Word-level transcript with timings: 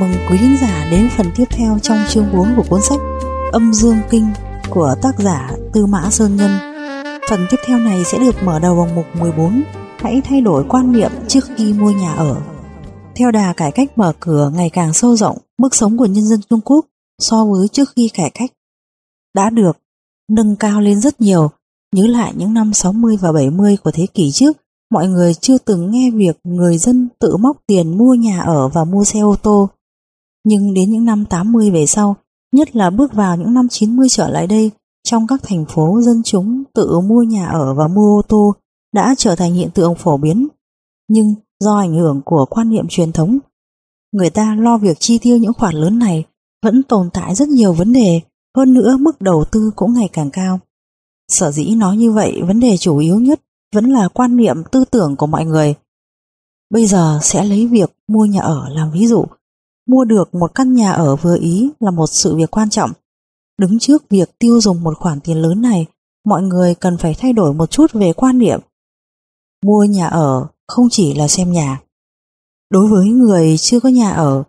mừng 0.00 0.12
quý 0.30 0.38
thính 0.38 0.56
giả 0.60 0.88
đến 0.90 1.08
phần 1.16 1.26
tiếp 1.36 1.44
theo 1.50 1.78
trong 1.82 1.98
chương 2.08 2.26
4 2.32 2.54
của 2.56 2.64
cuốn 2.68 2.80
sách 2.82 2.98
Âm 3.52 3.72
Dương 3.74 3.98
Kinh 4.10 4.26
của 4.70 4.94
tác 5.02 5.18
giả 5.18 5.50
Tư 5.72 5.86
Mã 5.86 6.10
Sơn 6.10 6.36
Nhân. 6.36 6.50
Phần 7.30 7.46
tiếp 7.50 7.56
theo 7.66 7.78
này 7.78 8.04
sẽ 8.04 8.18
được 8.18 8.42
mở 8.42 8.58
đầu 8.58 8.76
bằng 8.76 8.94
mục 8.94 9.06
14 9.20 9.62
Hãy 9.98 10.20
thay 10.24 10.40
đổi 10.40 10.64
quan 10.68 10.92
niệm 10.92 11.10
trước 11.28 11.44
khi 11.56 11.72
mua 11.72 11.90
nhà 11.90 12.14
ở. 12.14 12.36
Theo 13.14 13.30
đà 13.30 13.52
cải 13.52 13.72
cách 13.72 13.98
mở 13.98 14.12
cửa 14.20 14.50
ngày 14.54 14.70
càng 14.70 14.92
sâu 14.92 15.16
rộng, 15.16 15.38
mức 15.58 15.74
sống 15.74 15.98
của 15.98 16.06
nhân 16.06 16.24
dân 16.24 16.40
Trung 16.50 16.60
Quốc 16.60 16.86
so 17.18 17.44
với 17.44 17.68
trước 17.68 17.88
khi 17.96 18.08
cải 18.14 18.30
cách 18.30 18.50
đã 19.34 19.50
được 19.50 19.78
nâng 20.30 20.56
cao 20.56 20.80
lên 20.80 21.00
rất 21.00 21.20
nhiều. 21.20 21.50
Nhớ 21.94 22.06
lại 22.06 22.32
những 22.36 22.54
năm 22.54 22.72
60 22.72 23.16
và 23.16 23.32
70 23.32 23.76
của 23.84 23.90
thế 23.90 24.06
kỷ 24.14 24.30
trước, 24.30 24.56
mọi 24.90 25.08
người 25.08 25.34
chưa 25.34 25.58
từng 25.58 25.90
nghe 25.90 26.10
việc 26.10 26.38
người 26.44 26.78
dân 26.78 27.08
tự 27.18 27.36
móc 27.36 27.56
tiền 27.66 27.98
mua 27.98 28.14
nhà 28.14 28.40
ở 28.40 28.68
và 28.68 28.84
mua 28.84 29.04
xe 29.04 29.20
ô 29.20 29.36
tô. 29.42 29.68
Nhưng 30.44 30.74
đến 30.74 30.90
những 30.90 31.04
năm 31.04 31.24
80 31.24 31.70
về 31.70 31.86
sau, 31.86 32.16
nhất 32.52 32.76
là 32.76 32.90
bước 32.90 33.12
vào 33.12 33.36
những 33.36 33.54
năm 33.54 33.68
90 33.70 34.08
trở 34.10 34.28
lại 34.28 34.46
đây, 34.46 34.70
trong 35.04 35.26
các 35.26 35.40
thành 35.42 35.64
phố 35.68 36.00
dân 36.02 36.22
chúng 36.24 36.62
tự 36.74 37.00
mua 37.00 37.22
nhà 37.22 37.46
ở 37.46 37.74
và 37.74 37.88
mua 37.88 38.18
ô 38.18 38.22
tô 38.28 38.54
đã 38.94 39.14
trở 39.18 39.36
thành 39.36 39.54
hiện 39.54 39.70
tượng 39.70 39.94
phổ 39.94 40.16
biến. 40.16 40.48
Nhưng 41.08 41.34
do 41.60 41.78
ảnh 41.78 41.94
hưởng 41.94 42.20
của 42.24 42.46
quan 42.50 42.70
niệm 42.70 42.86
truyền 42.88 43.12
thống, 43.12 43.38
người 44.12 44.30
ta 44.30 44.54
lo 44.54 44.78
việc 44.78 44.96
chi 45.00 45.18
tiêu 45.18 45.36
những 45.36 45.52
khoản 45.52 45.74
lớn 45.74 45.98
này 45.98 46.24
vẫn 46.62 46.82
tồn 46.82 47.10
tại 47.12 47.34
rất 47.34 47.48
nhiều 47.48 47.72
vấn 47.72 47.92
đề, 47.92 48.20
hơn 48.56 48.74
nữa 48.74 48.96
mức 49.00 49.20
đầu 49.20 49.44
tư 49.44 49.70
cũng 49.76 49.92
ngày 49.92 50.08
càng 50.12 50.30
cao. 50.30 50.60
Sở 51.28 51.50
dĩ 51.50 51.74
nói 51.74 51.96
như 51.96 52.12
vậy, 52.12 52.42
vấn 52.46 52.60
đề 52.60 52.76
chủ 52.76 52.98
yếu 52.98 53.20
nhất 53.20 53.40
vẫn 53.74 53.84
là 53.84 54.08
quan 54.08 54.36
niệm 54.36 54.56
tư 54.70 54.84
tưởng 54.84 55.16
của 55.16 55.26
mọi 55.26 55.44
người. 55.44 55.74
Bây 56.70 56.86
giờ 56.86 57.20
sẽ 57.22 57.44
lấy 57.44 57.66
việc 57.66 57.96
mua 58.08 58.24
nhà 58.24 58.40
ở 58.40 58.68
làm 58.68 58.90
ví 58.90 59.06
dụ. 59.06 59.24
Mua 59.88 60.04
được 60.04 60.34
một 60.34 60.54
căn 60.54 60.74
nhà 60.74 60.92
ở 60.92 61.16
vừa 61.16 61.36
ý 61.40 61.70
là 61.80 61.90
một 61.90 62.06
sự 62.06 62.36
việc 62.36 62.50
quan 62.50 62.70
trọng. 62.70 62.90
Đứng 63.58 63.78
trước 63.78 64.08
việc 64.10 64.38
tiêu 64.38 64.60
dùng 64.60 64.82
một 64.82 64.98
khoản 64.98 65.20
tiền 65.20 65.36
lớn 65.36 65.62
này, 65.62 65.86
mọi 66.24 66.42
người 66.42 66.74
cần 66.74 66.98
phải 66.98 67.14
thay 67.18 67.32
đổi 67.32 67.54
một 67.54 67.70
chút 67.70 67.92
về 67.92 68.12
quan 68.12 68.38
niệm. 68.38 68.60
Mua 69.66 69.84
nhà 69.84 70.06
ở 70.06 70.46
không 70.68 70.88
chỉ 70.90 71.14
là 71.14 71.28
xem 71.28 71.52
nhà. 71.52 71.80
Đối 72.70 72.88
với 72.88 73.08
người 73.08 73.56
chưa 73.58 73.80
có 73.80 73.88
nhà 73.88 74.10
ở, 74.10 74.42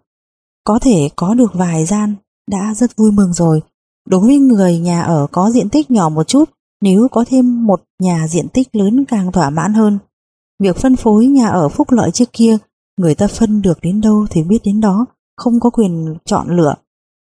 có 0.63 0.79
thể 0.79 1.09
có 1.15 1.33
được 1.33 1.53
vài 1.53 1.85
gian 1.85 2.15
đã 2.51 2.73
rất 2.75 2.95
vui 2.95 3.11
mừng 3.11 3.33
rồi. 3.33 3.61
Đối 4.09 4.19
với 4.19 4.37
người 4.37 4.79
nhà 4.79 5.01
ở 5.01 5.27
có 5.31 5.51
diện 5.51 5.69
tích 5.69 5.91
nhỏ 5.91 6.09
một 6.09 6.27
chút, 6.27 6.49
nếu 6.81 7.07
có 7.11 7.25
thêm 7.27 7.65
một 7.67 7.83
nhà 7.99 8.27
diện 8.27 8.47
tích 8.49 8.75
lớn 8.75 9.05
càng 9.05 9.31
thỏa 9.31 9.49
mãn 9.49 9.73
hơn. 9.73 9.99
Việc 10.59 10.77
phân 10.77 10.95
phối 10.95 11.25
nhà 11.25 11.47
ở 11.47 11.69
phúc 11.69 11.91
lợi 11.91 12.11
trước 12.11 12.33
kia, 12.33 12.57
người 12.97 13.15
ta 13.15 13.27
phân 13.27 13.61
được 13.61 13.79
đến 13.81 14.01
đâu 14.01 14.27
thì 14.29 14.43
biết 14.43 14.59
đến 14.63 14.81
đó, 14.81 15.05
không 15.39 15.59
có 15.59 15.69
quyền 15.69 16.15
chọn 16.25 16.57
lựa. 16.57 16.75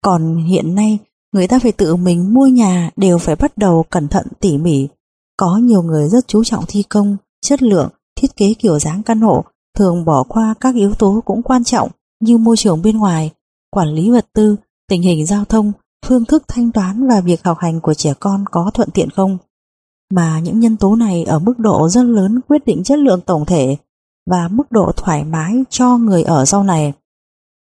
Còn 0.04 0.36
hiện 0.36 0.74
nay, 0.74 0.98
người 1.32 1.46
ta 1.46 1.58
phải 1.58 1.72
tự 1.72 1.96
mình 1.96 2.34
mua 2.34 2.46
nhà 2.46 2.90
đều 2.96 3.18
phải 3.18 3.36
bắt 3.36 3.58
đầu 3.58 3.84
cẩn 3.90 4.08
thận 4.08 4.26
tỉ 4.40 4.58
mỉ. 4.58 4.88
Có 5.36 5.56
nhiều 5.56 5.82
người 5.82 6.08
rất 6.08 6.28
chú 6.28 6.44
trọng 6.44 6.64
thi 6.68 6.82
công, 6.82 7.16
chất 7.40 7.62
lượng, 7.62 7.88
thiết 8.16 8.36
kế 8.36 8.54
kiểu 8.54 8.78
dáng 8.78 9.02
căn 9.02 9.20
hộ, 9.20 9.44
thường 9.76 10.04
bỏ 10.04 10.22
qua 10.22 10.54
các 10.60 10.74
yếu 10.74 10.94
tố 10.94 11.20
cũng 11.24 11.42
quan 11.42 11.64
trọng 11.64 11.88
như 12.20 12.38
môi 12.38 12.56
trường 12.56 12.82
bên 12.82 12.98
ngoài, 12.98 13.30
quản 13.70 13.88
lý 13.88 14.10
vật 14.10 14.26
tư, 14.32 14.56
tình 14.88 15.02
hình 15.02 15.26
giao 15.26 15.44
thông, 15.44 15.72
phương 16.06 16.24
thức 16.24 16.42
thanh 16.48 16.72
toán 16.72 17.08
và 17.08 17.20
việc 17.20 17.44
học 17.44 17.58
hành 17.58 17.80
của 17.80 17.94
trẻ 17.94 18.14
con 18.20 18.44
có 18.50 18.70
thuận 18.74 18.90
tiện 18.90 19.10
không. 19.10 19.38
Mà 20.14 20.40
những 20.40 20.60
nhân 20.60 20.76
tố 20.76 20.96
này 20.96 21.24
ở 21.24 21.38
mức 21.38 21.58
độ 21.58 21.88
rất 21.88 22.02
lớn 22.02 22.40
quyết 22.48 22.64
định 22.66 22.82
chất 22.84 22.98
lượng 22.98 23.20
tổng 23.20 23.44
thể 23.44 23.76
và 24.30 24.48
mức 24.48 24.72
độ 24.72 24.92
thoải 24.96 25.24
mái 25.24 25.64
cho 25.70 25.98
người 25.98 26.22
ở 26.22 26.44
sau 26.44 26.64
này. 26.64 26.92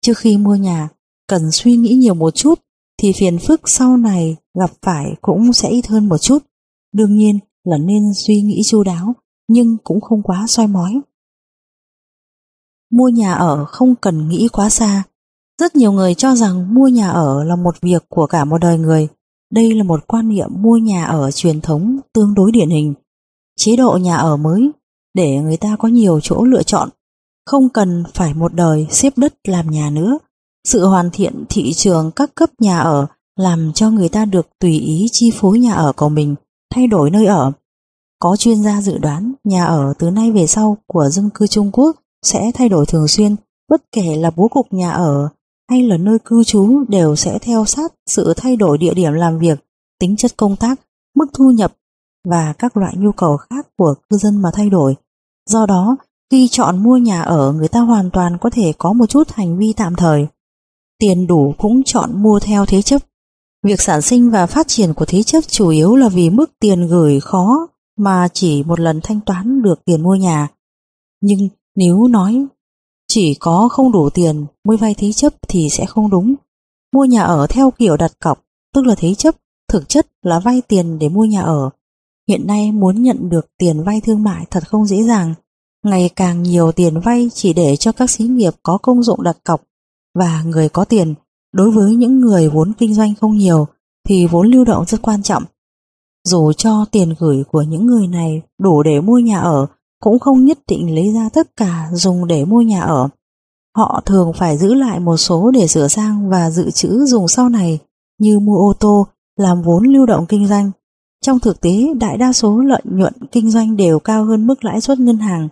Trước 0.03 0.19
khi 0.19 0.37
mua 0.37 0.55
nhà, 0.55 0.89
cần 1.29 1.51
suy 1.51 1.77
nghĩ 1.77 1.95
nhiều 1.95 2.15
một 2.15 2.35
chút 2.35 2.61
thì 3.03 3.13
phiền 3.13 3.39
phức 3.39 3.69
sau 3.69 3.97
này 3.97 4.37
gặp 4.55 4.71
phải 4.83 5.15
cũng 5.21 5.53
sẽ 5.53 5.69
ít 5.69 5.87
hơn 5.87 6.09
một 6.09 6.19
chút. 6.19 6.39
Đương 6.93 7.17
nhiên 7.17 7.39
là 7.65 7.79
nên 7.79 8.03
suy 8.15 8.41
nghĩ 8.43 8.63
chu 8.65 8.83
đáo 8.83 9.15
nhưng 9.49 9.77
cũng 9.85 10.01
không 10.01 10.23
quá 10.23 10.45
soi 10.49 10.67
mói. 10.67 11.01
Mua 12.93 13.09
nhà 13.09 13.33
ở 13.33 13.65
không 13.65 13.95
cần 13.95 14.29
nghĩ 14.29 14.49
quá 14.53 14.71
xa. 14.71 15.03
Rất 15.61 15.77
nhiều 15.77 15.93
người 15.93 16.15
cho 16.15 16.35
rằng 16.35 16.75
mua 16.75 16.89
nhà 16.89 17.11
ở 17.11 17.45
là 17.45 17.57
một 17.57 17.81
việc 17.81 18.05
của 18.09 18.27
cả 18.27 18.45
một 18.45 18.59
đời 18.59 18.79
người. 18.79 19.09
Đây 19.53 19.75
là 19.75 19.85
một 19.85 20.07
quan 20.07 20.29
niệm 20.29 20.49
mua 20.51 20.77
nhà 20.77 21.05
ở 21.05 21.31
truyền 21.31 21.61
thống 21.61 21.99
tương 22.13 22.35
đối 22.35 22.53
điển 22.53 22.71
hình. 22.71 22.95
Chế 23.57 23.77
độ 23.77 23.99
nhà 24.03 24.17
ở 24.17 24.37
mới 24.37 24.71
để 25.15 25.37
người 25.37 25.57
ta 25.57 25.77
có 25.79 25.89
nhiều 25.89 26.21
chỗ 26.23 26.45
lựa 26.45 26.63
chọn. 26.63 26.89
Không 27.51 27.69
cần 27.69 28.05
phải 28.15 28.35
một 28.35 28.55
đời 28.55 28.87
xếp 28.91 29.13
đất 29.17 29.35
làm 29.45 29.71
nhà 29.71 29.91
nữa. 29.91 30.19
Sự 30.69 30.87
hoàn 30.87 31.11
thiện 31.11 31.45
thị 31.49 31.73
trường 31.73 32.11
các 32.17 32.35
cấp 32.35 32.51
nhà 32.59 32.79
ở 32.79 33.07
làm 33.37 33.73
cho 33.75 33.91
người 33.91 34.09
ta 34.09 34.25
được 34.25 34.47
tùy 34.59 34.79
ý 34.79 35.07
chi 35.13 35.31
phối 35.35 35.59
nhà 35.59 35.73
ở 35.73 35.93
của 35.97 36.09
mình, 36.09 36.35
thay 36.75 36.87
đổi 36.87 37.11
nơi 37.11 37.27
ở. 37.27 37.53
Có 38.19 38.37
chuyên 38.37 38.63
gia 38.63 38.81
dự 38.81 38.99
đoán 38.99 39.33
nhà 39.45 39.65
ở 39.65 39.95
từ 39.99 40.11
nay 40.11 40.33
về 40.33 40.47
sau 40.47 40.77
của 40.87 41.09
dân 41.09 41.31
cư 41.35 41.47
Trung 41.47 41.71
Quốc 41.73 41.97
sẽ 42.23 42.51
thay 42.55 42.69
đổi 42.69 42.87
thường 42.87 43.09
xuyên, 43.09 43.37
bất 43.69 43.83
kể 43.93 44.17
là 44.17 44.31
bố 44.37 44.49
cục 44.49 44.67
nhà 44.73 44.91
ở 44.91 45.29
hay 45.71 45.83
là 45.83 45.97
nơi 45.97 46.19
cư 46.25 46.45
trú 46.45 46.85
đều 46.89 47.17
sẽ 47.17 47.39
theo 47.39 47.65
sát 47.65 47.93
sự 48.07 48.35
thay 48.37 48.57
đổi 48.57 48.79
địa 48.79 48.95
điểm 48.95 49.13
làm 49.13 49.39
việc, 49.39 49.65
tính 50.01 50.17
chất 50.17 50.37
công 50.37 50.57
tác, 50.57 50.81
mức 51.17 51.27
thu 51.35 51.51
nhập 51.51 51.73
và 52.29 52.55
các 52.59 52.77
loại 52.77 52.95
nhu 52.97 53.13
cầu 53.13 53.37
khác 53.37 53.67
của 53.79 53.95
cư 54.11 54.17
dân 54.17 54.43
mà 54.43 54.51
thay 54.55 54.71
đổi. 54.71 54.95
Do 55.51 55.67
đó, 55.67 55.97
khi 56.31 56.49
chọn 56.49 56.83
mua 56.83 56.97
nhà 56.97 57.23
ở 57.23 57.53
người 57.53 57.69
ta 57.69 57.81
hoàn 57.81 58.11
toàn 58.11 58.39
có 58.41 58.51
thể 58.51 58.73
có 58.79 58.93
một 58.93 59.07
chút 59.07 59.33
hành 59.33 59.59
vi 59.59 59.73
tạm 59.77 59.97
thời. 59.97 60.27
Tiền 60.99 61.27
đủ 61.27 61.55
cũng 61.59 61.83
chọn 61.85 62.23
mua 62.23 62.41
theo 62.41 62.67
thế 62.67 62.83
chấp. 62.83 63.03
Việc 63.63 63.81
sản 63.81 64.03
sinh 64.03 64.31
và 64.31 64.47
phát 64.47 64.69
triển 64.69 64.95
của 64.95 65.05
thế 65.05 65.23
chấp 65.23 65.41
chủ 65.49 65.69
yếu 65.69 65.97
là 65.97 66.09
vì 66.09 66.31
mức 66.31 66.51
tiền 66.61 66.87
gửi 66.87 67.21
khó 67.21 67.67
mà 67.99 68.29
chỉ 68.33 68.63
một 68.63 68.81
lần 68.81 69.01
thanh 69.03 69.21
toán 69.21 69.63
được 69.63 69.85
tiền 69.85 70.03
mua 70.03 70.15
nhà. 70.15 70.49
Nhưng 71.21 71.49
nếu 71.77 72.07
nói 72.07 72.47
chỉ 73.09 73.35
có 73.35 73.69
không 73.69 73.93
đủ 73.93 74.11
tiền 74.11 74.47
mới 74.65 74.77
vay 74.77 74.95
thế 74.95 75.13
chấp 75.13 75.35
thì 75.49 75.69
sẽ 75.71 75.87
không 75.87 76.11
đúng. 76.11 76.35
Mua 76.93 77.05
nhà 77.05 77.23
ở 77.23 77.47
theo 77.47 77.71
kiểu 77.71 77.97
đặt 77.97 78.13
cọc, 78.21 78.45
tức 78.75 78.87
là 78.87 78.95
thế 78.99 79.15
chấp, 79.15 79.35
thực 79.69 79.89
chất 79.89 80.07
là 80.23 80.41
vay 80.41 80.63
tiền 80.69 80.99
để 80.99 81.09
mua 81.09 81.25
nhà 81.25 81.43
ở. 81.43 81.71
Hiện 82.29 82.47
nay 82.47 82.73
muốn 82.73 83.03
nhận 83.03 83.29
được 83.29 83.47
tiền 83.59 83.83
vay 83.83 84.01
thương 84.01 84.23
mại 84.23 84.47
thật 84.51 84.69
không 84.69 84.87
dễ 84.87 85.03
dàng. 85.03 85.35
Ngày 85.85 86.11
càng 86.17 86.43
nhiều 86.43 86.73
tiền 86.73 87.01
vay 87.01 87.31
chỉ 87.35 87.53
để 87.53 87.77
cho 87.77 87.93
các 87.93 88.11
xí 88.11 88.25
nghiệp 88.25 88.55
có 88.63 88.79
công 88.79 89.03
dụng 89.03 89.23
đặt 89.23 89.37
cọc 89.45 89.63
và 90.15 90.43
người 90.43 90.69
có 90.69 90.85
tiền. 90.85 91.15
Đối 91.53 91.71
với 91.71 91.95
những 91.95 92.21
người 92.21 92.49
vốn 92.49 92.73
kinh 92.79 92.95
doanh 92.95 93.15
không 93.21 93.37
nhiều 93.37 93.67
thì 94.09 94.27
vốn 94.27 94.47
lưu 94.47 94.65
động 94.65 94.85
rất 94.87 95.03
quan 95.03 95.23
trọng. 95.23 95.45
Dù 96.29 96.53
cho 96.53 96.85
tiền 96.91 97.15
gửi 97.19 97.45
của 97.51 97.63
những 97.63 97.87
người 97.87 98.07
này 98.07 98.43
đủ 98.59 98.83
để 98.83 99.01
mua 99.01 99.19
nhà 99.19 99.39
ở 99.39 99.67
cũng 100.01 100.19
không 100.19 100.45
nhất 100.45 100.59
định 100.69 100.95
lấy 100.95 101.13
ra 101.13 101.29
tất 101.33 101.57
cả 101.57 101.89
dùng 101.93 102.27
để 102.27 102.45
mua 102.45 102.61
nhà 102.61 102.81
ở. 102.81 103.09
Họ 103.77 104.03
thường 104.07 104.33
phải 104.33 104.59
giữ 104.59 104.75
lại 104.75 105.01
một 105.01 105.17
số 105.17 105.51
để 105.51 105.67
sửa 105.67 105.89
sang 105.89 106.31
và 106.31 106.51
dự 106.51 106.71
trữ 106.71 107.05
dùng 107.05 107.29
sau 107.29 107.49
này 107.49 107.79
như 108.19 108.39
mua 108.39 108.57
ô 108.57 108.73
tô, 108.81 109.07
làm 109.37 109.63
vốn 109.63 109.85
lưu 109.85 110.07
động 110.07 110.27
kinh 110.29 110.47
doanh. 110.47 110.71
Trong 111.25 111.41
thực 111.41 111.61
tế, 111.61 111.95
đại 112.01 112.17
đa 112.17 112.33
số 112.33 112.59
lợi 112.59 112.83
nhuận 112.85 113.13
kinh 113.33 113.51
doanh 113.51 113.77
đều 113.77 113.99
cao 113.99 114.25
hơn 114.25 114.47
mức 114.47 114.65
lãi 114.65 114.81
suất 114.81 114.99
ngân 114.99 115.19
hàng. 115.19 115.49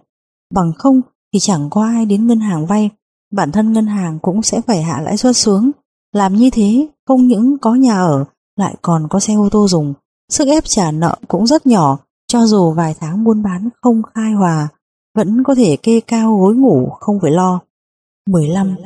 Bằng 0.55 0.73
không 0.79 1.01
thì 1.33 1.39
chẳng 1.39 1.71
có 1.71 1.85
ai 1.85 2.07
đến 2.07 2.27
ngân 2.27 2.41
hàng 2.41 2.67
vay, 2.67 2.91
bản 3.33 3.53
thân 3.53 3.73
ngân 3.73 3.87
hàng 3.87 4.19
cũng 4.23 4.43
sẽ 4.43 4.61
phải 4.61 4.83
hạ 4.83 5.01
lãi 5.01 5.17
suất 5.17 5.37
xuống. 5.37 5.71
Làm 6.13 6.35
như 6.35 6.51
thế, 6.51 6.89
không 7.07 7.27
những 7.27 7.59
có 7.59 7.75
nhà 7.75 7.99
ở, 7.99 8.25
lại 8.57 8.75
còn 8.83 9.09
có 9.09 9.21
xe 9.21 9.35
ô 9.35 9.49
tô 9.49 9.69
dùng. 9.69 9.95
Sức 10.33 10.49
ép 10.49 10.65
trả 10.65 10.91
nợ 10.91 11.17
cũng 11.29 11.47
rất 11.47 11.67
nhỏ, 11.67 11.99
cho 12.27 12.47
dù 12.47 12.73
vài 12.73 12.95
tháng 13.01 13.25
buôn 13.25 13.43
bán 13.43 13.69
không 13.83 14.03
khai 14.15 14.33
hòa, 14.33 14.69
vẫn 15.17 15.43
có 15.45 15.55
thể 15.55 15.77
kê 15.77 16.01
cao 16.01 16.37
gối 16.37 16.55
ngủ 16.55 16.89
không 17.01 17.19
phải 17.23 17.31
lo. 17.31 17.61
15. 18.31 18.77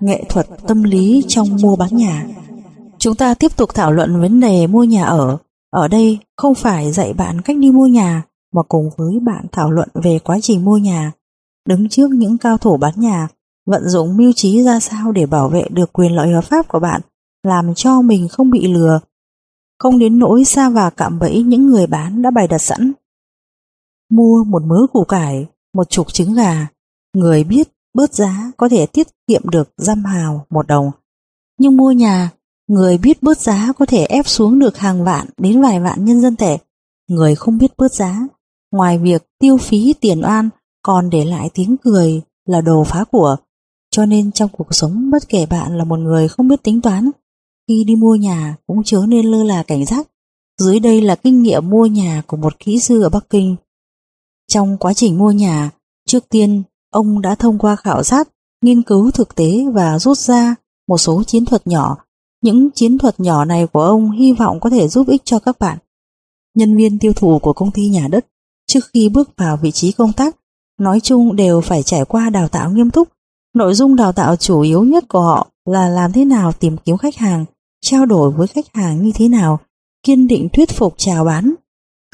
Nghệ 0.00 0.24
thuật 0.28 0.46
tâm 0.66 0.82
lý 0.82 1.24
trong 1.28 1.48
mua 1.62 1.76
bán 1.76 1.96
nhà 1.96 2.26
Chúng 2.98 3.14
ta 3.14 3.34
tiếp 3.34 3.56
tục 3.56 3.74
thảo 3.74 3.92
luận 3.92 4.20
vấn 4.20 4.40
đề 4.40 4.66
mua 4.66 4.84
nhà 4.84 5.04
ở. 5.04 5.38
Ở 5.70 5.88
đây 5.88 6.18
không 6.36 6.54
phải 6.54 6.92
dạy 6.92 7.12
bạn 7.12 7.40
cách 7.40 7.56
đi 7.56 7.70
mua 7.70 7.86
nhà, 7.86 8.22
mà 8.56 8.62
cùng 8.68 8.90
với 8.96 9.18
bạn 9.20 9.46
thảo 9.52 9.70
luận 9.70 9.88
về 9.94 10.18
quá 10.24 10.38
trình 10.42 10.64
mua 10.64 10.76
nhà. 10.76 11.12
Đứng 11.68 11.88
trước 11.88 12.10
những 12.10 12.38
cao 12.38 12.58
thủ 12.58 12.76
bán 12.76 12.94
nhà, 12.96 13.28
vận 13.66 13.88
dụng 13.88 14.16
mưu 14.16 14.32
trí 14.32 14.62
ra 14.62 14.80
sao 14.80 15.12
để 15.12 15.26
bảo 15.26 15.48
vệ 15.48 15.64
được 15.70 15.92
quyền 15.92 16.12
lợi 16.12 16.28
hợp 16.28 16.44
pháp 16.44 16.68
của 16.68 16.80
bạn, 16.80 17.00
làm 17.42 17.74
cho 17.74 18.02
mình 18.02 18.28
không 18.28 18.50
bị 18.50 18.72
lừa 18.72 19.00
không 19.78 19.98
đến 19.98 20.18
nỗi 20.18 20.44
xa 20.44 20.70
và 20.70 20.90
cạm 20.90 21.18
bẫy 21.18 21.42
những 21.42 21.66
người 21.66 21.86
bán 21.86 22.22
đã 22.22 22.30
bày 22.30 22.48
đặt 22.48 22.58
sẵn. 22.58 22.92
Mua 24.10 24.44
một 24.44 24.62
mớ 24.62 24.86
củ 24.92 25.04
cải, 25.04 25.46
một 25.74 25.90
chục 25.90 26.12
trứng 26.12 26.34
gà, 26.34 26.66
người 27.16 27.44
biết 27.44 27.68
bớt 27.94 28.14
giá 28.14 28.52
có 28.56 28.68
thể 28.68 28.86
tiết 28.86 29.06
kiệm 29.26 29.42
được 29.50 29.68
dăm 29.76 30.04
hào 30.04 30.46
một 30.50 30.66
đồng. 30.66 30.90
Nhưng 31.58 31.76
mua 31.76 31.92
nhà, 31.92 32.30
người 32.68 32.98
biết 32.98 33.22
bớt 33.22 33.40
giá 33.40 33.72
có 33.78 33.86
thể 33.86 34.04
ép 34.04 34.28
xuống 34.28 34.58
được 34.58 34.78
hàng 34.78 35.04
vạn 35.04 35.26
đến 35.36 35.62
vài 35.62 35.80
vạn 35.80 36.04
nhân 36.04 36.20
dân 36.20 36.36
tệ. 36.36 36.58
Người 37.08 37.34
không 37.34 37.58
biết 37.58 37.72
bớt 37.76 37.92
giá, 37.94 38.20
ngoài 38.76 38.98
việc 38.98 39.22
tiêu 39.38 39.56
phí 39.56 39.94
tiền 40.00 40.22
oan 40.24 40.48
còn 40.82 41.10
để 41.10 41.24
lại 41.24 41.50
tiếng 41.54 41.76
cười 41.84 42.22
là 42.46 42.60
đồ 42.60 42.84
phá 42.84 43.04
của. 43.04 43.36
Cho 43.90 44.06
nên 44.06 44.32
trong 44.32 44.50
cuộc 44.58 44.74
sống 44.74 45.10
bất 45.10 45.28
kể 45.28 45.46
bạn 45.46 45.78
là 45.78 45.84
một 45.84 45.98
người 45.98 46.28
không 46.28 46.48
biết 46.48 46.62
tính 46.62 46.80
toán, 46.80 47.10
khi 47.68 47.84
đi 47.84 47.96
mua 47.96 48.14
nhà 48.14 48.56
cũng 48.66 48.82
chớ 48.84 49.04
nên 49.08 49.26
lơ 49.26 49.42
là 49.42 49.62
cảnh 49.62 49.84
giác. 49.84 50.08
Dưới 50.60 50.80
đây 50.80 51.00
là 51.00 51.14
kinh 51.14 51.42
nghiệm 51.42 51.70
mua 51.70 51.86
nhà 51.86 52.22
của 52.26 52.36
một 52.36 52.58
kỹ 52.58 52.80
sư 52.80 53.02
ở 53.02 53.08
Bắc 53.08 53.30
Kinh. 53.30 53.56
Trong 54.48 54.76
quá 54.78 54.94
trình 54.94 55.18
mua 55.18 55.30
nhà, 55.30 55.70
trước 56.08 56.28
tiên 56.28 56.62
ông 56.90 57.22
đã 57.22 57.34
thông 57.34 57.58
qua 57.58 57.76
khảo 57.76 58.02
sát, 58.02 58.28
nghiên 58.62 58.82
cứu 58.82 59.10
thực 59.10 59.34
tế 59.34 59.64
và 59.72 59.98
rút 59.98 60.18
ra 60.18 60.54
một 60.88 60.98
số 60.98 61.22
chiến 61.22 61.44
thuật 61.44 61.66
nhỏ. 61.66 61.96
Những 62.42 62.70
chiến 62.74 62.98
thuật 62.98 63.20
nhỏ 63.20 63.44
này 63.44 63.66
của 63.66 63.82
ông 63.82 64.10
hy 64.10 64.32
vọng 64.32 64.60
có 64.60 64.70
thể 64.70 64.88
giúp 64.88 65.08
ích 65.08 65.22
cho 65.24 65.38
các 65.38 65.58
bạn. 65.58 65.78
Nhân 66.54 66.76
viên 66.76 66.98
tiêu 66.98 67.12
thụ 67.12 67.38
của 67.38 67.52
công 67.52 67.70
ty 67.70 67.88
nhà 67.88 68.08
đất 68.08 68.26
trước 68.66 68.80
khi 68.92 69.08
bước 69.08 69.30
vào 69.36 69.56
vị 69.56 69.70
trí 69.70 69.92
công 69.92 70.12
tác 70.12 70.36
nói 70.78 71.00
chung 71.00 71.36
đều 71.36 71.60
phải 71.60 71.82
trải 71.82 72.04
qua 72.04 72.30
đào 72.30 72.48
tạo 72.48 72.70
nghiêm 72.70 72.90
túc. 72.90 73.08
Nội 73.54 73.74
dung 73.74 73.96
đào 73.96 74.12
tạo 74.12 74.36
chủ 74.36 74.60
yếu 74.60 74.84
nhất 74.84 75.04
của 75.08 75.20
họ 75.20 75.48
là 75.64 75.88
làm 75.88 76.12
thế 76.12 76.24
nào 76.24 76.52
tìm 76.52 76.76
kiếm 76.84 76.96
khách 76.96 77.16
hàng, 77.16 77.44
trao 77.80 78.06
đổi 78.06 78.30
với 78.30 78.46
khách 78.46 78.74
hàng 78.74 79.02
như 79.02 79.12
thế 79.14 79.28
nào, 79.28 79.60
kiên 80.02 80.26
định 80.26 80.48
thuyết 80.52 80.70
phục 80.70 80.94
chào 80.96 81.24
bán. 81.24 81.54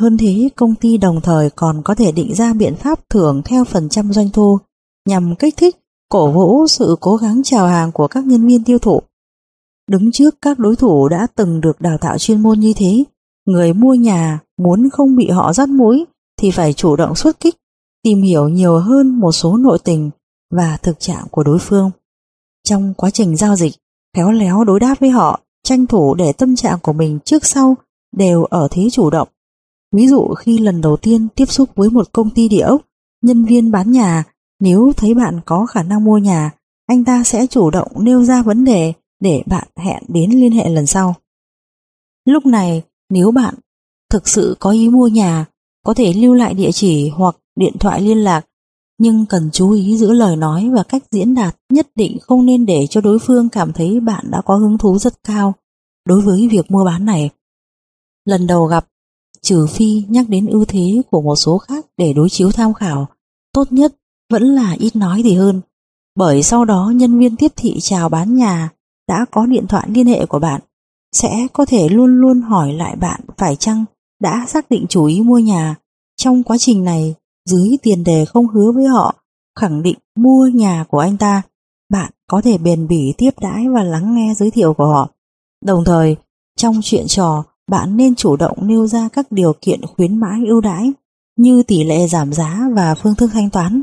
Hơn 0.00 0.18
thế, 0.18 0.48
công 0.56 0.74
ty 0.74 0.96
đồng 0.96 1.20
thời 1.20 1.50
còn 1.50 1.82
có 1.84 1.94
thể 1.94 2.12
định 2.12 2.34
ra 2.34 2.52
biện 2.52 2.74
pháp 2.74 3.08
thưởng 3.10 3.42
theo 3.44 3.64
phần 3.64 3.88
trăm 3.88 4.12
doanh 4.12 4.30
thu 4.30 4.58
nhằm 5.08 5.36
kích 5.36 5.56
thích, 5.56 5.76
cổ 6.08 6.30
vũ 6.30 6.66
sự 6.66 6.96
cố 7.00 7.16
gắng 7.16 7.42
chào 7.44 7.66
hàng 7.66 7.92
của 7.92 8.08
các 8.08 8.24
nhân 8.24 8.46
viên 8.46 8.64
tiêu 8.64 8.78
thụ. 8.78 9.02
Đứng 9.90 10.12
trước 10.12 10.34
các 10.42 10.58
đối 10.58 10.76
thủ 10.76 11.08
đã 11.08 11.26
từng 11.34 11.60
được 11.60 11.80
đào 11.80 11.98
tạo 11.98 12.18
chuyên 12.18 12.40
môn 12.42 12.60
như 12.60 12.72
thế, 12.76 13.04
người 13.46 13.72
mua 13.72 13.94
nhà 13.94 14.40
muốn 14.58 14.90
không 14.90 15.16
bị 15.16 15.28
họ 15.28 15.52
dắt 15.52 15.68
mũi 15.68 16.04
thì 16.42 16.50
phải 16.50 16.72
chủ 16.72 16.96
động 16.96 17.14
xuất 17.14 17.40
kích, 17.40 17.56
tìm 18.02 18.22
hiểu 18.22 18.48
nhiều 18.48 18.78
hơn 18.78 19.20
một 19.20 19.32
số 19.32 19.56
nội 19.56 19.78
tình 19.84 20.10
và 20.50 20.76
thực 20.82 21.00
trạng 21.00 21.26
của 21.30 21.42
đối 21.42 21.58
phương. 21.58 21.90
Trong 22.64 22.94
quá 22.94 23.10
trình 23.10 23.36
giao 23.36 23.56
dịch, 23.56 23.74
khéo 24.16 24.30
léo 24.30 24.64
đối 24.64 24.80
đáp 24.80 24.94
với 25.00 25.10
họ, 25.10 25.40
tranh 25.64 25.86
thủ 25.86 26.14
để 26.14 26.32
tâm 26.32 26.56
trạng 26.56 26.78
của 26.82 26.92
mình 26.92 27.18
trước 27.24 27.46
sau 27.46 27.76
đều 28.16 28.44
ở 28.44 28.68
thế 28.70 28.88
chủ 28.92 29.10
động. 29.10 29.28
Ví 29.92 30.08
dụ 30.08 30.34
khi 30.34 30.58
lần 30.58 30.80
đầu 30.80 30.96
tiên 30.96 31.28
tiếp 31.34 31.46
xúc 31.46 31.70
với 31.74 31.90
một 31.90 32.12
công 32.12 32.30
ty 32.30 32.48
địa 32.48 32.60
ốc, 32.60 32.82
nhân 33.22 33.44
viên 33.44 33.70
bán 33.70 33.92
nhà 33.92 34.24
nếu 34.60 34.92
thấy 34.96 35.14
bạn 35.14 35.40
có 35.46 35.66
khả 35.66 35.82
năng 35.82 36.04
mua 36.04 36.18
nhà, 36.18 36.50
anh 36.86 37.04
ta 37.04 37.24
sẽ 37.24 37.46
chủ 37.46 37.70
động 37.70 37.88
nêu 37.98 38.24
ra 38.24 38.42
vấn 38.42 38.64
đề 38.64 38.92
để 39.20 39.42
bạn 39.46 39.68
hẹn 39.76 40.02
đến 40.08 40.30
liên 40.30 40.52
hệ 40.52 40.68
lần 40.68 40.86
sau. 40.86 41.14
Lúc 42.24 42.46
này, 42.46 42.82
nếu 43.10 43.30
bạn 43.30 43.54
thực 44.10 44.28
sự 44.28 44.56
có 44.60 44.70
ý 44.70 44.88
mua 44.88 45.08
nhà, 45.08 45.46
có 45.84 45.94
thể 45.94 46.12
lưu 46.12 46.34
lại 46.34 46.54
địa 46.54 46.72
chỉ 46.72 47.08
hoặc 47.08 47.36
điện 47.56 47.78
thoại 47.80 48.00
liên 48.00 48.18
lạc, 48.18 48.46
nhưng 48.98 49.26
cần 49.26 49.50
chú 49.52 49.70
ý 49.70 49.96
giữ 49.96 50.12
lời 50.12 50.36
nói 50.36 50.70
và 50.74 50.82
cách 50.82 51.02
diễn 51.10 51.34
đạt 51.34 51.56
nhất 51.72 51.86
định 51.94 52.18
không 52.20 52.46
nên 52.46 52.66
để 52.66 52.86
cho 52.90 53.00
đối 53.00 53.18
phương 53.18 53.48
cảm 53.48 53.72
thấy 53.72 54.00
bạn 54.00 54.24
đã 54.30 54.42
có 54.44 54.56
hứng 54.56 54.78
thú 54.78 54.98
rất 54.98 55.22
cao 55.24 55.54
đối 56.06 56.20
với 56.20 56.48
việc 56.48 56.70
mua 56.70 56.84
bán 56.84 57.04
này. 57.04 57.30
Lần 58.24 58.46
đầu 58.46 58.64
gặp, 58.64 58.86
trừ 59.42 59.66
phi 59.66 60.04
nhắc 60.08 60.28
đến 60.28 60.46
ưu 60.46 60.64
thế 60.64 61.02
của 61.10 61.22
một 61.22 61.36
số 61.36 61.58
khác 61.58 61.86
để 61.96 62.12
đối 62.12 62.28
chiếu 62.30 62.52
tham 62.52 62.74
khảo, 62.74 63.06
tốt 63.52 63.72
nhất 63.72 63.94
vẫn 64.30 64.42
là 64.42 64.76
ít 64.78 64.96
nói 64.96 65.20
thì 65.24 65.34
hơn. 65.34 65.60
Bởi 66.16 66.42
sau 66.42 66.64
đó 66.64 66.92
nhân 66.94 67.18
viên 67.18 67.36
tiếp 67.36 67.52
thị 67.56 67.76
chào 67.80 68.08
bán 68.08 68.36
nhà 68.36 68.70
đã 69.08 69.26
có 69.30 69.46
điện 69.46 69.66
thoại 69.66 69.88
liên 69.90 70.06
hệ 70.06 70.26
của 70.26 70.38
bạn, 70.38 70.60
sẽ 71.12 71.46
có 71.52 71.64
thể 71.64 71.88
luôn 71.88 72.20
luôn 72.20 72.40
hỏi 72.40 72.72
lại 72.72 72.96
bạn 72.96 73.20
phải 73.38 73.56
chăng 73.56 73.84
đã 74.22 74.46
xác 74.48 74.70
định 74.70 74.86
chủ 74.88 75.04
ý 75.04 75.20
mua 75.20 75.38
nhà. 75.38 75.76
Trong 76.16 76.42
quá 76.42 76.58
trình 76.58 76.84
này, 76.84 77.14
dưới 77.50 77.76
tiền 77.82 78.04
đề 78.04 78.24
không 78.24 78.48
hứa 78.48 78.72
với 78.72 78.84
họ, 78.84 79.14
khẳng 79.58 79.82
định 79.82 79.98
mua 80.16 80.46
nhà 80.46 80.84
của 80.88 80.98
anh 80.98 81.16
ta, 81.16 81.42
bạn 81.92 82.12
có 82.26 82.40
thể 82.40 82.58
bền 82.58 82.88
bỉ 82.88 83.14
tiếp 83.18 83.30
đãi 83.40 83.68
và 83.68 83.82
lắng 83.82 84.14
nghe 84.14 84.34
giới 84.34 84.50
thiệu 84.50 84.74
của 84.74 84.86
họ. 84.86 85.10
Đồng 85.64 85.84
thời, 85.84 86.16
trong 86.56 86.80
chuyện 86.82 87.06
trò, 87.06 87.44
bạn 87.70 87.96
nên 87.96 88.14
chủ 88.14 88.36
động 88.36 88.58
nêu 88.60 88.86
ra 88.86 89.08
các 89.12 89.32
điều 89.32 89.52
kiện 89.60 89.86
khuyến 89.86 90.20
mãi 90.20 90.40
ưu 90.46 90.60
đãi 90.60 90.92
như 91.36 91.62
tỷ 91.62 91.84
lệ 91.84 92.06
giảm 92.08 92.32
giá 92.32 92.60
và 92.74 92.94
phương 92.94 93.14
thức 93.14 93.30
thanh 93.32 93.50
toán. 93.50 93.82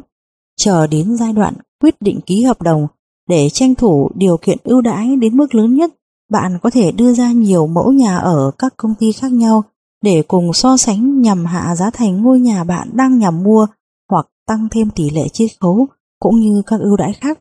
Chờ 0.57 0.88
đến 0.88 1.18
giai 1.18 1.33
đoạn 1.33 1.53
quyết 1.81 2.01
định 2.01 2.19
ký 2.25 2.44
hợp 2.44 2.62
đồng 2.62 2.88
để 3.30 3.50
tranh 3.50 3.75
thủ 3.75 4.12
điều 4.15 4.38
kiện 4.38 4.57
ưu 4.63 4.81
đãi 4.81 5.15
đến 5.15 5.38
mức 5.38 5.56
lớn 5.56 5.75
nhất, 5.75 5.94
bạn 6.31 6.57
có 6.62 6.69
thể 6.69 6.92
đưa 6.92 7.13
ra 7.13 7.31
nhiều 7.31 7.68
mẫu 7.68 7.92
nhà 7.92 8.18
ở 8.18 8.51
các 8.57 8.74
công 8.77 8.95
ty 9.00 9.12
khác 9.12 9.31
nhau 9.31 9.63
để 10.01 10.24
cùng 10.28 10.54
so 10.54 10.78
sánh 10.78 11.22
nhằm 11.22 11.46
hạ 11.46 11.75
giá 11.75 11.90
thành 11.90 12.22
ngôi 12.22 12.40
nhà 12.40 12.63
bạn 12.63 12.90
đang 12.94 13.19
nhằm 13.19 13.44
mua 13.44 13.68
hoặc 14.10 14.28
tăng 14.48 14.68
thêm 14.72 14.90
tỷ 14.90 15.10
lệ 15.10 15.28
chiết 15.34 15.50
khấu 15.60 15.88
cũng 16.19 16.40
như 16.40 16.62
các 16.66 16.80
ưu 16.80 16.98
đãi 16.98 17.13
khác. 17.13 17.40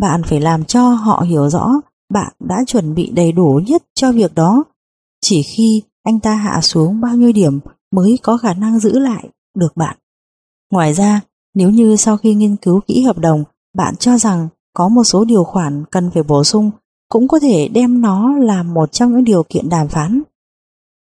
Bạn 0.00 0.22
phải 0.22 0.40
làm 0.40 0.64
cho 0.64 0.88
họ 0.88 1.24
hiểu 1.28 1.50
rõ 1.50 1.72
bạn 2.10 2.32
đã 2.40 2.64
chuẩn 2.66 2.94
bị 2.94 3.10
đầy 3.10 3.32
đủ 3.32 3.60
nhất 3.66 3.82
cho 3.94 4.12
việc 4.12 4.34
đó. 4.34 4.64
Chỉ 5.20 5.42
khi 5.42 5.82
anh 6.02 6.20
ta 6.20 6.34
hạ 6.34 6.60
xuống 6.62 7.00
bao 7.00 7.16
nhiêu 7.16 7.32
điểm 7.32 7.60
mới 7.92 8.18
có 8.22 8.36
khả 8.36 8.54
năng 8.54 8.78
giữ 8.78 8.98
lại 8.98 9.28
được 9.54 9.76
bạn. 9.76 9.96
Ngoài 10.72 10.92
ra, 10.92 11.20
nếu 11.54 11.70
như 11.70 11.96
sau 11.96 12.16
khi 12.16 12.34
nghiên 12.34 12.56
cứu 12.56 12.80
kỹ 12.86 13.02
hợp 13.02 13.18
đồng, 13.18 13.44
bạn 13.74 13.96
cho 13.96 14.18
rằng 14.18 14.48
có 14.72 14.88
một 14.88 15.04
số 15.04 15.24
điều 15.24 15.44
khoản 15.44 15.84
cần 15.90 16.10
phải 16.14 16.22
bổ 16.22 16.44
sung, 16.44 16.70
cũng 17.08 17.28
có 17.28 17.40
thể 17.40 17.68
đem 17.68 18.00
nó 18.00 18.36
làm 18.38 18.74
một 18.74 18.92
trong 18.92 19.12
những 19.12 19.24
điều 19.24 19.42
kiện 19.48 19.68
đàm 19.68 19.88
phán. 19.88 20.22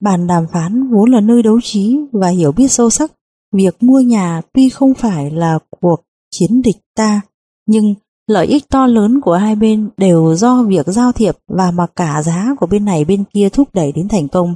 Bàn 0.05 0.27
đàm 0.27 0.47
phán 0.53 0.91
vốn 0.91 1.11
là 1.11 1.21
nơi 1.21 1.43
đấu 1.43 1.61
trí 1.63 1.99
và 2.13 2.29
hiểu 2.29 2.53
biết 2.53 2.69
sâu 2.69 2.91
sắc. 2.91 3.13
Việc 3.53 3.83
mua 3.83 4.01
nhà 4.01 4.43
tuy 4.53 4.69
không 4.69 4.95
phải 4.95 5.31
là 5.31 5.59
cuộc 5.81 6.01
chiến 6.31 6.63
địch 6.63 6.77
ta, 6.97 7.21
nhưng 7.67 7.95
lợi 8.27 8.47
ích 8.47 8.69
to 8.69 8.87
lớn 8.87 9.21
của 9.21 9.35
hai 9.35 9.57
bên 9.57 9.91
đều 9.97 10.35
do 10.35 10.63
việc 10.63 10.87
giao 10.87 11.13
thiệp 11.13 11.37
và 11.49 11.71
mặc 11.71 11.93
cả 11.97 12.23
giá 12.23 12.55
của 12.61 12.67
bên 12.67 12.85
này 12.85 13.05
bên 13.05 13.25
kia 13.25 13.49
thúc 13.49 13.69
đẩy 13.75 13.93
đến 13.93 14.09
thành 14.09 14.29
công. 14.29 14.55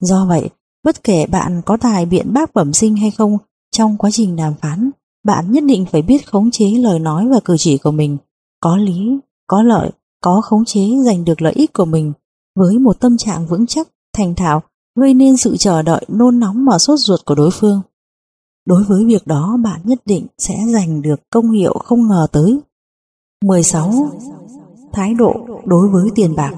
Do 0.00 0.26
vậy, 0.26 0.48
bất 0.84 1.04
kể 1.04 1.26
bạn 1.26 1.62
có 1.66 1.76
tài 1.76 2.06
biện 2.06 2.32
bác 2.32 2.54
bẩm 2.54 2.72
sinh 2.72 2.96
hay 2.96 3.10
không 3.10 3.38
trong 3.70 3.96
quá 3.96 4.10
trình 4.10 4.36
đàm 4.36 4.54
phán, 4.62 4.90
bạn 5.24 5.52
nhất 5.52 5.64
định 5.64 5.86
phải 5.92 6.02
biết 6.02 6.30
khống 6.30 6.50
chế 6.50 6.70
lời 6.70 6.98
nói 6.98 7.28
và 7.28 7.40
cử 7.44 7.56
chỉ 7.58 7.78
của 7.78 7.90
mình, 7.90 8.16
có 8.60 8.76
lý, 8.76 9.18
có 9.46 9.62
lợi, 9.62 9.90
có 10.22 10.40
khống 10.40 10.64
chế 10.64 10.88
giành 11.04 11.24
được 11.24 11.42
lợi 11.42 11.52
ích 11.52 11.72
của 11.72 11.84
mình 11.84 12.12
với 12.56 12.78
một 12.78 13.00
tâm 13.00 13.16
trạng 13.16 13.46
vững 13.46 13.66
chắc, 13.66 13.88
thành 14.16 14.34
thạo, 14.34 14.62
gây 14.96 15.14
nên 15.14 15.36
sự 15.36 15.56
chờ 15.56 15.82
đợi 15.82 16.04
nôn 16.08 16.40
nóng 16.40 16.64
và 16.70 16.78
sốt 16.78 16.98
ruột 16.98 17.20
của 17.24 17.34
đối 17.34 17.50
phương. 17.50 17.80
Đối 18.66 18.84
với 18.84 19.04
việc 19.04 19.26
đó 19.26 19.56
bạn 19.64 19.80
nhất 19.84 19.98
định 20.04 20.26
sẽ 20.38 20.54
giành 20.72 21.02
được 21.02 21.20
công 21.30 21.50
hiệu 21.50 21.74
không 21.84 22.08
ngờ 22.08 22.26
tới. 22.32 22.60
16. 23.44 24.10
Thái 24.92 25.14
độ 25.14 25.32
đối 25.64 25.88
với 25.88 26.08
tiền 26.14 26.36
bạc 26.36 26.54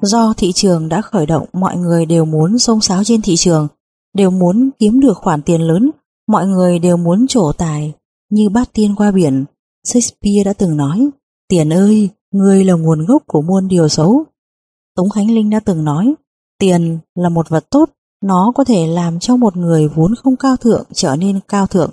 Do 0.00 0.34
thị 0.36 0.52
trường 0.52 0.88
đã 0.88 1.02
khởi 1.02 1.26
động 1.26 1.46
mọi 1.52 1.76
người 1.76 2.06
đều 2.06 2.24
muốn 2.24 2.58
xông 2.58 2.80
xáo 2.80 3.04
trên 3.04 3.22
thị 3.22 3.36
trường, 3.36 3.68
đều 4.14 4.30
muốn 4.30 4.70
kiếm 4.78 5.00
được 5.00 5.14
khoản 5.16 5.42
tiền 5.42 5.60
lớn 5.60 5.90
Mọi 6.28 6.46
người 6.46 6.78
đều 6.78 6.96
muốn 6.96 7.26
trổ 7.26 7.52
tài 7.52 7.92
như 8.30 8.48
bát 8.48 8.72
tiên 8.72 8.94
qua 8.94 9.10
biển. 9.10 9.44
Shakespeare 9.84 10.44
đã 10.44 10.52
từng 10.52 10.76
nói, 10.76 11.08
tiền 11.48 11.72
ơi, 11.72 12.08
người 12.32 12.64
là 12.64 12.74
nguồn 12.74 13.04
gốc 13.06 13.22
của 13.26 13.42
muôn 13.42 13.68
điều 13.68 13.88
xấu. 13.88 14.24
Tống 14.96 15.10
Khánh 15.10 15.30
Linh 15.30 15.50
đã 15.50 15.60
từng 15.60 15.84
nói, 15.84 16.14
tiền 16.58 16.98
là 17.14 17.28
một 17.28 17.48
vật 17.48 17.70
tốt, 17.70 17.90
nó 18.22 18.52
có 18.54 18.64
thể 18.64 18.86
làm 18.86 19.18
cho 19.18 19.36
một 19.36 19.56
người 19.56 19.88
vốn 19.88 20.14
không 20.14 20.36
cao 20.36 20.56
thượng 20.56 20.84
trở 20.92 21.16
nên 21.16 21.40
cao 21.48 21.66
thượng. 21.66 21.90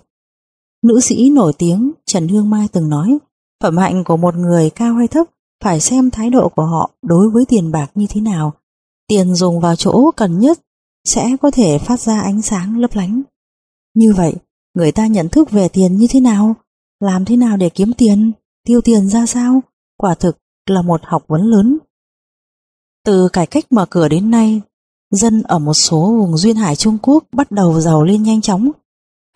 Nữ 0.84 1.00
sĩ 1.00 1.30
nổi 1.30 1.54
tiếng 1.58 1.92
Trần 2.06 2.28
Hương 2.28 2.50
Mai 2.50 2.68
từng 2.72 2.90
nói, 2.90 3.18
phẩm 3.64 3.78
hạnh 3.78 4.04
của 4.04 4.18
một 4.18 4.36
người 4.36 4.70
cao 4.70 4.94
hay 4.96 5.08
thấp 5.08 5.28
phải 5.64 5.80
xem 5.80 6.12
thái 6.12 6.30
độ 6.30 6.50
của 6.50 6.66
họ 6.66 6.92
đối 7.02 7.30
với 7.30 7.46
tiền 7.46 7.72
bạc 7.72 7.92
như 7.96 8.06
thế 8.10 8.22
nào. 8.22 8.54
Tiền 9.08 9.36
dùng 9.36 9.60
vào 9.60 9.76
chỗ 9.76 10.12
cần 10.12 10.40
nhất 10.40 10.60
sẽ 11.06 11.38
có 11.42 11.52
thể 11.52 11.78
phát 11.78 12.00
ra 12.00 12.22
ánh 12.22 12.42
sáng 12.42 12.78
lấp 12.80 12.92
lánh. 12.94 13.22
Như 13.96 14.14
vậy, 14.18 14.34
người 14.74 14.92
ta 14.92 15.08
nhận 15.08 15.30
thức 15.30 15.52
về 15.52 15.68
tiền 15.68 15.98
như 15.98 16.08
thế 16.10 16.20
nào? 16.20 16.56
Làm 17.00 17.26
thế 17.26 17.38
nào 17.38 17.58
để 17.58 17.70
kiếm 17.70 17.94
tiền? 17.98 18.32
Tiêu 18.66 18.82
tiền 18.82 19.10
ra 19.10 19.26
sao? 19.26 19.62
Quả 19.98 20.16
thực 20.16 20.38
là 20.70 20.82
một 20.82 21.02
học 21.04 21.24
vấn 21.28 21.42
lớn. 21.42 21.78
Từ 23.06 23.30
cải 23.34 23.48
cách 23.48 23.72
mở 23.72 23.86
cửa 23.90 24.08
đến 24.08 24.32
nay, 24.32 24.62
dân 25.12 25.44
ở 25.44 25.60
một 25.60 25.74
số 25.74 26.16
vùng 26.18 26.38
duyên 26.38 26.56
hải 26.56 26.76
Trung 26.76 26.98
Quốc 27.02 27.24
bắt 27.32 27.52
đầu 27.52 27.80
giàu 27.80 28.04
lên 28.04 28.24
nhanh 28.24 28.42
chóng. 28.42 28.72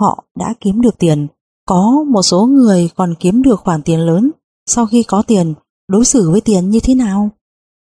Họ 0.01 0.23
đã 0.39 0.53
kiếm 0.59 0.81
được 0.81 0.97
tiền, 0.97 1.27
có 1.65 2.03
một 2.07 2.21
số 2.21 2.45
người 2.45 2.89
còn 2.95 3.13
kiếm 3.19 3.41
được 3.41 3.59
khoản 3.59 3.81
tiền 3.83 3.99
lớn. 3.99 4.31
Sau 4.65 4.85
khi 4.85 5.03
có 5.03 5.23
tiền, 5.27 5.53
đối 5.87 6.05
xử 6.05 6.31
với 6.31 6.41
tiền 6.41 6.69
như 6.69 6.79
thế 6.83 6.95
nào? 6.95 7.29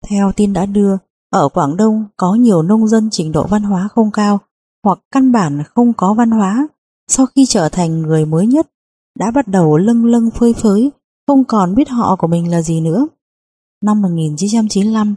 Theo 0.06 0.32
tin 0.32 0.52
đã 0.52 0.66
đưa, 0.66 0.96
ở 1.30 1.48
Quảng 1.48 1.76
Đông 1.76 2.04
có 2.16 2.34
nhiều 2.34 2.62
nông 2.62 2.88
dân 2.88 3.08
trình 3.10 3.32
độ 3.32 3.46
văn 3.46 3.62
hóa 3.62 3.88
không 3.94 4.10
cao 4.10 4.38
hoặc 4.84 4.98
căn 5.10 5.32
bản 5.32 5.62
không 5.74 5.92
có 5.92 6.14
văn 6.14 6.30
hóa, 6.30 6.68
sau 7.08 7.26
khi 7.26 7.46
trở 7.46 7.68
thành 7.68 8.02
người 8.02 8.26
mới 8.26 8.46
nhất, 8.46 8.70
đã 9.18 9.30
bắt 9.30 9.48
đầu 9.48 9.76
lâng 9.76 10.04
lâng 10.04 10.30
phơi 10.30 10.52
phới, 10.52 10.90
không 11.26 11.44
còn 11.44 11.74
biết 11.74 11.88
họ 11.88 12.16
của 12.16 12.26
mình 12.26 12.50
là 12.50 12.62
gì 12.62 12.80
nữa. 12.80 13.06
Năm 13.82 14.02
1995, 14.02 15.14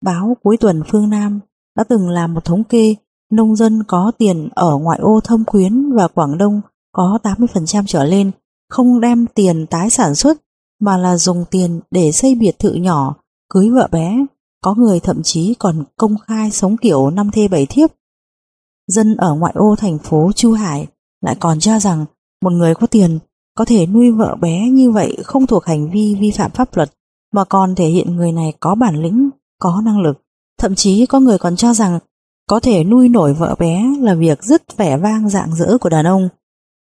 báo 0.00 0.36
Cuối 0.42 0.56
tuần 0.56 0.82
Phương 0.88 1.10
Nam 1.10 1.40
đã 1.76 1.84
từng 1.84 2.08
làm 2.08 2.34
một 2.34 2.44
thống 2.44 2.64
kê 2.64 2.94
nông 3.32 3.56
dân 3.56 3.82
có 3.88 4.12
tiền 4.18 4.48
ở 4.54 4.76
ngoại 4.78 4.98
ô 4.98 5.20
Thâm 5.24 5.44
Quyến 5.44 5.92
và 5.92 6.08
Quảng 6.08 6.38
Đông 6.38 6.60
có 6.92 7.18
80% 7.22 7.84
trở 7.86 8.04
lên 8.04 8.30
không 8.68 9.00
đem 9.00 9.26
tiền 9.34 9.66
tái 9.66 9.90
sản 9.90 10.14
xuất 10.14 10.38
mà 10.80 10.96
là 10.96 11.16
dùng 11.16 11.44
tiền 11.50 11.80
để 11.90 12.12
xây 12.12 12.34
biệt 12.34 12.58
thự 12.58 12.74
nhỏ, 12.74 13.14
cưới 13.50 13.68
vợ 13.68 13.88
bé, 13.92 14.26
có 14.62 14.74
người 14.74 15.00
thậm 15.00 15.22
chí 15.22 15.54
còn 15.58 15.84
công 15.96 16.18
khai 16.18 16.50
sống 16.50 16.76
kiểu 16.76 17.10
năm 17.10 17.30
thê 17.30 17.48
bảy 17.48 17.66
thiếp. 17.66 17.90
Dân 18.86 19.16
ở 19.16 19.34
ngoại 19.34 19.52
ô 19.56 19.76
thành 19.78 19.98
phố 19.98 20.30
Chu 20.32 20.52
Hải 20.52 20.86
lại 21.20 21.36
còn 21.40 21.60
cho 21.60 21.78
rằng 21.78 22.04
một 22.42 22.52
người 22.52 22.74
có 22.74 22.86
tiền 22.86 23.18
có 23.54 23.64
thể 23.64 23.86
nuôi 23.86 24.12
vợ 24.12 24.36
bé 24.40 24.68
như 24.68 24.90
vậy 24.90 25.16
không 25.24 25.46
thuộc 25.46 25.64
hành 25.64 25.90
vi 25.90 26.16
vi 26.20 26.30
phạm 26.30 26.50
pháp 26.50 26.76
luật 26.76 26.90
mà 27.32 27.44
còn 27.44 27.74
thể 27.74 27.88
hiện 27.88 28.16
người 28.16 28.32
này 28.32 28.52
có 28.60 28.74
bản 28.74 29.02
lĩnh, 29.02 29.30
có 29.58 29.82
năng 29.84 30.00
lực. 30.00 30.22
Thậm 30.58 30.74
chí 30.74 31.06
có 31.06 31.20
người 31.20 31.38
còn 31.38 31.56
cho 31.56 31.74
rằng 31.74 31.98
có 32.48 32.60
thể 32.60 32.84
nuôi 32.84 33.08
nổi 33.08 33.34
vợ 33.34 33.54
bé 33.58 33.84
là 34.00 34.14
việc 34.14 34.42
rất 34.44 34.76
vẻ 34.76 34.96
vang 34.96 35.28
dạng 35.28 35.54
dỡ 35.54 35.78
của 35.80 35.88
đàn 35.88 36.06
ông. 36.06 36.28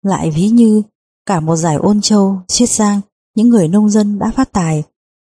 Lại 0.05 0.31
ví 0.31 0.49
như 0.49 0.81
cả 1.25 1.39
một 1.39 1.55
giải 1.55 1.75
ôn 1.75 2.01
châu, 2.01 2.39
chiết 2.47 2.69
giang, 2.69 3.01
những 3.35 3.49
người 3.49 3.67
nông 3.67 3.89
dân 3.89 4.19
đã 4.19 4.31
phát 4.35 4.51
tài, 4.51 4.83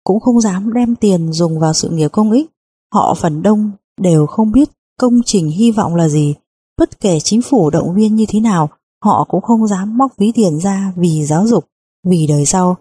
cũng 0.05 0.21
không 0.21 0.41
dám 0.41 0.73
đem 0.73 0.97
tiền 0.97 1.33
dùng 1.33 1.59
vào 1.61 1.73
sự 1.73 1.89
nghiệp 1.91 2.09
công 2.13 2.31
ích. 2.31 2.51
Họ 2.95 3.15
phần 3.15 3.43
đông 3.43 3.71
đều 4.01 4.27
không 4.27 4.53
biết 4.53 4.71
công 4.99 5.21
trình 5.25 5.49
hy 5.49 5.71
vọng 5.71 5.95
là 5.95 6.09
gì, 6.09 6.35
bất 6.79 7.01
kể 7.01 7.21
chính 7.21 7.43
phủ 7.43 7.71
động 7.71 7.95
viên 7.95 8.17
như 8.17 8.25
thế 8.29 8.41
nào, 8.41 8.69
họ 9.05 9.25
cũng 9.29 9.41
không 9.41 9.67
dám 9.67 9.99
móc 9.99 10.17
ví 10.17 10.33
tiền 10.35 10.59
ra 10.59 10.93
vì 10.97 11.27
giáo 11.27 11.47
dục, 11.47 11.65
vì 12.07 12.27
đời 12.27 12.47
sau. 12.47 12.77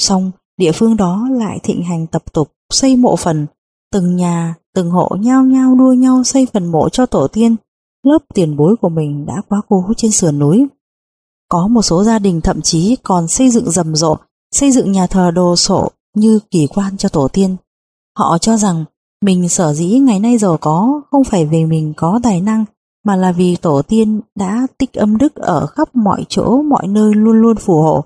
Xong, 0.00 0.30
địa 0.56 0.72
phương 0.72 0.96
đó 0.96 1.28
lại 1.30 1.58
thịnh 1.62 1.82
hành 1.82 2.06
tập 2.06 2.32
tục 2.32 2.52
xây 2.72 2.96
mộ 2.96 3.16
phần, 3.16 3.46
từng 3.92 4.16
nhà, 4.16 4.54
từng 4.74 4.90
hộ 4.90 5.08
nhau 5.20 5.44
nhau 5.44 5.74
đua 5.74 5.92
nhau 5.92 6.24
xây 6.24 6.46
phần 6.52 6.66
mộ 6.66 6.88
cho 6.88 7.06
tổ 7.06 7.28
tiên, 7.28 7.56
lớp 8.02 8.18
tiền 8.34 8.56
bối 8.56 8.76
của 8.80 8.88
mình 8.88 9.26
đã 9.26 9.42
quá 9.48 9.60
cố 9.68 9.84
trên 9.96 10.10
sườn 10.10 10.38
núi. 10.38 10.66
Có 11.48 11.68
một 11.68 11.82
số 11.82 12.04
gia 12.04 12.18
đình 12.18 12.40
thậm 12.40 12.60
chí 12.62 12.96
còn 13.02 13.28
xây 13.28 13.50
dựng 13.50 13.70
rầm 13.70 13.94
rộ, 13.94 14.16
xây 14.54 14.72
dựng 14.72 14.92
nhà 14.92 15.06
thờ 15.06 15.30
đồ 15.30 15.56
sộ 15.56 15.88
như 16.16 16.38
kỳ 16.50 16.66
quan 16.66 16.96
cho 16.96 17.08
tổ 17.08 17.28
tiên. 17.28 17.56
Họ 18.18 18.38
cho 18.38 18.56
rằng 18.56 18.84
mình 19.22 19.48
sở 19.48 19.72
dĩ 19.72 19.98
ngày 19.98 20.20
nay 20.20 20.38
giàu 20.38 20.58
có 20.60 21.02
không 21.10 21.24
phải 21.24 21.46
vì 21.46 21.64
mình 21.64 21.92
có 21.96 22.20
tài 22.22 22.40
năng 22.40 22.64
mà 23.04 23.16
là 23.16 23.32
vì 23.32 23.56
tổ 23.56 23.82
tiên 23.82 24.20
đã 24.34 24.66
tích 24.78 24.92
âm 24.92 25.18
đức 25.18 25.34
ở 25.34 25.66
khắp 25.66 25.96
mọi 25.96 26.24
chỗ 26.28 26.62
mọi 26.62 26.86
nơi 26.86 27.14
luôn 27.14 27.40
luôn 27.40 27.56
phù 27.56 27.82
hộ. 27.82 28.04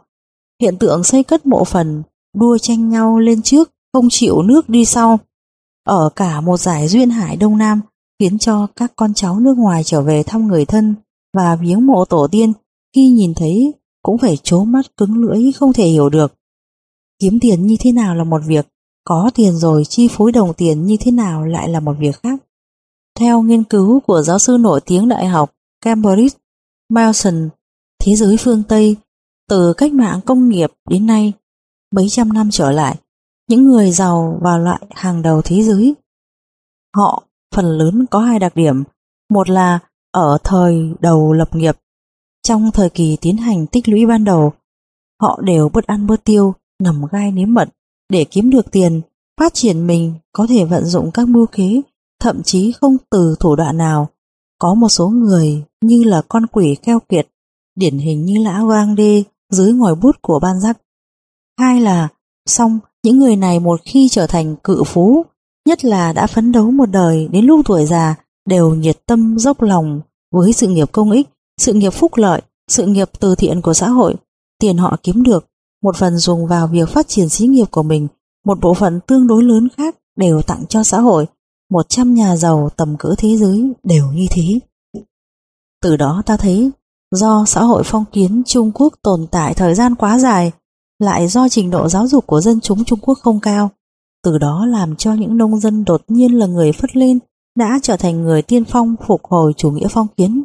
Hiện 0.62 0.78
tượng 0.78 1.04
xây 1.04 1.24
cất 1.24 1.46
mộ 1.46 1.64
phần, 1.64 2.02
đua 2.36 2.58
tranh 2.58 2.88
nhau 2.88 3.18
lên 3.18 3.42
trước, 3.42 3.70
không 3.92 4.08
chịu 4.10 4.42
nước 4.42 4.68
đi 4.68 4.84
sau. 4.84 5.18
Ở 5.84 6.10
cả 6.16 6.40
một 6.40 6.56
giải 6.56 6.88
duyên 6.88 7.10
hải 7.10 7.36
Đông 7.36 7.58
Nam 7.58 7.80
khiến 8.18 8.38
cho 8.38 8.66
các 8.76 8.92
con 8.96 9.14
cháu 9.14 9.40
nước 9.40 9.58
ngoài 9.58 9.84
trở 9.84 10.02
về 10.02 10.22
thăm 10.22 10.46
người 10.46 10.64
thân 10.64 10.94
và 11.36 11.56
viếng 11.56 11.86
mộ 11.86 12.04
tổ 12.04 12.28
tiên 12.30 12.52
khi 12.94 13.08
nhìn 13.08 13.34
thấy 13.34 13.74
cũng 14.02 14.18
phải 14.18 14.36
trố 14.36 14.64
mắt 14.64 14.96
cứng 14.96 15.16
lưỡi 15.16 15.52
không 15.52 15.72
thể 15.72 15.86
hiểu 15.86 16.08
được. 16.08 16.34
Kiếm 17.20 17.38
tiền 17.40 17.66
như 17.66 17.76
thế 17.80 17.92
nào 17.92 18.14
là 18.14 18.24
một 18.24 18.42
việc, 18.46 18.68
có 19.04 19.30
tiền 19.34 19.56
rồi 19.56 19.84
chi 19.84 20.08
phối 20.10 20.32
đồng 20.32 20.54
tiền 20.54 20.86
như 20.86 20.96
thế 21.00 21.10
nào 21.10 21.44
lại 21.44 21.68
là 21.68 21.80
một 21.80 21.96
việc 21.98 22.22
khác. 22.22 22.40
Theo 23.18 23.42
nghiên 23.42 23.64
cứu 23.64 24.00
của 24.00 24.22
giáo 24.22 24.38
sư 24.38 24.56
nổi 24.60 24.80
tiếng 24.80 25.08
đại 25.08 25.26
học 25.26 25.52
Cambridge, 25.84 26.38
Milson, 26.88 27.48
thế 28.02 28.16
giới 28.16 28.36
phương 28.36 28.62
Tây, 28.62 28.96
từ 29.48 29.72
cách 29.72 29.92
mạng 29.92 30.20
công 30.26 30.48
nghiệp 30.48 30.72
đến 30.88 31.06
nay, 31.06 31.32
mấy 31.94 32.08
trăm 32.08 32.32
năm 32.32 32.50
trở 32.50 32.70
lại, 32.70 32.96
những 33.48 33.68
người 33.68 33.90
giàu 33.90 34.38
và 34.42 34.56
loại 34.56 34.82
hàng 34.90 35.22
đầu 35.22 35.42
thế 35.44 35.62
giới. 35.62 35.94
Họ 36.96 37.22
phần 37.54 37.64
lớn 37.64 38.06
có 38.10 38.20
hai 38.20 38.38
đặc 38.38 38.56
điểm, 38.56 38.82
một 39.30 39.50
là 39.50 39.78
ở 40.10 40.38
thời 40.44 40.94
đầu 41.00 41.32
lập 41.32 41.54
nghiệp, 41.54 41.76
trong 42.42 42.70
thời 42.70 42.90
kỳ 42.90 43.16
tiến 43.20 43.36
hành 43.36 43.66
tích 43.66 43.88
lũy 43.88 44.06
ban 44.06 44.24
đầu, 44.24 44.52
họ 45.22 45.40
đều 45.44 45.68
bớt 45.68 45.86
ăn 45.86 46.06
bớt 46.06 46.24
tiêu, 46.24 46.54
nằm 46.82 47.02
gai 47.12 47.32
nếm 47.32 47.54
mật 47.54 47.68
để 48.08 48.24
kiếm 48.24 48.50
được 48.50 48.70
tiền, 48.70 49.00
phát 49.40 49.54
triển 49.54 49.86
mình 49.86 50.14
có 50.32 50.46
thể 50.48 50.64
vận 50.64 50.84
dụng 50.84 51.10
các 51.10 51.28
mưu 51.28 51.46
kế 51.46 51.82
thậm 52.20 52.42
chí 52.42 52.72
không 52.72 52.96
từ 53.10 53.36
thủ 53.40 53.56
đoạn 53.56 53.76
nào. 53.76 54.08
Có 54.58 54.74
một 54.74 54.88
số 54.88 55.08
người 55.08 55.64
như 55.80 56.04
là 56.04 56.22
con 56.28 56.46
quỷ 56.46 56.76
keo 56.82 57.00
kiệt, 57.00 57.28
điển 57.74 57.98
hình 57.98 58.24
như 58.24 58.44
lão 58.44 58.66
Grande 58.66 59.22
dưới 59.50 59.72
ngòi 59.72 59.94
bút 59.94 60.22
của 60.22 60.38
ban 60.42 60.60
giác. 60.60 60.78
Hai 61.58 61.80
là, 61.80 62.08
xong 62.46 62.78
những 63.04 63.18
người 63.18 63.36
này 63.36 63.60
một 63.60 63.80
khi 63.84 64.08
trở 64.10 64.26
thành 64.26 64.56
cự 64.56 64.84
phú, 64.84 65.26
nhất 65.68 65.84
là 65.84 66.12
đã 66.12 66.26
phấn 66.26 66.52
đấu 66.52 66.70
một 66.70 66.86
đời 66.86 67.28
đến 67.28 67.44
lúc 67.44 67.60
tuổi 67.64 67.86
già, 67.86 68.14
đều 68.48 68.74
nhiệt 68.74 69.06
tâm 69.06 69.38
dốc 69.38 69.62
lòng 69.62 70.00
với 70.32 70.52
sự 70.52 70.68
nghiệp 70.68 70.92
công 70.92 71.10
ích, 71.10 71.28
sự 71.58 71.72
nghiệp 71.72 71.90
phúc 71.90 72.12
lợi, 72.16 72.42
sự 72.68 72.86
nghiệp 72.86 73.10
từ 73.20 73.34
thiện 73.34 73.60
của 73.60 73.74
xã 73.74 73.88
hội. 73.88 74.14
Tiền 74.58 74.76
họ 74.76 74.96
kiếm 75.02 75.22
được, 75.22 75.46
một 75.82 75.96
phần 75.96 76.18
dùng 76.18 76.46
vào 76.46 76.66
việc 76.66 76.88
phát 76.88 77.08
triển 77.08 77.28
xí 77.28 77.46
nghiệp 77.46 77.70
của 77.70 77.82
mình, 77.82 78.08
một 78.44 78.60
bộ 78.60 78.74
phận 78.74 79.00
tương 79.06 79.26
đối 79.26 79.42
lớn 79.42 79.68
khác 79.76 79.96
đều 80.16 80.42
tặng 80.42 80.64
cho 80.68 80.82
xã 80.82 81.00
hội, 81.00 81.26
100 81.70 82.14
nhà 82.14 82.36
giàu 82.36 82.70
tầm 82.76 82.96
cỡ 82.96 83.14
thế 83.18 83.36
giới 83.36 83.72
đều 83.82 84.06
như 84.12 84.26
thế. 84.30 84.58
Từ 85.82 85.96
đó 85.96 86.22
ta 86.26 86.36
thấy, 86.36 86.70
do 87.10 87.44
xã 87.46 87.62
hội 87.62 87.82
phong 87.84 88.04
kiến 88.12 88.42
Trung 88.46 88.70
Quốc 88.74 88.94
tồn 89.02 89.26
tại 89.30 89.54
thời 89.54 89.74
gian 89.74 89.94
quá 89.94 90.18
dài, 90.18 90.52
lại 90.98 91.28
do 91.28 91.48
trình 91.48 91.70
độ 91.70 91.88
giáo 91.88 92.06
dục 92.06 92.26
của 92.26 92.40
dân 92.40 92.60
chúng 92.60 92.84
Trung 92.84 92.98
Quốc 93.02 93.18
không 93.22 93.40
cao, 93.40 93.70
từ 94.24 94.38
đó 94.38 94.66
làm 94.66 94.96
cho 94.96 95.14
những 95.14 95.36
nông 95.36 95.60
dân 95.60 95.84
đột 95.84 96.02
nhiên 96.08 96.38
là 96.38 96.46
người 96.46 96.72
phất 96.72 96.96
lên, 96.96 97.18
đã 97.58 97.78
trở 97.82 97.96
thành 97.96 98.22
người 98.22 98.42
tiên 98.42 98.64
phong 98.64 98.96
phục 99.06 99.24
hồi 99.24 99.52
chủ 99.56 99.70
nghĩa 99.70 99.88
phong 99.90 100.06
kiến. 100.16 100.44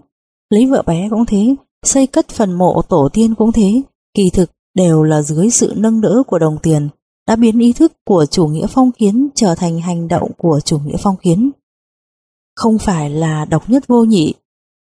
Lấy 0.49 0.65
vợ 0.65 0.83
bé 0.87 1.07
cũng 1.09 1.25
thế, 1.25 1.55
xây 1.85 2.07
cất 2.07 2.29
phần 2.29 2.53
mộ 2.53 2.81
tổ 2.81 3.09
tiên 3.13 3.35
cũng 3.35 3.51
thế, 3.51 3.81
kỳ 4.13 4.29
thực 4.29 4.51
đều 4.75 5.03
là 5.03 5.21
dưới 5.21 5.49
sự 5.49 5.73
nâng 5.77 6.01
đỡ 6.01 6.23
của 6.27 6.39
đồng 6.39 6.57
tiền, 6.63 6.89
đã 7.27 7.35
biến 7.35 7.59
ý 7.59 7.73
thức 7.73 7.93
của 8.05 8.25
chủ 8.25 8.47
nghĩa 8.47 8.67
phong 8.67 8.91
kiến 8.91 9.29
trở 9.35 9.55
thành 9.55 9.79
hành 9.79 10.07
động 10.07 10.31
của 10.37 10.59
chủ 10.65 10.79
nghĩa 10.79 10.97
phong 10.99 11.15
kiến. 11.17 11.51
Không 12.55 12.77
phải 12.77 13.09
là 13.09 13.45
độc 13.45 13.69
nhất 13.69 13.87
vô 13.87 14.03
nhị, 14.03 14.33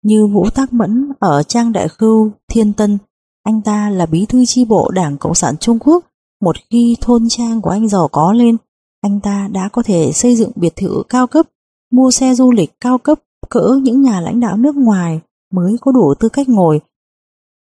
như 0.03 0.27
Vũ 0.27 0.49
Tác 0.49 0.73
Mẫn 0.73 1.11
ở 1.19 1.43
Trang 1.43 1.71
Đại 1.71 1.87
Khưu, 1.87 2.31
Thiên 2.51 2.73
Tân, 2.73 2.97
anh 3.45 3.61
ta 3.61 3.89
là 3.89 4.05
bí 4.05 4.25
thư 4.25 4.45
chi 4.45 4.65
bộ 4.65 4.91
Đảng 4.91 5.17
Cộng 5.17 5.35
sản 5.35 5.57
Trung 5.57 5.79
Quốc. 5.79 6.05
Một 6.41 6.55
khi 6.69 6.97
thôn 7.01 7.29
trang 7.29 7.61
của 7.61 7.69
anh 7.69 7.87
giàu 7.87 8.07
có 8.07 8.33
lên, 8.33 8.57
anh 9.01 9.19
ta 9.19 9.47
đã 9.51 9.69
có 9.73 9.83
thể 9.83 10.11
xây 10.13 10.35
dựng 10.35 10.51
biệt 10.55 10.75
thự 10.75 11.03
cao 11.09 11.27
cấp, 11.27 11.45
mua 11.91 12.11
xe 12.11 12.33
du 12.33 12.51
lịch 12.51 12.79
cao 12.79 12.97
cấp 12.97 13.19
cỡ 13.49 13.79
những 13.81 14.01
nhà 14.01 14.21
lãnh 14.21 14.39
đạo 14.39 14.57
nước 14.57 14.75
ngoài 14.75 15.19
mới 15.53 15.75
có 15.81 15.91
đủ 15.91 16.13
tư 16.19 16.29
cách 16.29 16.49
ngồi. 16.49 16.79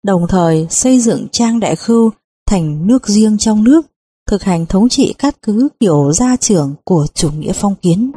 Đồng 0.03 0.27
thời 0.29 0.67
xây 0.69 0.99
dựng 0.99 1.27
trang 1.31 1.59
đại 1.59 1.75
khưu 1.75 2.11
thành 2.49 2.87
nước 2.87 3.07
riêng 3.07 3.37
trong 3.37 3.63
nước, 3.63 3.81
thực 4.29 4.43
hành 4.43 4.65
thống 4.65 4.89
trị 4.89 5.13
cát 5.17 5.41
cứ 5.41 5.69
kiểu 5.79 6.11
gia 6.13 6.35
trưởng 6.35 6.75
của 6.83 7.07
chủ 7.13 7.31
nghĩa 7.31 7.53
phong 7.53 7.75
kiến. 7.75 8.11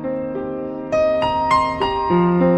Thank 2.08 2.42
you. 2.42 2.55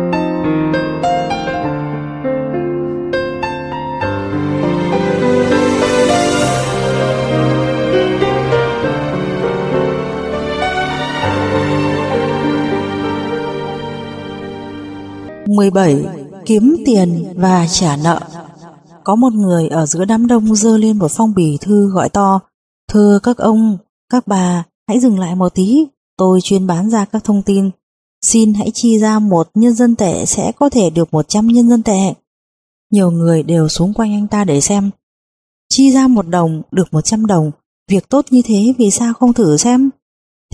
17. 15.58 16.04
Kiếm 16.46 16.76
tiền 16.86 17.34
và 17.36 17.66
trả 17.70 17.96
nợ 17.96 18.20
Có 19.04 19.16
một 19.16 19.32
người 19.32 19.68
ở 19.68 19.86
giữa 19.86 20.04
đám 20.04 20.26
đông 20.26 20.54
dơ 20.54 20.78
lên 20.78 20.98
một 20.98 21.10
phong 21.10 21.34
bì 21.34 21.58
thư 21.60 21.90
gọi 21.90 22.08
to 22.08 22.40
Thưa 22.92 23.18
các 23.22 23.36
ông, 23.36 23.78
các 24.10 24.26
bà, 24.26 24.64
hãy 24.88 25.00
dừng 25.00 25.18
lại 25.18 25.34
một 25.34 25.54
tí, 25.54 25.86
tôi 26.16 26.40
chuyên 26.42 26.66
bán 26.66 26.90
ra 26.90 27.04
các 27.04 27.24
thông 27.24 27.42
tin. 27.42 27.70
Xin 28.26 28.54
hãy 28.54 28.70
chi 28.74 28.98
ra 28.98 29.18
một 29.18 29.50
nhân 29.54 29.74
dân 29.74 29.96
tệ 29.96 30.26
sẽ 30.26 30.52
có 30.52 30.68
thể 30.68 30.90
được 30.90 31.14
100 31.14 31.46
nhân 31.46 31.68
dân 31.68 31.82
tệ. 31.82 32.14
Nhiều 32.92 33.10
người 33.10 33.42
đều 33.42 33.68
xuống 33.68 33.94
quanh 33.94 34.12
anh 34.12 34.28
ta 34.28 34.44
để 34.44 34.60
xem. 34.60 34.90
Chi 35.68 35.92
ra 35.92 36.08
một 36.08 36.28
đồng 36.28 36.62
được 36.70 36.94
100 36.94 37.26
đồng, 37.26 37.50
việc 37.90 38.08
tốt 38.08 38.26
như 38.30 38.42
thế 38.44 38.74
vì 38.78 38.90
sao 38.90 39.14
không 39.14 39.32
thử 39.32 39.56
xem? 39.56 39.90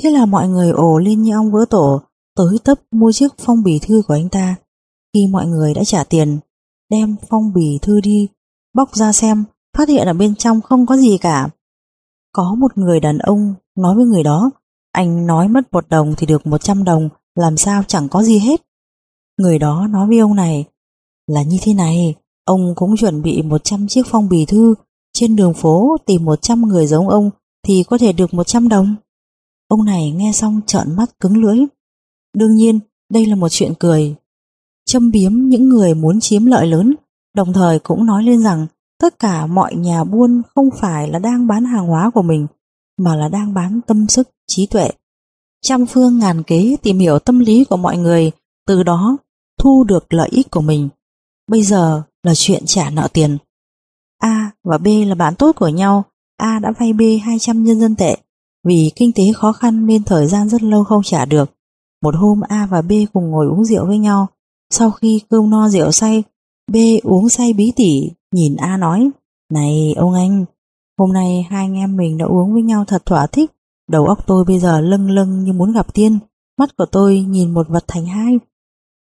Thế 0.03 0.11
là 0.11 0.27
mọi 0.27 0.49
người 0.49 0.71
ồ 0.71 0.99
lên 0.99 1.23
như 1.23 1.35
ông 1.35 1.53
vỡ 1.53 1.65
tổ, 1.71 2.01
tới 2.37 2.59
tấp 2.65 2.81
mua 2.91 3.13
chiếc 3.13 3.29
phong 3.39 3.63
bì 3.63 3.79
thư 3.79 4.03
của 4.09 4.15
anh 4.15 4.29
ta. 4.29 4.57
Khi 5.15 5.27
mọi 5.27 5.47
người 5.47 5.75
đã 5.75 5.85
trả 5.85 6.05
tiền, 6.05 6.39
đem 6.91 7.17
phong 7.29 7.53
bì 7.53 7.79
thư 7.83 8.01
đi, 8.01 8.29
bóc 8.75 8.97
ra 8.97 9.13
xem, 9.13 9.45
phát 9.77 9.89
hiện 9.89 10.07
ở 10.07 10.13
bên 10.13 10.35
trong 10.35 10.61
không 10.61 10.87
có 10.87 10.97
gì 10.97 11.19
cả. 11.19 11.49
Có 12.33 12.55
một 12.55 12.79
người 12.79 13.01
đàn 13.01 13.19
ông 13.19 13.55
nói 13.77 13.97
với 13.97 14.05
người 14.05 14.23
đó, 14.23 14.51
anh 14.93 15.27
nói 15.27 15.49
mất 15.49 15.73
một 15.73 15.89
đồng 15.89 16.15
thì 16.17 16.27
được 16.27 16.47
một 16.47 16.59
trăm 16.59 16.85
đồng, 16.85 17.09
làm 17.35 17.57
sao 17.57 17.83
chẳng 17.89 18.09
có 18.09 18.23
gì 18.23 18.39
hết. 18.39 18.63
Người 19.39 19.59
đó 19.59 19.87
nói 19.91 20.09
với 20.09 20.19
ông 20.19 20.35
này, 20.35 20.65
là 21.27 21.43
như 21.43 21.59
thế 21.63 21.75
này, 21.75 22.15
ông 22.45 22.75
cũng 22.77 22.97
chuẩn 22.97 23.23
bị 23.23 23.43
một 23.43 23.65
trăm 23.65 23.89
chiếc 23.89 24.03
phong 24.07 24.29
bì 24.29 24.45
thư, 24.45 24.75
trên 25.13 25.37
đường 25.37 25.55
phố 25.55 25.97
tìm 26.07 26.25
một 26.25 26.43
trăm 26.43 26.63
người 26.63 26.87
giống 26.87 27.09
ông 27.09 27.31
thì 27.67 27.85
có 27.89 27.99
thể 27.99 28.13
được 28.13 28.35
một 28.35 28.45
trăm 28.45 28.69
đồng. 28.69 28.95
Ông 29.69 29.85
này 29.85 30.11
nghe 30.11 30.33
xong 30.33 30.61
trợn 30.67 30.97
mắt 30.97 31.21
cứng 31.21 31.37
lưỡi. 31.37 31.59
Đương 32.37 32.55
nhiên, 32.55 32.81
đây 33.13 33.27
là 33.27 33.35
một 33.35 33.49
chuyện 33.49 33.73
cười. 33.79 34.15
Châm 34.87 35.11
biếm 35.11 35.33
những 35.33 35.69
người 35.69 35.95
muốn 35.95 36.21
chiếm 36.21 36.47
lợi 36.47 36.67
lớn, 36.67 36.95
đồng 37.35 37.53
thời 37.53 37.79
cũng 37.79 38.07
nói 38.07 38.23
lên 38.23 38.43
rằng 38.43 38.67
tất 39.01 39.19
cả 39.19 39.47
mọi 39.47 39.75
nhà 39.75 40.05
buôn 40.05 40.43
không 40.55 40.69
phải 40.81 41.09
là 41.09 41.19
đang 41.19 41.47
bán 41.47 41.65
hàng 41.65 41.87
hóa 41.87 42.11
của 42.11 42.23
mình. 42.23 42.47
mà 42.99 43.17
là 43.17 43.29
đang 43.29 43.55
bán 43.55 43.81
tâm 43.87 44.09
sức, 44.09 44.29
trí 44.47 44.67
tuệ. 44.67 44.91
Trăm 45.63 45.87
phương 45.87 46.19
ngàn 46.19 46.43
kế 46.43 46.77
tìm 46.83 46.99
hiểu 46.99 47.19
tâm 47.19 47.39
lý 47.39 47.65
của 47.65 47.77
mọi 47.77 47.99
người, 47.99 48.33
từ 48.67 48.83
đó 48.83 49.17
thu 49.61 49.85
được 49.85 50.15
lợi 50.15 50.29
ích 50.33 50.51
của 50.51 50.61
mình. 50.61 50.89
Bây 51.51 51.63
giờ 51.63 52.03
là 52.23 52.33
chuyện 52.35 52.63
trả 52.67 52.91
nợ 52.91 53.09
tiền. 53.13 53.39
A 54.19 54.51
và 54.65 54.79
B 54.79 54.87
là 55.07 55.15
bạn 55.15 55.35
tốt 55.35 55.57
của 55.57 55.69
nhau, 55.69 56.05
A 56.37 56.59
đã 56.59 56.73
vay 56.79 56.93
B 56.93 57.01
200 57.25 57.65
nhân 57.65 57.81
dân 57.81 57.97
tệ, 57.97 58.17
vì 58.67 58.93
kinh 58.97 59.13
tế 59.13 59.23
khó 59.37 59.53
khăn 59.53 59.87
nên 59.87 60.05
thời 60.05 60.27
gian 60.27 60.49
rất 60.49 60.63
lâu 60.63 60.85
không 60.85 61.03
trả 61.03 61.25
được. 61.25 61.51
Một 62.03 62.15
hôm 62.17 62.41
A 62.41 62.67
và 62.71 62.83
B 62.83 62.93
cùng 63.13 63.31
ngồi 63.31 63.47
uống 63.47 63.65
rượu 63.65 63.87
với 63.87 63.99
nhau, 63.99 64.29
sau 64.75 64.91
khi 64.91 65.21
cơm 65.31 65.51
no 65.51 65.69
rượu 65.69 65.93
say, 65.93 66.23
B 66.73 66.77
uống 67.03 67.29
say 67.29 67.53
bí 67.53 67.73
tỉ, 67.77 68.11
nhìn 68.33 68.57
A 68.57 68.77
nói, 68.77 69.11
Này 69.53 69.95
ông 69.97 70.15
anh, 70.15 70.45
hôm 70.99 71.13
nay 71.13 71.47
hai 71.51 71.65
anh 71.65 71.75
em 71.75 71.97
mình 71.97 72.19
đã 72.19 72.27
uống 72.27 72.53
với 72.53 72.63
nhau 72.63 72.85
thật 72.85 73.07
thỏa 73.07 73.27
thích, 73.27 73.51
đầu 73.91 74.07
óc 74.07 74.27
tôi 74.27 74.45
bây 74.45 74.59
giờ 74.59 74.81
lâng 74.81 75.11
lâng 75.11 75.45
như 75.45 75.53
muốn 75.53 75.73
gặp 75.73 75.95
tiên, 75.95 76.19
mắt 76.59 76.77
của 76.77 76.87
tôi 76.87 77.21
nhìn 77.21 77.55
một 77.55 77.69
vật 77.69 77.85
thành 77.87 78.07
hai. 78.07 78.39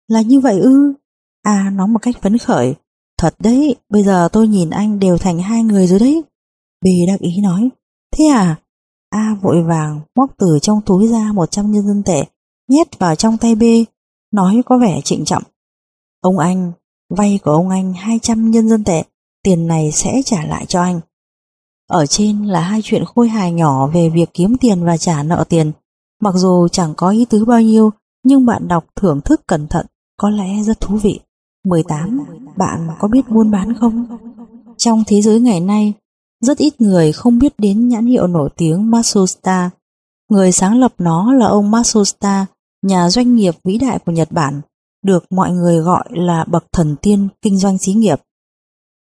Là 0.08 0.22
như 0.22 0.40
vậy 0.40 0.60
ư? 0.60 0.92
A 1.42 1.70
nói 1.70 1.88
một 1.88 1.98
cách 2.02 2.22
phấn 2.22 2.38
khởi, 2.38 2.74
thật 3.18 3.34
đấy, 3.38 3.76
bây 3.88 4.02
giờ 4.02 4.28
tôi 4.32 4.48
nhìn 4.48 4.70
anh 4.70 4.98
đều 4.98 5.18
thành 5.18 5.38
hai 5.38 5.62
người 5.62 5.86
rồi 5.86 5.98
đấy. 5.98 6.22
B 6.84 6.86
đắc 7.08 7.20
ý 7.20 7.40
nói, 7.42 7.68
thế 8.16 8.24
à? 8.24 8.60
A 9.10 9.36
vội 9.42 9.62
vàng 9.62 10.00
móc 10.16 10.30
từ 10.38 10.58
trong 10.62 10.80
túi 10.86 11.08
ra 11.08 11.32
100 11.32 11.72
nhân 11.72 11.86
dân 11.86 12.02
tệ, 12.02 12.24
nhét 12.68 12.98
vào 12.98 13.14
trong 13.14 13.38
tay 13.38 13.54
B, 13.54 13.62
nói 14.32 14.62
có 14.66 14.78
vẻ 14.78 15.00
trịnh 15.04 15.24
trọng. 15.24 15.42
Ông 16.20 16.38
anh, 16.38 16.72
vay 17.10 17.40
của 17.44 17.50
ông 17.50 17.68
anh 17.68 17.92
200 17.92 18.50
nhân 18.50 18.68
dân 18.68 18.84
tệ, 18.84 19.04
tiền 19.42 19.66
này 19.66 19.92
sẽ 19.92 20.22
trả 20.24 20.44
lại 20.44 20.66
cho 20.66 20.82
anh. 20.82 21.00
Ở 21.88 22.06
trên 22.06 22.44
là 22.44 22.60
hai 22.60 22.80
chuyện 22.84 23.04
khôi 23.04 23.28
hài 23.28 23.52
nhỏ 23.52 23.86
về 23.86 24.08
việc 24.08 24.30
kiếm 24.34 24.56
tiền 24.60 24.84
và 24.84 24.96
trả 24.96 25.22
nợ 25.22 25.44
tiền. 25.48 25.72
Mặc 26.22 26.34
dù 26.34 26.68
chẳng 26.68 26.94
có 26.96 27.10
ý 27.10 27.24
tứ 27.24 27.44
bao 27.44 27.60
nhiêu, 27.60 27.90
nhưng 28.24 28.46
bạn 28.46 28.68
đọc 28.68 28.84
thưởng 28.96 29.20
thức 29.20 29.46
cẩn 29.46 29.68
thận 29.68 29.86
có 30.16 30.30
lẽ 30.30 30.62
rất 30.62 30.80
thú 30.80 30.96
vị. 30.96 31.20
18. 31.64 32.24
Bạn 32.56 32.88
có 32.98 33.08
biết 33.08 33.28
buôn 33.28 33.50
bán 33.50 33.74
không? 33.74 34.18
Trong 34.76 35.04
thế 35.06 35.22
giới 35.22 35.40
ngày 35.40 35.60
nay, 35.60 35.92
rất 36.40 36.58
ít 36.58 36.80
người 36.80 37.12
không 37.12 37.38
biết 37.38 37.54
đến 37.58 37.88
nhãn 37.88 38.06
hiệu 38.06 38.26
nổi 38.26 38.50
tiếng 38.56 38.90
Matsushita. 38.90 39.70
Người 40.30 40.52
sáng 40.52 40.80
lập 40.80 40.94
nó 40.98 41.32
là 41.32 41.46
ông 41.46 41.70
Matsushita, 41.70 42.46
nhà 42.82 43.10
doanh 43.10 43.36
nghiệp 43.36 43.54
vĩ 43.64 43.78
đại 43.78 43.98
của 43.98 44.12
Nhật 44.12 44.32
Bản, 44.32 44.60
được 45.04 45.24
mọi 45.30 45.52
người 45.52 45.78
gọi 45.78 46.04
là 46.10 46.44
bậc 46.48 46.64
thần 46.72 46.96
tiên 47.02 47.28
kinh 47.42 47.58
doanh 47.58 47.78
xí 47.78 47.92
nghiệp. 47.92 48.20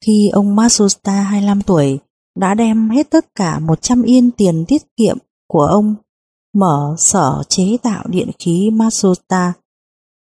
Khi 0.06 0.30
ông 0.34 0.56
Matsushita 0.56 1.22
25 1.22 1.62
tuổi, 1.62 2.00
đã 2.36 2.54
đem 2.54 2.90
hết 2.90 3.10
tất 3.10 3.36
cả 3.36 3.60
100 3.60 4.02
yên 4.02 4.32
tiền 4.32 4.66
tiết 4.68 4.82
kiệm 4.98 5.18
của 5.48 5.64
ông 5.64 5.96
mở 6.54 6.96
sở 6.98 7.44
chế 7.50 7.78
tạo 7.84 8.04
điện 8.08 8.32
khí 8.40 8.70
Matsushita. 8.74 9.54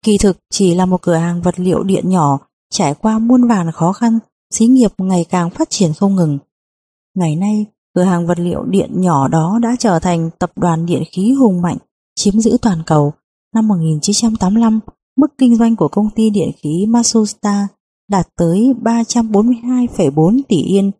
Kỳ 0.05 0.19
thực 0.19 0.39
chỉ 0.51 0.75
là 0.75 0.87
một 0.87 1.03
cửa 1.03 1.15
hàng 1.15 1.43
vật 1.43 1.61
liệu 1.61 1.83
điện 1.83 2.11
nhỏ 2.11 2.39
trải 2.71 2.95
qua 2.95 3.19
muôn 3.19 3.49
vàn 3.49 3.73
khó 3.73 3.93
khăn, 3.93 4.19
xí 4.51 4.67
nghiệp 4.67 4.93
ngày 4.99 5.27
càng 5.31 5.51
phát 5.51 5.71
triển 5.71 5.95
không 5.95 6.15
ngừng. 6.15 6.39
Ngày 7.15 7.37
nay, 7.37 7.67
cửa 7.95 8.03
hàng 8.03 8.27
vật 8.27 8.39
liệu 8.39 8.65
điện 8.65 9.01
nhỏ 9.01 9.29
đó 9.29 9.59
đã 9.63 9.77
trở 9.79 9.99
thành 9.99 10.31
tập 10.39 10.53
đoàn 10.57 10.87
điện 10.87 11.03
khí 11.13 11.33
hùng 11.33 11.63
mạnh, 11.63 11.79
chiếm 12.15 12.41
giữ 12.41 12.57
toàn 12.63 12.83
cầu. 12.87 13.13
Năm 13.55 13.69
1985, 13.69 14.81
mức 15.17 15.27
kinh 15.39 15.57
doanh 15.57 15.77
của 15.77 15.89
công 15.89 16.11
ty 16.11 16.31
điện 16.31 16.51
khí 16.57 16.87
Masusta 16.89 17.69
đạt 18.11 18.29
tới 18.37 18.75
342,4 18.83 20.41
tỷ 20.49 20.57
yên, 20.57 20.91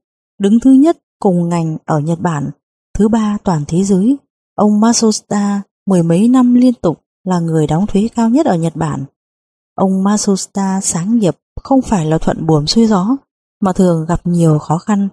đứng 0.41 0.61
thứ 0.61 0.73
nhất 0.73 0.99
cùng 1.19 1.49
ngành 1.49 1.77
ở 1.85 2.01
Nhật 2.01 2.21
Bản, 2.21 2.51
thứ 2.99 3.09
ba 3.09 3.39
toàn 3.45 3.65
thế 3.69 3.85
giới. 3.85 4.17
Ông 4.55 4.81
Masusta 4.81 5.63
mười 5.87 6.03
mấy 6.03 6.29
năm 6.29 6.55
liên 6.55 6.75
tục 6.75 7.03
là 7.25 7.41
người 7.41 7.67
đóng 7.67 7.87
thuế 7.87 8.09
cao 8.15 8.29
nhất 8.29 8.47
ở 8.47 8.57
Nhật 8.57 8.77
Bản. 8.77 9.05
Ông 9.75 10.05
Masusta 10.05 10.81
sáng 10.83 11.19
nghiệp 11.19 11.37
không 11.63 11.83
phải 11.83 12.07
là 12.07 12.19
thuận 12.19 12.47
buồm 12.47 12.67
xuôi 12.67 12.87
gió, 12.87 13.17
mà 13.61 13.73
thường 13.73 14.07
gặp 14.09 14.21
nhiều 14.25 14.59
khó 14.59 14.79
khăn. 14.79 15.09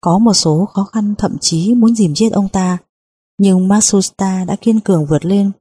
Có 0.00 0.18
một 0.18 0.34
số 0.34 0.68
khó 0.74 0.84
khăn 0.84 1.14
thậm 1.18 1.36
chí 1.40 1.74
muốn 1.74 1.94
dìm 1.94 2.12
chết 2.14 2.30
ông 2.32 2.48
ta, 2.48 2.78
nhưng 3.40 3.68
Masusta 3.68 4.44
đã 4.44 4.56
kiên 4.56 4.80
cường 4.80 5.06
vượt 5.06 5.24
lên. 5.24 5.52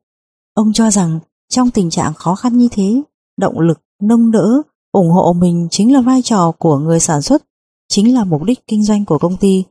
Ông 0.57 0.73
cho 0.73 0.91
rằng 0.91 1.19
trong 1.49 1.71
tình 1.71 1.89
trạng 1.89 2.13
khó 2.13 2.35
khăn 2.35 2.57
như 2.57 2.67
thế, 2.71 3.01
động 3.39 3.59
lực, 3.59 3.79
nâng 4.01 4.31
đỡ, 4.31 4.61
ủng 4.91 5.09
hộ 5.09 5.33
mình 5.33 5.67
chính 5.71 5.93
là 5.93 6.01
vai 6.01 6.21
trò 6.21 6.51
của 6.51 6.77
người 6.77 6.99
sản 6.99 7.21
xuất, 7.21 7.43
chính 7.89 8.15
là 8.15 8.23
mục 8.23 8.43
đích 8.43 8.67
kinh 8.67 8.83
doanh 8.83 9.05
của 9.05 9.17
công 9.17 9.37
ty. 9.37 9.63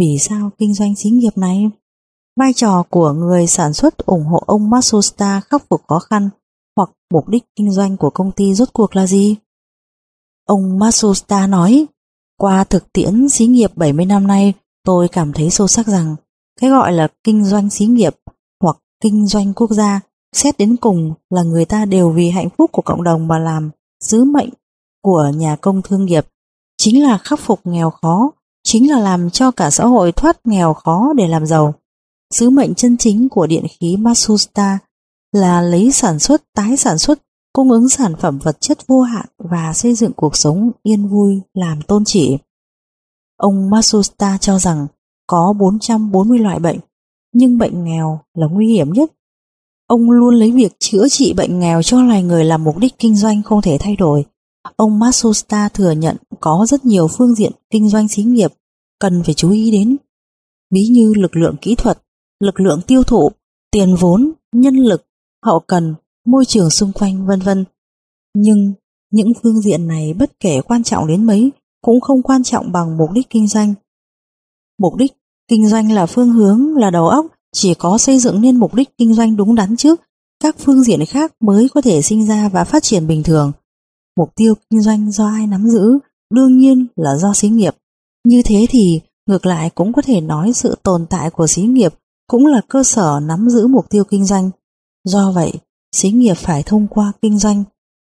Vì 0.00 0.18
sao 0.20 0.50
kinh 0.58 0.74
doanh 0.74 0.94
xí 0.94 1.10
nghiệp 1.10 1.38
này? 1.38 1.70
Vai 2.40 2.52
trò 2.52 2.82
của 2.90 3.12
người 3.12 3.46
sản 3.46 3.72
xuất 3.72 3.98
ủng 3.98 4.24
hộ 4.24 4.42
ông 4.46 4.70
Matsushita 4.70 5.40
khắc 5.40 5.62
phục 5.70 5.82
khó 5.88 5.98
khăn 5.98 6.30
hoặc 6.76 6.90
mục 7.12 7.28
đích 7.28 7.44
kinh 7.56 7.72
doanh 7.72 7.96
của 7.96 8.10
công 8.10 8.32
ty 8.32 8.54
rốt 8.54 8.68
cuộc 8.72 8.96
là 8.96 9.06
gì? 9.06 9.36
Ông 10.46 10.78
Matsushita 10.78 11.46
nói, 11.46 11.86
qua 12.38 12.64
thực 12.64 12.92
tiễn 12.92 13.28
xí 13.28 13.46
nghiệp 13.46 13.70
70 13.76 14.06
năm 14.06 14.26
nay, 14.26 14.54
tôi 14.84 15.08
cảm 15.08 15.32
thấy 15.32 15.50
sâu 15.50 15.68
sắc 15.68 15.86
rằng 15.86 16.16
cái 16.60 16.70
gọi 16.70 16.92
là 16.92 17.08
kinh 17.24 17.44
doanh 17.44 17.70
xí 17.70 17.86
nghiệp 17.86 18.16
hoặc 18.60 18.76
kinh 19.00 19.26
doanh 19.26 19.54
quốc 19.54 19.70
gia 19.70 20.00
xét 20.32 20.58
đến 20.58 20.76
cùng 20.76 21.14
là 21.30 21.42
người 21.42 21.64
ta 21.64 21.84
đều 21.84 22.10
vì 22.10 22.30
hạnh 22.30 22.48
phúc 22.58 22.72
của 22.72 22.82
cộng 22.82 23.02
đồng 23.02 23.28
mà 23.28 23.38
làm 23.38 23.70
sứ 24.00 24.24
mệnh 24.24 24.50
của 25.02 25.32
nhà 25.36 25.56
công 25.56 25.82
thương 25.82 26.04
nghiệp 26.04 26.26
chính 26.78 27.02
là 27.02 27.18
khắc 27.18 27.40
phục 27.40 27.60
nghèo 27.64 27.90
khó, 27.90 28.30
chính 28.64 28.90
là 28.90 28.98
làm 28.98 29.30
cho 29.30 29.50
cả 29.50 29.70
xã 29.70 29.84
hội 29.84 30.12
thoát 30.12 30.46
nghèo 30.46 30.74
khó 30.74 31.12
để 31.16 31.28
làm 31.28 31.46
giàu. 31.46 31.74
Sứ 32.30 32.50
mệnh 32.50 32.74
chân 32.74 32.96
chính 32.96 33.28
của 33.28 33.46
điện 33.46 33.66
khí 33.70 33.96
Matsushita 33.96 34.78
là 35.32 35.62
lấy 35.62 35.92
sản 35.92 36.18
xuất, 36.18 36.42
tái 36.54 36.76
sản 36.76 36.98
xuất, 36.98 37.18
cung 37.52 37.70
ứng 37.70 37.88
sản 37.88 38.14
phẩm 38.20 38.38
vật 38.38 38.60
chất 38.60 38.86
vô 38.86 39.02
hạn 39.02 39.26
và 39.38 39.72
xây 39.72 39.94
dựng 39.94 40.12
cuộc 40.12 40.36
sống 40.36 40.70
yên 40.82 41.08
vui 41.08 41.40
làm 41.54 41.82
tôn 41.82 42.04
chỉ. 42.06 42.38
Ông 43.36 43.70
Matsushita 43.70 44.38
cho 44.40 44.58
rằng 44.58 44.86
có 45.26 45.54
440 45.58 46.38
loại 46.38 46.58
bệnh, 46.58 46.78
nhưng 47.32 47.58
bệnh 47.58 47.84
nghèo 47.84 48.20
là 48.34 48.46
nguy 48.46 48.66
hiểm 48.66 48.92
nhất. 48.92 49.12
Ông 49.86 50.10
luôn 50.10 50.34
lấy 50.34 50.52
việc 50.52 50.72
chữa 50.78 51.08
trị 51.08 51.32
bệnh 51.32 51.58
nghèo 51.58 51.82
cho 51.82 52.02
loài 52.02 52.22
người 52.22 52.44
làm 52.44 52.64
mục 52.64 52.78
đích 52.78 52.98
kinh 52.98 53.16
doanh 53.16 53.42
không 53.42 53.62
thể 53.62 53.76
thay 53.80 53.96
đổi. 53.96 54.24
Ông 54.76 54.98
Matsushita 54.98 55.68
thừa 55.68 55.90
nhận 55.90 56.16
có 56.40 56.66
rất 56.68 56.84
nhiều 56.84 57.08
phương 57.08 57.34
diện 57.34 57.52
kinh 57.70 57.88
doanh 57.88 58.08
xí 58.08 58.22
nghiệp 58.22 58.52
cần 59.00 59.22
phải 59.24 59.34
chú 59.34 59.50
ý 59.50 59.70
đến, 59.70 59.96
ví 60.70 60.86
như 60.86 61.12
lực 61.16 61.36
lượng 61.36 61.56
kỹ 61.60 61.74
thuật, 61.74 61.98
lực 62.40 62.60
lượng 62.60 62.80
tiêu 62.86 63.02
thụ, 63.02 63.30
tiền 63.70 63.96
vốn, 64.00 64.32
nhân 64.52 64.76
lực, 64.76 65.06
hậu 65.44 65.60
cần, 65.60 65.94
môi 66.26 66.44
trường 66.44 66.70
xung 66.70 66.92
quanh 66.92 67.26
vân 67.26 67.40
vân. 67.40 67.64
Nhưng 68.34 68.72
những 69.10 69.32
phương 69.42 69.60
diện 69.60 69.86
này 69.86 70.14
bất 70.14 70.40
kể 70.40 70.60
quan 70.60 70.82
trọng 70.82 71.06
đến 71.06 71.26
mấy 71.26 71.50
cũng 71.82 72.00
không 72.00 72.22
quan 72.22 72.42
trọng 72.42 72.72
bằng 72.72 72.96
mục 72.96 73.10
đích 73.12 73.30
kinh 73.30 73.46
doanh. 73.46 73.74
Mục 74.78 74.96
đích 74.96 75.12
kinh 75.48 75.68
doanh 75.68 75.92
là 75.92 76.06
phương 76.06 76.32
hướng, 76.32 76.76
là 76.76 76.90
đầu 76.90 77.08
óc, 77.08 77.26
chỉ 77.54 77.74
có 77.74 77.98
xây 77.98 78.18
dựng 78.18 78.40
nên 78.40 78.56
mục 78.56 78.74
đích 78.74 78.98
kinh 78.98 79.14
doanh 79.14 79.36
đúng 79.36 79.54
đắn 79.54 79.76
trước, 79.76 80.00
các 80.42 80.56
phương 80.58 80.82
diện 80.82 81.06
khác 81.06 81.32
mới 81.40 81.68
có 81.68 81.80
thể 81.80 82.02
sinh 82.02 82.26
ra 82.26 82.48
và 82.48 82.64
phát 82.64 82.82
triển 82.82 83.06
bình 83.06 83.22
thường. 83.22 83.52
Mục 84.16 84.28
tiêu 84.36 84.54
kinh 84.70 84.82
doanh 84.82 85.12
do 85.12 85.26
ai 85.26 85.46
nắm 85.46 85.68
giữ, 85.68 85.98
đương 86.34 86.58
nhiên 86.58 86.86
là 86.96 87.16
do 87.16 87.34
xí 87.34 87.48
nghiệp. 87.48 87.76
Như 88.24 88.42
thế 88.44 88.66
thì 88.70 89.00
ngược 89.26 89.46
lại 89.46 89.70
cũng 89.70 89.92
có 89.92 90.02
thể 90.02 90.20
nói 90.20 90.52
sự 90.52 90.76
tồn 90.82 91.06
tại 91.10 91.30
của 91.30 91.46
xí 91.46 91.62
nghiệp 91.62 91.94
cũng 92.26 92.46
là 92.46 92.60
cơ 92.68 92.82
sở 92.84 93.20
nắm 93.22 93.48
giữ 93.48 93.66
mục 93.66 93.90
tiêu 93.90 94.04
kinh 94.04 94.24
doanh. 94.24 94.50
Do 95.04 95.32
vậy, 95.32 95.52
xí 95.94 96.10
nghiệp 96.10 96.34
phải 96.34 96.62
thông 96.62 96.86
qua 96.86 97.12
kinh 97.22 97.38
doanh 97.38 97.64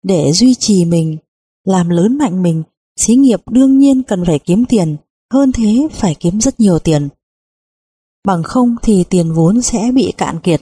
để 0.02 0.32
duy 0.32 0.54
trì 0.54 0.84
mình, 0.84 1.16
làm 1.64 1.88
lớn 1.88 2.18
mạnh 2.18 2.42
mình, 2.42 2.62
xí 3.00 3.14
nghiệp 3.14 3.40
đương 3.50 3.78
nhiên 3.78 4.02
cần 4.02 4.24
phải 4.26 4.38
kiếm 4.38 4.64
tiền, 4.64 4.96
hơn 5.32 5.52
thế 5.52 5.88
phải 5.92 6.14
kiếm 6.14 6.40
rất 6.40 6.60
nhiều 6.60 6.78
tiền. 6.78 7.08
Bằng 8.26 8.42
không 8.42 8.76
thì 8.82 9.04
tiền 9.10 9.32
vốn 9.32 9.62
sẽ 9.62 9.90
bị 9.94 10.12
cạn 10.16 10.40
kiệt, 10.40 10.60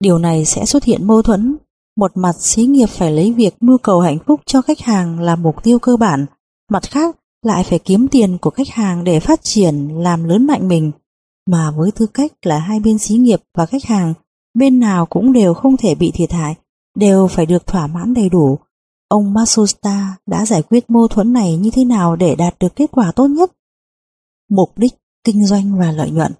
điều 0.00 0.18
này 0.18 0.44
sẽ 0.44 0.64
xuất 0.66 0.84
hiện 0.84 1.06
mâu 1.06 1.22
thuẫn. 1.22 1.56
Một 1.96 2.16
mặt 2.16 2.36
xí 2.38 2.66
nghiệp 2.66 2.86
phải 2.86 3.12
lấy 3.12 3.32
việc 3.32 3.54
mưu 3.60 3.78
cầu 3.78 4.00
hạnh 4.00 4.18
phúc 4.26 4.40
cho 4.46 4.62
khách 4.62 4.80
hàng 4.80 5.20
là 5.20 5.36
mục 5.36 5.62
tiêu 5.62 5.78
cơ 5.78 5.96
bản, 5.96 6.26
mặt 6.70 6.82
khác 6.90 7.16
lại 7.42 7.64
phải 7.64 7.78
kiếm 7.78 8.08
tiền 8.08 8.38
của 8.38 8.50
khách 8.50 8.68
hàng 8.68 9.04
để 9.04 9.20
phát 9.20 9.40
triển 9.42 9.88
làm 9.88 10.24
lớn 10.24 10.46
mạnh 10.46 10.68
mình. 10.68 10.92
Mà 11.46 11.70
với 11.70 11.90
tư 11.90 12.06
cách 12.06 12.32
là 12.42 12.58
hai 12.58 12.80
bên 12.80 12.98
xí 12.98 13.14
nghiệp 13.14 13.42
và 13.54 13.66
khách 13.66 13.84
hàng, 13.84 14.14
bên 14.54 14.80
nào 14.80 15.06
cũng 15.06 15.32
đều 15.32 15.54
không 15.54 15.76
thể 15.76 15.94
bị 15.94 16.10
thiệt 16.14 16.32
hại, 16.32 16.54
đều 16.96 17.28
phải 17.28 17.46
được 17.46 17.66
thỏa 17.66 17.86
mãn 17.86 18.14
đầy 18.14 18.28
đủ. 18.28 18.58
Ông 19.08 19.34
Masusta 19.34 20.16
đã 20.26 20.46
giải 20.46 20.62
quyết 20.62 20.90
mâu 20.90 21.08
thuẫn 21.08 21.32
này 21.32 21.56
như 21.56 21.70
thế 21.70 21.84
nào 21.84 22.16
để 22.16 22.34
đạt 22.34 22.58
được 22.60 22.76
kết 22.76 22.90
quả 22.92 23.12
tốt 23.12 23.26
nhất? 23.26 23.52
Mục 24.50 24.78
đích 24.78 24.92
kinh 25.24 25.46
doanh 25.46 25.78
và 25.78 25.92
lợi 25.92 26.10
nhuận 26.10 26.32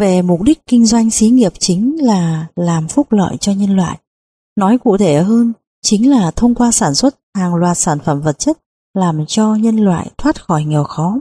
về 0.00 0.22
mục 0.22 0.42
đích 0.42 0.66
kinh 0.66 0.86
doanh 0.86 1.10
xí 1.10 1.28
nghiệp 1.28 1.52
chính 1.58 2.04
là 2.04 2.46
làm 2.56 2.88
phúc 2.88 3.12
lợi 3.12 3.36
cho 3.40 3.52
nhân 3.52 3.76
loại. 3.76 3.98
Nói 4.56 4.78
cụ 4.78 4.96
thể 4.96 5.22
hơn, 5.22 5.52
chính 5.82 6.10
là 6.10 6.30
thông 6.30 6.54
qua 6.54 6.70
sản 6.70 6.94
xuất 6.94 7.16
hàng 7.34 7.54
loạt 7.54 7.78
sản 7.78 7.98
phẩm 7.98 8.20
vật 8.20 8.38
chất 8.38 8.58
làm 8.94 9.26
cho 9.26 9.54
nhân 9.54 9.76
loại 9.76 10.10
thoát 10.18 10.42
khỏi 10.42 10.64
nghèo 10.64 10.84
khó. 10.84 11.18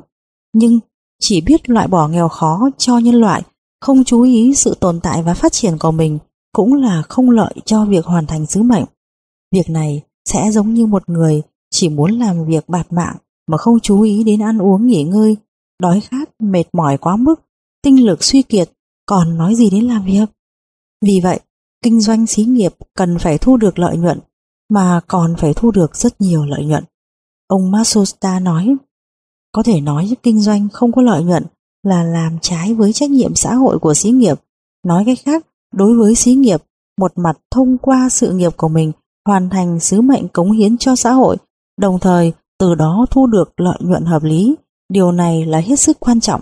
Nhưng 0.53 0.79
chỉ 1.19 1.41
biết 1.41 1.69
loại 1.69 1.87
bỏ 1.87 2.07
nghèo 2.07 2.27
khó 2.27 2.69
cho 2.77 2.97
nhân 2.97 3.15
loại 3.15 3.43
không 3.81 4.03
chú 4.03 4.21
ý 4.21 4.53
sự 4.55 4.75
tồn 4.79 4.99
tại 4.99 5.23
và 5.23 5.33
phát 5.33 5.51
triển 5.51 5.77
của 5.77 5.91
mình 5.91 6.19
cũng 6.51 6.73
là 6.73 7.01
không 7.01 7.29
lợi 7.29 7.53
cho 7.65 7.85
việc 7.85 8.05
hoàn 8.05 8.25
thành 8.25 8.45
sứ 8.45 8.63
mệnh. 8.63 8.85
Việc 9.51 9.69
này 9.69 10.01
sẽ 10.29 10.51
giống 10.51 10.73
như 10.73 10.85
một 10.85 11.09
người 11.09 11.41
chỉ 11.71 11.89
muốn 11.89 12.11
làm 12.11 12.45
việc 12.45 12.69
bạt 12.69 12.93
mạng 12.93 13.15
mà 13.47 13.57
không 13.57 13.79
chú 13.79 14.01
ý 14.01 14.23
đến 14.23 14.41
ăn 14.41 14.61
uống 14.61 14.87
nghỉ 14.87 15.03
ngơi, 15.03 15.37
đói 15.81 16.01
khát, 16.01 16.29
mệt 16.39 16.63
mỏi 16.73 16.97
quá 16.97 17.15
mức, 17.15 17.41
tinh 17.85 18.05
lực 18.05 18.23
suy 18.23 18.41
kiệt, 18.41 18.69
còn 19.05 19.37
nói 19.37 19.55
gì 19.55 19.69
đến 19.69 19.87
làm 19.87 20.05
việc. 20.05 20.25
Vì 21.05 21.19
vậy, 21.23 21.39
kinh 21.83 22.01
doanh 22.01 22.27
xí 22.27 22.43
nghiệp 22.43 22.73
cần 22.97 23.17
phải 23.19 23.37
thu 23.37 23.57
được 23.57 23.79
lợi 23.79 23.97
nhuận, 23.97 24.19
mà 24.69 25.01
còn 25.07 25.35
phải 25.37 25.53
thu 25.53 25.71
được 25.71 25.95
rất 25.95 26.21
nhiều 26.21 26.45
lợi 26.45 26.65
nhuận. 26.65 26.83
Ông 27.47 27.71
Masosta 27.71 28.39
nói, 28.39 28.75
có 29.51 29.63
thể 29.63 29.81
nói 29.81 30.15
kinh 30.23 30.41
doanh 30.41 30.67
không 30.73 30.91
có 30.91 31.01
lợi 31.01 31.23
nhuận 31.23 31.45
là 31.83 32.03
làm 32.03 32.37
trái 32.41 32.73
với 32.73 32.93
trách 32.93 33.09
nhiệm 33.09 33.35
xã 33.35 33.55
hội 33.55 33.79
của 33.79 33.93
xí 33.93 34.09
nghiệp. 34.09 34.41
Nói 34.87 35.03
cách 35.05 35.19
khác, 35.25 35.45
đối 35.73 35.97
với 35.97 36.15
xí 36.15 36.33
nghiệp, 36.33 36.63
một 36.99 37.11
mặt 37.15 37.37
thông 37.51 37.77
qua 37.77 38.09
sự 38.09 38.33
nghiệp 38.33 38.57
của 38.57 38.69
mình 38.69 38.91
hoàn 39.25 39.49
thành 39.49 39.79
sứ 39.79 40.01
mệnh 40.01 40.27
cống 40.27 40.51
hiến 40.51 40.77
cho 40.77 40.95
xã 40.95 41.11
hội, 41.11 41.37
đồng 41.79 41.99
thời 41.99 42.33
từ 42.59 42.75
đó 42.75 43.05
thu 43.11 43.27
được 43.27 43.59
lợi 43.59 43.77
nhuận 43.79 44.05
hợp 44.05 44.23
lý. 44.23 44.55
Điều 44.89 45.11
này 45.11 45.45
là 45.45 45.59
hết 45.59 45.79
sức 45.79 45.97
quan 45.99 46.19
trọng. 46.19 46.41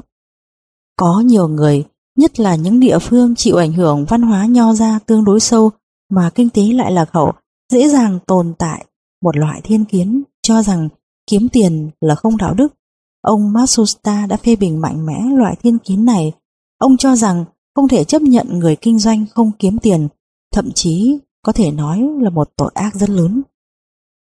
Có 0.97 1.19
nhiều 1.25 1.47
người, 1.47 1.83
nhất 2.17 2.39
là 2.39 2.55
những 2.55 2.79
địa 2.79 2.99
phương 2.99 3.35
chịu 3.35 3.55
ảnh 3.55 3.73
hưởng 3.73 4.05
văn 4.05 4.21
hóa 4.21 4.45
nho 4.45 4.73
ra 4.73 4.99
tương 5.05 5.23
đối 5.23 5.39
sâu 5.39 5.71
mà 6.09 6.29
kinh 6.35 6.49
tế 6.49 6.63
lại 6.63 6.91
lạc 6.91 7.09
hậu, 7.11 7.31
dễ 7.71 7.89
dàng 7.89 8.19
tồn 8.27 8.53
tại 8.59 8.85
một 9.21 9.37
loại 9.37 9.61
thiên 9.63 9.85
kiến 9.85 10.23
cho 10.41 10.63
rằng 10.63 10.89
kiếm 11.27 11.49
tiền 11.49 11.89
là 12.01 12.15
không 12.15 12.37
đạo 12.37 12.53
đức. 12.53 12.73
Ông 13.21 13.53
Matsusta 13.53 14.25
đã 14.25 14.37
phê 14.37 14.55
bình 14.55 14.81
mạnh 14.81 15.05
mẽ 15.05 15.19
loại 15.37 15.55
thiên 15.63 15.77
kiến 15.77 16.05
này. 16.05 16.31
Ông 16.77 16.97
cho 16.97 17.15
rằng 17.15 17.45
không 17.75 17.87
thể 17.87 18.03
chấp 18.03 18.21
nhận 18.21 18.59
người 18.59 18.75
kinh 18.75 18.99
doanh 18.99 19.25
không 19.35 19.51
kiếm 19.59 19.79
tiền, 19.79 20.07
thậm 20.53 20.71
chí 20.71 21.19
có 21.41 21.51
thể 21.51 21.71
nói 21.71 22.09
là 22.21 22.29
một 22.29 22.49
tội 22.55 22.71
ác 22.73 22.95
rất 22.95 23.09
lớn. 23.09 23.41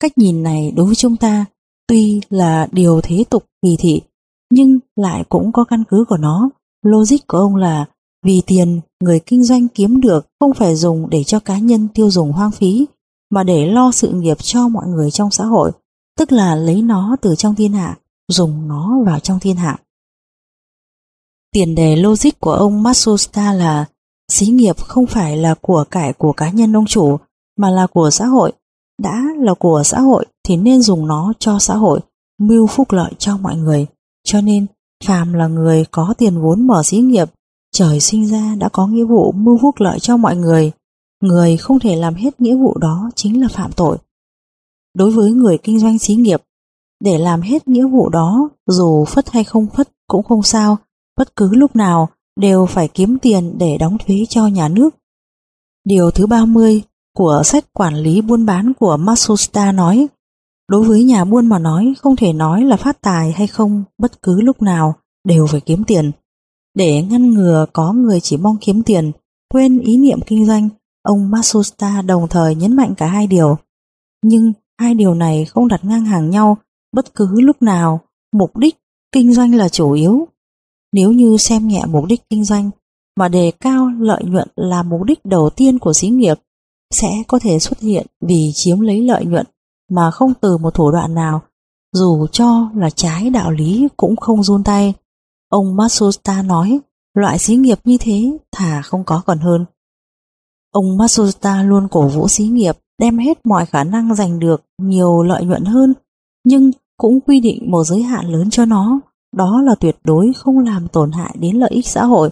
Cách 0.00 0.18
nhìn 0.18 0.42
này 0.42 0.72
đối 0.76 0.86
với 0.86 0.94
chúng 0.94 1.16
ta 1.16 1.44
tuy 1.86 2.20
là 2.30 2.68
điều 2.72 3.00
thế 3.00 3.24
tục 3.30 3.44
kỳ 3.62 3.76
thị, 3.78 4.00
nhưng 4.52 4.78
lại 4.96 5.24
cũng 5.28 5.52
có 5.52 5.64
căn 5.64 5.84
cứ 5.84 6.04
của 6.08 6.16
nó. 6.16 6.50
Logic 6.86 7.26
của 7.26 7.38
ông 7.38 7.56
là 7.56 7.86
vì 8.24 8.42
tiền 8.46 8.80
người 9.04 9.20
kinh 9.20 9.44
doanh 9.44 9.68
kiếm 9.68 10.00
được 10.00 10.26
không 10.40 10.54
phải 10.54 10.76
dùng 10.76 11.10
để 11.10 11.24
cho 11.24 11.40
cá 11.40 11.58
nhân 11.58 11.88
tiêu 11.94 12.10
dùng 12.10 12.32
hoang 12.32 12.50
phí, 12.50 12.86
mà 13.30 13.42
để 13.42 13.66
lo 13.66 13.90
sự 13.92 14.08
nghiệp 14.08 14.36
cho 14.40 14.68
mọi 14.68 14.86
người 14.86 15.10
trong 15.10 15.30
xã 15.30 15.44
hội, 15.44 15.72
tức 16.18 16.32
là 16.32 16.54
lấy 16.54 16.82
nó 16.82 17.16
từ 17.20 17.34
trong 17.34 17.54
thiên 17.54 17.72
hạ, 17.72 17.98
dùng 18.28 18.68
nó 18.68 19.02
vào 19.06 19.20
trong 19.20 19.40
thiên 19.40 19.56
hạ. 19.56 19.78
Tiền 21.52 21.74
đề 21.74 21.96
logic 21.96 22.40
của 22.40 22.52
ông 22.52 22.82
Matsushita 22.82 23.52
là 23.52 23.86
xí 24.30 24.46
nghiệp 24.46 24.78
không 24.78 25.06
phải 25.06 25.36
là 25.36 25.54
của 25.60 25.84
cải 25.90 26.12
của 26.12 26.32
cá 26.32 26.50
nhân 26.50 26.76
ông 26.76 26.86
chủ, 26.86 27.16
mà 27.58 27.70
là 27.70 27.86
của 27.86 28.10
xã 28.10 28.26
hội. 28.26 28.52
Đã 29.02 29.22
là 29.38 29.54
của 29.54 29.82
xã 29.84 30.00
hội 30.00 30.26
thì 30.44 30.56
nên 30.56 30.82
dùng 30.82 31.06
nó 31.06 31.32
cho 31.38 31.58
xã 31.58 31.76
hội, 31.76 32.00
mưu 32.38 32.66
phúc 32.66 32.92
lợi 32.92 33.12
cho 33.18 33.36
mọi 33.36 33.56
người. 33.56 33.86
Cho 34.24 34.40
nên, 34.40 34.66
phàm 35.04 35.32
là 35.32 35.46
người 35.46 35.84
có 35.90 36.14
tiền 36.18 36.40
vốn 36.42 36.66
mở 36.66 36.82
xí 36.82 36.98
nghiệp, 36.98 37.30
trời 37.72 38.00
sinh 38.00 38.26
ra 38.26 38.54
đã 38.54 38.68
có 38.68 38.86
nghĩa 38.86 39.04
vụ 39.04 39.32
mưu 39.32 39.58
phúc 39.58 39.74
lợi 39.78 40.00
cho 40.00 40.16
mọi 40.16 40.36
người. 40.36 40.72
Người 41.22 41.56
không 41.56 41.78
thể 41.78 41.96
làm 41.96 42.14
hết 42.14 42.40
nghĩa 42.40 42.56
vụ 42.56 42.78
đó 42.78 43.10
chính 43.14 43.40
là 43.40 43.48
phạm 43.48 43.72
tội. 43.72 43.98
Đối 44.94 45.10
với 45.10 45.32
người 45.32 45.58
kinh 45.58 45.78
doanh 45.78 45.98
xí 45.98 46.14
nghiệp, 46.14 46.42
để 47.00 47.18
làm 47.18 47.40
hết 47.40 47.68
nghĩa 47.68 47.86
vụ 47.86 48.08
đó, 48.08 48.48
dù 48.66 49.04
phất 49.04 49.30
hay 49.30 49.44
không 49.44 49.66
phất 49.66 49.88
cũng 50.06 50.22
không 50.22 50.42
sao, 50.42 50.78
bất 51.16 51.36
cứ 51.36 51.54
lúc 51.54 51.76
nào 51.76 52.08
đều 52.36 52.66
phải 52.66 52.88
kiếm 52.88 53.18
tiền 53.18 53.58
để 53.58 53.78
đóng 53.78 53.96
thuế 53.98 54.24
cho 54.28 54.46
nhà 54.46 54.68
nước. 54.68 54.90
Điều 55.84 56.10
thứ 56.10 56.26
30 56.26 56.82
của 57.16 57.42
sách 57.44 57.64
quản 57.72 57.94
lý 57.94 58.20
buôn 58.20 58.46
bán 58.46 58.72
của 58.80 58.96
Matsushita 58.96 59.72
nói, 59.72 60.06
đối 60.72 60.84
với 60.84 61.04
nhà 61.04 61.24
buôn 61.24 61.46
mà 61.46 61.58
nói 61.58 61.94
không 61.98 62.16
thể 62.16 62.32
nói 62.32 62.64
là 62.64 62.76
phát 62.76 63.00
tài 63.00 63.32
hay 63.32 63.46
không 63.46 63.84
bất 63.98 64.22
cứ 64.22 64.40
lúc 64.40 64.62
nào 64.62 64.94
đều 65.24 65.46
phải 65.46 65.60
kiếm 65.60 65.84
tiền. 65.84 66.10
Để 66.74 67.02
ngăn 67.02 67.34
ngừa 67.34 67.66
có 67.72 67.92
người 67.92 68.20
chỉ 68.20 68.36
mong 68.36 68.56
kiếm 68.60 68.82
tiền, 68.82 69.12
quên 69.48 69.78
ý 69.78 69.96
niệm 69.96 70.20
kinh 70.26 70.46
doanh, 70.46 70.68
ông 71.02 71.30
Matsushita 71.30 72.02
đồng 72.02 72.28
thời 72.28 72.54
nhấn 72.54 72.76
mạnh 72.76 72.94
cả 72.94 73.06
hai 73.06 73.26
điều. 73.26 73.56
Nhưng 74.24 74.52
hai 74.80 74.94
điều 74.94 75.14
này 75.14 75.44
không 75.44 75.68
đặt 75.68 75.84
ngang 75.84 76.04
hàng 76.04 76.30
nhau 76.30 76.56
bất 76.92 77.14
cứ 77.14 77.40
lúc 77.40 77.62
nào, 77.62 78.00
mục 78.34 78.56
đích 78.56 78.76
kinh 79.12 79.32
doanh 79.34 79.54
là 79.54 79.68
chủ 79.68 79.92
yếu. 79.92 80.28
Nếu 80.92 81.12
như 81.12 81.36
xem 81.36 81.68
nhẹ 81.68 81.82
mục 81.88 82.04
đích 82.04 82.22
kinh 82.30 82.44
doanh 82.44 82.70
mà 83.18 83.28
đề 83.28 83.52
cao 83.60 83.90
lợi 83.98 84.24
nhuận 84.24 84.48
là 84.56 84.82
mục 84.82 85.02
đích 85.02 85.24
đầu 85.24 85.50
tiên 85.50 85.78
của 85.78 85.92
xí 85.92 86.08
nghiệp 86.08 86.38
sẽ 86.90 87.22
có 87.28 87.38
thể 87.38 87.58
xuất 87.58 87.80
hiện 87.80 88.06
vì 88.20 88.50
chiếm 88.54 88.80
lấy 88.80 89.02
lợi 89.02 89.24
nhuận 89.24 89.46
mà 89.94 90.10
không 90.10 90.34
từ 90.40 90.58
một 90.58 90.74
thủ 90.74 90.90
đoạn 90.90 91.14
nào 91.14 91.42
dù 91.92 92.26
cho 92.32 92.70
là 92.74 92.90
trái 92.90 93.30
đạo 93.30 93.50
lý 93.50 93.88
cũng 93.96 94.16
không 94.16 94.42
run 94.42 94.64
tay. 94.64 94.94
Ông 95.48 95.76
Matsuta 95.76 96.42
nói 96.42 96.80
loại 97.14 97.38
xí 97.38 97.56
nghiệp 97.56 97.78
như 97.84 97.96
thế 98.00 98.38
thà 98.52 98.82
không 98.82 99.04
có 99.04 99.22
còn 99.26 99.38
hơn. 99.38 99.64
Ông 100.72 100.96
Matsuta 100.96 101.62
luôn 101.62 101.88
cổ 101.88 102.08
vũ 102.08 102.28
xí 102.28 102.44
nghiệp 102.44 102.78
đem 102.98 103.18
hết 103.18 103.46
mọi 103.46 103.66
khả 103.66 103.84
năng 103.84 104.14
giành 104.14 104.38
được 104.38 104.64
nhiều 104.78 105.22
lợi 105.22 105.44
nhuận 105.44 105.64
hơn 105.64 105.94
nhưng 106.44 106.70
cũng 106.96 107.20
quy 107.20 107.40
định 107.40 107.70
một 107.70 107.84
giới 107.84 108.02
hạn 108.02 108.26
lớn 108.26 108.50
cho 108.50 108.64
nó 108.64 109.00
đó 109.36 109.62
là 109.62 109.74
tuyệt 109.74 109.96
đối 110.04 110.32
không 110.36 110.58
làm 110.58 110.88
tổn 110.88 111.12
hại 111.12 111.36
đến 111.38 111.56
lợi 111.56 111.70
ích 111.70 111.86
xã 111.86 112.04
hội 112.04 112.30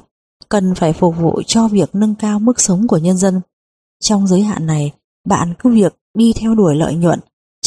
cần 0.49 0.75
phải 0.75 0.93
phục 0.93 1.17
vụ 1.17 1.43
cho 1.47 1.69
việc 1.69 1.95
nâng 1.95 2.15
cao 2.15 2.39
mức 2.39 2.61
sống 2.61 2.87
của 2.87 2.99
nhân 2.99 3.17
dân. 3.17 3.41
Trong 4.01 4.27
giới 4.27 4.43
hạn 4.43 4.67
này, 4.67 4.93
bạn 5.29 5.55
cứ 5.59 5.71
việc 5.71 5.95
đi 6.15 6.33
theo 6.33 6.55
đuổi 6.55 6.77
lợi 6.77 6.95
nhuận, 6.95 7.21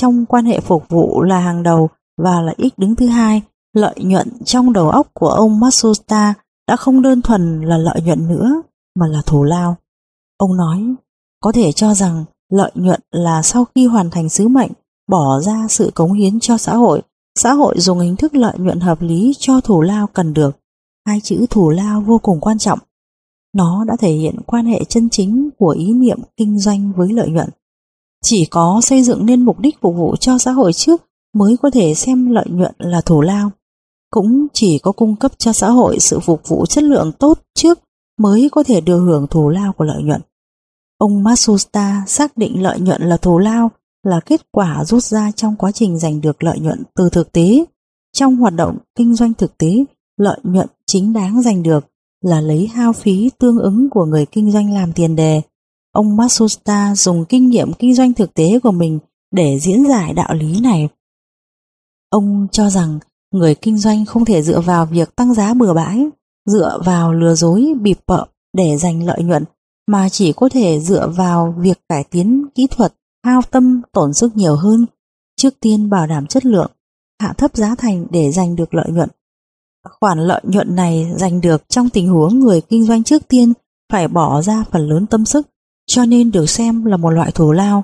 trong 0.04 0.26
quan 0.26 0.46
hệ 0.46 0.60
phục 0.60 0.90
vụ 0.90 1.22
là 1.22 1.40
hàng 1.40 1.64
đầu 1.64 1.90
và 2.18 2.42
lợi 2.42 2.56
ích 2.58 2.74
đứng 2.78 2.96
thứ 2.96 3.08
hai, 3.08 3.42
lợi 3.74 3.96
nhuận 3.98 4.28
trong 4.46 4.74
đầu 4.74 4.90
óc 4.90 5.08
của 5.14 5.30
ông 5.30 5.60
Matsuta 5.60 6.34
đã 6.68 6.76
không 6.76 7.02
đơn 7.02 7.22
thuần 7.22 7.62
là 7.62 7.78
lợi 7.78 8.02
nhuận 8.02 8.28
nữa, 8.28 8.62
mà 9.00 9.08
là 9.08 9.22
thù 9.26 9.44
lao. 9.44 9.76
Ông 10.38 10.58
nói, 10.58 10.96
có 11.40 11.52
thể 11.52 11.72
cho 11.72 11.94
rằng 11.94 12.26
lợi 12.52 12.72
nhuận 12.76 13.00
là 13.12 13.42
sau 13.42 13.66
khi 13.76 13.86
hoàn 13.86 14.10
thành 14.10 14.30
sứ 14.30 14.48
mệnh, 14.48 14.72
bỏ 15.10 15.40
ra 15.40 15.68
sự 15.70 15.92
cống 15.96 16.14
hiến 16.14 16.40
cho 16.40 16.58
xã 16.58 16.76
hội, 16.76 17.02
xã 17.40 17.54
hội 17.54 17.76
dùng 17.78 18.00
hình 18.00 18.16
thức 18.16 18.36
lợi 18.36 18.58
nhuận 18.58 18.80
hợp 18.80 19.02
lý 19.02 19.34
cho 19.40 19.62
thù 19.62 19.82
lao 19.82 20.08
cần 20.08 20.34
được. 20.34 20.58
Hai 21.06 21.22
chữ 21.22 21.46
thù 21.50 21.70
lao 21.70 22.02
vô 22.02 22.18
cùng 22.18 22.40
quan 22.40 22.58
trọng. 22.58 22.80
Nó 23.56 23.86
đã 23.88 23.96
thể 24.00 24.12
hiện 24.12 24.36
quan 24.46 24.66
hệ 24.66 24.84
chân 24.84 25.10
chính 25.10 25.50
của 25.58 25.70
ý 25.70 25.94
niệm 25.94 26.20
kinh 26.38 26.60
doanh 26.60 26.92
với 26.96 27.14
lợi 27.14 27.30
nhuận. 27.30 27.50
Chỉ 28.24 28.46
có 28.46 28.82
xây 28.84 29.04
dựng 29.04 29.26
nên 29.26 29.42
mục 29.42 29.60
đích 29.60 29.82
phục 29.82 29.96
vụ 29.96 30.16
cho 30.16 30.38
xã 30.38 30.52
hội 30.52 30.74
trước 30.74 31.02
mới 31.34 31.58
có 31.62 31.70
thể 31.70 31.94
xem 31.94 32.30
lợi 32.30 32.46
nhuận 32.50 32.72
là 32.78 33.02
thù 33.02 33.22
lao. 33.22 33.52
Cũng 34.10 34.48
chỉ 34.54 34.80
có 34.80 34.92
cung 34.92 35.16
cấp 35.16 35.32
cho 35.38 35.54
xã 35.54 35.70
hội 35.70 36.00
sự 36.00 36.20
phục 36.20 36.42
vụ 36.48 36.66
chất 36.66 36.84
lượng 36.84 37.12
tốt 37.20 37.40
trước 37.56 37.80
mới 38.20 38.50
có 38.52 38.64
thể 38.64 38.82
được 38.82 39.00
hưởng 39.00 39.28
thù 39.28 39.50
lao 39.50 39.74
của 39.74 39.84
lợi 39.84 40.04
nhuận. 40.04 40.22
Ông 40.98 41.24
Matsusta 41.24 42.04
xác 42.08 42.38
định 42.38 42.64
lợi 42.64 42.80
nhuận 42.80 43.02
là 43.02 43.18
thù 43.18 43.40
lao 43.40 43.72
là 44.04 44.20
kết 44.26 44.42
quả 44.52 44.86
rút 44.86 45.04
ra 45.04 45.32
trong 45.32 45.56
quá 45.56 45.72
trình 45.72 46.00
giành 46.00 46.22
được 46.22 46.44
lợi 46.44 46.60
nhuận 46.60 46.84
từ 46.96 47.10
thực 47.10 47.32
tế. 47.32 47.66
Trong 48.14 48.36
hoạt 48.36 48.54
động 48.54 48.78
kinh 48.96 49.16
doanh 49.16 49.34
thực 49.34 49.58
tế, 49.58 49.86
lợi 50.18 50.40
nhuận 50.44 50.68
chính 50.86 51.14
đáng 51.14 51.42
giành 51.42 51.64
được 51.64 51.86
là 52.22 52.42
lấy 52.42 52.68
hao 52.68 52.94
phí 52.94 53.30
tương 53.40 53.60
ứng 53.60 53.90
của 53.90 54.06
người 54.06 54.26
kinh 54.26 54.52
doanh 54.52 54.74
làm 54.74 54.94
tiền 54.94 55.16
đề. 55.16 55.42
Ông 55.94 56.16
Masusta 56.18 56.96
dùng 56.96 57.26
kinh 57.26 57.50
nghiệm 57.50 57.74
kinh 57.74 57.94
doanh 57.94 58.14
thực 58.14 58.34
tế 58.34 58.60
của 58.60 58.72
mình 58.72 59.00
để 59.32 59.60
diễn 59.60 59.84
giải 59.90 60.14
đạo 60.14 60.34
lý 60.34 60.60
này. 60.60 60.90
Ông 62.10 62.48
cho 62.52 62.70
rằng 62.70 63.00
người 63.32 63.56
kinh 63.56 63.78
doanh 63.78 64.06
không 64.06 64.26
thể 64.26 64.42
dựa 64.42 64.60
vào 64.62 64.86
việc 64.86 65.16
tăng 65.16 65.34
giá 65.34 65.54
bừa 65.54 65.74
bãi, 65.74 66.06
dựa 66.46 66.80
vào 66.86 67.14
lừa 67.14 67.36
dối 67.36 67.74
bịp 67.82 68.00
bợ 68.08 68.26
để 68.58 68.78
giành 68.78 69.06
lợi 69.06 69.24
nhuận, 69.24 69.44
mà 69.88 70.10
chỉ 70.10 70.34
có 70.34 70.50
thể 70.50 70.80
dựa 70.80 71.08
vào 71.08 71.56
việc 71.58 71.80
cải 71.90 72.04
tiến 72.04 72.46
kỹ 72.56 72.68
thuật, 72.68 72.94
hao 73.26 73.42
tâm, 73.52 73.82
tổn 73.92 74.14
sức 74.14 74.38
nhiều 74.38 74.56
hơn. 74.56 74.86
Trước 75.38 75.60
tiên 75.60 75.90
bảo 75.90 76.08
đảm 76.08 76.28
chất 76.28 76.46
lượng, 76.46 76.72
hạ 77.22 77.34
thấp 77.34 77.56
giá 77.56 77.76
thành 77.76 78.06
để 78.10 78.32
giành 78.32 78.56
được 78.56 78.74
lợi 78.74 78.92
nhuận. 78.92 79.10
Khoản 80.00 80.20
lợi 80.20 80.42
nhuận 80.44 80.76
này 80.76 81.12
giành 81.16 81.42
được 81.42 81.70
trong 81.70 81.90
tình 81.90 82.10
huống 82.10 82.40
người 82.40 82.62
kinh 82.62 82.86
doanh 82.86 83.04
trước 83.04 83.28
tiên 83.28 83.54
phải 83.92 84.08
bỏ 84.08 84.42
ra 84.42 84.64
phần 84.72 84.88
lớn 84.88 85.06
tâm 85.08 85.26
sức, 85.26 85.48
cho 85.88 86.06
nên 86.06 86.32
được 86.32 86.50
xem 86.50 86.86
là 86.86 86.98
một 86.98 87.10
loại 87.10 87.32
thù 87.32 87.52
lao. 87.52 87.84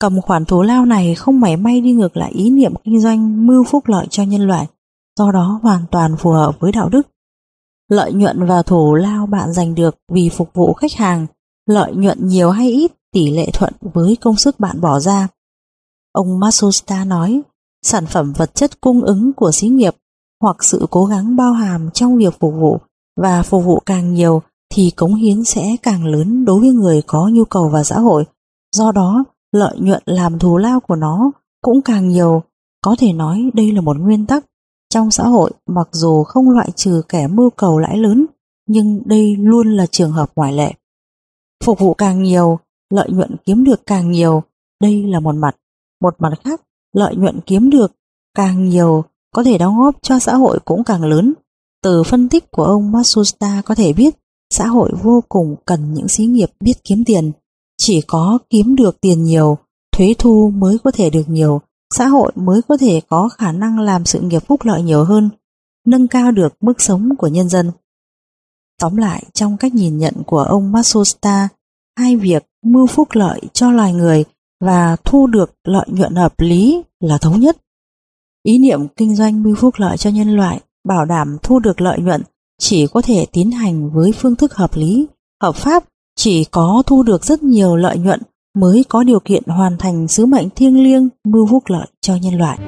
Cầm 0.00 0.20
khoản 0.20 0.44
thù 0.44 0.62
lao 0.62 0.86
này 0.86 1.14
không 1.14 1.40
mảy 1.40 1.56
may 1.56 1.80
đi 1.80 1.92
ngược 1.92 2.16
lại 2.16 2.32
ý 2.32 2.50
niệm 2.50 2.74
kinh 2.84 3.00
doanh 3.00 3.46
mưu 3.46 3.64
phúc 3.64 3.86
lợi 3.86 4.06
cho 4.10 4.22
nhân 4.22 4.40
loại, 4.40 4.66
do 5.18 5.32
đó 5.32 5.60
hoàn 5.62 5.84
toàn 5.90 6.16
phù 6.16 6.30
hợp 6.30 6.56
với 6.60 6.72
đạo 6.72 6.88
đức. 6.88 7.08
Lợi 7.90 8.12
nhuận 8.12 8.46
và 8.46 8.62
thù 8.62 8.94
lao 8.94 9.26
bạn 9.26 9.52
giành 9.52 9.74
được 9.74 9.96
vì 10.12 10.28
phục 10.28 10.54
vụ 10.54 10.72
khách 10.72 10.92
hàng, 10.92 11.26
lợi 11.66 11.92
nhuận 11.94 12.28
nhiều 12.28 12.50
hay 12.50 12.70
ít 12.70 12.92
tỷ 13.12 13.30
lệ 13.30 13.50
thuận 13.52 13.72
với 13.80 14.16
công 14.16 14.36
sức 14.36 14.60
bạn 14.60 14.80
bỏ 14.80 15.00
ra. 15.00 15.28
Ông 16.12 16.40
Matsushita 16.40 17.04
nói, 17.04 17.40
sản 17.82 18.06
phẩm 18.06 18.32
vật 18.32 18.54
chất 18.54 18.80
cung 18.80 19.04
ứng 19.04 19.32
của 19.32 19.52
xí 19.52 19.68
nghiệp 19.68 19.96
hoặc 20.40 20.64
sự 20.64 20.86
cố 20.90 21.04
gắng 21.04 21.36
bao 21.36 21.52
hàm 21.52 21.90
trong 21.90 22.16
việc 22.16 22.40
phục 22.40 22.54
vụ 22.54 22.78
và 23.16 23.42
phục 23.42 23.64
vụ 23.64 23.80
càng 23.86 24.14
nhiều 24.14 24.42
thì 24.70 24.90
cống 24.96 25.14
hiến 25.14 25.44
sẽ 25.44 25.76
càng 25.82 26.06
lớn 26.06 26.44
đối 26.44 26.60
với 26.60 26.70
người 26.70 27.02
có 27.06 27.30
nhu 27.32 27.44
cầu 27.44 27.68
và 27.68 27.84
xã 27.84 27.98
hội. 27.98 28.24
Do 28.76 28.92
đó, 28.92 29.24
lợi 29.52 29.78
nhuận 29.78 30.02
làm 30.06 30.38
thù 30.38 30.56
lao 30.56 30.80
của 30.80 30.96
nó 30.96 31.30
cũng 31.62 31.82
càng 31.82 32.08
nhiều. 32.08 32.42
Có 32.80 32.96
thể 32.98 33.12
nói 33.12 33.50
đây 33.54 33.72
là 33.72 33.80
một 33.80 33.96
nguyên 33.98 34.26
tắc. 34.26 34.44
Trong 34.90 35.10
xã 35.10 35.24
hội, 35.24 35.50
mặc 35.66 35.88
dù 35.92 36.24
không 36.24 36.50
loại 36.50 36.70
trừ 36.76 37.02
kẻ 37.08 37.26
mưu 37.26 37.50
cầu 37.50 37.78
lãi 37.78 37.98
lớn, 37.98 38.26
nhưng 38.68 39.02
đây 39.06 39.36
luôn 39.36 39.76
là 39.76 39.86
trường 39.86 40.12
hợp 40.12 40.30
ngoại 40.36 40.52
lệ. 40.52 40.72
Phục 41.64 41.78
vụ 41.78 41.94
càng 41.94 42.22
nhiều, 42.22 42.58
lợi 42.90 43.10
nhuận 43.10 43.36
kiếm 43.44 43.64
được 43.64 43.86
càng 43.86 44.10
nhiều, 44.10 44.42
đây 44.82 45.02
là 45.02 45.20
một 45.20 45.34
mặt. 45.34 45.56
Một 46.00 46.14
mặt 46.18 46.32
khác, 46.44 46.62
lợi 46.92 47.16
nhuận 47.16 47.40
kiếm 47.46 47.70
được 47.70 47.92
càng 48.34 48.68
nhiều 48.68 49.04
có 49.34 49.44
thể 49.44 49.58
đóng 49.58 49.78
góp 49.78 49.96
cho 50.02 50.18
xã 50.18 50.34
hội 50.34 50.58
cũng 50.64 50.84
càng 50.84 51.04
lớn. 51.04 51.34
Từ 51.82 52.02
phân 52.02 52.28
tích 52.28 52.50
của 52.50 52.64
ông 52.64 52.92
Matsushita 52.92 53.62
có 53.64 53.74
thể 53.74 53.92
biết 53.92 54.14
xã 54.50 54.66
hội 54.66 54.90
vô 55.02 55.22
cùng 55.28 55.56
cần 55.64 55.94
những 55.94 56.08
xí 56.08 56.26
nghiệp 56.26 56.50
biết 56.60 56.74
kiếm 56.84 57.04
tiền. 57.04 57.32
Chỉ 57.76 58.00
có 58.06 58.38
kiếm 58.50 58.76
được 58.76 59.00
tiền 59.00 59.22
nhiều, 59.22 59.58
thuế 59.92 60.14
thu 60.18 60.52
mới 60.54 60.78
có 60.84 60.90
thể 60.90 61.10
được 61.10 61.28
nhiều, 61.28 61.60
xã 61.94 62.06
hội 62.06 62.32
mới 62.34 62.60
có 62.68 62.76
thể 62.76 63.00
có 63.08 63.28
khả 63.28 63.52
năng 63.52 63.78
làm 63.80 64.04
sự 64.04 64.20
nghiệp 64.20 64.42
phúc 64.46 64.60
lợi 64.64 64.82
nhiều 64.82 65.04
hơn, 65.04 65.30
nâng 65.86 66.08
cao 66.08 66.32
được 66.32 66.54
mức 66.60 66.80
sống 66.80 67.16
của 67.18 67.28
nhân 67.28 67.48
dân. 67.48 67.72
Tóm 68.80 68.96
lại, 68.96 69.24
trong 69.32 69.56
cách 69.56 69.74
nhìn 69.74 69.98
nhận 69.98 70.14
của 70.26 70.42
ông 70.42 70.72
Matsushita, 70.72 71.48
hai 71.98 72.16
việc 72.16 72.46
mưu 72.64 72.86
phúc 72.86 73.08
lợi 73.12 73.40
cho 73.52 73.70
loài 73.70 73.92
người 73.92 74.24
và 74.60 74.96
thu 75.04 75.26
được 75.26 75.52
lợi 75.64 75.86
nhuận 75.88 76.14
hợp 76.14 76.40
lý 76.40 76.82
là 77.00 77.18
thống 77.18 77.40
nhất. 77.40 77.56
Ý 78.42 78.58
niệm 78.58 78.88
kinh 78.96 79.16
doanh 79.16 79.42
mưu 79.42 79.54
phúc 79.54 79.74
lợi 79.78 79.96
cho 79.96 80.10
nhân 80.10 80.36
loại 80.36 80.60
bảo 80.88 81.04
đảm 81.04 81.36
thu 81.42 81.58
được 81.58 81.80
lợi 81.80 81.98
nhuận 81.98 82.22
chỉ 82.60 82.86
có 82.86 83.02
thể 83.02 83.26
tiến 83.32 83.50
hành 83.50 83.90
với 83.90 84.12
phương 84.12 84.36
thức 84.36 84.54
hợp 84.54 84.76
lý, 84.76 85.06
hợp 85.42 85.56
pháp, 85.56 85.84
chỉ 86.16 86.44
có 86.44 86.82
thu 86.86 87.02
được 87.02 87.24
rất 87.24 87.42
nhiều 87.42 87.76
lợi 87.76 87.98
nhuận 87.98 88.20
mới 88.54 88.84
có 88.88 89.02
điều 89.02 89.20
kiện 89.20 89.42
hoàn 89.46 89.78
thành 89.78 90.08
sứ 90.08 90.26
mệnh 90.26 90.50
thiêng 90.50 90.82
liêng 90.82 91.08
mưu 91.24 91.46
phúc 91.46 91.62
lợi 91.66 91.86
cho 92.00 92.14
nhân 92.22 92.34
loại. 92.34 92.58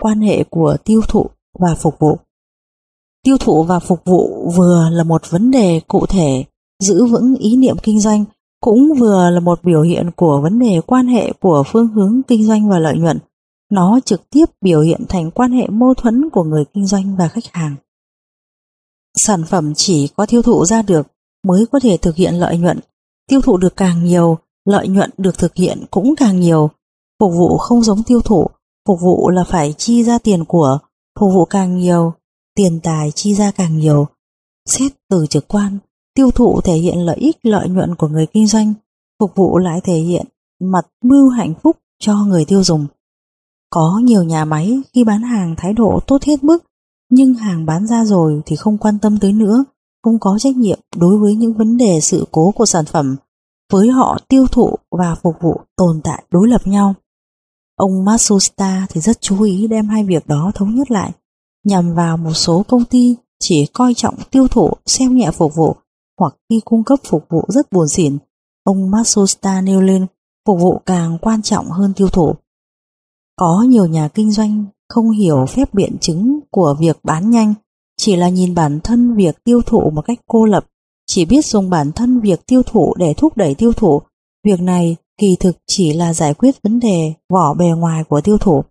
Quan 0.00 0.20
hệ 0.20 0.44
của 0.50 0.76
tiêu 0.84 1.00
thụ 1.08 1.26
và 1.58 1.74
phục 1.74 1.98
vụ 1.98 2.18
Tiêu 3.24 3.36
thụ 3.38 3.62
và 3.62 3.78
phục 3.78 4.04
vụ 4.04 4.50
vừa 4.56 4.88
là 4.90 5.04
một 5.04 5.30
vấn 5.30 5.50
đề 5.50 5.80
cụ 5.88 6.06
thể, 6.06 6.44
giữ 6.82 7.06
vững 7.06 7.34
ý 7.34 7.56
niệm 7.56 7.76
kinh 7.82 8.00
doanh 8.00 8.24
cũng 8.60 8.94
vừa 8.98 9.30
là 9.30 9.40
một 9.40 9.64
biểu 9.64 9.82
hiện 9.82 10.10
của 10.16 10.40
vấn 10.40 10.58
đề 10.58 10.80
quan 10.86 11.06
hệ 11.06 11.32
của 11.40 11.62
phương 11.66 11.88
hướng 11.88 12.20
kinh 12.28 12.46
doanh 12.46 12.68
và 12.68 12.78
lợi 12.78 12.98
nhuận. 12.98 13.18
Nó 13.70 14.00
trực 14.04 14.30
tiếp 14.30 14.44
biểu 14.60 14.80
hiện 14.80 15.00
thành 15.08 15.30
quan 15.30 15.52
hệ 15.52 15.66
mâu 15.66 15.94
thuẫn 15.94 16.30
của 16.30 16.44
người 16.44 16.64
kinh 16.74 16.86
doanh 16.86 17.16
và 17.16 17.28
khách 17.28 17.44
hàng. 17.52 17.76
Sản 19.16 19.44
phẩm 19.44 19.72
chỉ 19.76 20.08
có 20.16 20.26
tiêu 20.26 20.42
thụ 20.42 20.64
ra 20.64 20.82
được 20.82 21.06
mới 21.46 21.66
có 21.72 21.80
thể 21.80 21.96
thực 21.96 22.16
hiện 22.16 22.34
lợi 22.34 22.58
nhuận. 22.58 22.78
Tiêu 23.28 23.40
thụ 23.40 23.56
được 23.56 23.76
càng 23.76 24.04
nhiều, 24.04 24.38
lợi 24.64 24.88
nhuận 24.88 25.10
được 25.16 25.38
thực 25.38 25.54
hiện 25.54 25.84
cũng 25.90 26.16
càng 26.16 26.40
nhiều. 26.40 26.70
Phục 27.20 27.32
vụ 27.34 27.58
không 27.58 27.82
giống 27.82 28.02
tiêu 28.02 28.20
thụ, 28.20 28.46
phục 28.88 29.00
vụ 29.00 29.28
là 29.30 29.44
phải 29.44 29.72
chi 29.72 30.04
ra 30.04 30.18
tiền 30.18 30.44
của, 30.44 30.78
phục 31.20 31.32
vụ 31.34 31.44
càng 31.44 31.78
nhiều, 31.78 32.12
tiền 32.54 32.80
tài 32.82 33.10
chi 33.10 33.34
ra 33.34 33.50
càng 33.50 33.78
nhiều. 33.78 34.06
Xét 34.68 34.92
từ 35.10 35.26
trực 35.30 35.48
quan, 35.48 35.78
tiêu 36.14 36.30
thụ 36.30 36.60
thể 36.60 36.74
hiện 36.74 36.98
lợi 36.98 37.16
ích 37.16 37.36
lợi 37.42 37.68
nhuận 37.68 37.94
của 37.94 38.08
người 38.08 38.26
kinh 38.26 38.46
doanh, 38.46 38.74
phục 39.20 39.34
vụ 39.34 39.58
lại 39.58 39.80
thể 39.84 39.98
hiện 39.98 40.26
mặt 40.60 40.86
mưu 41.04 41.28
hạnh 41.28 41.54
phúc 41.62 41.76
cho 42.00 42.14
người 42.14 42.44
tiêu 42.44 42.64
dùng. 42.64 42.86
Có 43.70 44.00
nhiều 44.04 44.22
nhà 44.22 44.44
máy 44.44 44.80
khi 44.92 45.04
bán 45.04 45.22
hàng 45.22 45.54
thái 45.56 45.72
độ 45.72 46.00
tốt 46.06 46.22
hết 46.22 46.44
mức, 46.44 46.64
nhưng 47.10 47.34
hàng 47.34 47.66
bán 47.66 47.86
ra 47.86 48.04
rồi 48.04 48.42
thì 48.46 48.56
không 48.56 48.78
quan 48.78 48.98
tâm 48.98 49.18
tới 49.18 49.32
nữa, 49.32 49.64
không 50.02 50.18
có 50.18 50.38
trách 50.38 50.56
nhiệm 50.56 50.78
đối 50.96 51.18
với 51.18 51.34
những 51.34 51.52
vấn 51.52 51.76
đề 51.76 52.00
sự 52.00 52.26
cố 52.30 52.50
của 52.50 52.66
sản 52.66 52.84
phẩm. 52.84 53.16
Với 53.72 53.88
họ 53.88 54.18
tiêu 54.28 54.46
thụ 54.46 54.76
và 54.98 55.14
phục 55.22 55.34
vụ 55.40 55.60
tồn 55.76 56.00
tại 56.04 56.24
đối 56.30 56.48
lập 56.48 56.66
nhau. 56.66 56.94
Ông 57.76 58.04
Matsushita 58.04 58.86
thì 58.90 59.00
rất 59.00 59.20
chú 59.20 59.42
ý 59.42 59.66
đem 59.66 59.88
hai 59.88 60.04
việc 60.04 60.26
đó 60.26 60.52
thống 60.54 60.74
nhất 60.74 60.90
lại 60.90 61.12
nhằm 61.64 61.94
vào 61.94 62.16
một 62.16 62.32
số 62.32 62.64
công 62.68 62.84
ty 62.84 63.16
chỉ 63.40 63.66
coi 63.66 63.94
trọng 63.94 64.14
tiêu 64.30 64.48
thụ 64.48 64.70
xem 64.86 65.16
nhẹ 65.16 65.30
phục 65.30 65.54
vụ 65.54 65.76
hoặc 66.18 66.34
khi 66.48 66.60
cung 66.64 66.84
cấp 66.84 66.98
phục 67.04 67.24
vụ 67.28 67.44
rất 67.48 67.72
buồn 67.72 67.88
xỉn. 67.88 68.18
Ông 68.64 68.90
Matsushita 68.90 69.60
nêu 69.60 69.80
lên 69.80 70.06
phục 70.46 70.60
vụ 70.60 70.80
càng 70.86 71.18
quan 71.20 71.42
trọng 71.42 71.66
hơn 71.66 71.92
tiêu 71.96 72.08
thụ. 72.08 72.34
Có 73.36 73.64
nhiều 73.68 73.86
nhà 73.86 74.08
kinh 74.08 74.32
doanh 74.32 74.64
không 74.88 75.10
hiểu 75.10 75.46
phép 75.46 75.74
biện 75.74 75.96
chứng 76.00 76.40
của 76.50 76.76
việc 76.78 76.98
bán 77.02 77.30
nhanh, 77.30 77.54
chỉ 77.96 78.16
là 78.16 78.28
nhìn 78.28 78.54
bản 78.54 78.80
thân 78.84 79.14
việc 79.14 79.44
tiêu 79.44 79.62
thụ 79.66 79.90
một 79.90 80.02
cách 80.02 80.18
cô 80.26 80.44
lập, 80.44 80.66
chỉ 81.06 81.24
biết 81.24 81.46
dùng 81.46 81.70
bản 81.70 81.92
thân 81.92 82.20
việc 82.20 82.46
tiêu 82.46 82.62
thụ 82.62 82.94
để 82.98 83.14
thúc 83.14 83.36
đẩy 83.36 83.54
tiêu 83.54 83.72
thụ. 83.72 84.02
Việc 84.44 84.60
này 84.60 84.96
kỳ 85.18 85.36
thực 85.40 85.56
chỉ 85.66 85.92
là 85.92 86.14
giải 86.14 86.34
quyết 86.34 86.62
vấn 86.62 86.80
đề 86.80 87.12
vỏ 87.32 87.54
bề 87.54 87.66
ngoài 87.66 88.04
của 88.04 88.20
tiêu 88.20 88.38
thụ. 88.38 88.64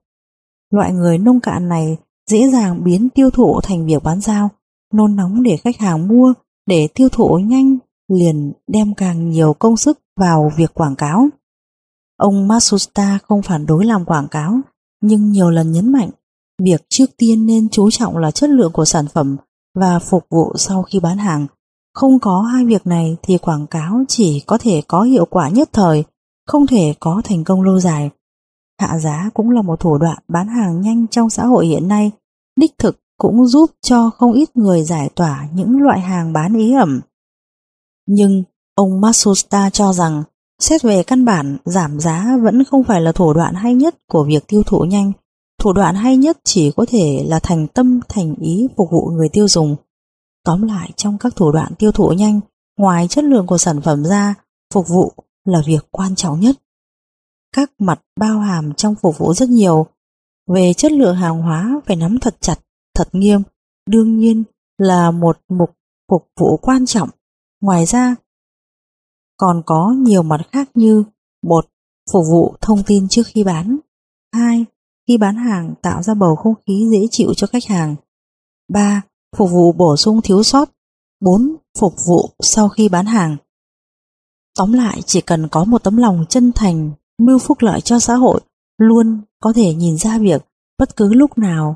Loại 0.73 0.93
người 0.93 1.17
nông 1.17 1.39
cạn 1.39 1.69
này 1.69 1.97
dễ 2.31 2.51
dàng 2.51 2.83
biến 2.83 3.09
tiêu 3.09 3.29
thụ 3.29 3.59
thành 3.63 3.85
việc 3.85 4.03
bán 4.03 4.21
giao, 4.21 4.49
nôn 4.93 5.15
nóng 5.15 5.43
để 5.43 5.57
khách 5.57 5.77
hàng 5.77 6.07
mua, 6.07 6.33
để 6.65 6.87
tiêu 6.95 7.09
thụ 7.09 7.35
nhanh, 7.35 7.77
liền 8.07 8.53
đem 8.67 8.93
càng 8.93 9.29
nhiều 9.29 9.53
công 9.53 9.77
sức 9.77 9.99
vào 10.19 10.51
việc 10.57 10.73
quảng 10.73 10.95
cáo. 10.95 11.27
Ông 12.17 12.47
Matsushita 12.47 13.19
không 13.27 13.41
phản 13.41 13.65
đối 13.65 13.85
làm 13.85 14.05
quảng 14.05 14.27
cáo, 14.27 14.59
nhưng 15.01 15.31
nhiều 15.31 15.49
lần 15.49 15.71
nhấn 15.71 15.91
mạnh, 15.91 16.09
việc 16.63 16.85
trước 16.89 17.05
tiên 17.17 17.45
nên 17.45 17.69
chú 17.69 17.91
trọng 17.91 18.17
là 18.17 18.31
chất 18.31 18.49
lượng 18.49 18.71
của 18.71 18.85
sản 18.85 19.05
phẩm 19.13 19.37
và 19.75 19.99
phục 19.99 20.25
vụ 20.29 20.53
sau 20.55 20.83
khi 20.83 20.99
bán 20.99 21.17
hàng. 21.17 21.47
Không 21.93 22.19
có 22.19 22.41
hai 22.41 22.65
việc 22.65 22.87
này 22.87 23.17
thì 23.23 23.37
quảng 23.37 23.67
cáo 23.67 24.03
chỉ 24.07 24.39
có 24.39 24.57
thể 24.57 24.81
có 24.87 25.01
hiệu 25.01 25.25
quả 25.25 25.49
nhất 25.49 25.69
thời, 25.73 26.03
không 26.47 26.67
thể 26.67 26.93
có 26.99 27.21
thành 27.23 27.43
công 27.43 27.61
lâu 27.61 27.79
dài. 27.79 28.09
Hạ 28.81 28.99
giá 28.99 29.29
cũng 29.33 29.49
là 29.49 29.61
một 29.61 29.79
thủ 29.79 29.97
đoạn 29.97 30.17
bán 30.27 30.47
hàng 30.47 30.81
nhanh 30.81 31.07
trong 31.07 31.29
xã 31.29 31.45
hội 31.45 31.65
hiện 31.67 31.87
nay, 31.87 32.11
đích 32.61 32.77
thực 32.77 32.99
cũng 33.17 33.47
giúp 33.47 33.71
cho 33.81 34.09
không 34.09 34.33
ít 34.33 34.57
người 34.57 34.83
giải 34.83 35.09
tỏa 35.15 35.47
những 35.53 35.81
loại 35.81 35.99
hàng 35.99 36.33
bán 36.33 36.53
ý 36.53 36.73
ẩm. 36.73 37.01
Nhưng 38.07 38.43
ông 38.75 39.01
Matsushita 39.01 39.69
cho 39.69 39.93
rằng 39.93 40.23
xét 40.59 40.81
về 40.81 41.03
căn 41.03 41.25
bản 41.25 41.57
giảm 41.65 41.99
giá 41.99 42.37
vẫn 42.43 42.63
không 42.63 42.83
phải 42.83 43.01
là 43.01 43.11
thủ 43.11 43.33
đoạn 43.33 43.55
hay 43.55 43.75
nhất 43.75 43.95
của 44.07 44.23
việc 44.23 44.47
tiêu 44.47 44.63
thụ 44.63 44.79
nhanh. 44.79 45.11
Thủ 45.59 45.73
đoạn 45.73 45.95
hay 45.95 46.17
nhất 46.17 46.37
chỉ 46.43 46.71
có 46.71 46.85
thể 46.89 47.25
là 47.27 47.39
thành 47.39 47.67
tâm 47.67 47.99
thành 48.09 48.35
ý 48.35 48.67
phục 48.77 48.91
vụ 48.91 49.09
người 49.13 49.29
tiêu 49.29 49.47
dùng. 49.47 49.75
Tóm 50.45 50.61
lại 50.61 50.91
trong 50.95 51.17
các 51.17 51.35
thủ 51.35 51.51
đoạn 51.51 51.75
tiêu 51.75 51.91
thụ 51.91 52.09
nhanh, 52.09 52.39
ngoài 52.77 53.07
chất 53.07 53.23
lượng 53.23 53.47
của 53.47 53.57
sản 53.57 53.81
phẩm 53.81 54.03
ra, 54.03 54.35
phục 54.73 54.87
vụ 54.87 55.11
là 55.45 55.61
việc 55.67 55.87
quan 55.91 56.15
trọng 56.15 56.39
nhất. 56.39 56.55
Các 57.55 57.71
mặt 57.79 58.01
bao 58.19 58.39
hàm 58.39 58.73
trong 58.73 58.95
phục 58.95 59.17
vụ 59.17 59.33
rất 59.33 59.49
nhiều, 59.49 59.85
về 60.53 60.73
chất 60.73 60.91
lượng 60.91 61.15
hàng 61.15 61.41
hóa 61.41 61.81
phải 61.85 61.95
nắm 61.95 62.19
thật 62.19 62.35
chặt, 62.39 62.55
thật 62.95 63.09
nghiêm, 63.11 63.41
đương 63.89 64.17
nhiên 64.17 64.43
là 64.77 65.11
một 65.11 65.39
mục 65.49 65.69
phục 66.11 66.27
vụ 66.39 66.57
quan 66.57 66.85
trọng. 66.85 67.09
Ngoài 67.61 67.85
ra, 67.85 68.15
còn 69.37 69.61
có 69.65 69.95
nhiều 69.97 70.23
mặt 70.23 70.41
khác 70.51 70.69
như 70.73 71.03
một 71.43 71.65
Phục 72.11 72.25
vụ 72.31 72.55
thông 72.61 72.83
tin 72.83 73.07
trước 73.07 73.23
khi 73.25 73.43
bán 73.43 73.77
2. 74.33 74.65
Khi 75.07 75.17
bán 75.17 75.35
hàng 75.35 75.73
tạo 75.81 76.03
ra 76.03 76.13
bầu 76.13 76.35
không 76.35 76.53
khí 76.67 76.87
dễ 76.91 77.07
chịu 77.11 77.33
cho 77.33 77.47
khách 77.47 77.65
hàng 77.65 77.95
3. 78.73 79.01
Phục 79.37 79.51
vụ 79.51 79.71
bổ 79.71 79.97
sung 79.97 80.21
thiếu 80.21 80.43
sót 80.43 80.69
4. 81.21 81.55
Phục 81.79 81.93
vụ 82.07 82.29
sau 82.39 82.69
khi 82.69 82.89
bán 82.89 83.05
hàng 83.05 83.37
Tóm 84.57 84.73
lại 84.73 85.01
chỉ 85.05 85.21
cần 85.21 85.47
có 85.51 85.63
một 85.63 85.83
tấm 85.83 85.97
lòng 85.97 86.25
chân 86.29 86.51
thành, 86.55 86.91
mưu 87.17 87.39
phúc 87.39 87.57
lợi 87.61 87.81
cho 87.81 87.99
xã 87.99 88.15
hội 88.15 88.41
luôn 88.81 89.21
có 89.39 89.53
thể 89.53 89.73
nhìn 89.73 89.97
ra 89.97 90.17
việc 90.17 90.45
bất 90.79 90.95
cứ 90.95 91.13
lúc 91.13 91.37
nào, 91.37 91.75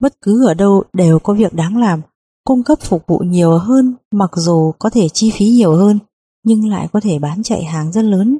bất 0.00 0.20
cứ 0.20 0.46
ở 0.46 0.54
đâu 0.54 0.82
đều 0.92 1.18
có 1.18 1.34
việc 1.34 1.54
đáng 1.54 1.76
làm, 1.76 2.00
cung 2.44 2.62
cấp 2.62 2.78
phục 2.80 3.06
vụ 3.06 3.18
nhiều 3.18 3.58
hơn 3.58 3.94
mặc 4.12 4.30
dù 4.34 4.72
có 4.78 4.90
thể 4.90 5.08
chi 5.08 5.30
phí 5.30 5.50
nhiều 5.50 5.76
hơn 5.76 5.98
nhưng 6.44 6.68
lại 6.68 6.88
có 6.92 7.00
thể 7.00 7.18
bán 7.18 7.42
chạy 7.42 7.64
hàng 7.64 7.92
rất 7.92 8.02
lớn. 8.02 8.38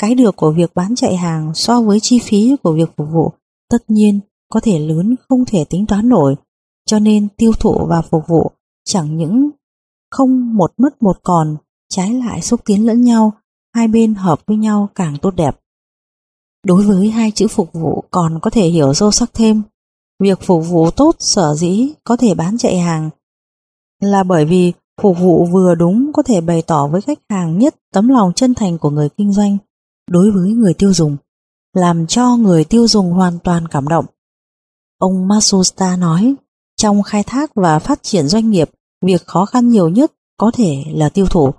Cái 0.00 0.14
được 0.14 0.36
của 0.36 0.52
việc 0.52 0.74
bán 0.74 0.94
chạy 0.94 1.16
hàng 1.16 1.54
so 1.54 1.80
với 1.80 2.00
chi 2.00 2.18
phí 2.18 2.56
của 2.62 2.72
việc 2.72 2.90
phục 2.96 3.08
vụ 3.12 3.32
tất 3.70 3.84
nhiên 3.88 4.20
có 4.52 4.60
thể 4.60 4.78
lớn 4.78 5.14
không 5.28 5.44
thể 5.44 5.64
tính 5.64 5.86
toán 5.86 6.08
nổi, 6.08 6.36
cho 6.86 6.98
nên 6.98 7.28
tiêu 7.36 7.52
thụ 7.60 7.86
và 7.88 8.02
phục 8.02 8.22
vụ 8.28 8.50
chẳng 8.84 9.16
những 9.16 9.50
không 10.10 10.56
một 10.56 10.72
mất 10.78 11.02
một 11.02 11.18
còn, 11.22 11.56
trái 11.88 12.14
lại 12.14 12.42
xúc 12.42 12.60
tiến 12.64 12.86
lẫn 12.86 13.00
nhau, 13.00 13.32
hai 13.74 13.88
bên 13.88 14.14
hợp 14.14 14.40
với 14.46 14.56
nhau 14.56 14.88
càng 14.94 15.16
tốt 15.22 15.34
đẹp. 15.36 15.60
Đối 16.66 16.82
với 16.82 17.10
hai 17.10 17.30
chữ 17.30 17.48
phục 17.48 17.72
vụ 17.72 18.04
còn 18.10 18.38
có 18.42 18.50
thể 18.50 18.68
hiểu 18.68 18.94
sâu 18.94 19.10
sắc 19.10 19.30
thêm. 19.34 19.62
Việc 20.22 20.42
phục 20.42 20.68
vụ 20.68 20.90
tốt 20.90 21.16
sở 21.18 21.54
dĩ 21.54 21.92
có 22.04 22.16
thể 22.16 22.34
bán 22.34 22.58
chạy 22.58 22.78
hàng 22.78 23.10
là 24.00 24.22
bởi 24.22 24.44
vì 24.44 24.72
Phục 25.02 25.18
vụ 25.18 25.44
vừa 25.44 25.74
đúng 25.74 26.10
có 26.12 26.22
thể 26.22 26.40
bày 26.40 26.62
tỏ 26.62 26.86
với 26.86 27.00
khách 27.00 27.18
hàng 27.28 27.58
nhất 27.58 27.74
tấm 27.92 28.08
lòng 28.08 28.32
chân 28.32 28.54
thành 28.54 28.78
của 28.78 28.90
người 28.90 29.08
kinh 29.08 29.32
doanh 29.32 29.58
đối 30.10 30.30
với 30.30 30.50
người 30.50 30.74
tiêu 30.74 30.92
dùng, 30.92 31.16
làm 31.74 32.06
cho 32.06 32.36
người 32.36 32.64
tiêu 32.64 32.88
dùng 32.88 33.10
hoàn 33.10 33.38
toàn 33.38 33.68
cảm 33.68 33.88
động. 33.88 34.04
Ông 34.98 35.28
Masusta 35.28 35.96
nói, 35.96 36.34
trong 36.76 37.02
khai 37.02 37.22
thác 37.22 37.54
và 37.54 37.78
phát 37.78 38.02
triển 38.02 38.28
doanh 38.28 38.50
nghiệp, 38.50 38.70
việc 39.02 39.26
khó 39.26 39.46
khăn 39.46 39.68
nhiều 39.68 39.88
nhất 39.88 40.12
có 40.36 40.50
thể 40.54 40.84
là 40.92 41.08
tiêu 41.08 41.26
thụ. 41.26 41.50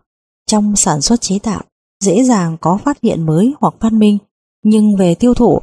Trong 0.48 0.76
sản 0.76 1.02
xuất 1.02 1.22
chế 1.22 1.40
tạo, 1.40 1.62
dễ 2.04 2.24
dàng 2.24 2.58
có 2.62 2.78
phát 2.78 3.02
hiện 3.02 3.26
mới 3.26 3.54
hoặc 3.60 3.74
phát 3.80 3.94
minh, 3.94 4.18
nhưng 4.70 4.96
về 4.96 5.16
tiêu 5.16 5.34
thụ, 5.34 5.60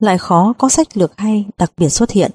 lại 0.00 0.18
khó 0.18 0.52
có 0.58 0.68
sách 0.68 0.96
lược 0.96 1.12
hay 1.16 1.44
đặc 1.58 1.72
biệt 1.76 1.88
xuất 1.88 2.10
hiện. 2.10 2.30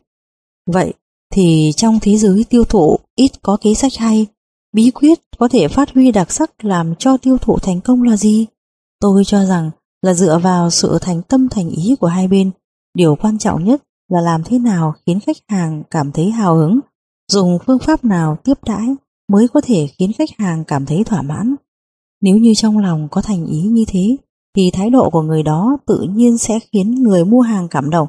Vậy 0.72 0.94
thì 1.34 1.72
trong 1.76 2.00
thế 2.02 2.18
giới 2.18 2.46
tiêu 2.50 2.64
thụ 2.64 2.98
ít 3.16 3.32
có 3.42 3.58
kế 3.62 3.74
sách 3.74 3.92
hay, 3.98 4.26
bí 4.74 4.92
quyết 4.92 5.20
có 5.38 5.48
thể 5.48 5.68
phát 5.68 5.90
huy 5.94 6.12
đặc 6.12 6.32
sắc 6.32 6.66
làm 6.66 6.96
cho 7.00 7.18
tiêu 7.18 7.38
thụ 7.38 7.58
thành 7.58 7.82
công 7.82 8.04
là 8.04 8.18
gì? 8.18 8.46
Tôi 9.00 9.24
cho 9.26 9.46
rằng 9.46 9.72
là 10.02 10.14
dựa 10.14 10.40
vào 10.40 10.70
sự 10.70 10.98
thành 11.02 11.22
tâm 11.22 11.50
thành 11.50 11.70
ý 11.70 11.96
của 12.00 12.08
hai 12.08 12.28
bên. 12.28 12.52
Điều 12.94 13.16
quan 13.16 13.38
trọng 13.38 13.64
nhất 13.64 13.84
là 14.10 14.22
làm 14.22 14.44
thế 14.44 14.60
nào 14.60 14.94
khiến 15.06 15.20
khách 15.20 15.38
hàng 15.48 15.84
cảm 15.90 16.12
thấy 16.12 16.32
hào 16.32 16.56
hứng, 16.56 16.80
dùng 17.32 17.58
phương 17.66 17.80
pháp 17.80 18.06
nào 18.06 18.38
tiếp 18.44 18.58
đãi 18.66 18.88
mới 19.30 19.48
có 19.48 19.62
thể 19.62 19.88
khiến 19.88 20.12
khách 20.14 20.30
hàng 20.38 20.64
cảm 20.64 20.86
thấy 20.86 21.04
thỏa 21.04 21.22
mãn. 21.22 21.56
Nếu 22.22 22.38
như 22.38 22.54
trong 22.56 22.78
lòng 22.78 23.08
có 23.12 23.22
thành 23.22 23.46
ý 23.46 23.62
như 23.62 23.86
thế, 23.88 24.18
thì 24.56 24.72
thái 24.74 24.90
độ 24.90 25.10
của 25.10 25.22
người 25.22 25.44
đó 25.44 25.78
tự 25.86 26.08
nhiên 26.10 26.38
sẽ 26.38 26.60
khiến 26.60 26.96
người 27.04 27.26
mua 27.26 27.42
hàng 27.42 27.68
cảm 27.68 27.90
động, 27.90 28.08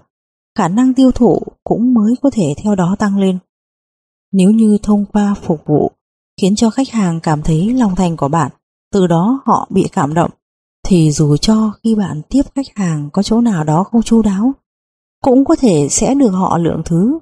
khả 0.59 0.68
năng 0.68 0.94
tiêu 0.94 1.12
thụ 1.12 1.42
cũng 1.64 1.94
mới 1.94 2.14
có 2.22 2.30
thể 2.30 2.54
theo 2.62 2.74
đó 2.74 2.96
tăng 2.98 3.18
lên. 3.18 3.38
Nếu 4.33 4.50
như 4.50 4.78
thông 4.83 5.04
qua 5.12 5.35
phục 5.42 5.61
vụ 5.66 5.92
khiến 6.40 6.57
cho 6.57 6.70
khách 6.70 6.90
hàng 6.90 7.20
cảm 7.20 7.42
thấy 7.42 7.72
lòng 7.72 7.96
thành 7.96 8.16
của 8.16 8.28
bạn, 8.28 8.50
từ 8.92 9.07
đó 9.07 9.42
họ 9.46 9.68
bị 9.70 9.88
cảm 9.92 10.14
động, 10.14 10.30
thì 10.87 11.11
dù 11.11 11.37
cho 11.37 11.72
khi 11.83 11.94
bạn 11.94 12.22
tiếp 12.28 12.42
khách 12.54 12.66
hàng 12.74 13.11
có 13.12 13.22
chỗ 13.22 13.40
nào 13.40 13.64
đó 13.64 13.85
không 13.85 14.02
chu 14.02 14.22
đáo, 14.22 14.52
cũng 15.22 15.44
có 15.44 15.57
thể 15.57 15.88
sẽ 15.90 16.14
được 16.14 16.30
họ 16.30 16.59
lượng 16.59 16.83
thứ. 16.85 17.18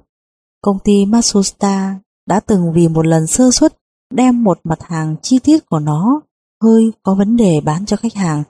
Công 0.61 0.79
ty 0.79 1.05
Matsusta 1.05 1.99
đã 2.27 2.39
từng 2.39 2.73
vì 2.73 2.87
một 2.87 3.05
lần 3.05 3.27
sơ 3.27 3.51
suất 3.51 3.77
đem 4.13 4.43
một 4.43 4.59
mặt 4.63 4.79
hàng 4.81 5.15
chi 5.21 5.39
tiết 5.39 5.69
của 5.69 5.79
nó 5.79 6.21
hơi 6.63 6.91
có 7.03 7.15
vấn 7.15 7.37
đề 7.37 7.61
bán 7.61 7.85
cho 7.85 7.97
khách 7.97 8.13
hàng. 8.13 8.43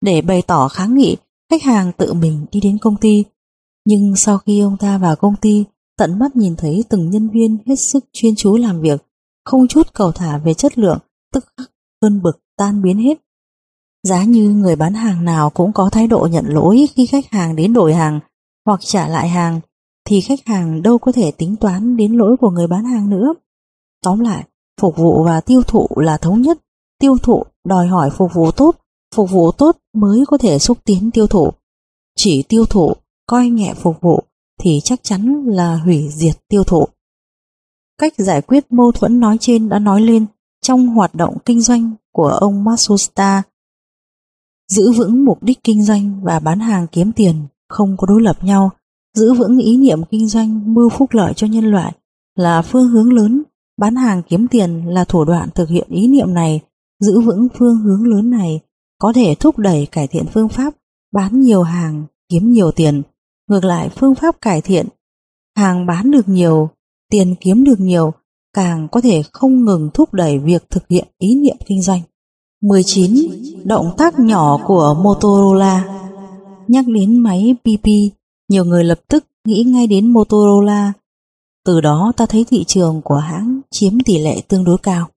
Để 0.00 0.20
bày 0.20 0.42
tỏ 0.46 0.68
kháng 0.68 0.96
nghị, 0.96 1.16
khách 1.50 1.62
hàng 1.62 1.92
tự 1.92 2.12
mình 2.12 2.46
đi 2.52 2.60
đến 2.60 2.78
công 2.78 2.96
ty. 2.96 3.24
Nhưng 3.84 4.16
sau 4.16 4.38
khi 4.38 4.60
ông 4.60 4.76
ta 4.76 4.98
vào 4.98 5.16
công 5.16 5.36
ty, 5.36 5.64
tận 5.98 6.18
mắt 6.18 6.36
nhìn 6.36 6.56
thấy 6.56 6.84
từng 6.88 7.10
nhân 7.10 7.28
viên 7.28 7.58
hết 7.66 7.76
sức 7.76 8.04
chuyên 8.12 8.34
chú 8.36 8.56
làm 8.56 8.80
việc, 8.80 9.06
không 9.44 9.68
chút 9.68 9.94
cầu 9.94 10.12
thả 10.12 10.38
về 10.38 10.54
chất 10.54 10.78
lượng, 10.78 10.98
tức 11.32 11.44
khắc 11.56 11.70
cơn 12.00 12.22
bực 12.22 12.40
tan 12.56 12.82
biến 12.82 12.98
hết. 12.98 13.14
Giá 14.02 14.24
như 14.24 14.50
người 14.50 14.76
bán 14.76 14.94
hàng 14.94 15.24
nào 15.24 15.50
cũng 15.50 15.72
có 15.72 15.90
thái 15.90 16.06
độ 16.06 16.28
nhận 16.30 16.44
lỗi 16.48 16.88
khi 16.94 17.06
khách 17.06 17.30
hàng 17.30 17.56
đến 17.56 17.72
đổi 17.72 17.94
hàng 17.94 18.20
hoặc 18.66 18.80
trả 18.82 19.08
lại 19.08 19.28
hàng, 19.28 19.60
thì 20.04 20.20
khách 20.20 20.46
hàng 20.46 20.82
đâu 20.82 20.98
có 20.98 21.12
thể 21.12 21.30
tính 21.30 21.56
toán 21.56 21.96
đến 21.96 22.12
lỗi 22.12 22.36
của 22.40 22.50
người 22.50 22.66
bán 22.66 22.84
hàng 22.84 23.10
nữa. 23.10 23.34
Tóm 24.02 24.20
lại, 24.20 24.44
phục 24.80 24.96
vụ 24.96 25.22
và 25.24 25.40
tiêu 25.40 25.62
thụ 25.62 25.88
là 25.96 26.16
thống 26.16 26.42
nhất, 26.42 26.58
tiêu 26.98 27.16
thụ 27.22 27.44
đòi 27.64 27.86
hỏi 27.86 28.10
phục 28.10 28.30
vụ 28.34 28.50
tốt, 28.50 28.76
phục 29.14 29.30
vụ 29.30 29.52
tốt 29.52 29.76
mới 29.94 30.24
có 30.26 30.38
thể 30.38 30.58
xúc 30.58 30.78
tiến 30.84 31.10
tiêu 31.10 31.26
thụ. 31.26 31.50
Chỉ 32.16 32.42
tiêu 32.48 32.64
thụ, 32.66 32.92
coi 33.26 33.48
nhẹ 33.48 33.74
phục 33.74 34.00
vụ 34.00 34.22
thì 34.60 34.80
chắc 34.84 35.00
chắn 35.02 35.44
là 35.46 35.76
hủy 35.76 36.08
diệt 36.10 36.36
tiêu 36.48 36.64
thụ. 36.64 36.84
Cách 37.98 38.12
giải 38.16 38.42
quyết 38.42 38.72
mâu 38.72 38.92
thuẫn 38.92 39.20
nói 39.20 39.36
trên 39.40 39.68
đã 39.68 39.78
nói 39.78 40.00
lên 40.00 40.26
trong 40.62 40.86
hoạt 40.86 41.14
động 41.14 41.36
kinh 41.44 41.60
doanh 41.60 41.94
của 42.12 42.28
ông 42.28 42.64
Matsushita. 42.64 43.42
Giữ 44.68 44.92
vững 44.92 45.24
mục 45.24 45.42
đích 45.42 45.64
kinh 45.64 45.82
doanh 45.82 46.20
và 46.24 46.38
bán 46.38 46.60
hàng 46.60 46.86
kiếm 46.92 47.12
tiền 47.12 47.46
không 47.68 47.96
có 47.96 48.06
đối 48.06 48.22
lập 48.22 48.44
nhau, 48.44 48.70
giữ 49.16 49.34
vững 49.34 49.58
ý 49.58 49.76
niệm 49.76 50.02
kinh 50.10 50.28
doanh 50.28 50.74
mưu 50.74 50.88
phúc 50.88 51.08
lợi 51.12 51.32
cho 51.36 51.46
nhân 51.46 51.64
loại 51.64 51.92
là 52.34 52.62
phương 52.62 52.88
hướng 52.88 53.12
lớn, 53.12 53.42
bán 53.78 53.96
hàng 53.96 54.22
kiếm 54.22 54.48
tiền 54.48 54.86
là 54.86 55.04
thủ 55.04 55.24
đoạn 55.24 55.48
thực 55.54 55.68
hiện 55.68 55.88
ý 55.90 56.08
niệm 56.08 56.34
này, 56.34 56.60
giữ 57.00 57.20
vững 57.20 57.48
phương 57.58 57.76
hướng 57.76 58.04
lớn 58.04 58.30
này 58.30 58.60
có 59.00 59.12
thể 59.12 59.34
thúc 59.34 59.58
đẩy 59.58 59.86
cải 59.92 60.06
thiện 60.06 60.26
phương 60.26 60.48
pháp 60.48 60.74
bán 61.12 61.40
nhiều 61.40 61.62
hàng, 61.62 62.04
kiếm 62.28 62.52
nhiều 62.52 62.70
tiền. 62.70 63.02
Ngược 63.48 63.64
lại 63.64 63.88
phương 63.88 64.14
pháp 64.14 64.40
cải 64.40 64.60
thiện, 64.60 64.86
hàng 65.56 65.86
bán 65.86 66.10
được 66.10 66.28
nhiều, 66.28 66.68
tiền 67.10 67.34
kiếm 67.40 67.64
được 67.64 67.80
nhiều, 67.80 68.12
càng 68.54 68.88
có 68.92 69.00
thể 69.00 69.22
không 69.32 69.64
ngừng 69.64 69.90
thúc 69.94 70.14
đẩy 70.14 70.38
việc 70.38 70.70
thực 70.70 70.88
hiện 70.88 71.08
ý 71.18 71.34
niệm 71.34 71.56
kinh 71.66 71.82
doanh. 71.82 72.00
19. 72.62 73.14
Động 73.64 73.90
tác 73.96 74.18
nhỏ 74.18 74.58
của 74.66 74.94
Motorola 75.02 76.00
Nhắc 76.68 76.84
đến 76.88 77.18
máy 77.18 77.54
PP, 77.62 77.86
nhiều 78.48 78.64
người 78.64 78.84
lập 78.84 79.00
tức 79.08 79.24
nghĩ 79.44 79.64
ngay 79.66 79.86
đến 79.86 80.12
Motorola. 80.12 80.92
Từ 81.66 81.80
đó 81.80 82.12
ta 82.16 82.26
thấy 82.26 82.44
thị 82.44 82.64
trường 82.64 83.00
của 83.04 83.16
hãng 83.16 83.60
chiếm 83.70 84.00
tỷ 84.00 84.18
lệ 84.18 84.40
tương 84.48 84.64
đối 84.64 84.78
cao. 84.78 85.08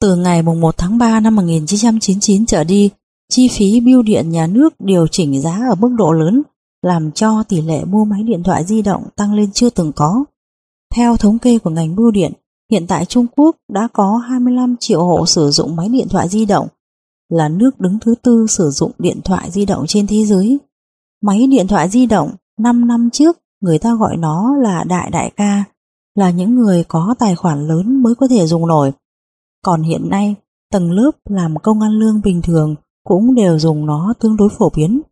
Từ 0.00 0.16
ngày 0.16 0.42
1 0.42 0.74
tháng 0.78 0.98
3 0.98 1.20
năm 1.20 1.36
1999 1.36 2.46
trở 2.46 2.64
đi, 2.64 2.90
chi 3.30 3.48
phí 3.48 3.80
bưu 3.80 4.02
điện 4.02 4.30
nhà 4.30 4.46
nước 4.46 4.74
điều 4.80 5.06
chỉnh 5.06 5.40
giá 5.40 5.60
ở 5.70 5.74
mức 5.74 5.90
độ 5.98 6.12
lớn, 6.12 6.42
làm 6.82 7.12
cho 7.12 7.42
tỷ 7.42 7.60
lệ 7.60 7.84
mua 7.84 8.04
máy 8.04 8.22
điện 8.22 8.42
thoại 8.42 8.64
di 8.64 8.82
động 8.82 9.04
tăng 9.16 9.34
lên 9.34 9.52
chưa 9.52 9.70
từng 9.70 9.92
có. 9.92 10.24
Theo 10.94 11.16
thống 11.16 11.38
kê 11.38 11.58
của 11.58 11.70
ngành 11.70 11.96
bưu 11.96 12.10
điện, 12.10 12.32
hiện 12.70 12.86
tại 12.86 13.04
Trung 13.04 13.26
Quốc 13.36 13.56
đã 13.72 13.88
có 13.92 14.16
25 14.16 14.76
triệu 14.80 15.04
hộ 15.04 15.26
sử 15.26 15.50
dụng 15.50 15.76
máy 15.76 15.88
điện 15.88 16.08
thoại 16.08 16.28
di 16.28 16.46
động, 16.46 16.68
là 17.28 17.48
nước 17.48 17.80
đứng 17.80 17.98
thứ 17.98 18.14
tư 18.22 18.46
sử 18.48 18.70
dụng 18.70 18.92
điện 18.98 19.20
thoại 19.24 19.50
di 19.50 19.64
động 19.64 19.84
trên 19.88 20.06
thế 20.06 20.24
giới. 20.24 20.58
Máy 21.22 21.46
điện 21.46 21.68
thoại 21.68 21.88
di 21.88 22.06
động 22.06 22.30
5 22.60 22.88
năm 22.88 23.10
trước 23.12 23.38
người 23.60 23.78
ta 23.78 23.94
gọi 23.94 24.16
nó 24.16 24.56
là 24.56 24.84
đại 24.84 25.10
đại 25.10 25.32
ca, 25.36 25.64
là 26.14 26.30
những 26.30 26.54
người 26.54 26.84
có 26.88 27.14
tài 27.18 27.36
khoản 27.36 27.66
lớn 27.68 28.02
mới 28.02 28.14
có 28.14 28.28
thể 28.28 28.46
dùng 28.46 28.66
nổi. 28.66 28.92
Còn 29.64 29.82
hiện 29.82 30.08
nay, 30.10 30.34
tầng 30.72 30.92
lớp 30.92 31.10
làm 31.28 31.58
công 31.62 31.80
ăn 31.80 31.92
lương 31.92 32.20
bình 32.24 32.42
thường 32.42 32.74
cũng 33.04 33.34
đều 33.34 33.58
dùng 33.58 33.86
nó 33.86 34.14
tương 34.20 34.36
đối 34.36 34.48
phổ 34.48 34.70
biến. 34.76 35.02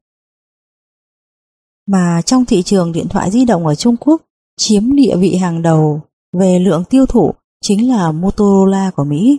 Mà 1.86 2.22
trong 2.26 2.44
thị 2.44 2.62
trường 2.62 2.92
điện 2.92 3.08
thoại 3.08 3.30
di 3.30 3.44
động 3.44 3.66
ở 3.66 3.74
Trung 3.74 3.96
Quốc 3.96 4.22
chiếm 4.56 4.96
địa 4.96 5.16
vị 5.16 5.36
hàng 5.36 5.62
đầu 5.62 6.00
về 6.32 6.58
lượng 6.58 6.84
tiêu 6.90 7.06
thụ 7.06 7.34
chính 7.62 7.88
là 7.88 8.12
Motorola 8.12 8.90
của 8.90 9.04
Mỹ. 9.04 9.38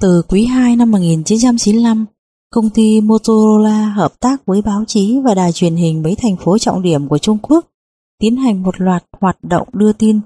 Từ 0.00 0.22
quý 0.28 0.44
2 0.44 0.76
năm 0.76 0.90
1995, 0.90 2.06
công 2.50 2.70
ty 2.70 3.00
Motorola 3.00 3.88
hợp 3.88 4.20
tác 4.20 4.46
với 4.46 4.62
báo 4.62 4.84
chí 4.86 5.20
và 5.24 5.34
đài 5.34 5.52
truyền 5.52 5.76
hình 5.76 6.02
mấy 6.02 6.14
thành 6.14 6.36
phố 6.36 6.58
trọng 6.58 6.82
điểm 6.82 7.08
của 7.08 7.18
Trung 7.18 7.38
Quốc 7.42 7.66
tiến 8.18 8.36
hành 8.36 8.62
một 8.62 8.80
loạt 8.80 9.04
hoạt 9.20 9.38
động 9.42 9.68
đưa 9.72 9.92
tin 9.92 10.20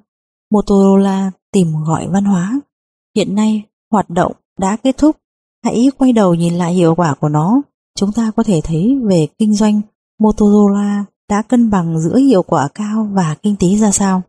Motorola 0.51 1.31
tìm 1.53 1.73
gọi 1.87 2.09
văn 2.09 2.25
hóa. 2.25 2.61
Hiện 3.17 3.35
nay, 3.35 3.63
hoạt 3.91 4.11
động 4.11 4.33
đã 4.59 4.77
kết 4.77 4.97
thúc. 4.99 5.17
Hãy 5.65 5.91
quay 5.99 6.13
đầu 6.13 6.35
nhìn 6.35 6.55
lại 6.55 6.75
hiệu 6.75 6.95
quả 6.95 7.15
của 7.15 7.29
nó. 7.29 7.63
Chúng 7.99 8.13
ta 8.13 8.31
có 8.37 8.43
thể 8.43 8.61
thấy 8.65 8.99
về 9.05 9.27
kinh 9.39 9.55
doanh 9.55 9.81
Motorola 10.21 11.05
đã 11.31 11.43
cân 11.43 11.71
bằng 11.71 12.01
giữa 12.01 12.17
hiệu 12.17 12.43
quả 12.43 12.69
cao 12.75 13.09
và 13.13 13.37
kinh 13.43 13.57
tế 13.57 13.77
ra 13.77 13.91
sao. 13.91 14.23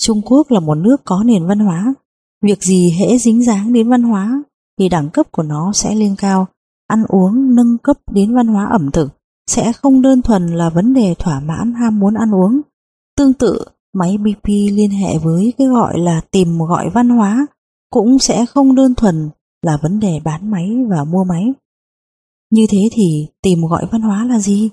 Trung 0.00 0.22
Quốc 0.24 0.50
là 0.50 0.60
một 0.60 0.74
nước 0.74 0.96
có 1.04 1.22
nền 1.24 1.46
văn 1.46 1.58
hóa. 1.58 1.94
Việc 2.42 2.62
gì 2.62 2.90
hễ 2.90 3.18
dính 3.18 3.44
dáng 3.44 3.72
đến 3.72 3.90
văn 3.90 4.02
hóa 4.02 4.42
thì 4.78 4.88
đẳng 4.88 5.10
cấp 5.10 5.26
của 5.32 5.42
nó 5.42 5.72
sẽ 5.72 5.94
lên 5.94 6.14
cao. 6.18 6.46
Ăn 6.86 7.04
uống 7.08 7.54
nâng 7.54 7.78
cấp 7.78 7.96
đến 8.12 8.34
văn 8.34 8.46
hóa 8.46 8.68
ẩm 8.70 8.90
thực 8.90 9.08
sẽ 9.46 9.72
không 9.72 10.02
đơn 10.02 10.22
thuần 10.22 10.46
là 10.46 10.70
vấn 10.70 10.94
đề 10.94 11.14
thỏa 11.18 11.40
mãn 11.40 11.74
ham 11.74 11.98
muốn 11.98 12.14
ăn 12.14 12.34
uống. 12.34 12.60
Tương 13.16 13.32
tự, 13.32 13.64
máy 13.94 14.18
BP 14.18 14.46
liên 14.46 14.90
hệ 14.90 15.18
với 15.18 15.52
cái 15.58 15.66
gọi 15.66 15.98
là 15.98 16.20
tìm 16.30 16.58
gọi 16.58 16.90
văn 16.90 17.08
hóa 17.08 17.46
cũng 17.90 18.18
sẽ 18.18 18.46
không 18.46 18.74
đơn 18.74 18.94
thuần 18.94 19.30
là 19.62 19.78
vấn 19.82 20.00
đề 20.00 20.20
bán 20.24 20.50
máy 20.50 20.76
và 20.88 21.04
mua 21.04 21.24
máy. 21.24 21.52
Như 22.50 22.66
thế 22.70 22.78
thì 22.92 23.28
tìm 23.42 23.58
gọi 23.70 23.86
văn 23.92 24.02
hóa 24.02 24.24
là 24.24 24.38
gì? 24.38 24.70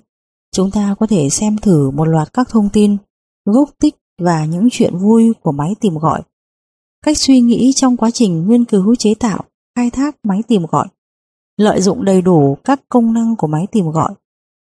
Chúng 0.56 0.72
ta 0.72 0.96
có 1.00 1.08
thể 1.08 1.30
xem 1.30 1.58
thử 1.58 1.92
một 1.92 2.06
loạt 2.06 2.34
các 2.34 2.50
thông 2.50 2.70
tin, 2.74 2.98
gốc 3.46 3.70
tích 3.80 3.96
và 4.22 4.46
những 4.46 4.68
chuyện 4.72 4.98
vui 4.98 5.34
của 5.42 5.52
máy 5.52 5.76
tìm 5.80 5.98
gọi. 5.98 6.22
Cách 7.06 7.18
suy 7.18 7.40
nghĩ 7.40 7.72
trong 7.76 7.98
quá 7.98 8.12
trình 8.12 8.48
nghiên 8.48 8.66
cứu 8.66 8.96
chế 8.96 9.14
tạo 9.20 9.44
khai 9.76 9.90
thác 9.90 10.16
máy 10.24 10.42
tìm 10.48 10.66
gọi, 10.72 10.88
lợi 11.58 11.82
dụng 11.82 12.06
đầy 12.06 12.22
đủ 12.22 12.58
các 12.64 12.82
công 12.90 13.14
năng 13.14 13.36
của 13.36 13.48
máy 13.48 13.68
tìm 13.72 13.90
gọi, 13.90 14.14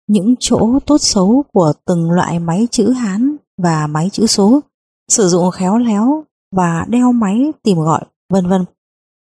những 0.08 0.36
chỗ 0.40 0.80
tốt 0.86 0.98
xấu 0.98 1.44
của 1.54 1.74
từng 1.86 2.12
loại 2.12 2.40
máy 2.40 2.68
chữ 2.72 2.92
Hán 2.92 3.36
và 3.58 3.88
máy 3.88 4.10
chữ 4.12 4.28
số, 4.28 4.60
sử 5.08 5.28
dụng 5.28 5.52
khéo 5.52 5.78
léo 5.78 6.24
và 6.56 6.86
đeo 6.90 7.12
máy 7.12 7.52
tìm 7.64 7.78
gọi, 7.78 8.06
vân 8.30 8.48
vân. 8.48 8.66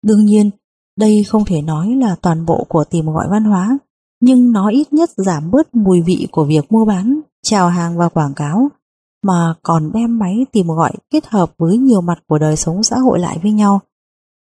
Đương 0.02 0.24
nhiên, 0.24 0.50
đây 0.98 1.24
không 1.24 1.44
thể 1.44 1.62
nói 1.62 1.94
là 1.94 2.16
toàn 2.22 2.46
bộ 2.46 2.66
của 2.68 2.84
tìm 2.84 3.06
gọi 3.06 3.28
văn 3.30 3.44
hóa, 3.44 3.78
nhưng 4.20 4.52
nó 4.52 4.68
ít 4.68 4.92
nhất 4.92 5.10
giảm 5.16 5.50
bớt 5.50 5.74
mùi 5.74 6.00
vị 6.00 6.28
của 6.30 6.44
việc 6.44 6.72
mua 6.72 6.84
bán, 6.84 7.20
chào 7.42 7.68
hàng 7.68 7.96
và 7.98 8.08
quảng 8.08 8.34
cáo. 8.34 8.68
mà 9.26 9.54
còn 9.62 9.92
đem 9.94 10.18
máy 10.18 10.46
tìm 10.52 10.66
gọi 10.66 10.92
kết 11.10 11.26
hợp 11.26 11.54
với 11.58 11.78
nhiều 11.78 12.00
mặt 12.00 12.18
của 12.28 12.38
đời 12.38 12.56
sống 12.56 12.82
xã 12.82 12.96
hội 12.98 13.18
lại 13.18 13.38
với 13.42 13.52
nhau. 13.52 13.80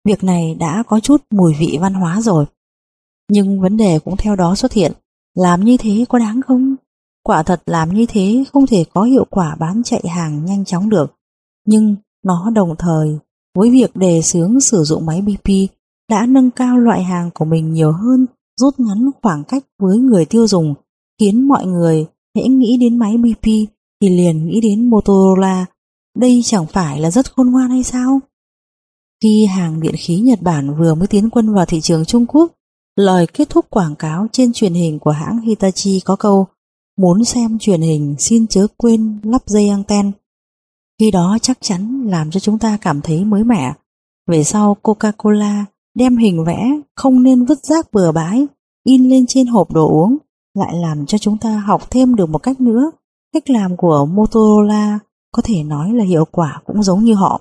Việc 0.04 0.24
này 0.24 0.54
đã 0.54 0.82
có 0.86 1.00
chút 1.00 1.22
mùi 1.30 1.54
vị 1.58 1.78
văn 1.80 1.94
hóa 1.94 2.20
rồi. 2.20 2.44
Nhưng 3.30 3.60
vấn 3.60 3.76
đề 3.76 3.98
cũng 3.98 4.16
theo 4.16 4.36
đó 4.36 4.54
xuất 4.54 4.72
hiện, 4.72 4.92
làm 5.34 5.64
như 5.64 5.76
thế 5.76 6.04
có 6.08 6.18
đáng 6.18 6.40
không? 6.46 6.76
Quả 7.22 7.42
thật 7.42 7.62
làm 7.66 7.94
như 7.94 8.06
thế 8.08 8.44
không 8.52 8.66
thể 8.66 8.84
có 8.94 9.02
hiệu 9.02 9.26
quả 9.30 9.56
bán 9.60 9.82
chạy 9.82 10.04
hàng 10.08 10.44
nhanh 10.44 10.64
chóng 10.64 10.88
được, 10.88 11.14
nhưng 11.66 11.96
nó 12.24 12.50
đồng 12.50 12.74
thời 12.78 13.18
với 13.56 13.70
việc 13.70 13.96
đề 13.96 14.22
xướng 14.22 14.60
sử 14.60 14.84
dụng 14.84 15.06
máy 15.06 15.22
BP 15.22 15.50
đã 16.10 16.26
nâng 16.26 16.50
cao 16.50 16.78
loại 16.78 17.02
hàng 17.02 17.30
của 17.34 17.44
mình 17.44 17.72
nhiều 17.72 17.92
hơn, 17.92 18.26
rút 18.60 18.80
ngắn 18.80 19.10
khoảng 19.22 19.44
cách 19.44 19.64
với 19.78 19.98
người 19.98 20.24
tiêu 20.24 20.46
dùng, 20.46 20.74
khiến 21.20 21.48
mọi 21.48 21.66
người 21.66 22.06
hễ 22.36 22.42
nghĩ 22.48 22.76
đến 22.80 22.98
máy 22.98 23.16
BP 23.16 23.46
thì 24.00 24.08
liền 24.08 24.46
nghĩ 24.46 24.60
đến 24.60 24.90
Motorola. 24.90 25.66
Đây 26.18 26.40
chẳng 26.44 26.66
phải 26.66 27.00
là 27.00 27.10
rất 27.10 27.34
khôn 27.34 27.50
ngoan 27.50 27.70
hay 27.70 27.82
sao? 27.82 28.20
Khi 29.22 29.46
hàng 29.46 29.80
điện 29.80 29.94
khí 29.98 30.16
Nhật 30.16 30.42
Bản 30.42 30.74
vừa 30.78 30.94
mới 30.94 31.06
tiến 31.06 31.30
quân 31.30 31.54
vào 31.54 31.66
thị 31.66 31.80
trường 31.80 32.04
Trung 32.04 32.26
Quốc, 32.26 32.52
lời 32.96 33.26
kết 33.26 33.48
thúc 33.50 33.66
quảng 33.70 33.96
cáo 33.96 34.26
trên 34.32 34.52
truyền 34.52 34.74
hình 34.74 34.98
của 34.98 35.10
hãng 35.10 35.40
Hitachi 35.40 36.00
có 36.04 36.16
câu 36.16 36.46
Muốn 36.98 37.24
xem 37.24 37.58
truyền 37.58 37.80
hình 37.80 38.14
xin 38.18 38.46
chớ 38.46 38.66
quên 38.76 39.20
lắp 39.22 39.42
dây 39.46 39.68
anten. 39.68 40.12
Khi 41.00 41.10
đó 41.10 41.38
chắc 41.42 41.58
chắn 41.60 42.06
làm 42.06 42.30
cho 42.30 42.40
chúng 42.40 42.58
ta 42.58 42.78
cảm 42.80 43.00
thấy 43.00 43.24
mới 43.24 43.44
mẻ. 43.44 43.72
Về 44.26 44.44
sau 44.44 44.76
Coca-Cola 44.82 45.64
đem 45.94 46.16
hình 46.16 46.44
vẽ 46.44 46.70
không 46.96 47.22
nên 47.22 47.44
vứt 47.44 47.64
rác 47.64 47.92
bừa 47.92 48.12
bãi 48.12 48.46
in 48.84 49.08
lên 49.08 49.24
trên 49.28 49.46
hộp 49.46 49.72
đồ 49.72 49.88
uống 49.88 50.16
lại 50.54 50.74
làm 50.74 51.06
cho 51.06 51.18
chúng 51.18 51.38
ta 51.38 51.58
học 51.58 51.90
thêm 51.90 52.14
được 52.14 52.28
một 52.28 52.38
cách 52.38 52.60
nữa. 52.60 52.90
Cách 53.32 53.50
làm 53.50 53.76
của 53.76 54.06
Motorola 54.06 54.98
có 55.32 55.42
thể 55.44 55.62
nói 55.62 55.92
là 55.92 56.04
hiệu 56.04 56.24
quả 56.30 56.62
cũng 56.66 56.82
giống 56.82 57.04
như 57.04 57.14
họ. 57.14 57.40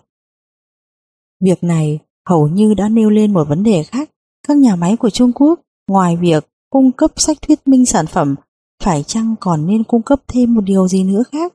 Việc 1.44 1.64
này 1.64 2.00
hầu 2.30 2.48
như 2.48 2.74
đã 2.74 2.90
nêu 2.90 3.10
lên 3.10 3.34
một 3.34 3.48
vấn 3.48 3.64
đề 3.64 3.84
khác. 3.84 4.10
Các 4.48 4.58
nhà 4.58 4.76
máy 4.76 4.98
của 4.98 5.10
Trung 5.10 5.32
Quốc, 5.36 5.60
ngoài 5.88 6.18
việc 6.18 6.50
cung 6.70 6.92
cấp 6.92 7.12
sách 7.16 7.38
thuyết 7.42 7.68
minh 7.68 7.86
sản 7.86 8.08
phẩm, 8.08 8.36
phải 8.84 9.04
chăng 9.04 9.36
còn 9.40 9.68
nên 9.68 9.84
cung 9.84 10.02
cấp 10.02 10.22
thêm 10.28 10.54
một 10.54 10.62
điều 10.62 10.88
gì 10.88 11.04
nữa 11.04 11.24
khác? 11.32 11.54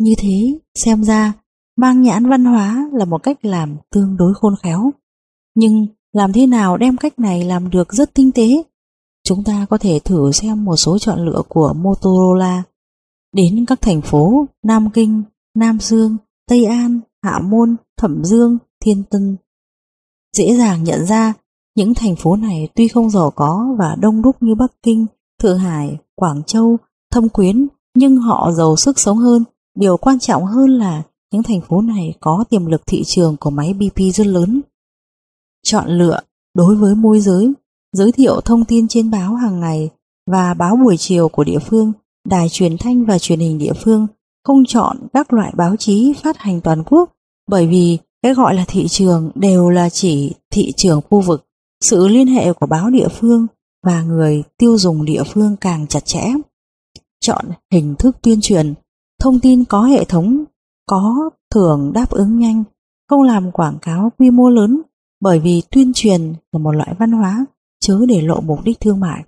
Như 0.00 0.14
thế, 0.18 0.58
xem 0.74 1.04
ra, 1.04 1.32
mang 1.76 2.02
nhãn 2.02 2.28
văn 2.28 2.44
hóa 2.44 2.88
là 2.92 3.04
một 3.04 3.22
cách 3.22 3.44
làm 3.44 3.76
tương 3.90 4.16
đối 4.16 4.34
khôn 4.34 4.54
khéo. 4.62 4.90
Nhưng 5.54 5.86
làm 6.12 6.32
thế 6.32 6.46
nào 6.46 6.76
đem 6.76 6.96
cách 6.96 7.18
này 7.18 7.44
làm 7.44 7.70
được 7.70 7.92
rất 7.92 8.14
tinh 8.14 8.32
tế? 8.32 8.62
Chúng 9.24 9.44
ta 9.44 9.66
có 9.70 9.78
thể 9.78 9.98
thử 10.04 10.32
xem 10.32 10.64
một 10.64 10.76
số 10.76 10.98
chọn 10.98 11.24
lựa 11.24 11.42
của 11.48 11.72
Motorola. 11.76 12.62
Đến 13.32 13.64
các 13.66 13.80
thành 13.80 14.02
phố 14.02 14.46
Nam 14.64 14.90
Kinh, 14.90 15.22
Nam 15.54 15.78
Dương, 15.80 16.16
Tây 16.48 16.64
An, 16.64 17.00
Hạ 17.22 17.40
Môn, 17.44 17.76
Thẩm 17.96 18.24
Dương, 18.24 18.58
Thiên 18.84 19.02
Tân. 19.10 19.36
Dễ 20.36 20.56
dàng 20.56 20.84
nhận 20.84 21.06
ra, 21.06 21.32
những 21.76 21.94
thành 21.94 22.16
phố 22.16 22.36
này 22.36 22.68
tuy 22.74 22.88
không 22.88 23.10
giàu 23.10 23.30
có 23.30 23.76
và 23.78 23.96
đông 24.00 24.22
đúc 24.22 24.36
như 24.40 24.54
Bắc 24.54 24.72
Kinh, 24.82 25.06
Thượng 25.42 25.58
Hải, 25.58 25.98
Quảng 26.14 26.42
Châu, 26.46 26.76
Thâm 27.12 27.28
Quyến, 27.28 27.66
nhưng 27.96 28.16
họ 28.16 28.52
giàu 28.52 28.76
sức 28.76 28.98
sống 28.98 29.18
hơn. 29.18 29.44
Điều 29.74 29.96
quan 29.96 30.18
trọng 30.18 30.44
hơn 30.44 30.70
là 30.70 31.02
những 31.32 31.42
thành 31.42 31.60
phố 31.60 31.80
này 31.80 32.14
có 32.20 32.44
tiềm 32.50 32.66
lực 32.66 32.82
thị 32.86 33.02
trường 33.06 33.36
của 33.40 33.50
máy 33.50 33.74
BP 33.74 34.14
rất 34.14 34.26
lớn. 34.26 34.60
Chọn 35.62 35.88
lựa 35.88 36.20
đối 36.54 36.76
với 36.76 36.94
môi 36.94 37.20
giới, 37.20 37.52
giới 37.92 38.12
thiệu 38.12 38.40
thông 38.40 38.64
tin 38.64 38.88
trên 38.88 39.10
báo 39.10 39.34
hàng 39.34 39.60
ngày 39.60 39.90
và 40.30 40.54
báo 40.54 40.76
buổi 40.76 40.96
chiều 40.96 41.28
của 41.28 41.44
địa 41.44 41.58
phương, 41.58 41.92
đài 42.28 42.48
truyền 42.48 42.78
thanh 42.78 43.04
và 43.04 43.18
truyền 43.18 43.40
hình 43.40 43.58
địa 43.58 43.72
phương, 43.72 44.06
không 44.44 44.64
chọn 44.64 44.96
các 45.12 45.32
loại 45.32 45.52
báo 45.56 45.76
chí 45.76 46.12
phát 46.22 46.38
hành 46.38 46.60
toàn 46.60 46.82
quốc 46.86 47.12
bởi 47.50 47.66
vì 47.66 47.98
cái 48.22 48.34
gọi 48.34 48.54
là 48.54 48.64
thị 48.68 48.88
trường 48.88 49.30
đều 49.34 49.68
là 49.68 49.88
chỉ 49.88 50.32
thị 50.50 50.72
trường 50.76 51.00
khu 51.10 51.20
vực, 51.20 51.46
sự 51.80 52.08
liên 52.08 52.26
hệ 52.26 52.52
của 52.52 52.66
báo 52.66 52.90
địa 52.90 53.08
phương 53.08 53.46
và 53.86 54.02
người 54.02 54.42
tiêu 54.58 54.78
dùng 54.78 55.04
địa 55.04 55.22
phương 55.26 55.56
càng 55.60 55.86
chặt 55.86 56.04
chẽ. 56.04 56.24
Chọn 57.20 57.44
hình 57.72 57.94
thức 57.98 58.16
tuyên 58.22 58.40
truyền, 58.42 58.74
thông 59.20 59.40
tin 59.40 59.64
có 59.64 59.82
hệ 59.82 60.04
thống, 60.04 60.44
có 60.86 61.30
thưởng 61.54 61.92
đáp 61.94 62.10
ứng 62.10 62.38
nhanh, 62.38 62.64
không 63.08 63.22
làm 63.22 63.52
quảng 63.52 63.78
cáo 63.82 64.12
quy 64.18 64.30
mô 64.30 64.48
lớn 64.48 64.82
bởi 65.20 65.38
vì 65.38 65.62
tuyên 65.70 65.92
truyền 65.94 66.34
là 66.52 66.58
một 66.58 66.72
loại 66.72 66.94
văn 66.98 67.12
hóa 67.12 67.46
chớ 67.80 68.00
để 68.08 68.22
lộ 68.22 68.40
mục 68.40 68.58
đích 68.64 68.80
thương 68.80 69.00
mại. 69.00 69.24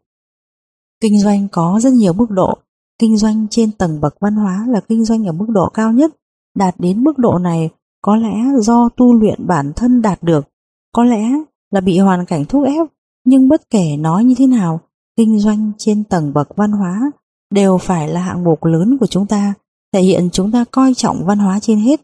Kinh 1.01 1.19
doanh 1.19 1.49
có 1.53 1.81
rất 1.83 1.93
nhiều 1.93 2.13
mức 2.13 2.31
độ, 2.31 2.59
kinh 2.99 3.17
doanh 3.17 3.47
trên 3.51 3.73
tầng 3.73 4.01
bậc 4.01 4.15
văn 4.21 4.35
hóa 4.35 4.67
là 4.69 4.81
kinh 4.81 5.05
doanh 5.05 5.27
ở 5.27 5.33
mức 5.33 5.47
độ 5.49 5.69
cao 5.69 5.93
nhất, 5.93 6.17
đạt 6.55 6.75
đến 6.79 7.05
mức 7.05 7.19
độ 7.19 7.39
này 7.39 7.71
có 8.03 8.17
lẽ 8.17 8.35
do 8.61 8.89
tu 8.97 9.15
luyện 9.15 9.47
bản 9.47 9.73
thân 9.77 10.03
đạt 10.03 10.23
được, 10.23 10.49
có 10.93 11.05
lẽ 11.05 11.31
là 11.71 11.81
bị 11.81 11.99
hoàn 11.99 12.27
cảnh 12.27 12.45
thúc 12.45 12.65
ép, 12.65 12.87
nhưng 13.25 13.49
bất 13.49 13.71
kể 13.71 13.97
nói 13.97 14.25
như 14.25 14.35
thế 14.39 14.47
nào, 14.47 14.81
kinh 15.17 15.39
doanh 15.39 15.73
trên 15.79 16.05
tầng 16.05 16.33
bậc 16.33 16.57
văn 16.57 16.73
hóa 16.73 17.11
đều 17.51 17.79
phải 17.79 18.09
là 18.09 18.21
hạng 18.21 18.45
mục 18.45 18.65
lớn 18.65 18.99
của 19.01 19.07
chúng 19.07 19.27
ta, 19.27 19.55
thể 19.93 20.03
hiện 20.03 20.29
chúng 20.33 20.53
ta 20.53 20.65
coi 20.71 20.95
trọng 20.95 21.27
văn 21.27 21.39
hóa 21.39 21.61
trên 21.61 21.79
hết. 21.79 22.01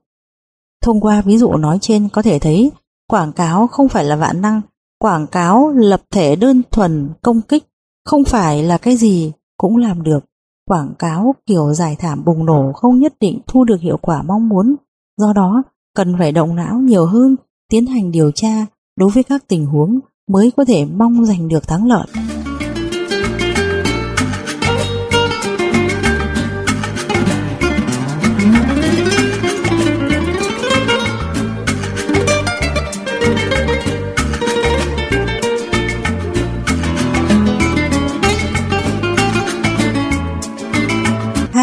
Thông 0.83 1.01
qua 1.01 1.23
ví 1.23 1.39
dụ 1.39 1.57
nói 1.57 1.79
trên 1.81 2.09
có 2.09 2.23
thể 2.23 2.39
thấy 2.39 2.71
quảng 3.09 3.33
cáo 3.33 3.67
không 3.67 3.89
phải 3.89 4.05
là 4.05 4.17
vạn 4.17 4.41
năng, 4.41 4.61
quảng 4.99 5.27
cáo 5.27 5.69
lập 5.69 6.03
thể 6.11 6.37
đơn 6.37 6.63
thuần 6.71 7.11
công 7.23 7.41
kích 7.41 7.65
không 8.05 8.25
phải 8.25 8.63
là 8.63 8.79
cái 8.79 8.97
gì 8.97 9.33
cũng 9.57 9.77
làm 9.77 10.03
được. 10.03 10.25
Quảng 10.69 10.95
cáo 10.99 11.35
kiểu 11.47 11.75
giải 11.75 11.97
thảm 11.99 12.25
bùng 12.25 12.47
nổ 12.47 12.73
không 12.73 12.99
nhất 12.99 13.15
định 13.21 13.41
thu 13.47 13.65
được 13.65 13.81
hiệu 13.81 13.97
quả 14.03 14.23
mong 14.23 14.49
muốn, 14.49 14.77
do 15.17 15.33
đó 15.33 15.63
cần 15.97 16.15
phải 16.19 16.33
động 16.33 16.57
não 16.57 16.79
nhiều 16.79 17.07
hơn, 17.07 17.37
tiến 17.71 17.87
hành 17.87 18.11
điều 18.11 18.31
tra 18.31 18.67
đối 18.97 19.11
với 19.11 19.23
các 19.23 19.49
tình 19.49 19.67
huống 19.67 20.01
mới 20.29 20.53
có 20.57 20.65
thể 20.65 20.85
mong 20.85 21.27
giành 21.27 21.49
được 21.49 21.69
thắng 21.69 21.87
lợi. 21.87 22.07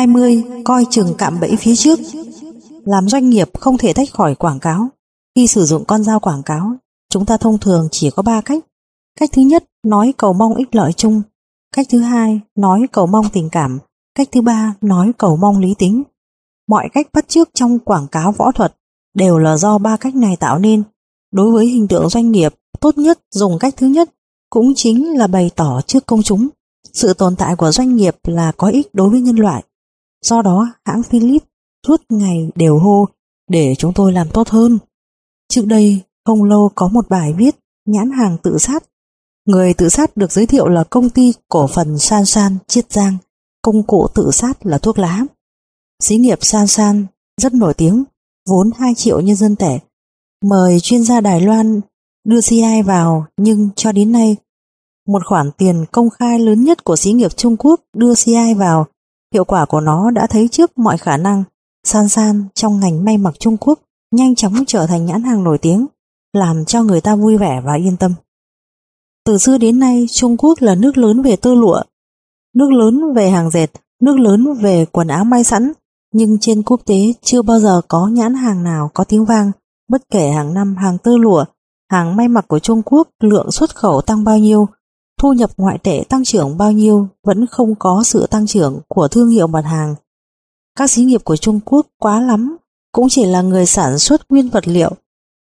Hai 0.06 0.14
mươi 0.14 0.44
coi 0.64 0.86
chừng 0.90 1.14
cạm 1.18 1.40
bẫy 1.40 1.56
phía 1.60 1.76
trước 1.76 2.00
làm 2.86 3.10
doanh 3.10 3.30
nghiệp 3.30 3.50
không 3.60 3.78
thể 3.78 3.94
tách 3.94 4.12
khỏi 4.14 4.36
quảng 4.36 4.60
cáo. 4.60 4.88
Khi 5.36 5.48
sử 5.48 5.66
dụng 5.66 5.86
con 5.86 6.04
dao 6.04 6.20
quảng 6.20 6.44
cáo, 6.44 6.76
chúng 7.10 7.26
ta 7.26 7.38
thông 7.38 7.58
thường 7.58 7.88
chỉ 7.92 8.10
có 8.10 8.24
3 8.24 8.42
cách. 8.42 8.66
Cách 9.20 9.30
thứ 9.34 9.42
nhất, 9.42 9.64
nói 9.84 10.14
cầu 10.18 10.34
mong 10.34 10.56
ích 10.56 10.76
lợi 10.76 10.94
chung. 10.94 11.22
Cách 11.76 11.88
thứ 11.90 12.00
hai, 12.00 12.40
nói 12.56 12.88
cầu 12.92 13.08
mong 13.08 13.26
tình 13.34 13.50
cảm. 13.50 13.80
Cách 14.16 14.28
thứ 14.32 14.42
ba, 14.42 14.74
nói 14.82 15.12
cầu 15.18 15.38
mong 15.38 15.60
lý 15.60 15.74
tính. 15.78 16.04
Mọi 16.68 16.90
cách 16.94 17.08
bắt 17.14 17.28
chước 17.28 17.50
trong 17.54 17.80
quảng 17.80 18.08
cáo 18.08 18.32
võ 18.32 18.52
thuật 18.52 18.76
đều 19.14 19.38
là 19.38 19.58
do 19.58 19.78
ba 19.78 19.98
cách 19.98 20.16
này 20.16 20.36
tạo 20.36 20.60
nên. 20.60 20.84
Đối 21.32 21.52
với 21.52 21.66
hình 21.66 21.88
tượng 21.88 22.10
doanh 22.10 22.32
nghiệp, 22.32 22.54
tốt 22.80 22.98
nhất 22.98 23.20
dùng 23.32 23.60
cách 23.60 23.74
thứ 23.78 23.88
nhất 23.88 24.10
cũng 24.50 24.74
chính 24.76 25.18
là 25.18 25.28
bày 25.28 25.52
tỏ 25.56 25.82
trước 25.88 26.06
công 26.06 26.24
chúng. 26.24 26.48
Sự 26.94 27.14
tồn 27.14 27.36
tại 27.36 27.56
của 27.56 27.72
doanh 27.72 27.96
nghiệp 27.96 28.16
là 28.24 28.52
có 28.58 28.68
ích 28.68 28.88
đối 28.94 29.10
với 29.10 29.22
nhân 29.22 29.36
loại. 29.36 29.64
Do 30.26 30.42
đó, 30.42 30.68
hãng 30.86 31.04
Philips 31.04 31.46
suốt 31.88 32.02
ngày 32.10 32.50
đều 32.56 32.80
hô 32.80 33.08
để 33.50 33.76
chúng 33.78 33.94
tôi 33.94 34.14
làm 34.14 34.30
tốt 34.30 34.50
hơn. 34.50 34.80
Trước 35.50 35.66
đây, 35.66 36.02
không 36.26 36.44
lâu 36.44 36.72
có 36.76 36.88
một 36.88 37.10
bài 37.10 37.34
viết 37.34 37.56
nhãn 37.86 38.12
hàng 38.12 38.38
tự 38.44 38.58
sát. 38.58 38.84
Người 39.48 39.74
tự 39.74 39.90
sát 39.90 40.18
được 40.18 40.32
giới 40.32 40.46
thiệu 40.46 40.68
là 40.68 40.84
công 40.84 41.10
ty 41.10 41.34
cổ 41.50 41.68
phần 41.68 41.98
San 41.98 42.26
San 42.26 42.58
Chiết 42.68 42.92
Giang, 42.92 43.18
công 43.62 43.84
cụ 43.88 44.08
tự 44.14 44.32
sát 44.32 44.66
là 44.66 44.78
thuốc 44.78 45.00
lá. 45.00 45.26
Xí 46.04 46.18
nghiệp 46.18 46.40
San 46.42 46.68
San 46.68 47.06
rất 47.42 47.54
nổi 47.54 47.74
tiếng, 47.74 48.04
vốn 48.50 48.70
2 48.78 48.96
triệu 48.96 49.22
nhân 49.22 49.36
dân 49.36 49.56
tệ. 49.56 49.80
Mời 50.46 50.80
chuyên 50.80 51.04
gia 51.04 51.22
Đài 51.22 51.42
Loan 51.42 51.82
đưa 52.28 52.42
CI 52.42 52.82
vào 52.86 53.26
nhưng 53.38 53.70
cho 53.76 53.92
đến 53.92 54.12
nay, 54.12 54.36
một 55.08 55.26
khoản 55.26 55.52
tiền 55.58 55.86
công 55.92 56.10
khai 56.10 56.40
lớn 56.40 56.64
nhất 56.64 56.84
của 56.84 56.96
xí 56.96 57.12
nghiệp 57.12 57.38
Trung 57.38 57.58
Quốc 57.58 57.82
đưa 57.94 58.14
CI 58.16 58.54
vào, 58.58 58.88
hiệu 59.34 59.44
quả 59.46 59.66
của 59.66 59.82
nó 59.82 60.12
đã 60.12 60.28
thấy 60.28 60.48
trước 60.48 60.78
mọi 60.78 60.98
khả 60.98 61.18
năng 61.18 61.44
San 61.84 62.10
San 62.10 62.44
trong 62.54 62.80
ngành 62.80 63.06
may 63.06 63.18
mặc 63.18 63.34
Trung 63.40 63.58
Quốc 63.58 63.80
nhanh 64.12 64.36
chóng 64.36 64.54
trở 64.68 64.88
thành 64.88 65.06
nhãn 65.06 65.24
hàng 65.24 65.44
nổi 65.44 65.58
tiếng, 65.58 65.86
làm 66.34 66.66
cho 66.66 66.84
người 66.84 67.02
ta 67.02 67.16
vui 67.16 67.38
vẻ 67.38 67.62
và 67.66 67.74
yên 67.74 67.98
tâm. 67.98 68.14
Từ 69.26 69.38
xưa 69.38 69.58
đến 69.58 69.80
nay, 69.80 70.06
Trung 70.12 70.38
Quốc 70.38 70.62
là 70.62 70.76
nước 70.76 70.98
lớn 70.98 71.22
về 71.22 71.36
tơ 71.36 71.56
lụa, 71.56 71.82
nước 72.56 72.72
lớn 72.72 73.14
về 73.14 73.30
hàng 73.30 73.50
dệt, 73.50 73.68
nước 74.02 74.20
lớn 74.20 74.54
về 74.62 74.86
quần 74.86 75.08
áo 75.08 75.24
may 75.24 75.44
sẵn, 75.44 75.72
nhưng 76.14 76.38
trên 76.42 76.64
quốc 76.64 76.82
tế 76.86 76.96
chưa 77.22 77.42
bao 77.42 77.60
giờ 77.60 77.82
có 77.88 78.08
nhãn 78.08 78.34
hàng 78.34 78.64
nào 78.64 78.90
có 78.94 79.04
tiếng 79.04 79.26
vang, 79.26 79.52
bất 79.90 80.02
kể 80.10 80.32
hàng 80.32 80.54
năm 80.54 80.76
hàng 80.76 80.98
tơ 80.98 81.18
lụa, 81.18 81.46
hàng 81.92 82.16
may 82.16 82.28
mặc 82.28 82.46
của 82.48 82.60
Trung 82.60 82.82
Quốc 82.86 83.08
lượng 83.20 83.52
xuất 83.52 83.76
khẩu 83.76 84.02
tăng 84.02 84.24
bao 84.24 84.38
nhiêu, 84.38 84.68
thu 85.22 85.34
nhập 85.34 85.50
ngoại 85.58 85.78
tệ 85.78 86.04
tăng 86.10 86.24
trưởng 86.24 86.58
bao 86.58 86.72
nhiêu 86.72 87.08
vẫn 87.24 87.48
không 87.48 87.76
có 87.80 88.04
sự 88.06 88.28
tăng 88.28 88.48
trưởng 88.48 88.80
của 88.88 89.08
thương 89.08 89.30
hiệu 89.30 89.48
mặt 89.48 89.66
hàng 89.66 89.96
Các 90.78 90.92
xí 90.92 91.04
nghiệp 91.04 91.22
của 91.24 91.38
Trung 91.38 91.60
Quốc 91.66 91.88
quá 92.00 92.22
lắm 92.22 92.58
cũng 92.96 93.08
chỉ 93.10 93.26
là 93.26 93.42
người 93.42 93.66
sản 93.66 94.00
xuất 94.00 94.32
nguyên 94.32 94.50
vật 94.50 94.68
liệu, 94.68 94.92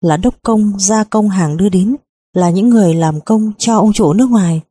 là 0.01 0.17
đốc 0.17 0.33
công 0.41 0.79
gia 0.79 1.03
công 1.03 1.29
hàng 1.29 1.57
đưa 1.57 1.69
đến, 1.69 1.95
là 2.33 2.49
những 2.49 2.69
người 2.69 2.93
làm 2.93 3.21
công 3.21 3.51
cho 3.57 3.77
ông 3.77 3.93
chủ 3.93 4.13
nước 4.13 4.29
ngoài. 4.29 4.61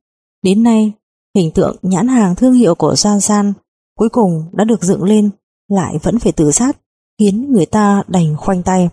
Đến 0.42 0.62
nay, 0.62 0.92
hình 1.34 1.50
tượng 1.50 1.76
nhãn 1.82 2.08
hàng 2.08 2.34
thương 2.34 2.52
hiệu 2.52 2.74
của 2.74 2.94
San 2.94 3.20
San 3.20 3.52
cuối 3.98 4.08
cùng 4.08 4.44
đã 4.52 4.64
được 4.64 4.82
dựng 4.82 5.02
lên, 5.02 5.30
lại 5.68 5.98
vẫn 6.02 6.18
phải 6.18 6.32
tự 6.32 6.50
sát, 6.50 6.76
khiến 7.18 7.52
người 7.52 7.66
ta 7.66 8.02
đành 8.08 8.36
khoanh 8.36 8.62
tay. 8.62 8.88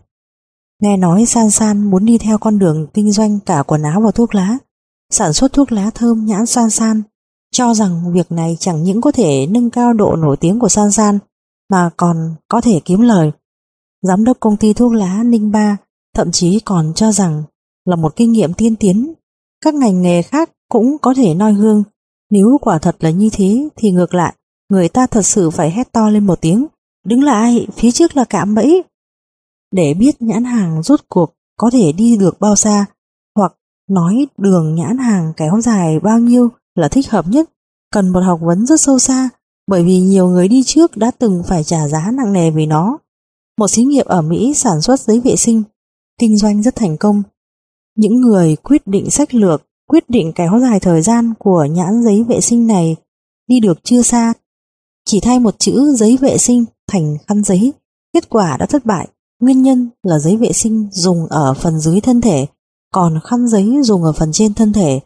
Nghe 0.82 0.97
nói 0.97 1.26
San 1.26 1.49
San 1.49 1.84
muốn 1.84 2.05
đi 2.05 2.18
theo 2.18 2.38
con 2.38 2.60
đường 2.60 2.88
kinh 2.93 3.12
doanh 3.12 3.39
cả 3.45 3.64
quần 3.68 3.84
áo 3.84 4.01
và 4.01 4.12
thuốc 4.12 4.36
lá, 4.36 4.57
sản 5.10 5.34
xuất 5.34 5.53
thuốc 5.53 5.72
lá 5.72 5.89
thơm 5.95 6.26
nhãn 6.26 6.45
San 6.45 6.70
San, 6.70 7.01
cho 7.51 7.74
rằng 7.74 8.14
việc 8.14 8.32
này 8.32 8.57
chẳng 8.60 8.84
những 8.84 9.01
có 9.01 9.12
thể 9.12 9.47
nâng 9.49 9.70
cao 9.70 9.93
độ 9.93 10.16
nổi 10.16 10.38
tiếng 10.38 10.60
của 10.60 10.70
San 10.70 10.91
San, 10.91 11.20
mà 11.72 11.89
còn 11.97 12.36
có 12.47 12.62
thể 12.62 12.80
kiếm 12.86 13.01
lời. 13.01 13.32
Giám 14.01 14.24
đốc 14.24 14.39
công 14.39 14.57
ty 14.57 14.74
thuốc 14.74 14.93
lá 14.93 15.24
Ninh 15.24 15.51
Ba 15.51 15.78
thậm 16.16 16.32
chí 16.32 16.60
còn 16.66 16.93
cho 16.95 17.12
rằng 17.12 17.43
là 17.86 17.95
một 17.95 18.16
kinh 18.16 18.32
nghiệm 18.32 18.53
tiên 18.53 18.76
tiến. 18.76 19.14
Các 19.62 19.74
ngành 19.74 20.01
nghề 20.01 20.22
khác 20.22 20.49
cũng 20.70 20.97
có 20.97 21.14
thể 21.14 21.34
noi 21.34 21.53
gương. 21.53 21.84
Nếu 22.30 22.57
quả 22.62 22.80
thật 22.80 22.95
là 22.99 23.10
như 23.10 23.30
thế 23.32 23.70
thì 23.76 23.91
ngược 23.91 24.14
lại, 24.14 24.36
người 24.70 24.89
ta 24.89 25.07
thật 25.07 25.22
sự 25.22 25.49
phải 25.49 25.72
hét 25.72 25.91
to 25.91 26.10
lên 26.10 26.26
một 26.26 26.41
tiếng. 26.41 26.68
Đứng 27.05 27.24
lại, 27.24 27.68
phía 27.74 27.91
trước 27.91 28.16
là 28.18 28.26
cạm 28.26 28.55
bẫy. 28.55 28.84
Để 29.72 29.93
biết 29.93 30.22
nhãn 30.22 30.43
hàng 30.43 30.84
rốt 30.84 30.99
cuộc 31.07 31.34
có 31.57 31.70
thể 31.74 31.91
đi 31.91 32.18
được 32.18 32.39
bao 32.39 32.55
xa, 32.55 32.86
nói 33.89 34.27
đường 34.37 34.75
nhãn 34.75 34.97
hàng 34.97 35.33
kéo 35.37 35.61
dài 35.61 35.99
bao 35.99 36.19
nhiêu 36.19 36.49
là 36.75 36.87
thích 36.87 37.09
hợp 37.09 37.27
nhất, 37.27 37.49
cần 37.91 38.09
một 38.09 38.19
học 38.19 38.39
vấn 38.43 38.65
rất 38.65 38.81
sâu 38.81 38.99
xa, 38.99 39.29
bởi 39.67 39.83
vì 39.83 39.99
nhiều 39.99 40.27
người 40.27 40.47
đi 40.47 40.63
trước 40.63 40.97
đã 40.97 41.11
từng 41.11 41.43
phải 41.47 41.63
trả 41.63 41.87
giá 41.87 42.11
nặng 42.13 42.33
nề 42.33 42.51
vì 42.51 42.65
nó. 42.65 42.97
Một 43.57 43.67
xí 43.67 43.83
nghiệp 43.83 44.05
ở 44.05 44.21
Mỹ 44.21 44.53
sản 44.55 44.81
xuất 44.81 44.99
giấy 44.99 45.19
vệ 45.19 45.35
sinh, 45.35 45.63
kinh 46.19 46.37
doanh 46.37 46.63
rất 46.63 46.75
thành 46.75 46.97
công. 46.97 47.23
Những 47.95 48.21
người 48.21 48.55
quyết 48.55 48.87
định 48.87 49.09
sách 49.09 49.33
lược, 49.33 49.63
quyết 49.87 50.09
định 50.09 50.31
kéo 50.35 50.59
dài 50.61 50.79
thời 50.79 51.01
gian 51.01 51.33
của 51.39 51.65
nhãn 51.65 52.03
giấy 52.03 52.23
vệ 52.23 52.41
sinh 52.41 52.67
này 52.67 52.95
đi 53.47 53.59
được 53.59 53.79
chưa 53.83 54.01
xa. 54.01 54.33
Chỉ 55.05 55.19
thay 55.19 55.39
một 55.39 55.55
chữ 55.59 55.95
giấy 55.95 56.17
vệ 56.17 56.37
sinh 56.37 56.65
thành 56.91 57.17
khăn 57.27 57.43
giấy, 57.43 57.73
kết 58.13 58.29
quả 58.29 58.57
đã 58.57 58.65
thất 58.65 58.85
bại. 58.85 59.07
Nguyên 59.41 59.61
nhân 59.61 59.89
là 60.03 60.19
giấy 60.19 60.37
vệ 60.37 60.51
sinh 60.53 60.89
dùng 60.91 61.25
ở 61.29 61.53
phần 61.53 61.79
dưới 61.79 62.01
thân 62.01 62.21
thể, 62.21 62.45
còn 62.93 63.19
khăn 63.23 63.47
giấy 63.47 63.79
dùng 63.83 64.03
ở 64.03 64.11
phần 64.11 64.31
trên 64.31 64.53
thân 64.53 64.73
thể. 64.73 64.99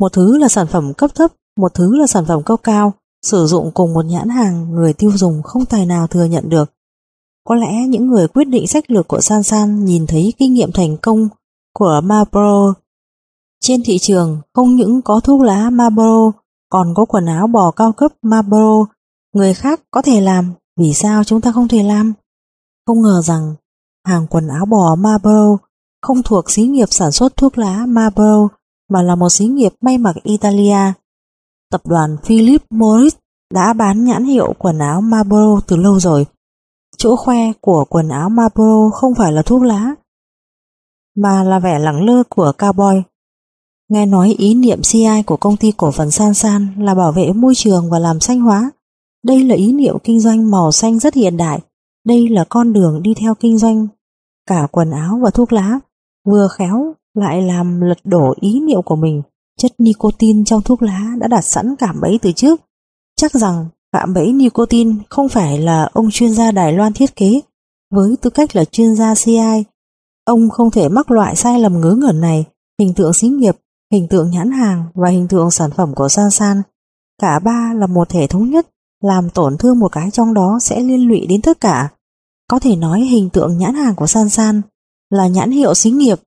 Một 0.00 0.12
thứ 0.12 0.38
là 0.38 0.48
sản 0.48 0.66
phẩm 0.66 0.94
cấp 0.94 1.10
thấp, 1.14 1.32
một 1.56 1.74
thứ 1.74 1.96
là 1.96 2.06
sản 2.06 2.24
phẩm 2.24 2.42
cấp 2.42 2.60
cao, 2.62 2.92
sử 3.22 3.46
dụng 3.46 3.70
cùng 3.74 3.94
một 3.94 4.04
nhãn 4.04 4.28
hàng 4.28 4.70
người 4.70 4.92
tiêu 4.92 5.10
dùng 5.14 5.42
không 5.42 5.66
tài 5.66 5.86
nào 5.86 6.06
thừa 6.06 6.24
nhận 6.24 6.48
được. 6.48 6.72
Có 7.44 7.54
lẽ 7.54 7.86
những 7.88 8.06
người 8.06 8.28
quyết 8.28 8.44
định 8.44 8.66
sách 8.66 8.90
lược 8.90 9.08
của 9.08 9.20
San 9.20 9.42
San 9.42 9.84
nhìn 9.84 10.06
thấy 10.06 10.32
kinh 10.38 10.54
nghiệm 10.54 10.72
thành 10.72 10.96
công 10.96 11.28
của 11.74 12.00
Marlboro. 12.04 12.74
Trên 13.60 13.82
thị 13.84 13.98
trường 13.98 14.40
không 14.54 14.76
những 14.76 15.02
có 15.02 15.20
thuốc 15.20 15.40
lá 15.40 15.70
Marlboro, 15.70 16.32
còn 16.70 16.94
có 16.94 17.04
quần 17.04 17.26
áo 17.26 17.46
bò 17.46 17.70
cao 17.70 17.92
cấp 17.92 18.12
Marlboro. 18.22 18.86
Người 19.34 19.54
khác 19.54 19.80
có 19.90 20.02
thể 20.02 20.20
làm, 20.20 20.52
vì 20.80 20.94
sao 20.94 21.24
chúng 21.24 21.40
ta 21.40 21.52
không 21.52 21.68
thể 21.68 21.82
làm? 21.82 22.12
Không 22.86 23.02
ngờ 23.02 23.22
rằng 23.24 23.54
hàng 24.06 24.26
quần 24.30 24.48
áo 24.48 24.66
bò 24.66 24.94
Marlboro 24.94 25.67
không 26.08 26.22
thuộc 26.22 26.50
xí 26.50 26.62
nghiệp 26.62 26.88
sản 26.90 27.12
xuất 27.12 27.36
thuốc 27.36 27.58
lá 27.58 27.86
Marlboro 27.86 28.48
mà 28.90 29.02
là 29.02 29.14
một 29.14 29.28
xí 29.28 29.46
nghiệp 29.46 29.72
may 29.80 29.98
mặc 29.98 30.16
Italia. 30.22 30.92
Tập 31.70 31.80
đoàn 31.86 32.16
Philip 32.24 32.62
Morris 32.70 33.14
đã 33.54 33.72
bán 33.72 34.04
nhãn 34.04 34.24
hiệu 34.24 34.54
quần 34.58 34.78
áo 34.78 35.00
Marlboro 35.00 35.60
từ 35.66 35.76
lâu 35.76 36.00
rồi. 36.00 36.26
Chỗ 36.96 37.16
khoe 37.16 37.52
của 37.60 37.84
quần 37.88 38.08
áo 38.08 38.28
Marlboro 38.28 38.90
không 38.90 39.14
phải 39.14 39.32
là 39.32 39.42
thuốc 39.42 39.62
lá, 39.62 39.94
mà 41.16 41.44
là 41.44 41.58
vẻ 41.58 41.78
lẳng 41.78 42.04
lơ 42.04 42.22
của 42.28 42.52
cowboy. 42.58 43.02
Nghe 43.88 44.06
nói 44.06 44.34
ý 44.38 44.54
niệm 44.54 44.80
CI 44.92 45.22
của 45.26 45.36
công 45.36 45.56
ty 45.56 45.72
cổ 45.76 45.90
phần 45.90 46.10
San 46.10 46.34
San 46.34 46.68
là 46.78 46.94
bảo 46.94 47.12
vệ 47.12 47.32
môi 47.32 47.54
trường 47.54 47.90
và 47.90 47.98
làm 47.98 48.20
xanh 48.20 48.40
hóa. 48.40 48.70
Đây 49.24 49.44
là 49.44 49.54
ý 49.54 49.72
niệm 49.72 49.96
kinh 50.04 50.20
doanh 50.20 50.50
màu 50.50 50.72
xanh 50.72 50.98
rất 50.98 51.14
hiện 51.14 51.36
đại. 51.36 51.60
Đây 52.06 52.28
là 52.28 52.44
con 52.48 52.72
đường 52.72 53.02
đi 53.02 53.14
theo 53.14 53.34
kinh 53.34 53.58
doanh 53.58 53.86
cả 54.46 54.66
quần 54.72 54.90
áo 54.90 55.20
và 55.22 55.30
thuốc 55.30 55.52
lá, 55.52 55.78
vừa 56.30 56.48
khéo 56.48 56.94
lại 57.14 57.42
làm 57.42 57.80
lật 57.80 57.98
đổ 58.04 58.34
ý 58.40 58.60
niệm 58.60 58.82
của 58.84 58.96
mình. 58.96 59.22
Chất 59.58 59.72
nicotine 59.78 60.42
trong 60.46 60.62
thuốc 60.62 60.82
lá 60.82 61.14
đã 61.18 61.28
đặt 61.28 61.40
sẵn 61.40 61.76
cảm 61.78 62.00
bẫy 62.00 62.18
từ 62.22 62.32
trước. 62.32 62.60
Chắc 63.16 63.32
rằng 63.32 63.66
cạm 63.92 64.14
bẫy 64.14 64.32
nicotine 64.32 64.94
không 65.08 65.28
phải 65.28 65.58
là 65.58 65.88
ông 65.92 66.10
chuyên 66.10 66.32
gia 66.32 66.50
Đài 66.50 66.72
Loan 66.72 66.92
thiết 66.92 67.16
kế. 67.16 67.40
Với 67.94 68.16
tư 68.20 68.30
cách 68.30 68.56
là 68.56 68.64
chuyên 68.64 68.96
gia 68.96 69.14
CI, 69.14 69.64
ông 70.24 70.50
không 70.50 70.70
thể 70.70 70.88
mắc 70.88 71.10
loại 71.10 71.36
sai 71.36 71.60
lầm 71.60 71.80
ngớ 71.80 71.94
ngẩn 71.94 72.20
này, 72.20 72.44
hình 72.80 72.94
tượng 72.94 73.12
xí 73.12 73.28
nghiệp, 73.28 73.56
hình 73.92 74.08
tượng 74.08 74.30
nhãn 74.30 74.50
hàng 74.50 74.84
và 74.94 75.08
hình 75.08 75.28
tượng 75.28 75.50
sản 75.50 75.70
phẩm 75.70 75.94
của 75.94 76.08
San 76.08 76.30
San. 76.30 76.62
Cả 77.20 77.38
ba 77.38 77.72
là 77.76 77.86
một 77.86 78.08
thể 78.08 78.26
thống 78.26 78.50
nhất, 78.50 78.66
làm 79.02 79.30
tổn 79.30 79.58
thương 79.58 79.78
một 79.78 79.92
cái 79.92 80.10
trong 80.10 80.34
đó 80.34 80.58
sẽ 80.62 80.80
liên 80.80 81.08
lụy 81.08 81.26
đến 81.26 81.42
tất 81.42 81.60
cả. 81.60 81.88
Có 82.50 82.58
thể 82.58 82.76
nói 82.76 83.00
hình 83.00 83.30
tượng 83.30 83.58
nhãn 83.58 83.74
hàng 83.74 83.94
của 83.94 84.06
San 84.06 84.28
San 84.28 84.62
là 85.10 85.26
nhãn 85.26 85.50
hiệu 85.50 85.74
xí 85.74 85.90
nghiệp, 85.90 86.18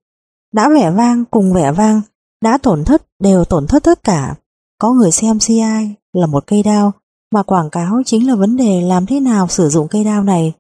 đã 0.53 0.69
vẻ 0.69 0.91
vang 0.91 1.25
cùng 1.25 1.53
vẻ 1.53 1.71
vang, 1.71 2.01
đã 2.43 2.57
tổn 2.57 2.83
thất 2.83 3.07
đều 3.19 3.45
tổn 3.45 3.67
thất 3.67 3.83
tất 3.83 4.03
cả. 4.03 4.35
Có 4.77 4.93
người 4.93 5.11
xem 5.11 5.39
CI 5.39 5.61
là 6.13 6.25
một 6.25 6.47
cây 6.47 6.63
đao, 6.63 6.91
mà 7.33 7.43
quảng 7.43 7.69
cáo 7.69 8.01
chính 8.05 8.27
là 8.27 8.35
vấn 8.35 8.57
đề 8.57 8.81
làm 8.81 9.05
thế 9.05 9.19
nào 9.19 9.47
sử 9.47 9.69
dụng 9.69 9.87
cây 9.87 10.03
đao 10.03 10.23
này. 10.23 10.53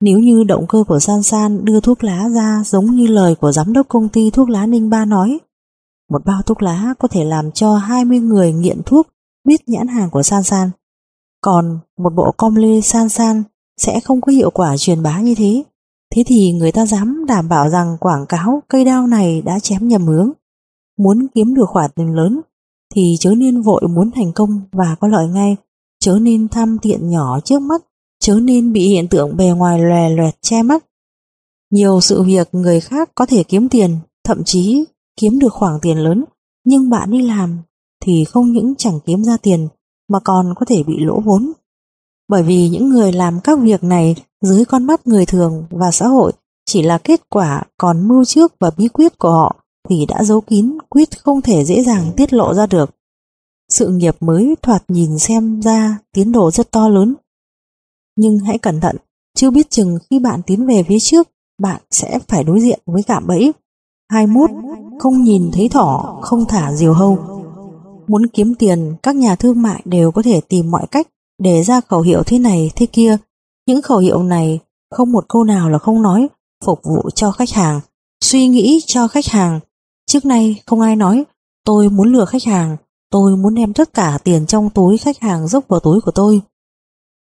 Nếu 0.00 0.18
như 0.18 0.44
động 0.44 0.66
cơ 0.68 0.84
của 0.88 0.98
San 0.98 1.22
San 1.22 1.64
đưa 1.64 1.80
thuốc 1.80 2.04
lá 2.04 2.28
ra 2.28 2.62
giống 2.66 2.86
như 2.86 3.06
lời 3.06 3.34
của 3.34 3.52
giám 3.52 3.72
đốc 3.72 3.88
công 3.88 4.08
ty 4.08 4.30
thuốc 4.30 4.48
lá 4.48 4.66
Ninh 4.66 4.90
Ba 4.90 5.04
nói, 5.04 5.38
một 6.10 6.24
bao 6.24 6.42
thuốc 6.42 6.62
lá 6.62 6.94
có 6.98 7.08
thể 7.08 7.24
làm 7.24 7.52
cho 7.52 7.76
20 7.76 8.18
người 8.18 8.52
nghiện 8.52 8.82
thuốc 8.86 9.08
biết 9.44 9.68
nhãn 9.68 9.88
hàng 9.88 10.10
của 10.10 10.22
San 10.22 10.42
San. 10.42 10.70
Còn 11.40 11.78
một 11.98 12.12
bộ 12.16 12.34
com 12.36 12.54
lê 12.54 12.80
San 12.80 13.08
San 13.08 13.42
sẽ 13.76 14.00
không 14.00 14.20
có 14.20 14.32
hiệu 14.32 14.50
quả 14.50 14.76
truyền 14.76 15.02
bá 15.02 15.20
như 15.20 15.34
thế. 15.34 15.62
Thế 16.14 16.22
thì 16.26 16.52
người 16.52 16.72
ta 16.72 16.86
dám 16.86 17.24
đảm 17.28 17.48
bảo 17.48 17.70
rằng 17.70 17.96
quảng 18.00 18.26
cáo 18.26 18.62
cây 18.68 18.84
đao 18.84 19.06
này 19.06 19.42
đã 19.42 19.58
chém 19.58 19.88
nhầm 19.88 20.06
hướng. 20.06 20.30
Muốn 20.98 21.26
kiếm 21.34 21.54
được 21.54 21.66
khoản 21.68 21.90
tiền 21.96 22.14
lớn 22.14 22.40
thì 22.94 23.16
chớ 23.20 23.30
nên 23.36 23.62
vội 23.62 23.82
muốn 23.88 24.10
thành 24.10 24.32
công 24.32 24.60
và 24.72 24.96
có 25.00 25.08
lợi 25.08 25.28
ngay, 25.28 25.56
chớ 26.00 26.18
nên 26.22 26.48
tham 26.48 26.78
tiện 26.82 27.10
nhỏ 27.10 27.40
trước 27.40 27.62
mắt, 27.62 27.82
chớ 28.20 28.40
nên 28.42 28.72
bị 28.72 28.88
hiện 28.88 29.08
tượng 29.08 29.36
bề 29.36 29.46
ngoài 29.46 29.78
lòe 29.78 30.08
loẹt 30.08 30.34
che 30.42 30.62
mắt. 30.62 30.84
Nhiều 31.70 32.00
sự 32.00 32.22
việc 32.22 32.48
người 32.52 32.80
khác 32.80 33.10
có 33.14 33.26
thể 33.26 33.42
kiếm 33.42 33.68
tiền, 33.68 33.98
thậm 34.24 34.44
chí 34.44 34.84
kiếm 35.16 35.38
được 35.38 35.52
khoản 35.52 35.78
tiền 35.82 35.98
lớn, 35.98 36.24
nhưng 36.64 36.90
bạn 36.90 37.10
đi 37.10 37.22
làm 37.22 37.58
thì 38.04 38.24
không 38.24 38.52
những 38.52 38.74
chẳng 38.78 39.00
kiếm 39.06 39.24
ra 39.24 39.36
tiền 39.36 39.68
mà 40.08 40.20
còn 40.20 40.54
có 40.56 40.66
thể 40.66 40.82
bị 40.82 40.94
lỗ 40.98 41.20
vốn. 41.20 41.52
Bởi 42.28 42.42
vì 42.42 42.68
những 42.68 42.88
người 42.88 43.12
làm 43.12 43.40
các 43.40 43.58
việc 43.58 43.84
này 43.84 44.14
dưới 44.40 44.64
con 44.64 44.84
mắt 44.84 45.06
người 45.06 45.26
thường 45.26 45.64
và 45.70 45.90
xã 45.90 46.06
hội 46.06 46.32
chỉ 46.66 46.82
là 46.82 46.98
kết 46.98 47.20
quả 47.28 47.62
còn 47.78 48.08
mưu 48.08 48.24
trước 48.24 48.52
và 48.60 48.70
bí 48.76 48.88
quyết 48.88 49.18
của 49.18 49.30
họ 49.30 49.56
thì 49.88 50.06
đã 50.08 50.24
giấu 50.24 50.40
kín 50.40 50.78
quyết 50.88 51.22
không 51.22 51.42
thể 51.42 51.64
dễ 51.64 51.82
dàng 51.84 52.12
tiết 52.16 52.32
lộ 52.32 52.54
ra 52.54 52.66
được. 52.66 52.90
Sự 53.68 53.88
nghiệp 53.88 54.16
mới 54.20 54.54
thoạt 54.62 54.84
nhìn 54.88 55.18
xem 55.18 55.62
ra 55.62 55.98
tiến 56.12 56.32
độ 56.32 56.50
rất 56.50 56.70
to 56.70 56.88
lớn. 56.88 57.14
Nhưng 58.16 58.38
hãy 58.38 58.58
cẩn 58.58 58.80
thận, 58.80 58.96
chưa 59.36 59.50
biết 59.50 59.70
chừng 59.70 59.98
khi 60.10 60.18
bạn 60.18 60.40
tiến 60.46 60.66
về 60.66 60.82
phía 60.82 60.98
trước, 61.00 61.28
bạn 61.62 61.80
sẽ 61.90 62.18
phải 62.28 62.44
đối 62.44 62.60
diện 62.60 62.80
với 62.86 63.02
cạm 63.02 63.26
bẫy. 63.26 63.52
21. 64.10 64.50
Không 64.98 65.22
nhìn 65.22 65.50
thấy 65.52 65.68
thỏ, 65.68 66.18
không 66.22 66.44
thả 66.48 66.72
diều 66.72 66.92
hâu. 66.92 67.18
Muốn 68.06 68.26
kiếm 68.26 68.54
tiền, 68.54 68.94
các 69.02 69.16
nhà 69.16 69.36
thương 69.36 69.62
mại 69.62 69.82
đều 69.84 70.10
có 70.10 70.22
thể 70.22 70.40
tìm 70.48 70.70
mọi 70.70 70.86
cách 70.90 71.08
để 71.38 71.62
ra 71.62 71.80
khẩu 71.80 72.00
hiệu 72.00 72.22
thế 72.26 72.38
này 72.38 72.70
thế 72.76 72.86
kia. 72.86 73.16
Những 73.66 73.82
khẩu 73.82 73.98
hiệu 73.98 74.22
này 74.22 74.58
không 74.90 75.12
một 75.12 75.24
câu 75.28 75.44
nào 75.44 75.70
là 75.70 75.78
không 75.78 76.02
nói, 76.02 76.28
phục 76.64 76.80
vụ 76.84 77.10
cho 77.14 77.32
khách 77.32 77.50
hàng, 77.50 77.80
suy 78.24 78.48
nghĩ 78.48 78.80
cho 78.86 79.08
khách 79.08 79.26
hàng. 79.26 79.60
Trước 80.06 80.24
nay 80.24 80.62
không 80.66 80.80
ai 80.80 80.96
nói, 80.96 81.24
tôi 81.64 81.88
muốn 81.88 82.12
lừa 82.12 82.24
khách 82.24 82.44
hàng, 82.44 82.76
tôi 83.10 83.36
muốn 83.36 83.54
đem 83.54 83.72
tất 83.72 83.92
cả 83.92 84.18
tiền 84.24 84.46
trong 84.46 84.70
túi 84.70 84.98
khách 84.98 85.20
hàng 85.20 85.48
dốc 85.48 85.64
vào 85.68 85.80
túi 85.80 86.00
của 86.00 86.10
tôi. 86.10 86.40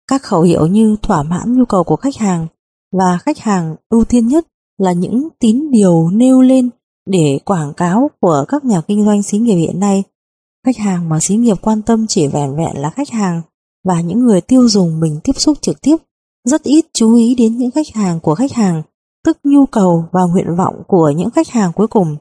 Các 0.07 0.23
khẩu 0.23 0.41
hiệu 0.41 0.67
như 0.67 0.95
thỏa 1.01 1.23
mãn 1.23 1.57
nhu 1.57 1.65
cầu 1.65 1.83
của 1.83 1.95
khách 1.95 2.15
hàng 2.17 2.47
và 2.91 3.17
khách 3.17 3.39
hàng 3.39 3.75
ưu 3.89 4.05
tiên 4.05 4.27
nhất 4.27 4.47
là 4.77 4.93
những 4.93 5.27
tín 5.39 5.71
điều 5.71 6.09
nêu 6.09 6.41
lên 6.41 6.69
để 7.05 7.39
quảng 7.45 7.73
cáo 7.73 8.09
của 8.19 8.45
các 8.47 8.65
nhà 8.65 8.81
kinh 8.81 9.05
doanh 9.05 9.23
xí 9.23 9.37
nghiệp 9.37 9.55
hiện 9.55 9.79
nay. 9.79 10.03
Khách 10.65 10.77
hàng 10.77 11.09
mà 11.09 11.19
xí 11.19 11.35
nghiệp 11.35 11.57
quan 11.61 11.81
tâm 11.81 12.07
chỉ 12.07 12.27
vẻn 12.27 12.55
vẹn 12.55 12.77
là 12.81 12.89
khách 12.89 13.09
hàng 13.09 13.41
và 13.83 14.01
những 14.01 14.19
người 14.19 14.41
tiêu 14.41 14.67
dùng 14.67 14.99
mình 14.99 15.19
tiếp 15.23 15.33
xúc 15.35 15.57
trực 15.61 15.81
tiếp 15.81 15.97
rất 16.45 16.63
ít 16.63 16.85
chú 16.93 17.15
ý 17.15 17.35
đến 17.35 17.57
những 17.57 17.71
khách 17.71 17.87
hàng 17.93 18.19
của 18.19 18.35
khách 18.35 18.51
hàng, 18.51 18.83
tức 19.25 19.37
nhu 19.43 19.65
cầu 19.65 20.05
và 20.11 20.21
nguyện 20.23 20.55
vọng 20.55 20.83
của 20.87 21.09
những 21.09 21.29
khách 21.29 21.49
hàng 21.49 21.71
cuối 21.75 21.87
cùng. 21.87 22.17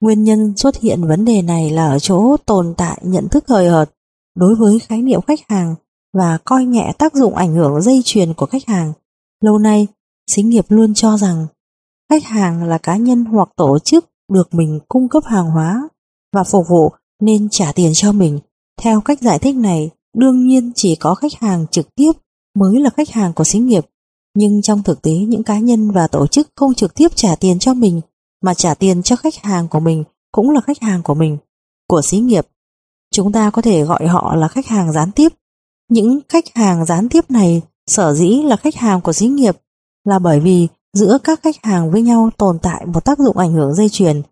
Nguyên 0.00 0.24
nhân 0.24 0.56
xuất 0.56 0.76
hiện 0.80 1.08
vấn 1.08 1.24
đề 1.24 1.42
này 1.42 1.70
là 1.70 1.86
ở 1.86 1.98
chỗ 1.98 2.36
tồn 2.46 2.74
tại 2.76 3.00
nhận 3.02 3.28
thức 3.28 3.44
hời 3.48 3.68
hợt 3.68 3.90
đối 4.36 4.54
với 4.54 4.78
khái 4.78 5.02
niệm 5.02 5.20
khách 5.20 5.40
hàng 5.48 5.74
và 6.14 6.38
coi 6.44 6.64
nhẹ 6.64 6.92
tác 6.98 7.14
dụng 7.14 7.34
ảnh 7.34 7.54
hưởng 7.54 7.82
dây 7.82 8.00
chuyền 8.04 8.34
của 8.34 8.46
khách 8.46 8.66
hàng. 8.66 8.92
Lâu 9.42 9.58
nay, 9.58 9.86
xí 10.30 10.42
nghiệp 10.42 10.64
luôn 10.68 10.94
cho 10.94 11.16
rằng 11.16 11.46
khách 12.10 12.24
hàng 12.24 12.64
là 12.64 12.78
cá 12.78 12.96
nhân 12.96 13.24
hoặc 13.24 13.48
tổ 13.56 13.78
chức 13.78 14.04
được 14.32 14.54
mình 14.54 14.80
cung 14.88 15.08
cấp 15.08 15.22
hàng 15.26 15.50
hóa 15.50 15.88
và 16.32 16.44
phục 16.44 16.68
vụ 16.68 16.92
nên 17.20 17.48
trả 17.48 17.72
tiền 17.72 17.92
cho 17.94 18.12
mình. 18.12 18.38
Theo 18.82 19.00
cách 19.00 19.20
giải 19.20 19.38
thích 19.38 19.56
này, 19.56 19.90
đương 20.16 20.46
nhiên 20.46 20.72
chỉ 20.74 20.96
có 20.96 21.14
khách 21.14 21.34
hàng 21.40 21.66
trực 21.70 21.94
tiếp 21.94 22.12
mới 22.58 22.80
là 22.80 22.90
khách 22.90 23.10
hàng 23.10 23.32
của 23.32 23.44
xí 23.44 23.58
nghiệp. 23.58 23.86
Nhưng 24.34 24.62
trong 24.62 24.82
thực 24.82 25.02
tế 25.02 25.12
những 25.12 25.42
cá 25.42 25.58
nhân 25.58 25.90
và 25.90 26.06
tổ 26.06 26.26
chức 26.26 26.48
không 26.56 26.74
trực 26.74 26.94
tiếp 26.94 27.08
trả 27.14 27.36
tiền 27.36 27.58
cho 27.58 27.74
mình 27.74 28.00
mà 28.42 28.54
trả 28.54 28.74
tiền 28.74 29.02
cho 29.02 29.16
khách 29.16 29.34
hàng 29.34 29.68
của 29.68 29.80
mình 29.80 30.04
cũng 30.32 30.50
là 30.50 30.60
khách 30.60 30.82
hàng 30.82 31.02
của 31.02 31.14
mình, 31.14 31.38
của 31.88 32.02
xí 32.02 32.18
nghiệp. 32.18 32.46
Chúng 33.14 33.32
ta 33.32 33.50
có 33.50 33.62
thể 33.62 33.84
gọi 33.84 34.06
họ 34.06 34.34
là 34.34 34.48
khách 34.48 34.66
hàng 34.66 34.92
gián 34.92 35.12
tiếp. 35.12 35.32
Những 35.90 36.20
khách 36.28 36.44
hàng 36.54 36.84
gián 36.86 37.08
tiếp 37.08 37.30
này 37.30 37.62
sở 37.86 38.14
dĩ 38.14 38.42
là 38.44 38.56
khách 38.56 38.74
hàng 38.74 39.00
của 39.00 39.12
xí 39.12 39.26
nghiệp 39.26 39.56
là 40.04 40.18
bởi 40.18 40.40
vì 40.40 40.68
giữa 40.92 41.18
các 41.24 41.42
khách 41.42 41.56
hàng 41.64 41.90
với 41.90 42.02
nhau 42.02 42.30
tồn 42.36 42.58
tại 42.62 42.86
một 42.86 43.04
tác 43.04 43.18
dụng 43.18 43.36
ảnh 43.36 43.52
hưởng 43.52 43.74
dây 43.74 43.88
chuyền. 43.88 44.22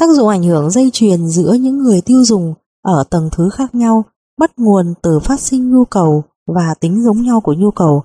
Tác 0.00 0.10
dụng 0.10 0.28
ảnh 0.28 0.42
hưởng 0.42 0.70
dây 0.70 0.90
chuyền 0.92 1.28
giữa 1.28 1.52
những 1.52 1.78
người 1.78 2.00
tiêu 2.00 2.24
dùng 2.24 2.54
ở 2.82 3.04
tầng 3.10 3.28
thứ 3.32 3.50
khác 3.50 3.74
nhau 3.74 4.04
bắt 4.42 4.58
nguồn 4.58 4.94
từ 5.02 5.18
phát 5.18 5.40
sinh 5.40 5.72
nhu 5.72 5.84
cầu 5.84 6.24
và 6.46 6.74
tính 6.80 7.02
giống 7.02 7.22
nhau 7.22 7.40
của 7.40 7.54
nhu 7.54 7.70
cầu. 7.70 8.02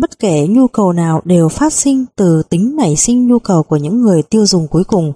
Bất 0.00 0.18
kể 0.18 0.46
nhu 0.48 0.68
cầu 0.68 0.92
nào 0.92 1.20
đều 1.24 1.48
phát 1.48 1.72
sinh 1.72 2.04
từ 2.16 2.42
tính 2.50 2.76
nảy 2.76 2.96
sinh 2.96 3.26
nhu 3.28 3.38
cầu 3.38 3.62
của 3.62 3.76
những 3.76 4.00
người 4.02 4.22
tiêu 4.22 4.46
dùng 4.46 4.68
cuối 4.68 4.84
cùng. 4.84 5.12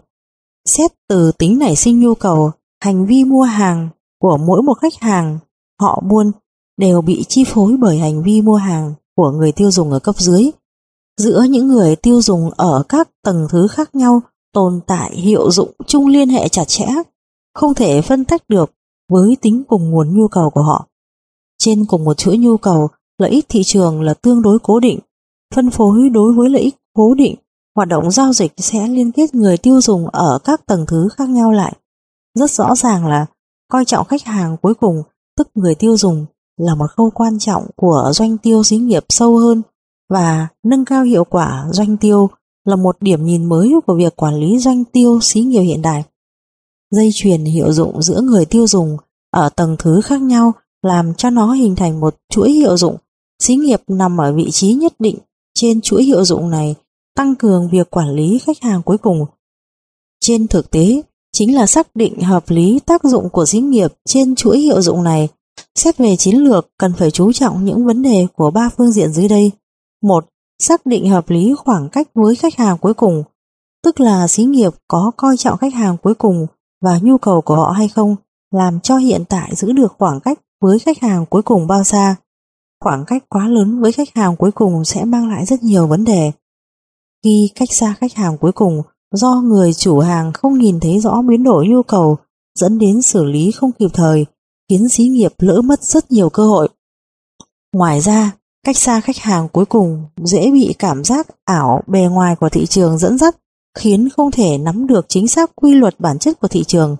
Xét 0.64 0.90
từ 1.08 1.32
tính 1.38 1.58
nảy 1.58 1.76
sinh 1.76 2.00
nhu 2.00 2.14
cầu, 2.14 2.50
hành 2.82 3.06
vi 3.06 3.24
mua 3.24 3.42
hàng 3.42 3.88
của 4.20 4.36
mỗi 4.36 4.62
một 4.62 4.74
khách 4.74 4.94
hàng 5.00 5.38
họ 5.80 6.02
buôn 6.10 6.32
đều 6.76 7.02
bị 7.02 7.24
chi 7.28 7.44
phối 7.46 7.76
bởi 7.76 7.98
hành 7.98 8.22
vi 8.22 8.42
mua 8.42 8.56
hàng 8.56 8.94
của 9.16 9.30
người 9.30 9.52
tiêu 9.52 9.70
dùng 9.70 9.90
ở 9.90 9.98
cấp 9.98 10.14
dưới. 10.18 10.50
Giữa 11.20 11.42
những 11.48 11.68
người 11.68 11.96
tiêu 11.96 12.22
dùng 12.22 12.50
ở 12.50 12.82
các 12.88 13.08
tầng 13.24 13.46
thứ 13.50 13.68
khác 13.68 13.94
nhau 13.94 14.20
tồn 14.52 14.80
tại 14.86 15.16
hiệu 15.16 15.50
dụng 15.50 15.72
chung 15.86 16.06
liên 16.06 16.28
hệ 16.28 16.48
chặt 16.48 16.64
chẽ, 16.64 16.86
không 17.54 17.74
thể 17.74 18.02
phân 18.02 18.24
tách 18.24 18.48
được 18.48 18.70
với 19.08 19.36
tính 19.40 19.62
cùng 19.68 19.90
nguồn 19.90 20.18
nhu 20.18 20.28
cầu 20.28 20.50
của 20.50 20.62
họ. 20.62 20.86
Trên 21.58 21.84
cùng 21.84 22.04
một 22.04 22.14
chuỗi 22.14 22.38
nhu 22.38 22.56
cầu, 22.56 22.88
lợi 23.18 23.30
ích 23.30 23.46
thị 23.48 23.62
trường 23.64 24.02
là 24.02 24.14
tương 24.14 24.42
đối 24.42 24.58
cố 24.58 24.80
định. 24.80 24.98
Phân 25.54 25.70
phối 25.70 26.08
đối 26.08 26.32
với 26.32 26.50
lợi 26.50 26.62
ích 26.62 26.76
cố 26.92 27.14
định, 27.14 27.34
hoạt 27.76 27.88
động 27.88 28.10
giao 28.10 28.32
dịch 28.32 28.52
sẽ 28.56 28.88
liên 28.88 29.12
kết 29.12 29.34
người 29.34 29.58
tiêu 29.58 29.80
dùng 29.80 30.08
ở 30.08 30.38
các 30.44 30.66
tầng 30.66 30.84
thứ 30.88 31.08
khác 31.16 31.28
nhau 31.28 31.52
lại. 31.52 31.76
Rất 32.34 32.50
rõ 32.50 32.74
ràng 32.74 33.06
là 33.06 33.26
coi 33.68 33.84
trọng 33.84 34.06
khách 34.06 34.24
hàng 34.24 34.56
cuối 34.62 34.74
cùng, 34.74 35.02
tức 35.36 35.48
người 35.54 35.74
tiêu 35.74 35.96
dùng, 35.96 36.26
là 36.56 36.74
một 36.74 36.86
khâu 36.96 37.10
quan 37.10 37.38
trọng 37.38 37.66
của 37.76 38.10
doanh 38.14 38.38
tiêu 38.38 38.62
xí 38.62 38.76
nghiệp 38.76 39.04
sâu 39.08 39.36
hơn 39.36 39.62
và 40.10 40.48
nâng 40.62 40.84
cao 40.84 41.02
hiệu 41.02 41.24
quả 41.24 41.64
doanh 41.70 41.96
tiêu 41.96 42.30
là 42.64 42.76
một 42.76 42.96
điểm 43.00 43.24
nhìn 43.24 43.44
mới 43.44 43.74
của 43.86 43.94
việc 43.94 44.16
quản 44.16 44.34
lý 44.34 44.58
doanh 44.58 44.84
tiêu 44.84 45.18
xí 45.22 45.40
nghiệp 45.40 45.62
hiện 45.62 45.82
đại. 45.82 46.04
Dây 46.94 47.10
chuyền 47.14 47.44
hiệu 47.44 47.72
dụng 47.72 48.02
giữa 48.02 48.20
người 48.20 48.44
tiêu 48.44 48.66
dùng 48.66 48.96
ở 49.30 49.48
tầng 49.48 49.76
thứ 49.78 50.00
khác 50.00 50.22
nhau 50.22 50.52
làm 50.82 51.14
cho 51.14 51.30
nó 51.30 51.52
hình 51.52 51.76
thành 51.76 52.00
một 52.00 52.16
chuỗi 52.32 52.50
hiệu 52.50 52.76
dụng. 52.76 52.96
Xí 53.42 53.54
nghiệp 53.56 53.82
nằm 53.88 54.20
ở 54.20 54.32
vị 54.32 54.50
trí 54.50 54.72
nhất 54.72 54.94
định 54.98 55.18
trên 55.54 55.80
chuỗi 55.80 56.04
hiệu 56.04 56.24
dụng 56.24 56.50
này 56.50 56.74
tăng 57.16 57.34
cường 57.34 57.68
việc 57.68 57.90
quản 57.90 58.10
lý 58.10 58.38
khách 58.38 58.62
hàng 58.62 58.82
cuối 58.82 58.98
cùng. 58.98 59.26
Trên 60.20 60.48
thực 60.48 60.70
tế, 60.70 61.02
chính 61.32 61.54
là 61.54 61.66
xác 61.66 61.96
định 61.96 62.20
hợp 62.20 62.50
lý 62.50 62.80
tác 62.86 63.04
dụng 63.04 63.28
của 63.30 63.46
xí 63.46 63.58
nghiệp 63.58 63.92
trên 64.04 64.34
chuỗi 64.34 64.58
hiệu 64.58 64.82
dụng 64.82 65.02
này. 65.02 65.28
Xét 65.74 65.98
về 65.98 66.16
chiến 66.16 66.36
lược 66.36 66.68
cần 66.78 66.92
phải 66.98 67.10
chú 67.10 67.32
trọng 67.32 67.64
những 67.64 67.86
vấn 67.86 68.02
đề 68.02 68.26
của 68.36 68.50
ba 68.50 68.68
phương 68.76 68.92
diện 68.92 69.12
dưới 69.12 69.28
đây. 69.28 69.50
một 70.02 70.26
Xác 70.62 70.86
định 70.86 71.08
hợp 71.10 71.30
lý 71.30 71.54
khoảng 71.58 71.88
cách 71.88 72.08
với 72.14 72.36
khách 72.36 72.56
hàng 72.56 72.78
cuối 72.78 72.94
cùng, 72.94 73.22
tức 73.84 74.00
là 74.00 74.28
xí 74.28 74.44
nghiệp 74.44 74.72
có 74.88 75.10
coi 75.16 75.36
trọng 75.36 75.58
khách 75.58 75.74
hàng 75.74 75.96
cuối 76.02 76.14
cùng 76.14 76.46
và 76.84 76.98
nhu 77.02 77.18
cầu 77.18 77.40
của 77.40 77.56
họ 77.56 77.70
hay 77.70 77.88
không, 77.88 78.16
làm 78.50 78.80
cho 78.80 78.96
hiện 78.96 79.24
tại 79.28 79.54
giữ 79.56 79.72
được 79.72 79.94
khoảng 79.98 80.20
cách 80.20 80.38
với 80.60 80.78
khách 80.78 80.98
hàng 81.00 81.26
cuối 81.26 81.42
cùng 81.42 81.66
bao 81.66 81.84
xa. 81.84 82.16
Khoảng 82.80 83.04
cách 83.06 83.24
quá 83.28 83.48
lớn 83.48 83.80
với 83.80 83.92
khách 83.92 84.14
hàng 84.14 84.36
cuối 84.36 84.50
cùng 84.50 84.84
sẽ 84.84 85.04
mang 85.04 85.28
lại 85.28 85.44
rất 85.44 85.62
nhiều 85.62 85.86
vấn 85.86 86.04
đề. 86.04 86.32
Khi 87.24 87.50
cách 87.54 87.72
xa 87.72 87.94
khách 88.00 88.14
hàng 88.14 88.38
cuối 88.38 88.52
cùng 88.52 88.82
do 89.12 89.34
người 89.34 89.74
chủ 89.74 89.98
hàng 89.98 90.32
không 90.32 90.58
nhìn 90.58 90.80
thấy 90.80 91.00
rõ 91.00 91.22
biến 91.22 91.44
đổi 91.44 91.66
nhu 91.68 91.82
cầu 91.82 92.16
dẫn 92.58 92.78
đến 92.78 93.02
xử 93.02 93.24
lý 93.24 93.50
không 93.50 93.72
kịp 93.72 93.90
thời 93.92 94.26
khiến 94.68 94.88
xí 94.88 95.04
nghiệp 95.04 95.32
lỡ 95.38 95.62
mất 95.62 95.82
rất 95.82 96.10
nhiều 96.10 96.30
cơ 96.30 96.46
hội. 96.46 96.68
Ngoài 97.72 98.00
ra, 98.00 98.32
cách 98.66 98.76
xa 98.76 99.00
khách 99.00 99.18
hàng 99.18 99.48
cuối 99.48 99.64
cùng 99.64 100.04
dễ 100.24 100.50
bị 100.50 100.74
cảm 100.78 101.04
giác 101.04 101.26
ảo 101.44 101.82
bề 101.86 102.00
ngoài 102.00 102.36
của 102.36 102.48
thị 102.48 102.66
trường 102.66 102.98
dẫn 102.98 103.18
dắt 103.18 103.36
khiến 103.78 104.08
không 104.08 104.30
thể 104.30 104.58
nắm 104.58 104.86
được 104.86 105.06
chính 105.08 105.28
xác 105.28 105.50
quy 105.56 105.74
luật 105.74 106.00
bản 106.00 106.18
chất 106.18 106.40
của 106.40 106.48
thị 106.48 106.64
trường. 106.64 106.96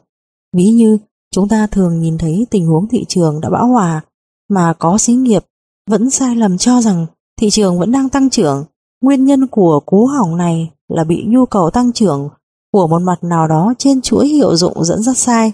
Ví 0.57 0.65
như 0.65 0.99
chúng 1.31 1.49
ta 1.49 1.67
thường 1.67 2.01
nhìn 2.01 2.19
thấy 2.19 2.47
tình 2.51 2.67
huống 2.67 2.89
thị 2.89 3.05
trường 3.09 3.41
đã 3.41 3.51
bão 3.51 3.67
hòa 3.67 4.01
mà 4.49 4.75
có 4.79 4.99
xí 4.99 5.13
nghiệp 5.13 5.45
vẫn 5.91 6.11
sai 6.11 6.37
lầm 6.37 6.59
cho 6.59 6.81
rằng 6.81 7.07
thị 7.41 7.51
trường 7.51 7.79
vẫn 7.79 7.93
đang 7.93 8.09
tăng 8.09 8.31
trưởng. 8.31 8.65
Nguyên 9.03 9.25
nhân 9.25 9.47
của 9.47 9.81
cú 9.87 10.07
hỏng 10.07 10.37
này 10.37 10.71
là 10.89 11.05
bị 11.05 11.25
nhu 11.27 11.47
cầu 11.47 11.71
tăng 11.71 11.93
trưởng 11.93 12.29
của 12.73 12.87
một 12.87 13.03
mặt 13.03 13.25
nào 13.25 13.49
đó 13.49 13.75
trên 13.79 14.01
chuỗi 14.01 14.29
hiệu 14.29 14.57
dụng 14.57 14.85
dẫn 14.85 15.03
dắt 15.03 15.19
sai. 15.19 15.53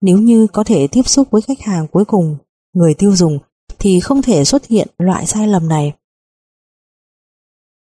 Nếu 0.00 0.18
như 0.18 0.46
có 0.52 0.64
thể 0.64 0.86
tiếp 0.86 1.08
xúc 1.08 1.30
với 1.30 1.42
khách 1.42 1.60
hàng 1.60 1.86
cuối 1.88 2.04
cùng, 2.04 2.36
người 2.72 2.94
tiêu 2.94 3.16
dùng, 3.16 3.38
thì 3.78 4.00
không 4.00 4.22
thể 4.22 4.44
xuất 4.44 4.66
hiện 4.66 4.88
loại 4.98 5.26
sai 5.26 5.48
lầm 5.48 5.68
này. 5.68 5.92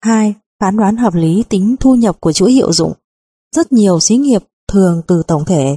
2. 0.04 0.34
Phán 0.62 0.78
đoán 0.78 0.97
hợp 0.97 1.14
lý 1.14 1.43
tính 1.49 1.76
thu 1.80 1.95
nhập 1.95 2.18
của 2.20 2.32
chuỗi 2.32 2.51
hiệu 2.51 2.74
dụng. 2.74 2.93
Rất 3.55 3.72
nhiều 3.72 3.99
xí 3.99 4.18
nghiệp 4.18 4.43
thường 4.72 5.01
từ 5.08 5.24
tổng 5.28 5.45
thể 5.45 5.76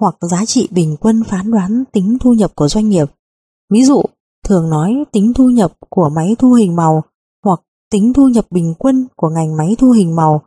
hoặc 0.00 0.16
giá 0.30 0.44
trị 0.46 0.68
bình 0.70 0.96
quân 1.00 1.24
phán 1.24 1.50
đoán 1.50 1.84
tính 1.92 2.18
thu 2.20 2.32
nhập 2.32 2.52
của 2.54 2.68
doanh 2.68 2.88
nghiệp. 2.88 3.10
Ví 3.70 3.84
dụ, 3.84 4.02
thường 4.44 4.70
nói 4.70 5.04
tính 5.12 5.32
thu 5.34 5.50
nhập 5.50 5.72
của 5.88 6.08
máy 6.08 6.36
thu 6.38 6.52
hình 6.52 6.76
màu 6.76 7.02
hoặc 7.44 7.60
tính 7.90 8.12
thu 8.12 8.28
nhập 8.28 8.46
bình 8.50 8.74
quân 8.78 9.06
của 9.16 9.28
ngành 9.28 9.56
máy 9.56 9.76
thu 9.78 9.90
hình 9.90 10.16
màu. 10.16 10.42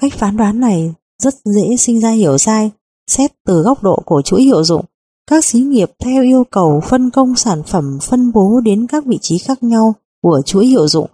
Cách 0.00 0.12
phán 0.14 0.36
đoán 0.36 0.60
này 0.60 0.94
rất 1.22 1.34
dễ 1.44 1.76
sinh 1.78 2.00
ra 2.00 2.10
hiểu 2.10 2.38
sai, 2.38 2.70
xét 3.10 3.32
từ 3.46 3.62
góc 3.62 3.82
độ 3.82 4.02
của 4.06 4.22
chuỗi 4.22 4.42
hiệu 4.42 4.64
dụng. 4.64 4.84
Các 5.30 5.44
xí 5.44 5.60
nghiệp 5.60 5.90
theo 6.04 6.22
yêu 6.22 6.44
cầu 6.50 6.80
phân 6.80 7.10
công 7.10 7.36
sản 7.36 7.62
phẩm 7.62 7.98
phân 8.02 8.32
bố 8.32 8.60
đến 8.64 8.86
các 8.86 9.04
vị 9.04 9.18
trí 9.20 9.38
khác 9.38 9.62
nhau 9.62 9.94
của 10.22 10.42
chuỗi 10.44 10.66
hiệu 10.66 10.88
dụng. 10.88 11.10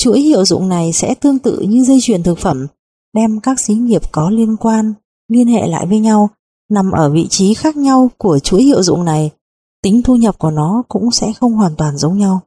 Chuỗi 0.00 0.20
hiệu 0.20 0.44
dụng 0.44 0.68
này 0.68 0.92
sẽ 0.92 1.14
tương 1.14 1.38
tự 1.38 1.60
như 1.60 1.84
dây 1.84 1.98
chuyền 2.02 2.22
thực 2.22 2.38
phẩm, 2.38 2.66
đem 3.14 3.40
các 3.40 3.60
xí 3.60 3.74
nghiệp 3.74 4.02
có 4.12 4.30
liên 4.30 4.56
quan 4.56 4.94
liên 5.28 5.46
hệ 5.46 5.66
lại 5.66 5.86
với 5.86 5.98
nhau, 5.98 6.30
nằm 6.70 6.90
ở 6.90 7.10
vị 7.10 7.26
trí 7.30 7.54
khác 7.54 7.76
nhau 7.76 8.10
của 8.18 8.38
chuỗi 8.38 8.62
hiệu 8.62 8.82
dụng 8.82 9.04
này, 9.04 9.30
tính 9.82 10.02
thu 10.02 10.16
nhập 10.16 10.38
của 10.38 10.50
nó 10.50 10.82
cũng 10.88 11.10
sẽ 11.10 11.32
không 11.32 11.52
hoàn 11.52 11.76
toàn 11.76 11.96
giống 11.96 12.18
nhau. 12.18 12.40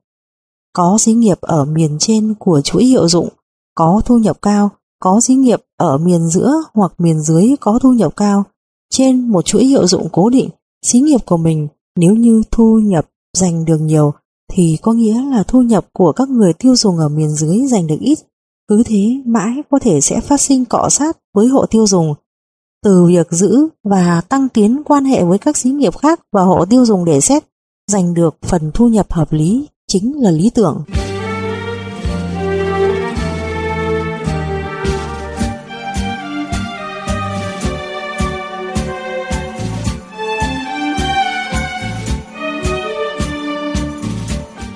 Có 0.73 0.97
xí 0.99 1.13
nghiệp 1.13 1.41
ở 1.41 1.65
miền 1.65 1.97
trên 1.99 2.33
của 2.39 2.61
chuỗi 2.61 2.85
hiệu 2.85 3.07
dụng 3.07 3.29
có 3.75 4.01
thu 4.05 4.17
nhập 4.17 4.37
cao, 4.41 4.69
có 4.99 5.19
xí 5.21 5.33
nghiệp 5.35 5.59
ở 5.77 5.97
miền 5.97 6.27
giữa 6.27 6.53
hoặc 6.73 6.93
miền 6.97 7.21
dưới 7.21 7.55
có 7.59 7.79
thu 7.81 7.93
nhập 7.93 8.15
cao. 8.15 8.43
Trên 8.89 9.27
một 9.27 9.45
chuỗi 9.45 9.65
hiệu 9.65 9.87
dụng 9.87 10.07
cố 10.11 10.29
định, 10.29 10.49
xí 10.85 10.99
nghiệp 10.99 11.25
của 11.25 11.37
mình 11.37 11.67
nếu 11.95 12.15
như 12.15 12.43
thu 12.51 12.79
nhập 12.83 13.09
giành 13.37 13.65
được 13.65 13.77
nhiều 13.77 14.13
thì 14.49 14.77
có 14.81 14.93
nghĩa 14.93 15.21
là 15.31 15.43
thu 15.43 15.61
nhập 15.61 15.85
của 15.93 16.11
các 16.11 16.29
người 16.29 16.53
tiêu 16.53 16.75
dùng 16.75 16.97
ở 16.97 17.09
miền 17.09 17.29
dưới 17.29 17.67
giành 17.67 17.87
được 17.87 17.99
ít. 17.99 18.19
Cứ 18.69 18.83
thế 18.85 19.21
mãi 19.25 19.53
có 19.69 19.79
thể 19.79 20.01
sẽ 20.01 20.19
phát 20.21 20.41
sinh 20.41 20.65
cọ 20.65 20.89
sát 20.89 21.17
với 21.33 21.47
hộ 21.47 21.65
tiêu 21.65 21.87
dùng. 21.87 22.13
Từ 22.83 23.05
việc 23.05 23.31
giữ 23.31 23.67
và 23.83 24.21
tăng 24.29 24.49
tiến 24.49 24.81
quan 24.85 25.05
hệ 25.05 25.23
với 25.23 25.37
các 25.37 25.57
xí 25.57 25.69
nghiệp 25.69 25.97
khác 25.97 26.19
và 26.33 26.43
hộ 26.43 26.65
tiêu 26.65 26.85
dùng 26.85 27.05
để 27.05 27.21
xét, 27.21 27.43
giành 27.91 28.13
được 28.13 28.35
phần 28.41 28.71
thu 28.73 28.87
nhập 28.87 29.13
hợp 29.13 29.33
lý 29.33 29.67
chính 29.87 30.21
là 30.21 30.31
lý 30.31 30.49
tưởng. 30.49 30.83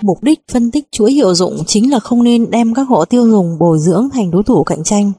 Mục 0.05 0.23
đích 0.23 0.39
phân 0.51 0.71
tích 0.71 0.91
chuỗi 0.91 1.13
hiệu 1.13 1.35
dụng 1.35 1.63
chính 1.67 1.91
là 1.91 1.99
không 1.99 2.23
nên 2.23 2.51
đem 2.51 2.73
các 2.73 2.83
hộ 2.83 3.05
tiêu 3.05 3.29
dùng 3.29 3.57
bồi 3.59 3.79
dưỡng 3.79 4.09
thành 4.13 4.31
đối 4.31 4.43
thủ 4.43 4.63
cạnh 4.63 4.83
tranh. 4.83 5.11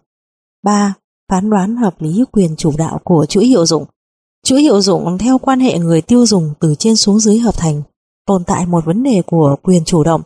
3. 0.64 0.94
Phán 1.30 1.50
đoán 1.50 1.76
hợp 1.76 2.02
lý 2.02 2.24
quyền 2.32 2.56
chủ 2.56 2.72
đạo 2.78 3.00
của 3.04 3.26
chuỗi 3.26 3.46
hiệu 3.46 3.66
dụng. 3.66 3.84
Chuỗi 4.44 4.62
hiệu 4.62 4.80
dụng 4.80 5.18
theo 5.18 5.38
quan 5.38 5.60
hệ 5.60 5.78
người 5.78 6.02
tiêu 6.02 6.26
dùng 6.26 6.54
từ 6.60 6.74
trên 6.78 6.96
xuống 6.96 7.20
dưới 7.20 7.38
hợp 7.38 7.58
thành, 7.58 7.82
tồn 8.26 8.44
tại 8.44 8.66
một 8.66 8.84
vấn 8.84 9.02
đề 9.02 9.22
của 9.26 9.56
quyền 9.62 9.84
chủ 9.84 10.04
động. 10.04 10.22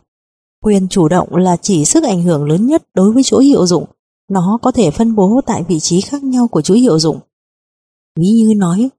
Quyền 0.63 0.87
chủ 0.87 1.07
động 1.07 1.35
là 1.35 1.57
chỉ 1.57 1.85
sức 1.85 2.03
ảnh 2.03 2.21
hưởng 2.23 2.49
lớn 2.49 2.67
nhất 2.67 2.83
đối 2.93 3.11
với 3.11 3.23
chuỗi 3.23 3.45
hiệu 3.45 3.67
dụng, 3.67 3.85
nó 4.31 4.59
có 4.61 4.71
thể 4.71 4.91
phân 4.91 5.15
bố 5.15 5.41
tại 5.45 5.63
vị 5.67 5.79
trí 5.79 6.01
khác 6.01 6.23
nhau 6.23 6.47
của 6.47 6.61
chuỗi 6.61 6.79
hiệu 6.79 6.99
dụng. 6.99 7.19
Ví 8.19 8.27
như 8.27 8.53
nói, 8.57 8.89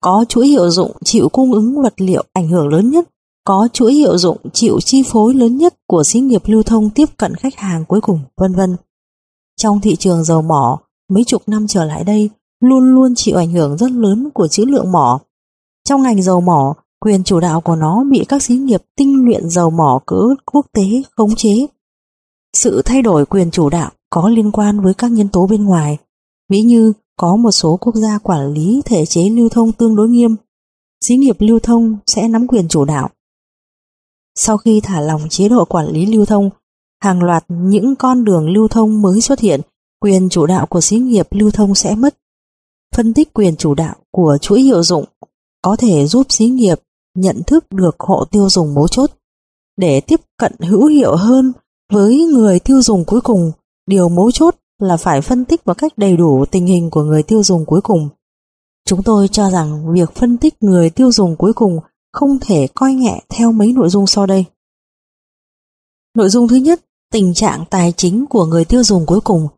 có 0.00 0.24
chuỗi 0.28 0.46
hiệu 0.46 0.70
dụng 0.70 0.92
chịu 1.04 1.28
cung 1.28 1.52
ứng 1.52 1.82
vật 1.82 1.94
liệu 1.96 2.24
ảnh 2.32 2.48
hưởng 2.48 2.68
lớn 2.68 2.90
nhất 2.90 3.08
có 3.44 3.68
chuỗi 3.72 3.94
hiệu 3.94 4.18
dụng 4.18 4.36
chịu 4.52 4.80
chi 4.80 5.02
phối 5.06 5.34
lớn 5.34 5.56
nhất 5.56 5.74
của 5.86 6.04
xí 6.04 6.20
nghiệp 6.20 6.42
lưu 6.44 6.62
thông 6.62 6.90
tiếp 6.90 7.08
cận 7.16 7.34
khách 7.34 7.54
hàng 7.56 7.84
cuối 7.84 8.00
cùng, 8.00 8.20
vân 8.36 8.54
vân. 8.54 8.76
Trong 9.56 9.80
thị 9.80 9.96
trường 9.96 10.24
dầu 10.24 10.42
mỏ, 10.42 10.78
mấy 11.08 11.24
chục 11.24 11.42
năm 11.46 11.66
trở 11.66 11.84
lại 11.84 12.04
đây, 12.04 12.30
luôn 12.60 12.94
luôn 12.94 13.14
chịu 13.16 13.36
ảnh 13.36 13.52
hưởng 13.52 13.76
rất 13.76 13.90
lớn 13.90 14.28
của 14.34 14.48
chữ 14.48 14.64
lượng 14.64 14.92
mỏ. 14.92 15.20
Trong 15.88 16.02
ngành 16.02 16.22
dầu 16.22 16.40
mỏ, 16.40 16.74
quyền 17.00 17.24
chủ 17.24 17.40
đạo 17.40 17.60
của 17.60 17.76
nó 17.76 18.04
bị 18.10 18.24
các 18.28 18.42
xí 18.42 18.54
nghiệp 18.54 18.82
tinh 18.96 19.24
luyện 19.24 19.50
dầu 19.50 19.70
mỏ 19.70 20.00
cỡ 20.06 20.22
quốc 20.52 20.66
tế 20.72 20.82
khống 21.16 21.34
chế. 21.36 21.66
Sự 22.56 22.82
thay 22.84 23.02
đổi 23.02 23.26
quyền 23.26 23.50
chủ 23.50 23.70
đạo 23.70 23.90
có 24.10 24.28
liên 24.28 24.50
quan 24.52 24.80
với 24.80 24.94
các 24.94 25.12
nhân 25.12 25.28
tố 25.28 25.46
bên 25.46 25.64
ngoài, 25.64 25.98
ví 26.48 26.62
như 26.62 26.92
có 27.16 27.36
một 27.36 27.50
số 27.50 27.76
quốc 27.80 27.94
gia 27.94 28.18
quản 28.18 28.52
lý 28.52 28.82
thể 28.84 29.06
chế 29.06 29.28
lưu 29.28 29.48
thông 29.48 29.72
tương 29.72 29.96
đối 29.96 30.08
nghiêm, 30.08 30.36
xí 31.04 31.16
nghiệp 31.16 31.36
lưu 31.38 31.58
thông 31.58 31.96
sẽ 32.06 32.28
nắm 32.28 32.46
quyền 32.46 32.68
chủ 32.68 32.84
đạo. 32.84 33.10
Sau 34.34 34.58
khi 34.58 34.80
thả 34.80 35.00
lỏng 35.00 35.28
chế 35.28 35.48
độ 35.48 35.64
quản 35.64 35.86
lý 35.86 36.06
lưu 36.06 36.26
thông, 36.26 36.50
hàng 37.02 37.22
loạt 37.22 37.44
những 37.48 37.96
con 37.96 38.24
đường 38.24 38.48
lưu 38.50 38.68
thông 38.68 39.02
mới 39.02 39.20
xuất 39.20 39.40
hiện, 39.40 39.60
quyền 40.00 40.28
chủ 40.28 40.46
đạo 40.46 40.66
của 40.66 40.80
xí 40.80 40.96
nghiệp 40.96 41.26
lưu 41.30 41.50
thông 41.50 41.74
sẽ 41.74 41.94
mất. 41.94 42.16
Phân 42.96 43.14
tích 43.14 43.32
quyền 43.32 43.56
chủ 43.56 43.74
đạo 43.74 43.94
của 44.10 44.38
chuỗi 44.40 44.62
hiệu 44.62 44.82
dụng 44.82 45.04
có 45.62 45.76
thể 45.76 46.06
giúp 46.06 46.26
xí 46.28 46.46
nghiệp 46.46 46.80
nhận 47.14 47.42
thức 47.46 47.64
được 47.70 47.96
hộ 47.98 48.24
tiêu 48.24 48.48
dùng 48.50 48.74
mấu 48.74 48.88
chốt. 48.88 49.10
Để 49.76 50.00
tiếp 50.00 50.20
cận 50.38 50.52
hữu 50.58 50.86
hiệu 50.86 51.16
hơn 51.16 51.52
với 51.92 52.24
người 52.24 52.58
tiêu 52.58 52.82
dùng 52.82 53.04
cuối 53.04 53.20
cùng, 53.20 53.52
điều 53.86 54.08
mấu 54.08 54.30
chốt 54.30 54.56
là 54.78 54.96
phải 54.96 55.20
phân 55.20 55.44
tích 55.44 55.66
một 55.66 55.78
cách 55.78 55.92
đầy 55.96 56.16
đủ 56.16 56.44
tình 56.50 56.66
hình 56.66 56.90
của 56.90 57.02
người 57.02 57.22
tiêu 57.22 57.42
dùng 57.42 57.64
cuối 57.64 57.80
cùng. 57.80 58.08
Chúng 58.86 59.02
tôi 59.02 59.28
cho 59.28 59.50
rằng 59.50 59.92
việc 59.92 60.14
phân 60.14 60.38
tích 60.38 60.54
người 60.60 60.90
tiêu 60.90 61.12
dùng 61.12 61.36
cuối 61.36 61.52
cùng 61.52 61.80
không 62.12 62.38
thể 62.40 62.66
coi 62.74 62.94
nhẹ 62.94 63.22
theo 63.28 63.52
mấy 63.52 63.72
nội 63.72 63.88
dung 63.88 64.06
sau 64.06 64.26
đây. 64.26 64.44
Nội 66.14 66.28
dung 66.28 66.48
thứ 66.48 66.56
nhất, 66.56 66.80
tình 67.12 67.34
trạng 67.34 67.64
tài 67.70 67.92
chính 67.96 68.26
của 68.26 68.46
người 68.46 68.64
tiêu 68.64 68.82
dùng 68.84 69.06
cuối 69.06 69.20
cùng. 69.20 69.48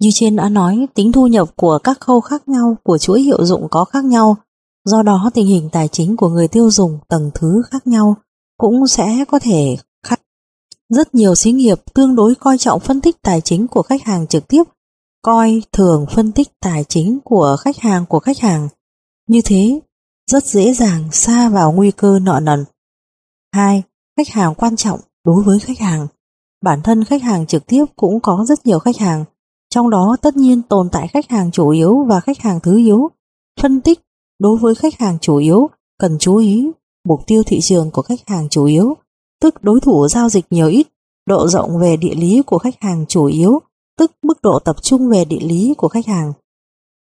Như 0.00 0.08
trên 0.14 0.36
đã 0.36 0.48
nói, 0.48 0.86
tính 0.94 1.12
thu 1.12 1.26
nhập 1.26 1.48
của 1.56 1.78
các 1.78 2.00
khâu 2.00 2.20
khác 2.20 2.48
nhau 2.48 2.76
của 2.82 2.98
chuỗi 2.98 3.22
hiệu 3.22 3.44
dụng 3.44 3.68
có 3.70 3.84
khác 3.84 4.04
nhau, 4.04 4.36
do 4.84 5.02
đó 5.02 5.30
tình 5.34 5.46
hình 5.46 5.68
tài 5.72 5.88
chính 5.88 6.16
của 6.16 6.28
người 6.28 6.48
tiêu 6.48 6.70
dùng 6.70 6.98
tầng 7.08 7.30
thứ 7.34 7.62
khác 7.70 7.86
nhau 7.86 8.16
cũng 8.58 8.86
sẽ 8.86 9.24
có 9.28 9.38
thể 9.38 9.76
khác. 10.06 10.20
Rất 10.88 11.14
nhiều 11.14 11.34
xí 11.34 11.52
nghiệp 11.52 11.78
tương 11.94 12.14
đối 12.16 12.34
coi 12.34 12.58
trọng 12.58 12.80
phân 12.80 13.00
tích 13.00 13.22
tài 13.22 13.40
chính 13.40 13.68
của 13.68 13.82
khách 13.82 14.02
hàng 14.02 14.26
trực 14.26 14.48
tiếp, 14.48 14.62
coi 15.22 15.62
thường 15.72 16.06
phân 16.14 16.32
tích 16.32 16.48
tài 16.60 16.84
chính 16.84 17.18
của 17.24 17.56
khách 17.60 17.78
hàng 17.78 18.06
của 18.06 18.18
khách 18.18 18.38
hàng. 18.38 18.68
Như 19.28 19.40
thế, 19.44 19.80
rất 20.30 20.44
dễ 20.46 20.74
dàng 20.74 21.12
xa 21.12 21.48
vào 21.48 21.72
nguy 21.72 21.90
cơ 21.90 22.18
nợ 22.18 22.40
nần. 22.42 22.64
2. 23.54 23.82
Khách 24.16 24.28
hàng 24.28 24.54
quan 24.54 24.76
trọng 24.76 25.00
đối 25.24 25.42
với 25.42 25.58
khách 25.58 25.78
hàng. 25.78 26.06
Bản 26.62 26.82
thân 26.82 27.04
khách 27.04 27.22
hàng 27.22 27.46
trực 27.46 27.66
tiếp 27.66 27.84
cũng 27.96 28.20
có 28.20 28.44
rất 28.48 28.66
nhiều 28.66 28.78
khách 28.78 28.96
hàng, 28.96 29.24
trong 29.70 29.90
đó 29.90 30.16
tất 30.22 30.36
nhiên 30.36 30.62
tồn 30.62 30.88
tại 30.92 31.08
khách 31.08 31.30
hàng 31.30 31.50
chủ 31.50 31.68
yếu 31.68 32.04
và 32.04 32.20
khách 32.20 32.38
hàng 32.38 32.60
thứ 32.60 32.78
yếu. 32.78 33.08
Phân 33.60 33.80
tích 33.80 34.00
đối 34.38 34.58
với 34.58 34.74
khách 34.74 34.98
hàng 34.98 35.18
chủ 35.20 35.36
yếu 35.36 35.68
cần 35.98 36.16
chú 36.18 36.36
ý 36.36 36.70
mục 37.08 37.20
tiêu 37.26 37.42
thị 37.46 37.58
trường 37.62 37.90
của 37.90 38.02
khách 38.02 38.28
hàng 38.28 38.48
chủ 38.48 38.64
yếu, 38.64 38.94
tức 39.40 39.64
đối 39.64 39.80
thủ 39.80 40.08
giao 40.08 40.28
dịch 40.28 40.44
nhiều 40.50 40.68
ít, 40.68 40.86
độ 41.26 41.48
rộng 41.48 41.78
về 41.78 41.96
địa 41.96 42.14
lý 42.14 42.42
của 42.46 42.58
khách 42.58 42.74
hàng 42.80 43.04
chủ 43.08 43.24
yếu, 43.24 43.58
tức 43.98 44.12
mức 44.22 44.42
độ 44.42 44.58
tập 44.58 44.76
trung 44.82 45.08
về 45.08 45.24
địa 45.24 45.40
lý 45.40 45.74
của 45.76 45.88
khách 45.88 46.06
hàng 46.06 46.32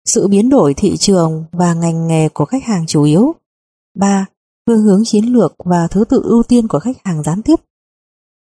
sự 0.05 0.29
biến 0.29 0.49
đổi 0.49 0.75
thị 0.75 0.97
trường 0.97 1.45
và 1.53 1.75
ngành 1.75 2.07
nghề 2.07 2.29
của 2.29 2.45
khách 2.45 2.65
hàng 2.65 2.87
chủ 2.87 3.03
yếu. 3.03 3.35
3. 3.95 4.27
Phương 4.67 4.83
hướng 4.83 5.03
chiến 5.05 5.25
lược 5.25 5.55
và 5.65 5.87
thứ 5.91 6.05
tự 6.05 6.23
ưu 6.25 6.43
tiên 6.43 6.69
của 6.69 6.79
khách 6.79 6.97
hàng 7.05 7.23
gián 7.23 7.43
tiếp. 7.43 7.61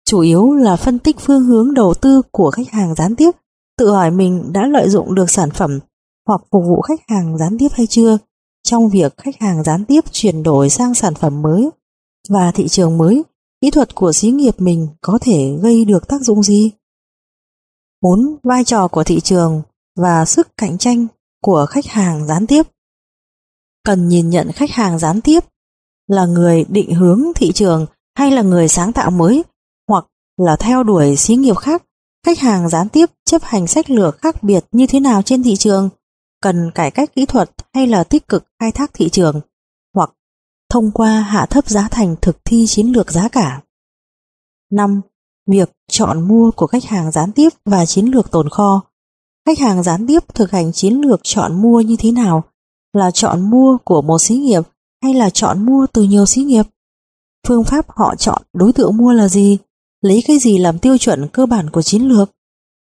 Chủ 0.05 0.19
yếu 0.19 0.53
là 0.53 0.75
phân 0.75 0.99
tích 0.99 1.19
phương 1.19 1.43
hướng 1.43 1.73
đầu 1.73 1.93
tư 1.93 2.21
của 2.31 2.51
khách 2.51 2.69
hàng 2.69 2.95
gián 2.95 3.15
tiếp, 3.15 3.31
tự 3.77 3.91
hỏi 3.91 4.11
mình 4.11 4.53
đã 4.53 4.67
lợi 4.67 4.89
dụng 4.89 5.15
được 5.15 5.29
sản 5.29 5.51
phẩm 5.51 5.79
hoặc 6.27 6.41
phục 6.51 6.63
vụ 6.67 6.81
khách 6.81 6.99
hàng 7.07 7.37
gián 7.37 7.57
tiếp 7.59 7.67
hay 7.71 7.87
chưa 7.87 8.17
trong 8.63 8.89
việc 8.89 9.17
khách 9.17 9.39
hàng 9.39 9.63
gián 9.63 9.85
tiếp 9.85 10.03
chuyển 10.11 10.43
đổi 10.43 10.69
sang 10.69 10.93
sản 10.93 11.15
phẩm 11.15 11.41
mới 11.41 11.69
và 12.29 12.51
thị 12.51 12.67
trường 12.67 12.97
mới, 12.97 13.23
kỹ 13.61 13.71
thuật 13.71 13.95
của 13.95 14.13
xí 14.13 14.31
nghiệp 14.31 14.55
mình 14.57 14.87
có 15.01 15.17
thể 15.21 15.57
gây 15.61 15.85
được 15.85 16.07
tác 16.07 16.21
dụng 16.21 16.43
gì? 16.43 16.71
4. 18.01 18.19
Vai 18.43 18.63
trò 18.63 18.87
của 18.87 19.03
thị 19.03 19.19
trường 19.19 19.61
và 19.95 20.25
sức 20.25 20.57
cạnh 20.57 20.77
tranh 20.77 21.07
của 21.41 21.65
khách 21.69 21.85
hàng 21.85 22.27
gián 22.27 22.47
tiếp. 22.47 22.63
Cần 23.83 24.07
nhìn 24.07 24.29
nhận 24.29 24.51
khách 24.51 24.71
hàng 24.71 24.99
gián 24.99 25.21
tiếp 25.21 25.43
là 26.07 26.25
người 26.25 26.65
định 26.69 26.93
hướng 26.93 27.21
thị 27.35 27.51
trường 27.51 27.85
hay 28.15 28.31
là 28.31 28.41
người 28.41 28.67
sáng 28.67 28.93
tạo 28.93 29.11
mới 29.11 29.43
hoặc 29.87 30.05
là 30.37 30.55
theo 30.55 30.83
đuổi 30.83 31.15
xí 31.15 31.35
nghiệp 31.35 31.57
khác. 31.57 31.83
Khách 32.25 32.39
hàng 32.39 32.69
gián 32.69 32.89
tiếp 32.89 33.09
chấp 33.25 33.43
hành 33.43 33.67
sách 33.67 33.89
lược 33.89 34.17
khác 34.17 34.43
biệt 34.43 34.65
như 34.71 34.87
thế 34.87 34.99
nào 34.99 35.21
trên 35.21 35.43
thị 35.43 35.55
trường, 35.55 35.89
cần 36.41 36.71
cải 36.75 36.91
cách 36.91 37.15
kỹ 37.15 37.25
thuật 37.25 37.51
hay 37.73 37.87
là 37.87 38.03
tích 38.03 38.27
cực 38.27 38.45
khai 38.59 38.71
thác 38.71 38.91
thị 38.93 39.09
trường, 39.09 39.41
hoặc 39.93 40.09
thông 40.69 40.91
qua 40.91 41.21
hạ 41.21 41.45
thấp 41.45 41.69
giá 41.69 41.87
thành 41.91 42.15
thực 42.21 42.45
thi 42.45 42.65
chiến 42.67 42.87
lược 42.87 43.11
giá 43.11 43.27
cả. 43.27 43.61
5. 44.71 45.01
Việc 45.47 45.71
chọn 45.91 46.27
mua 46.27 46.51
của 46.51 46.67
khách 46.67 46.83
hàng 46.85 47.11
gián 47.11 47.31
tiếp 47.31 47.49
và 47.65 47.85
chiến 47.85 48.05
lược 48.05 48.31
tồn 48.31 48.49
kho 48.49 48.81
Khách 49.47 49.59
hàng 49.59 49.83
gián 49.83 50.07
tiếp 50.07 50.23
thực 50.33 50.51
hành 50.51 50.71
chiến 50.73 50.93
lược 50.93 51.19
chọn 51.23 51.61
mua 51.61 51.81
như 51.81 51.95
thế 51.99 52.11
nào? 52.11 52.43
Là 52.93 53.11
chọn 53.11 53.49
mua 53.49 53.77
của 53.83 54.01
một 54.01 54.17
xí 54.19 54.35
nghiệp 54.35 54.63
hay 55.03 55.13
là 55.13 55.29
chọn 55.29 55.65
mua 55.65 55.85
từ 55.93 56.03
nhiều 56.03 56.25
xí 56.25 56.43
nghiệp? 56.43 56.63
Phương 57.47 57.63
pháp 57.63 57.85
họ 57.89 58.15
chọn 58.15 58.41
đối 58.53 58.73
tượng 58.73 58.97
mua 58.97 59.11
là 59.11 59.27
gì? 59.27 59.57
Lấy 60.01 60.23
cái 60.27 60.39
gì 60.39 60.57
làm 60.57 60.79
tiêu 60.79 60.97
chuẩn 60.97 61.27
cơ 61.27 61.45
bản 61.45 61.69
của 61.69 61.81
chiến 61.81 62.01
lược? 62.01 62.31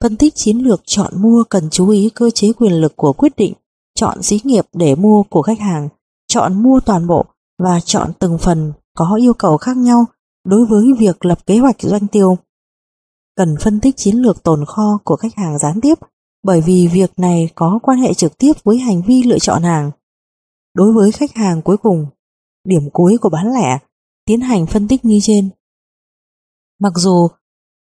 Phân 0.02 0.16
tích 0.16 0.34
chiến 0.34 0.58
lược 0.58 0.80
chọn 0.84 1.22
mua 1.22 1.44
cần 1.44 1.70
chú 1.70 1.88
ý 1.88 2.10
cơ 2.14 2.30
chế 2.30 2.52
quyền 2.52 2.72
lực 2.72 2.96
của 2.96 3.12
quyết 3.12 3.36
định, 3.36 3.52
chọn 3.94 4.22
xí 4.22 4.40
nghiệp 4.44 4.66
để 4.72 4.94
mua 4.94 5.22
của 5.22 5.42
khách 5.42 5.60
hàng, 5.60 5.88
chọn 6.28 6.62
mua 6.62 6.80
toàn 6.80 7.06
bộ 7.06 7.24
và 7.58 7.80
chọn 7.80 8.12
từng 8.18 8.38
phần 8.38 8.72
có 8.96 9.18
yêu 9.20 9.34
cầu 9.34 9.56
khác 9.56 9.76
nhau 9.76 10.04
đối 10.44 10.66
với 10.66 10.86
việc 10.98 11.24
lập 11.24 11.46
kế 11.46 11.58
hoạch 11.58 11.76
doanh 11.80 12.06
tiêu. 12.06 12.38
Cần 13.36 13.54
phân 13.60 13.80
tích 13.80 13.96
chiến 13.96 14.16
lược 14.16 14.42
tồn 14.42 14.64
kho 14.64 14.98
của 15.04 15.16
khách 15.16 15.36
hàng 15.36 15.58
gián 15.58 15.80
tiếp 15.80 15.98
bởi 16.46 16.60
vì 16.60 16.88
việc 16.92 17.10
này 17.16 17.48
có 17.54 17.78
quan 17.82 17.98
hệ 17.98 18.14
trực 18.14 18.38
tiếp 18.38 18.52
với 18.64 18.78
hành 18.78 19.02
vi 19.06 19.22
lựa 19.22 19.38
chọn 19.38 19.62
hàng. 19.62 19.90
Đối 20.74 20.92
với 20.92 21.12
khách 21.12 21.34
hàng 21.34 21.62
cuối 21.62 21.76
cùng, 21.76 22.06
điểm 22.64 22.90
cuối 22.92 23.16
của 23.20 23.28
bán 23.28 23.52
lẻ 23.52 23.78
tiến 24.26 24.40
hành 24.40 24.66
phân 24.66 24.88
tích 24.88 25.04
như 25.04 25.18
trên. 25.22 25.50
Mặc 26.80 26.92
dù 26.96 27.28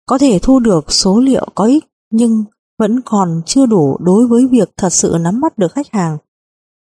có 0.07 0.19
thể 0.19 0.39
thu 0.43 0.59
được 0.59 0.93
số 0.93 1.21
liệu 1.21 1.47
có 1.55 1.65
ích 1.65 1.85
nhưng 2.11 2.45
vẫn 2.79 3.01
còn 3.05 3.43
chưa 3.47 3.67
đủ 3.67 3.97
đối 4.01 4.27
với 4.27 4.47
việc 4.51 4.71
thật 4.77 4.91
sự 4.93 5.17
nắm 5.21 5.41
bắt 5.41 5.59
được 5.59 5.73
khách 5.73 5.93
hàng. 5.93 6.19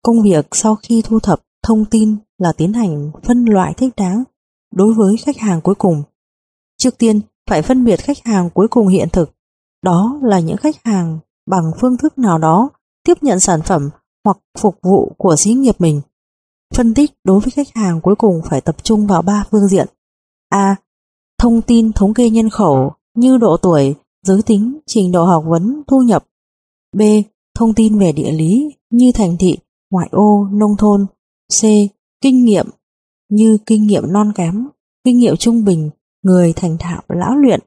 Công 0.03 0.23
việc 0.23 0.47
sau 0.53 0.77
khi 0.77 1.03
thu 1.05 1.21
thập 1.21 1.41
thông 1.63 1.85
tin 1.85 2.17
là 2.39 2.53
tiến 2.53 2.73
hành 2.73 3.11
phân 3.23 3.45
loại 3.45 3.75
thích 3.77 3.97
đáng 3.97 4.25
đối 4.75 4.95
với 4.95 5.17
khách 5.17 5.39
hàng 5.39 5.61
cuối 5.61 5.75
cùng. 5.75 6.03
Trước 6.79 6.99
tiên, 6.99 7.21
phải 7.51 7.63
phân 7.63 7.85
biệt 7.85 7.97
khách 8.01 8.25
hàng 8.25 8.51
cuối 8.51 8.69
cùng 8.69 8.89
hiện 8.89 9.09
thực. 9.13 9.31
Đó 9.83 10.21
là 10.23 10.41
những 10.41 10.57
khách 10.57 10.85
hàng 10.85 11.19
bằng 11.49 11.73
phương 11.81 11.97
thức 11.97 12.19
nào 12.19 12.39
đó 12.39 12.71
tiếp 13.05 13.15
nhận 13.21 13.41
sản 13.41 13.63
phẩm 13.63 13.91
hoặc 14.25 14.39
phục 14.59 14.79
vụ 14.83 15.13
của 15.19 15.37
xí 15.37 15.53
nghiệp 15.53 15.75
mình. 15.79 16.01
Phân 16.75 16.95
tích 16.95 17.11
đối 17.25 17.41
với 17.41 17.51
khách 17.51 17.75
hàng 17.75 18.01
cuối 18.01 18.15
cùng 18.17 18.41
phải 18.45 18.61
tập 18.61 18.85
trung 18.85 19.07
vào 19.07 19.23
ba 19.23 19.45
phương 19.51 19.69
diện. 19.69 19.89
A. 20.49 20.77
Thông 21.39 21.63
tin 21.63 21.93
thống 21.93 22.15
kê 22.15 22.31
nhân 22.31 22.51
khẩu 22.51 22.93
như 23.15 23.37
độ 23.37 23.57
tuổi, 23.57 23.95
giới 24.27 24.43
tính, 24.43 24.79
trình 24.87 25.13
độ 25.13 25.25
học 25.25 25.45
vấn, 25.47 25.83
thu 25.87 26.03
nhập. 26.03 26.25
B. 26.97 27.01
Thông 27.59 27.75
tin 27.75 27.99
về 27.99 28.13
địa 28.13 28.33
lý 28.33 28.75
như 28.91 29.13
thành 29.15 29.37
thị, 29.39 29.59
ngoại 29.91 30.09
ô, 30.13 30.49
nông 30.53 30.77
thôn. 30.77 31.07
C. 31.61 31.63
Kinh 32.21 32.45
nghiệm 32.45 32.67
như 33.31 33.59
kinh 33.67 33.87
nghiệm 33.87 34.13
non 34.13 34.33
kém, 34.35 34.69
kinh 35.05 35.19
nghiệm 35.19 35.37
trung 35.37 35.65
bình, 35.65 35.91
người 36.23 36.53
thành 36.53 36.77
thạo 36.81 37.03
lão 37.09 37.37
luyện, 37.37 37.61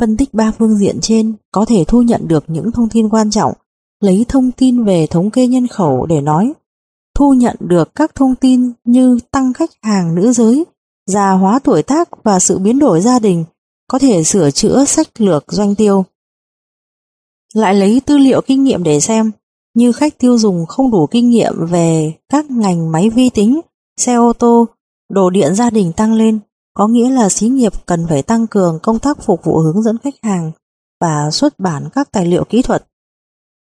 Phân 0.00 0.16
tích 0.16 0.34
ba 0.34 0.52
phương 0.58 0.76
diện 0.76 0.98
trên 1.02 1.34
có 1.52 1.64
thể 1.64 1.84
thu 1.88 2.02
nhận 2.02 2.28
được 2.28 2.44
những 2.46 2.72
thông 2.72 2.88
tin 2.88 3.08
quan 3.08 3.30
trọng, 3.30 3.52
lấy 4.00 4.24
thông 4.28 4.52
tin 4.52 4.84
về 4.84 5.06
thống 5.06 5.30
kê 5.30 5.46
nhân 5.46 5.66
khẩu 5.66 6.06
để 6.06 6.20
nói, 6.20 6.52
thu 7.14 7.32
nhận 7.32 7.56
được 7.60 7.94
các 7.94 8.14
thông 8.14 8.34
tin 8.34 8.72
như 8.84 9.18
tăng 9.30 9.52
khách 9.52 9.70
hàng 9.82 10.14
nữ 10.14 10.32
giới, 10.32 10.64
già 11.06 11.30
hóa 11.30 11.58
tuổi 11.58 11.82
tác 11.82 12.08
và 12.24 12.38
sự 12.38 12.58
biến 12.58 12.78
đổi 12.78 13.00
gia 13.00 13.18
đình, 13.18 13.44
có 13.88 13.98
thể 13.98 14.24
sửa 14.24 14.50
chữa 14.50 14.84
sách 14.84 15.20
lược 15.20 15.44
doanh 15.52 15.74
tiêu. 15.74 16.04
Lại 17.54 17.74
lấy 17.74 18.00
tư 18.06 18.18
liệu 18.18 18.40
kinh 18.40 18.64
nghiệm 18.64 18.82
để 18.82 19.00
xem, 19.00 19.30
như 19.74 19.92
khách 19.92 20.18
tiêu 20.18 20.38
dùng 20.38 20.66
không 20.66 20.90
đủ 20.90 21.06
kinh 21.06 21.30
nghiệm 21.30 21.66
về 21.66 22.12
các 22.28 22.50
ngành 22.50 22.92
máy 22.92 23.10
vi 23.10 23.30
tính, 23.30 23.60
xe 23.96 24.14
ô 24.14 24.32
tô, 24.32 24.66
đồ 25.10 25.30
điện 25.30 25.54
gia 25.54 25.70
đình 25.70 25.92
tăng 25.92 26.14
lên, 26.14 26.38
có 26.74 26.88
nghĩa 26.88 27.10
là 27.10 27.28
xí 27.28 27.48
nghiệp 27.48 27.72
cần 27.86 28.06
phải 28.08 28.22
tăng 28.22 28.46
cường 28.46 28.78
công 28.82 28.98
tác 28.98 29.22
phục 29.22 29.44
vụ 29.44 29.58
hướng 29.58 29.82
dẫn 29.82 29.98
khách 29.98 30.14
hàng 30.22 30.52
và 31.00 31.30
xuất 31.32 31.58
bản 31.58 31.88
các 31.92 32.12
tài 32.12 32.26
liệu 32.26 32.44
kỹ 32.44 32.62
thuật. 32.62 32.86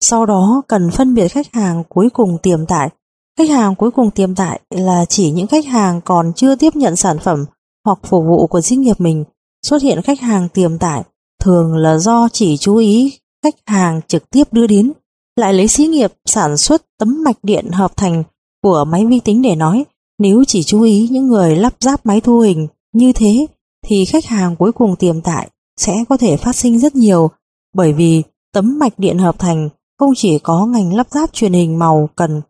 Sau 0.01 0.27
đó 0.27 0.63
cần 0.69 0.91
phân 0.91 1.15
biệt 1.15 1.29
khách 1.29 1.53
hàng 1.53 1.85
cuối 1.89 2.11
cùng 2.11 2.39
tiềm 2.43 2.67
tải 2.67 2.91
Khách 3.39 3.51
hàng 3.51 3.75
cuối 3.75 3.91
cùng 3.91 4.11
tiềm 4.11 4.35
tại 4.35 4.61
là 4.71 5.05
chỉ 5.05 5.31
những 5.31 5.47
khách 5.47 5.67
hàng 5.67 6.01
còn 6.05 6.33
chưa 6.37 6.55
tiếp 6.55 6.77
nhận 6.77 6.97
sản 6.97 7.19
phẩm 7.19 7.45
hoặc 7.85 7.99
phục 8.03 8.25
vụ 8.27 8.47
của 8.47 8.61
doanh 8.61 8.81
nghiệp 8.81 9.01
mình. 9.01 9.25
Xuất 9.67 9.83
hiện 9.83 10.03
khách 10.03 10.21
hàng 10.21 10.49
tiềm 10.49 10.79
tại 10.79 11.03
thường 11.41 11.77
là 11.77 11.99
do 11.99 12.29
chỉ 12.33 12.57
chú 12.57 12.77
ý 12.77 13.19
khách 13.43 13.55
hàng 13.67 14.01
trực 14.09 14.31
tiếp 14.31 14.53
đưa 14.53 14.67
đến, 14.67 14.93
lại 15.37 15.55
lấy 15.55 15.69
xí 15.69 15.87
nghiệp 15.87 16.13
sản 16.27 16.57
xuất 16.57 16.83
tấm 16.99 17.25
mạch 17.25 17.37
điện 17.43 17.71
hợp 17.71 17.97
thành 17.97 18.25
của 18.63 18.85
máy 18.89 19.07
vi 19.07 19.21
tính 19.21 19.43
để 19.43 19.55
nói, 19.55 19.85
nếu 20.19 20.45
chỉ 20.47 20.63
chú 20.63 20.83
ý 20.83 21.09
những 21.11 21.27
người 21.27 21.57
lắp 21.57 21.75
ráp 21.81 22.07
máy 22.07 22.21
thu 22.21 22.41
hình 22.41 22.67
như 22.95 23.13
thế 23.13 23.47
thì 23.87 24.05
khách 24.05 24.25
hàng 24.25 24.57
cuối 24.57 24.73
cùng 24.73 24.97
tiềm 24.97 25.21
tại 25.21 25.51
sẽ 25.77 26.05
có 26.09 26.17
thể 26.17 26.37
phát 26.37 26.57
sinh 26.57 26.79
rất 26.79 26.95
nhiều 26.95 27.31
bởi 27.75 27.93
vì 27.93 28.23
tấm 28.53 28.79
mạch 28.79 28.99
điện 28.99 29.19
hợp 29.19 29.39
thành 29.39 29.69
không 29.99 30.13
chỉ 30.17 30.39
có 30.39 30.67
ngành 30.67 30.95
lắp 30.95 31.07
ráp 31.11 31.33
truyền 31.33 31.53
hình 31.53 31.79
màu 31.79 32.09
cần, 32.17 32.43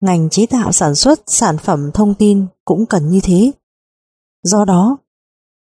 ngành 0.00 0.30
chế 0.30 0.46
tạo 0.46 0.72
sản 0.72 0.94
xuất 0.94 1.20
sản 1.26 1.58
phẩm 1.58 1.90
thông 1.94 2.14
tin 2.14 2.46
cũng 2.64 2.86
cần 2.86 3.08
như 3.08 3.20
thế. 3.22 3.52
Do 4.42 4.64
đó, 4.64 4.96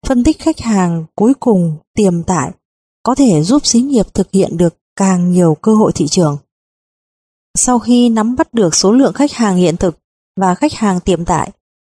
phân 0.07 0.25
tích 0.25 0.39
khách 0.39 0.61
hàng 0.61 1.05
cuối 1.15 1.35
cùng 1.41 1.77
tiềm 1.95 2.23
tại 2.23 2.53
có 3.03 3.15
thể 3.15 3.43
giúp 3.43 3.67
xí 3.67 3.81
nghiệp 3.81 4.15
thực 4.15 4.33
hiện 4.33 4.57
được 4.57 4.77
càng 4.97 5.33
nhiều 5.33 5.57
cơ 5.63 5.75
hội 5.75 5.93
thị 5.95 6.07
trường. 6.09 6.39
Sau 7.59 7.79
khi 7.79 8.09
nắm 8.09 8.37
bắt 8.37 8.55
được 8.55 8.75
số 8.75 8.93
lượng 8.93 9.13
khách 9.13 9.33
hàng 9.33 9.57
hiện 9.57 9.77
thực 9.77 9.99
và 10.41 10.55
khách 10.55 10.73
hàng 10.73 11.01
tiềm 11.01 11.25
tại, 11.25 11.51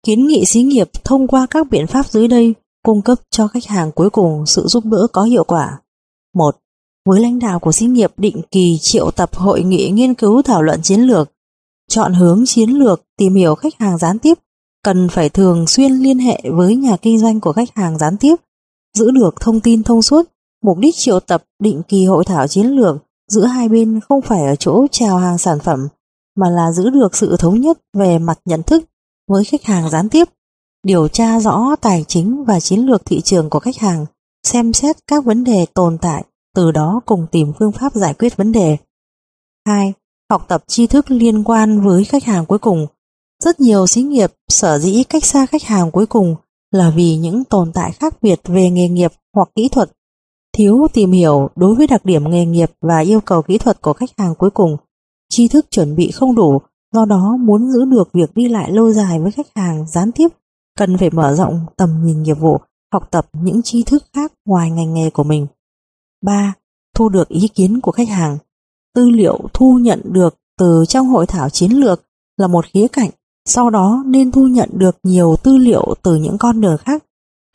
kiến 0.04 0.28
nghị 0.28 0.46
xí 0.46 0.62
nghiệp 0.64 0.90
thông 1.04 1.28
qua 1.28 1.48
các 1.50 1.70
biện 1.70 1.88
pháp 1.88 2.10
dưới 2.10 2.28
đây 2.28 2.54
cung 2.84 3.02
cấp 3.02 3.20
cho 3.30 3.48
khách 3.48 3.66
hàng 3.66 3.92
cuối 3.92 4.10
cùng 4.10 4.46
sự 4.46 4.68
giúp 4.68 4.86
đỡ 4.86 5.08
có 5.12 5.24
hiệu 5.24 5.44
quả. 5.44 5.80
1. 6.36 6.56
Với 7.06 7.20
lãnh 7.20 7.40
đạo 7.40 7.60
của 7.60 7.72
xí 7.72 7.86
nghiệp 7.86 8.12
định 8.18 8.42
kỳ 8.52 8.78
triệu 8.82 9.12
tập 9.12 9.36
hội 9.36 9.64
nghị 9.64 9.90
nghiên 9.90 10.14
cứu 10.14 10.42
thảo 10.42 10.62
luận 10.62 10.82
chiến 10.82 11.02
lược, 11.02 11.32
chọn 11.90 12.14
hướng 12.14 12.44
chiến 12.46 12.70
lược 12.70 13.02
tìm 13.18 13.34
hiểu 13.36 13.56
khách 13.56 13.74
hàng 13.80 13.98
gián 13.98 14.20
tiếp, 14.20 14.38
cần 14.84 15.10
phải 15.10 15.30
thường 15.30 15.68
xuyên 15.68 15.92
liên 15.92 16.20
hệ 16.20 16.42
với 16.54 16.76
nhà 16.76 16.98
kinh 16.98 17.20
doanh 17.20 17.40
của 17.40 17.54
khách 17.54 17.76
hàng 17.76 17.98
gián 17.98 18.18
tiếp, 18.18 18.36
giữ 18.98 19.12
được 19.12 19.36
thông 19.40 19.60
tin 19.60 19.84
thông 19.84 20.02
suốt, 20.02 20.30
mục 20.64 20.78
đích 20.78 20.96
triệu 20.96 21.20
tập 21.20 21.44
định 21.60 21.82
kỳ 21.88 22.06
hội 22.06 22.26
thảo 22.26 22.48
chiến 22.48 22.68
lược 22.68 22.96
giữa 23.32 23.46
hai 23.46 23.70
bên 23.70 24.00
không 24.10 24.22
phải 24.22 24.46
ở 24.46 24.56
chỗ 24.56 24.88
chào 24.92 25.18
hàng 25.18 25.38
sản 25.38 25.60
phẩm, 25.60 25.88
mà 26.36 26.50
là 26.50 26.72
giữ 26.72 26.90
được 26.90 27.16
sự 27.16 27.36
thống 27.40 27.62
nhất 27.62 27.78
về 27.94 28.20
mặt 28.20 28.40
nhận 28.46 28.64
thức 28.64 28.84
với 29.28 29.44
khách 29.44 29.64
hàng 29.64 29.90
gián 29.90 30.10
tiếp, 30.10 30.28
điều 30.84 31.08
tra 31.08 31.40
rõ 31.40 31.76
tài 31.82 32.06
chính 32.08 32.44
và 32.44 32.60
chiến 32.60 32.80
lược 32.80 33.06
thị 33.06 33.22
trường 33.22 33.50
của 33.50 33.60
khách 33.60 33.78
hàng, 33.78 34.06
xem 34.44 34.74
xét 34.74 34.96
các 35.08 35.26
vấn 35.26 35.44
đề 35.44 35.66
tồn 35.74 35.98
tại, 35.98 36.24
từ 36.56 36.72
đó 36.72 37.02
cùng 37.06 37.28
tìm 37.32 37.54
phương 37.60 37.72
pháp 37.72 37.94
giải 37.94 38.14
quyết 38.14 38.38
vấn 38.38 38.52
đề. 38.52 38.78
2. 39.68 39.94
Học 40.30 40.46
tập 40.48 40.64
tri 40.68 40.88
thức 40.88 41.12
liên 41.12 41.44
quan 41.44 41.82
với 41.82 42.04
khách 42.04 42.24
hàng 42.24 42.46
cuối 42.46 42.60
cùng. 42.60 42.88
Rất 43.44 43.60
nhiều 43.60 43.88
xí 43.88 44.02
nghiệp 44.02 44.32
sở 44.48 44.80
dĩ 44.80 45.04
cách 45.04 45.26
xa 45.26 45.46
khách 45.46 45.64
hàng 45.64 45.92
cuối 45.92 46.06
cùng 46.06 46.36
là 46.72 46.90
vì 46.96 47.16
những 47.16 47.44
tồn 47.44 47.72
tại 47.74 47.92
khác 47.92 48.14
biệt 48.22 48.42
về 48.44 48.70
nghề 48.70 48.90
nghiệp 48.90 49.12
hoặc 49.36 49.50
kỹ 49.56 49.70
thuật, 49.70 49.92
thiếu 50.58 50.88
tìm 50.94 51.12
hiểu 51.12 51.50
đối 51.56 51.76
với 51.76 51.88
đặc 51.88 52.06
điểm 52.06 52.30
nghề 52.30 52.46
nghiệp 52.46 52.72
và 52.82 53.00
yêu 53.00 53.22
cầu 53.22 53.42
kỹ 53.42 53.58
thuật 53.58 53.82
của 53.82 53.94
khách 53.94 54.10
hàng 54.18 54.36
cuối 54.36 54.50
cùng, 54.50 54.78
tri 55.30 55.48
thức 55.48 55.66
chuẩn 55.72 55.96
bị 55.96 56.12
không 56.12 56.36
đủ, 56.36 56.62
do 56.94 57.06
đó 57.06 57.38
muốn 57.40 57.72
giữ 57.72 57.86
được 57.86 58.10
việc 58.14 58.34
đi 58.36 58.48
lại 58.48 58.72
lâu 58.72 58.92
dài 58.92 59.20
với 59.20 59.32
khách 59.32 59.48
hàng 59.56 59.88
gián 59.88 60.12
tiếp 60.12 60.28
cần 60.78 60.98
phải 60.98 61.10
mở 61.10 61.36
rộng 61.36 61.66
tầm 61.78 61.90
nhìn 62.04 62.24
nghiệp 62.24 62.38
vụ, 62.40 62.58
học 62.94 63.08
tập 63.12 63.28
những 63.34 63.62
tri 63.64 63.84
thức 63.84 64.04
khác 64.14 64.34
ngoài 64.46 64.72
ngành 64.72 64.94
nghề 64.94 65.10
của 65.10 65.24
mình. 65.24 65.48
3. 66.26 66.54
Thu 66.96 67.10
được 67.10 67.28
ý 67.28 67.48
kiến 67.48 67.82
của 67.82 67.92
khách 67.92 68.10
hàng. 68.10 68.38
Tư 68.96 69.10
liệu 69.10 69.40
thu 69.54 69.80
nhận 69.82 70.02
được 70.04 70.36
từ 70.60 70.86
trong 70.88 71.08
hội 71.08 71.26
thảo 71.26 71.50
chiến 71.50 71.72
lược 71.72 72.04
là 72.38 72.48
một 72.48 72.66
khía 72.66 72.88
cạnh, 72.88 73.10
sau 73.46 73.70
đó 73.70 74.04
nên 74.06 74.32
thu 74.32 74.48
nhận 74.48 74.70
được 74.74 74.98
nhiều 75.04 75.36
tư 75.44 75.58
liệu 75.58 75.96
từ 76.04 76.16
những 76.16 76.38
con 76.38 76.62
đường 76.62 76.78
khác. 76.78 77.04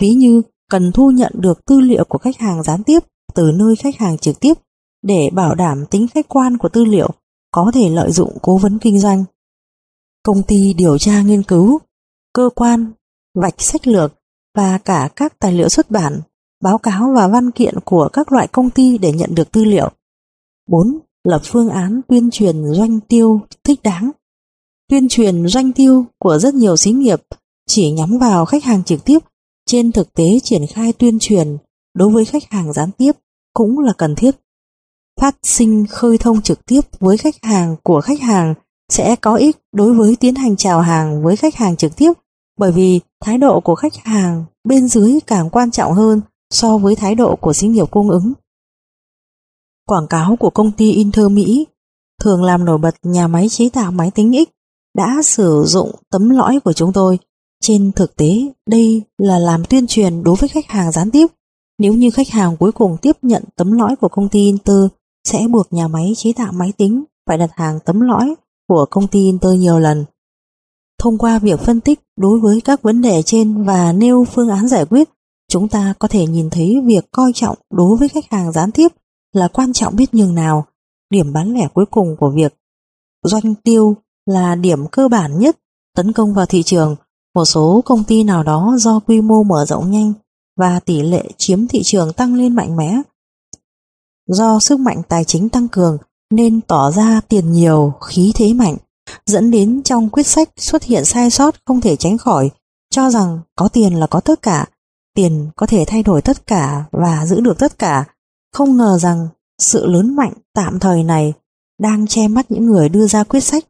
Ví 0.00 0.14
như 0.14 0.42
cần 0.70 0.92
thu 0.92 1.10
nhận 1.10 1.32
được 1.34 1.64
tư 1.64 1.80
liệu 1.80 2.04
của 2.04 2.18
khách 2.18 2.38
hàng 2.38 2.62
gián 2.62 2.82
tiếp 2.82 2.98
từ 3.34 3.52
nơi 3.54 3.76
khách 3.76 3.96
hàng 3.96 4.18
trực 4.18 4.40
tiếp 4.40 4.54
để 5.02 5.30
bảo 5.32 5.54
đảm 5.54 5.84
tính 5.90 6.08
khách 6.08 6.28
quan 6.28 6.56
của 6.56 6.68
tư 6.68 6.84
liệu 6.84 7.10
có 7.64 7.70
thể 7.74 7.88
lợi 7.88 8.12
dụng 8.12 8.38
cố 8.42 8.56
vấn 8.58 8.78
kinh 8.78 8.98
doanh. 8.98 9.24
Công 10.22 10.42
ty 10.42 10.74
điều 10.74 10.98
tra 10.98 11.22
nghiên 11.22 11.42
cứu, 11.42 11.78
cơ 12.32 12.50
quan 12.54 12.92
vạch 13.34 13.60
sách 13.60 13.86
lược 13.86 14.12
và 14.56 14.78
cả 14.78 15.08
các 15.16 15.38
tài 15.38 15.52
liệu 15.52 15.68
xuất 15.68 15.90
bản, 15.90 16.20
báo 16.62 16.78
cáo 16.78 17.12
và 17.16 17.28
văn 17.28 17.50
kiện 17.50 17.74
của 17.84 18.08
các 18.12 18.32
loại 18.32 18.46
công 18.46 18.70
ty 18.70 18.98
để 18.98 19.12
nhận 19.12 19.34
được 19.34 19.52
tư 19.52 19.64
liệu. 19.64 19.90
4. 20.68 20.98
Lập 21.24 21.40
phương 21.44 21.68
án 21.68 22.00
tuyên 22.08 22.30
truyền 22.30 22.64
doanh 22.72 23.00
tiêu 23.00 23.40
thích 23.64 23.80
đáng. 23.82 24.10
Tuyên 24.88 25.08
truyền 25.08 25.46
doanh 25.46 25.72
tiêu 25.72 26.06
của 26.18 26.38
rất 26.38 26.54
nhiều 26.54 26.76
xí 26.76 26.90
nghiệp 26.90 27.22
chỉ 27.66 27.90
nhắm 27.90 28.18
vào 28.18 28.44
khách 28.44 28.64
hàng 28.64 28.84
trực 28.84 29.04
tiếp, 29.04 29.18
trên 29.66 29.92
thực 29.92 30.14
tế 30.14 30.38
triển 30.42 30.66
khai 30.66 30.92
tuyên 30.92 31.18
truyền 31.20 31.56
đối 31.94 32.10
với 32.10 32.24
khách 32.24 32.50
hàng 32.50 32.72
gián 32.72 32.90
tiếp 32.92 33.12
cũng 33.52 33.78
là 33.78 33.92
cần 33.98 34.14
thiết. 34.14 34.36
Phát 35.20 35.36
sinh 35.42 35.86
khơi 35.86 36.18
thông 36.18 36.42
trực 36.42 36.66
tiếp 36.66 36.80
với 37.00 37.16
khách 37.16 37.34
hàng 37.42 37.76
của 37.82 38.00
khách 38.00 38.20
hàng 38.20 38.54
sẽ 38.88 39.16
có 39.16 39.34
ích 39.34 39.56
đối 39.72 39.94
với 39.94 40.16
tiến 40.20 40.34
hành 40.34 40.56
chào 40.56 40.80
hàng 40.80 41.22
với 41.22 41.36
khách 41.36 41.54
hàng 41.54 41.76
trực 41.76 41.96
tiếp 41.96 42.12
bởi 42.58 42.72
vì 42.72 43.00
thái 43.20 43.38
độ 43.38 43.60
của 43.60 43.74
khách 43.74 43.96
hàng 43.96 44.44
bên 44.64 44.88
dưới 44.88 45.18
càng 45.26 45.50
quan 45.50 45.70
trọng 45.70 45.92
hơn 45.92 46.20
so 46.50 46.78
với 46.78 46.96
thái 46.96 47.14
độ 47.14 47.36
của 47.36 47.52
xí 47.52 47.66
nghiệp 47.66 47.90
cung 47.90 48.10
ứng. 48.10 48.32
Quảng 49.86 50.06
cáo 50.06 50.36
của 50.36 50.50
công 50.50 50.72
ty 50.72 50.92
Inter 50.92 51.30
Mỹ 51.30 51.66
thường 52.22 52.44
làm 52.44 52.64
nổi 52.64 52.78
bật 52.78 52.94
nhà 53.02 53.28
máy 53.28 53.48
chế 53.48 53.68
tạo 53.68 53.92
máy 53.92 54.10
tính 54.10 54.44
X 54.46 54.48
đã 54.98 55.22
sử 55.24 55.64
dụng 55.66 55.90
tấm 56.10 56.30
lõi 56.30 56.60
của 56.60 56.72
chúng 56.72 56.92
tôi. 56.92 57.18
Trên 57.60 57.92
thực 57.92 58.16
tế, 58.16 58.52
đây 58.70 59.02
là 59.18 59.38
làm 59.38 59.64
tuyên 59.64 59.86
truyền 59.86 60.22
đối 60.22 60.36
với 60.36 60.48
khách 60.48 60.66
hàng 60.66 60.92
gián 60.92 61.10
tiếp. 61.10 61.26
Nếu 61.78 61.94
như 61.94 62.10
khách 62.10 62.28
hàng 62.28 62.56
cuối 62.56 62.72
cùng 62.72 62.96
tiếp 63.02 63.16
nhận 63.22 63.44
tấm 63.56 63.72
lõi 63.72 63.96
của 63.96 64.08
công 64.08 64.28
ty 64.28 64.38
Inter, 64.40 64.86
sẽ 65.24 65.48
buộc 65.50 65.72
nhà 65.72 65.88
máy 65.88 66.12
chế 66.16 66.32
tạo 66.36 66.52
máy 66.52 66.72
tính 66.76 67.04
phải 67.26 67.38
đặt 67.38 67.50
hàng 67.54 67.78
tấm 67.84 68.00
lõi 68.00 68.34
của 68.68 68.86
công 68.90 69.06
ty 69.06 69.24
Inter 69.24 69.52
nhiều 69.52 69.78
lần. 69.78 70.04
Thông 70.98 71.18
qua 71.18 71.38
việc 71.38 71.60
phân 71.60 71.80
tích 71.80 72.00
đối 72.16 72.40
với 72.40 72.60
các 72.60 72.82
vấn 72.82 73.02
đề 73.02 73.22
trên 73.22 73.64
và 73.64 73.92
nêu 73.92 74.24
phương 74.24 74.48
án 74.48 74.68
giải 74.68 74.84
quyết, 74.84 75.08
chúng 75.48 75.68
ta 75.68 75.94
có 75.98 76.08
thể 76.08 76.26
nhìn 76.26 76.50
thấy 76.50 76.82
việc 76.84 77.12
coi 77.12 77.32
trọng 77.34 77.58
đối 77.70 77.96
với 77.96 78.08
khách 78.08 78.30
hàng 78.30 78.52
gián 78.52 78.72
tiếp 78.72 78.88
là 79.32 79.48
quan 79.48 79.72
trọng 79.72 79.96
biết 79.96 80.14
nhường 80.14 80.34
nào. 80.34 80.64
Điểm 81.10 81.32
bán 81.32 81.54
lẻ 81.54 81.68
cuối 81.74 81.84
cùng 81.90 82.16
của 82.18 82.30
việc 82.30 82.54
doanh 83.24 83.54
tiêu 83.54 83.96
là 84.26 84.54
điểm 84.54 84.86
cơ 84.86 85.08
bản 85.08 85.38
nhất 85.38 85.58
tấn 85.96 86.12
công 86.12 86.34
vào 86.34 86.46
thị 86.46 86.62
trường. 86.62 86.96
Một 87.34 87.44
số 87.44 87.82
công 87.84 88.04
ty 88.04 88.24
nào 88.24 88.42
đó 88.42 88.76
do 88.78 89.00
quy 89.00 89.20
mô 89.20 89.42
mở 89.42 89.64
rộng 89.64 89.90
nhanh 89.90 90.12
và 90.56 90.80
tỷ 90.80 91.02
lệ 91.02 91.24
chiếm 91.36 91.66
thị 91.66 91.82
trường 91.84 92.12
tăng 92.12 92.34
lên 92.34 92.54
mạnh 92.54 92.76
mẽ. 92.76 92.96
Do 94.28 94.58
sức 94.60 94.80
mạnh 94.80 95.02
tài 95.08 95.24
chính 95.24 95.48
tăng 95.48 95.68
cường 95.68 95.98
nên 96.30 96.60
tỏ 96.60 96.90
ra 96.90 97.20
tiền 97.28 97.52
nhiều, 97.52 97.92
khí 98.00 98.32
thế 98.34 98.52
mạnh 98.52 98.76
dẫn 99.26 99.50
đến 99.50 99.82
trong 99.82 100.08
quyết 100.08 100.26
sách 100.26 100.48
xuất 100.56 100.82
hiện 100.82 101.04
sai 101.04 101.30
sót 101.30 101.54
không 101.66 101.80
thể 101.80 101.96
tránh 101.96 102.18
khỏi, 102.18 102.50
cho 102.90 103.10
rằng 103.10 103.40
có 103.56 103.68
tiền 103.68 103.94
là 103.94 104.06
có 104.06 104.20
tất 104.20 104.42
cả, 104.42 104.66
tiền 105.14 105.50
có 105.56 105.66
thể 105.66 105.84
thay 105.86 106.02
đổi 106.02 106.22
tất 106.22 106.46
cả 106.46 106.84
và 106.92 107.26
giữ 107.26 107.40
được 107.40 107.58
tất 107.58 107.78
cả, 107.78 108.04
không 108.52 108.76
ngờ 108.76 108.98
rằng 108.98 109.28
sự 109.58 109.86
lớn 109.86 110.16
mạnh 110.16 110.32
tạm 110.54 110.78
thời 110.78 111.04
này 111.04 111.32
đang 111.80 112.06
che 112.06 112.28
mắt 112.28 112.50
những 112.50 112.66
người 112.66 112.88
đưa 112.88 113.06
ra 113.06 113.24
quyết 113.24 113.40
sách, 113.40 113.64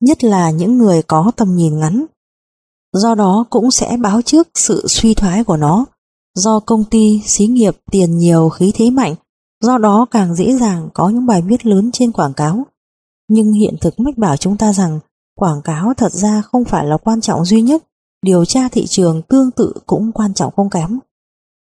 nhất 0.00 0.24
là 0.24 0.50
những 0.50 0.78
người 0.78 1.02
có 1.02 1.32
tầm 1.36 1.56
nhìn 1.56 1.78
ngắn. 1.78 2.04
Do 2.92 3.14
đó 3.14 3.44
cũng 3.50 3.70
sẽ 3.70 3.96
báo 3.96 4.22
trước 4.22 4.48
sự 4.54 4.86
suy 4.88 5.14
thoái 5.14 5.44
của 5.44 5.56
nó, 5.56 5.84
do 6.34 6.60
công 6.60 6.84
ty, 6.84 7.22
xí 7.24 7.46
nghiệp 7.46 7.76
tiền 7.90 8.18
nhiều 8.18 8.48
khí 8.48 8.72
thế 8.74 8.90
mạnh, 8.90 9.14
do 9.64 9.78
đó 9.78 10.06
càng 10.10 10.34
dễ 10.34 10.58
dàng 10.58 10.88
có 10.94 11.08
những 11.08 11.26
bài 11.26 11.42
viết 11.42 11.66
lớn 11.66 11.90
trên 11.92 12.12
quảng 12.12 12.34
cáo 12.34 12.64
nhưng 13.28 13.52
hiện 13.52 13.74
thực 13.80 14.00
mách 14.00 14.18
bảo 14.18 14.36
chúng 14.36 14.56
ta 14.56 14.72
rằng 14.72 15.00
quảng 15.34 15.62
cáo 15.62 15.94
thật 15.94 16.12
ra 16.12 16.42
không 16.42 16.64
phải 16.64 16.86
là 16.86 16.96
quan 16.96 17.20
trọng 17.20 17.44
duy 17.44 17.62
nhất, 17.62 17.84
điều 18.22 18.44
tra 18.44 18.68
thị 18.68 18.86
trường 18.86 19.22
tương 19.22 19.50
tự 19.50 19.72
cũng 19.86 20.12
quan 20.12 20.34
trọng 20.34 20.52
không 20.56 20.70
kém. 20.70 20.98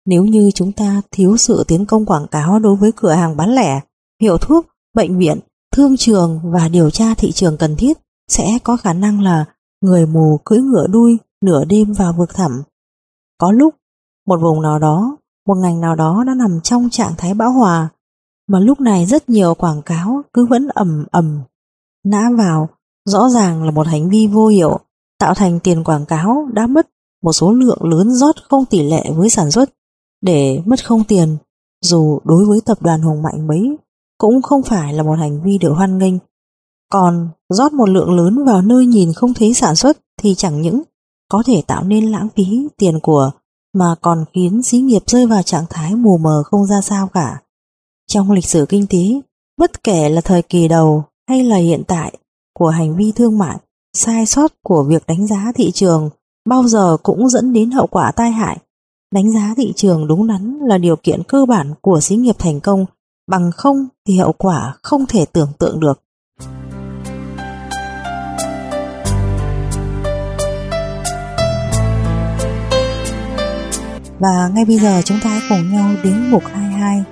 Nếu 0.05 0.23
như 0.23 0.51
chúng 0.55 0.71
ta 0.71 1.01
thiếu 1.11 1.37
sự 1.37 1.63
tiến 1.67 1.85
công 1.85 2.05
quảng 2.05 2.27
cáo 2.27 2.59
đối 2.59 2.75
với 2.75 2.91
cửa 2.95 3.11
hàng 3.11 3.37
bán 3.37 3.55
lẻ, 3.55 3.81
hiệu 4.21 4.37
thuốc, 4.37 4.65
bệnh 4.93 5.17
viện, 5.17 5.39
thương 5.75 5.97
trường 5.97 6.39
và 6.43 6.67
điều 6.67 6.89
tra 6.89 7.13
thị 7.13 7.31
trường 7.31 7.57
cần 7.57 7.75
thiết, 7.75 7.97
sẽ 8.27 8.59
có 8.63 8.77
khả 8.77 8.93
năng 8.93 9.21
là 9.21 9.45
người 9.81 10.05
mù 10.05 10.39
cưỡi 10.45 10.59
ngựa 10.59 10.87
đuôi 10.87 11.17
nửa 11.41 11.65
đêm 11.65 11.93
vào 11.93 12.13
vực 12.17 12.35
thẳm. 12.35 12.51
Có 13.37 13.51
lúc, 13.51 13.75
một 14.27 14.39
vùng 14.41 14.61
nào 14.61 14.79
đó, 14.79 15.17
một 15.47 15.55
ngành 15.55 15.81
nào 15.81 15.95
đó 15.95 16.23
đã 16.27 16.33
nằm 16.33 16.59
trong 16.63 16.89
trạng 16.89 17.13
thái 17.17 17.33
bão 17.33 17.51
hòa, 17.51 17.89
mà 18.47 18.59
lúc 18.59 18.81
này 18.81 19.05
rất 19.05 19.29
nhiều 19.29 19.53
quảng 19.53 19.81
cáo 19.81 20.21
cứ 20.33 20.45
vẫn 20.45 20.67
ầm 20.67 21.05
ầm 21.11 21.41
nã 22.05 22.29
vào, 22.37 22.69
rõ 23.05 23.29
ràng 23.29 23.63
là 23.63 23.71
một 23.71 23.87
hành 23.87 24.09
vi 24.09 24.27
vô 24.27 24.47
hiệu, 24.47 24.79
tạo 25.19 25.33
thành 25.33 25.59
tiền 25.59 25.83
quảng 25.83 26.05
cáo 26.05 26.47
đã 26.53 26.67
mất 26.67 26.87
một 27.23 27.33
số 27.33 27.51
lượng 27.51 27.83
lớn 27.83 28.11
rót 28.11 28.35
không 28.49 28.65
tỷ 28.65 28.83
lệ 28.83 29.11
với 29.15 29.29
sản 29.29 29.51
xuất, 29.51 29.69
để 30.21 30.61
mất 30.65 30.85
không 30.85 31.03
tiền, 31.03 31.37
dù 31.81 32.19
đối 32.23 32.45
với 32.45 32.61
tập 32.65 32.77
đoàn 32.81 33.01
Hùng 33.01 33.21
Mạnh 33.21 33.47
mấy, 33.47 33.77
cũng 34.17 34.41
không 34.41 34.63
phải 34.63 34.93
là 34.93 35.03
một 35.03 35.15
hành 35.19 35.43
vi 35.43 35.57
được 35.57 35.73
hoan 35.73 35.97
nghênh. 35.97 36.13
Còn 36.91 37.29
rót 37.49 37.73
một 37.73 37.89
lượng 37.89 38.15
lớn 38.15 38.45
vào 38.45 38.61
nơi 38.61 38.85
nhìn 38.85 39.13
không 39.13 39.33
thấy 39.33 39.53
sản 39.53 39.75
xuất 39.75 39.97
thì 40.21 40.35
chẳng 40.35 40.61
những 40.61 40.81
có 41.31 41.43
thể 41.45 41.61
tạo 41.67 41.83
nên 41.83 42.11
lãng 42.11 42.27
phí 42.35 42.67
tiền 42.77 42.99
của 42.99 43.31
mà 43.74 43.95
còn 44.01 44.26
khiến 44.34 44.63
xí 44.63 44.78
nghiệp 44.78 45.01
rơi 45.07 45.28
vào 45.28 45.43
trạng 45.43 45.65
thái 45.70 45.95
mù 45.95 46.18
mờ 46.18 46.43
không 46.45 46.65
ra 46.65 46.82
sao 46.82 47.07
cả. 47.07 47.41
Trong 48.07 48.32
lịch 48.32 48.45
sử 48.45 48.65
kinh 48.70 48.88
tế, 48.89 49.22
bất 49.57 49.84
kể 49.84 50.09
là 50.09 50.22
thời 50.22 50.41
kỳ 50.41 50.68
đầu 50.68 51.03
hay 51.30 51.43
là 51.43 51.57
hiện 51.57 51.84
tại 51.88 52.18
của 52.53 52.70
hành 52.70 52.95
vi 52.95 53.11
thương 53.15 53.38
mại, 53.38 53.57
sai 53.93 54.26
sót 54.26 54.51
của 54.63 54.84
việc 54.84 55.07
đánh 55.07 55.28
giá 55.28 55.51
thị 55.55 55.72
trường 55.72 56.09
bao 56.47 56.68
giờ 56.68 56.97
cũng 57.03 57.30
dẫn 57.30 57.53
đến 57.53 57.72
hậu 57.72 57.88
quả 57.88 58.11
tai 58.11 58.32
hại. 58.32 58.57
Đánh 59.13 59.32
giá 59.32 59.53
thị 59.57 59.74
trường 59.76 60.07
đúng 60.07 60.28
đắn 60.28 60.59
là 60.61 60.78
điều 60.78 60.95
kiện 60.95 61.24
cơ 61.24 61.45
bản 61.45 61.74
của 61.82 61.99
xí 62.01 62.15
nghiệp 62.15 62.36
thành 62.39 62.59
công, 62.59 62.86
bằng 63.28 63.51
không 63.51 63.88
thì 64.07 64.18
hậu 64.18 64.32
quả 64.32 64.78
không 64.84 65.05
thể 65.05 65.26
tưởng 65.26 65.49
tượng 65.59 65.80
được. 65.80 66.01
Và 74.20 74.51
ngay 74.55 74.65
bây 74.65 74.80
giờ 74.80 75.01
chúng 75.05 75.18
ta 75.24 75.30
hãy 75.30 75.41
cùng 75.49 75.72
nhau 75.72 75.89
đến 76.03 76.32
mục 76.32 76.43
22 76.45 77.03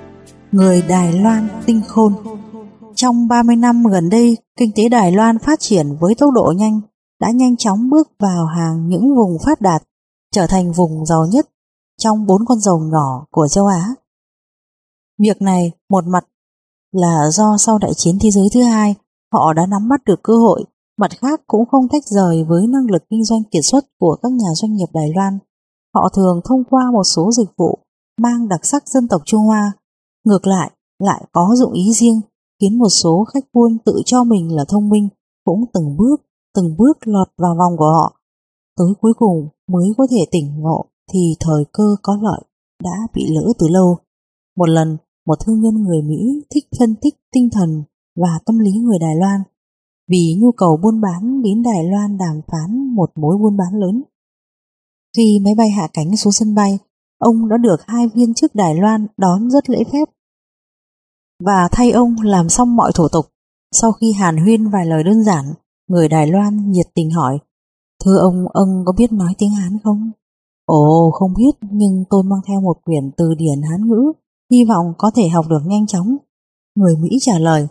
Người 0.52 0.82
Đài 0.82 1.12
Loan 1.12 1.48
tinh 1.66 1.82
khôn 1.88 2.12
Trong 2.94 3.28
30 3.28 3.56
năm 3.56 3.84
gần 3.84 4.08
đây, 4.08 4.36
kinh 4.58 4.70
tế 4.76 4.88
Đài 4.88 5.12
Loan 5.12 5.38
phát 5.38 5.60
triển 5.60 5.96
với 6.00 6.14
tốc 6.14 6.30
độ 6.34 6.52
nhanh 6.56 6.80
đã 7.20 7.30
nhanh 7.30 7.56
chóng 7.56 7.90
bước 7.90 8.10
vào 8.18 8.46
hàng 8.46 8.88
những 8.88 9.16
vùng 9.16 9.38
phát 9.44 9.60
đạt 9.60 9.82
trở 10.32 10.46
thành 10.46 10.72
vùng 10.72 11.06
giàu 11.06 11.26
nhất 11.26 11.48
trong 11.98 12.26
bốn 12.26 12.44
con 12.46 12.58
rồng 12.58 12.90
nhỏ 12.90 13.26
của 13.30 13.48
châu 13.48 13.66
Á. 13.66 13.94
Việc 15.18 15.42
này 15.42 15.72
một 15.90 16.04
mặt 16.06 16.24
là 16.92 17.30
do 17.30 17.56
sau 17.58 17.78
đại 17.78 17.94
chiến 17.96 18.18
thế 18.20 18.30
giới 18.30 18.48
thứ 18.54 18.62
hai 18.62 18.94
họ 19.32 19.52
đã 19.52 19.66
nắm 19.66 19.88
bắt 19.88 20.04
được 20.04 20.22
cơ 20.22 20.36
hội, 20.36 20.64
mặt 20.98 21.10
khác 21.20 21.40
cũng 21.46 21.66
không 21.66 21.88
tách 21.88 22.04
rời 22.04 22.44
với 22.44 22.66
năng 22.66 22.90
lực 22.90 23.02
kinh 23.10 23.24
doanh 23.24 23.42
kiệt 23.44 23.62
xuất 23.64 23.84
của 23.98 24.16
các 24.22 24.32
nhà 24.32 24.48
doanh 24.54 24.74
nghiệp 24.74 24.88
Đài 24.92 25.12
Loan 25.14 25.38
họ 25.96 26.08
thường 26.16 26.40
thông 26.44 26.64
qua 26.70 26.90
một 26.92 27.04
số 27.04 27.30
dịch 27.32 27.48
vụ 27.56 27.78
mang 28.20 28.48
đặc 28.48 28.60
sắc 28.62 28.88
dân 28.88 29.08
tộc 29.08 29.22
Trung 29.24 29.40
Hoa, 29.40 29.72
ngược 30.24 30.46
lại 30.46 30.70
lại 30.98 31.24
có 31.32 31.54
dụng 31.56 31.72
ý 31.72 31.92
riêng, 31.92 32.20
khiến 32.60 32.78
một 32.78 32.88
số 32.88 33.24
khách 33.24 33.44
buôn 33.52 33.78
tự 33.84 34.02
cho 34.06 34.24
mình 34.24 34.56
là 34.56 34.64
thông 34.68 34.88
minh 34.88 35.08
cũng 35.44 35.64
từng 35.74 35.96
bước, 35.96 36.16
từng 36.54 36.76
bước 36.78 36.98
lọt 37.04 37.28
vào 37.38 37.56
vòng 37.58 37.76
của 37.76 37.92
họ. 37.92 38.20
Tới 38.78 38.88
cuối 39.00 39.12
cùng 39.18 39.48
mới 39.68 39.88
có 39.98 40.06
thể 40.10 40.26
tỉnh 40.30 40.60
ngộ 40.60 40.86
thì 41.12 41.34
thời 41.40 41.64
cơ 41.72 41.96
có 42.02 42.18
lợi 42.22 42.40
đã 42.82 42.96
bị 43.14 43.26
lỡ 43.28 43.52
từ 43.58 43.68
lâu. 43.68 43.98
Một 44.56 44.68
lần, 44.68 44.96
một 45.26 45.34
thương 45.44 45.60
nhân 45.60 45.74
người 45.74 46.02
Mỹ 46.02 46.42
thích 46.54 46.64
phân 46.78 46.94
tích 47.02 47.14
tinh 47.32 47.48
thần 47.52 47.82
và 48.16 48.38
tâm 48.46 48.58
lý 48.58 48.72
người 48.72 48.98
Đài 48.98 49.16
Loan 49.16 49.40
vì 50.08 50.38
nhu 50.40 50.52
cầu 50.52 50.76
buôn 50.82 51.00
bán 51.00 51.42
đến 51.42 51.62
Đài 51.62 51.84
Loan 51.84 52.18
đàm 52.18 52.40
phán 52.48 52.94
một 52.94 53.10
mối 53.14 53.36
buôn 53.38 53.56
bán 53.56 53.80
lớn 53.80 54.02
khi 55.16 55.40
máy 55.44 55.54
bay 55.54 55.70
hạ 55.70 55.88
cánh 55.92 56.16
xuống 56.16 56.32
sân 56.32 56.54
bay, 56.54 56.78
ông 57.18 57.48
đã 57.48 57.56
được 57.56 57.76
hai 57.86 58.08
viên 58.14 58.34
chức 58.34 58.54
Đài 58.54 58.74
Loan 58.74 59.06
đón 59.16 59.50
rất 59.50 59.70
lễ 59.70 59.84
phép 59.92 60.08
và 61.44 61.68
thay 61.72 61.90
ông 61.90 62.16
làm 62.22 62.48
xong 62.48 62.76
mọi 62.76 62.92
thủ 62.94 63.08
tục. 63.08 63.26
Sau 63.72 63.92
khi 63.92 64.12
hàn 64.12 64.36
huyên 64.36 64.70
vài 64.70 64.86
lời 64.86 65.02
đơn 65.04 65.24
giản, 65.24 65.44
người 65.88 66.08
Đài 66.08 66.26
Loan 66.26 66.70
nhiệt 66.70 66.86
tình 66.94 67.10
hỏi 67.10 67.38
Thưa 68.04 68.18
ông, 68.18 68.46
ông 68.52 68.82
có 68.86 68.92
biết 68.92 69.12
nói 69.12 69.34
tiếng 69.38 69.50
Hán 69.50 69.78
không? 69.84 70.10
Ồ, 70.64 71.10
không 71.10 71.34
biết, 71.36 71.68
nhưng 71.70 72.04
tôi 72.10 72.22
mang 72.22 72.40
theo 72.46 72.60
một 72.60 72.76
quyển 72.84 73.10
từ 73.16 73.34
điển 73.34 73.62
Hán 73.70 73.88
ngữ, 73.88 74.12
hy 74.52 74.64
vọng 74.64 74.92
có 74.98 75.10
thể 75.14 75.28
học 75.28 75.46
được 75.48 75.62
nhanh 75.66 75.86
chóng. 75.86 76.16
Người 76.74 76.96
Mỹ 76.96 77.08
trả 77.20 77.38
lời 77.38 77.66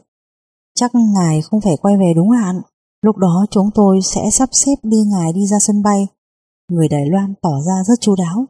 Chắc 0.76 0.92
ngài 0.96 1.42
không 1.42 1.62
phải 1.62 1.78
quay 1.82 1.98
về 1.98 2.14
đúng 2.16 2.30
hạn, 2.30 2.62
lúc 3.02 3.18
đó 3.18 3.46
chúng 3.52 3.70
tôi 3.76 4.00
sẽ 4.02 4.30
sắp 4.32 4.50
xếp 4.52 4.76
đưa 4.84 5.04
ngài 5.04 5.34
đi 5.34 5.48
ra 5.48 5.58
sân 5.60 5.84
bay 5.84 6.08
người 6.72 6.88
Đài 6.88 7.06
Loan 7.10 7.34
tỏ 7.42 7.62
ra 7.68 7.84
rất 7.88 8.02
chu 8.02 8.16
đáo. 8.16 8.46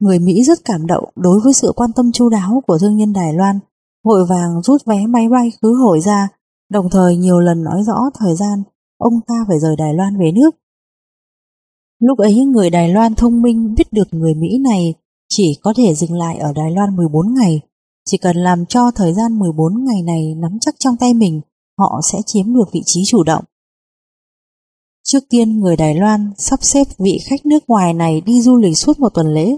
Người 0.00 0.18
Mỹ 0.18 0.44
rất 0.44 0.58
cảm 0.64 0.86
động 0.86 1.04
đối 1.16 1.40
với 1.40 1.52
sự 1.52 1.72
quan 1.76 1.90
tâm 1.92 2.12
chu 2.12 2.28
đáo 2.28 2.62
của 2.66 2.78
thương 2.78 2.96
nhân 2.96 3.12
Đài 3.12 3.32
Loan, 3.34 3.58
vội 4.04 4.26
vàng 4.26 4.62
rút 4.62 4.84
vé 4.86 5.06
máy 5.06 5.28
bay 5.28 5.52
khứ 5.62 5.74
hồi 5.84 6.00
ra, 6.00 6.28
đồng 6.70 6.90
thời 6.90 7.16
nhiều 7.16 7.40
lần 7.40 7.64
nói 7.64 7.82
rõ 7.86 7.96
thời 8.18 8.36
gian 8.36 8.62
ông 8.98 9.20
ta 9.26 9.34
phải 9.48 9.58
rời 9.60 9.76
Đài 9.76 9.94
Loan 9.94 10.18
về 10.18 10.32
nước. 10.32 10.50
Lúc 12.00 12.18
ấy 12.18 12.44
người 12.44 12.70
Đài 12.70 12.88
Loan 12.88 13.14
thông 13.14 13.42
minh 13.42 13.74
biết 13.74 13.92
được 13.92 14.08
người 14.14 14.34
Mỹ 14.34 14.58
này 14.58 14.94
chỉ 15.28 15.58
có 15.62 15.74
thể 15.76 15.94
dừng 15.94 16.12
lại 16.12 16.38
ở 16.38 16.52
Đài 16.52 16.70
Loan 16.70 16.96
14 16.96 17.34
ngày. 17.34 17.60
Chỉ 18.04 18.18
cần 18.18 18.36
làm 18.36 18.66
cho 18.66 18.90
thời 18.90 19.14
gian 19.14 19.38
14 19.38 19.84
ngày 19.84 20.02
này 20.02 20.34
nắm 20.34 20.58
chắc 20.60 20.74
trong 20.78 20.96
tay 20.96 21.14
mình, 21.14 21.40
họ 21.78 22.00
sẽ 22.12 22.18
chiếm 22.26 22.54
được 22.54 22.72
vị 22.72 22.82
trí 22.84 23.02
chủ 23.06 23.22
động. 23.24 23.44
Trước 25.12 25.24
tiên 25.28 25.60
người 25.60 25.76
Đài 25.76 25.94
Loan 25.94 26.30
sắp 26.38 26.58
xếp 26.62 26.84
vị 26.98 27.18
khách 27.24 27.46
nước 27.46 27.58
ngoài 27.68 27.94
này 27.94 28.20
đi 28.20 28.42
du 28.42 28.56
lịch 28.56 28.76
suốt 28.76 29.00
một 29.00 29.08
tuần 29.14 29.26
lễ, 29.26 29.56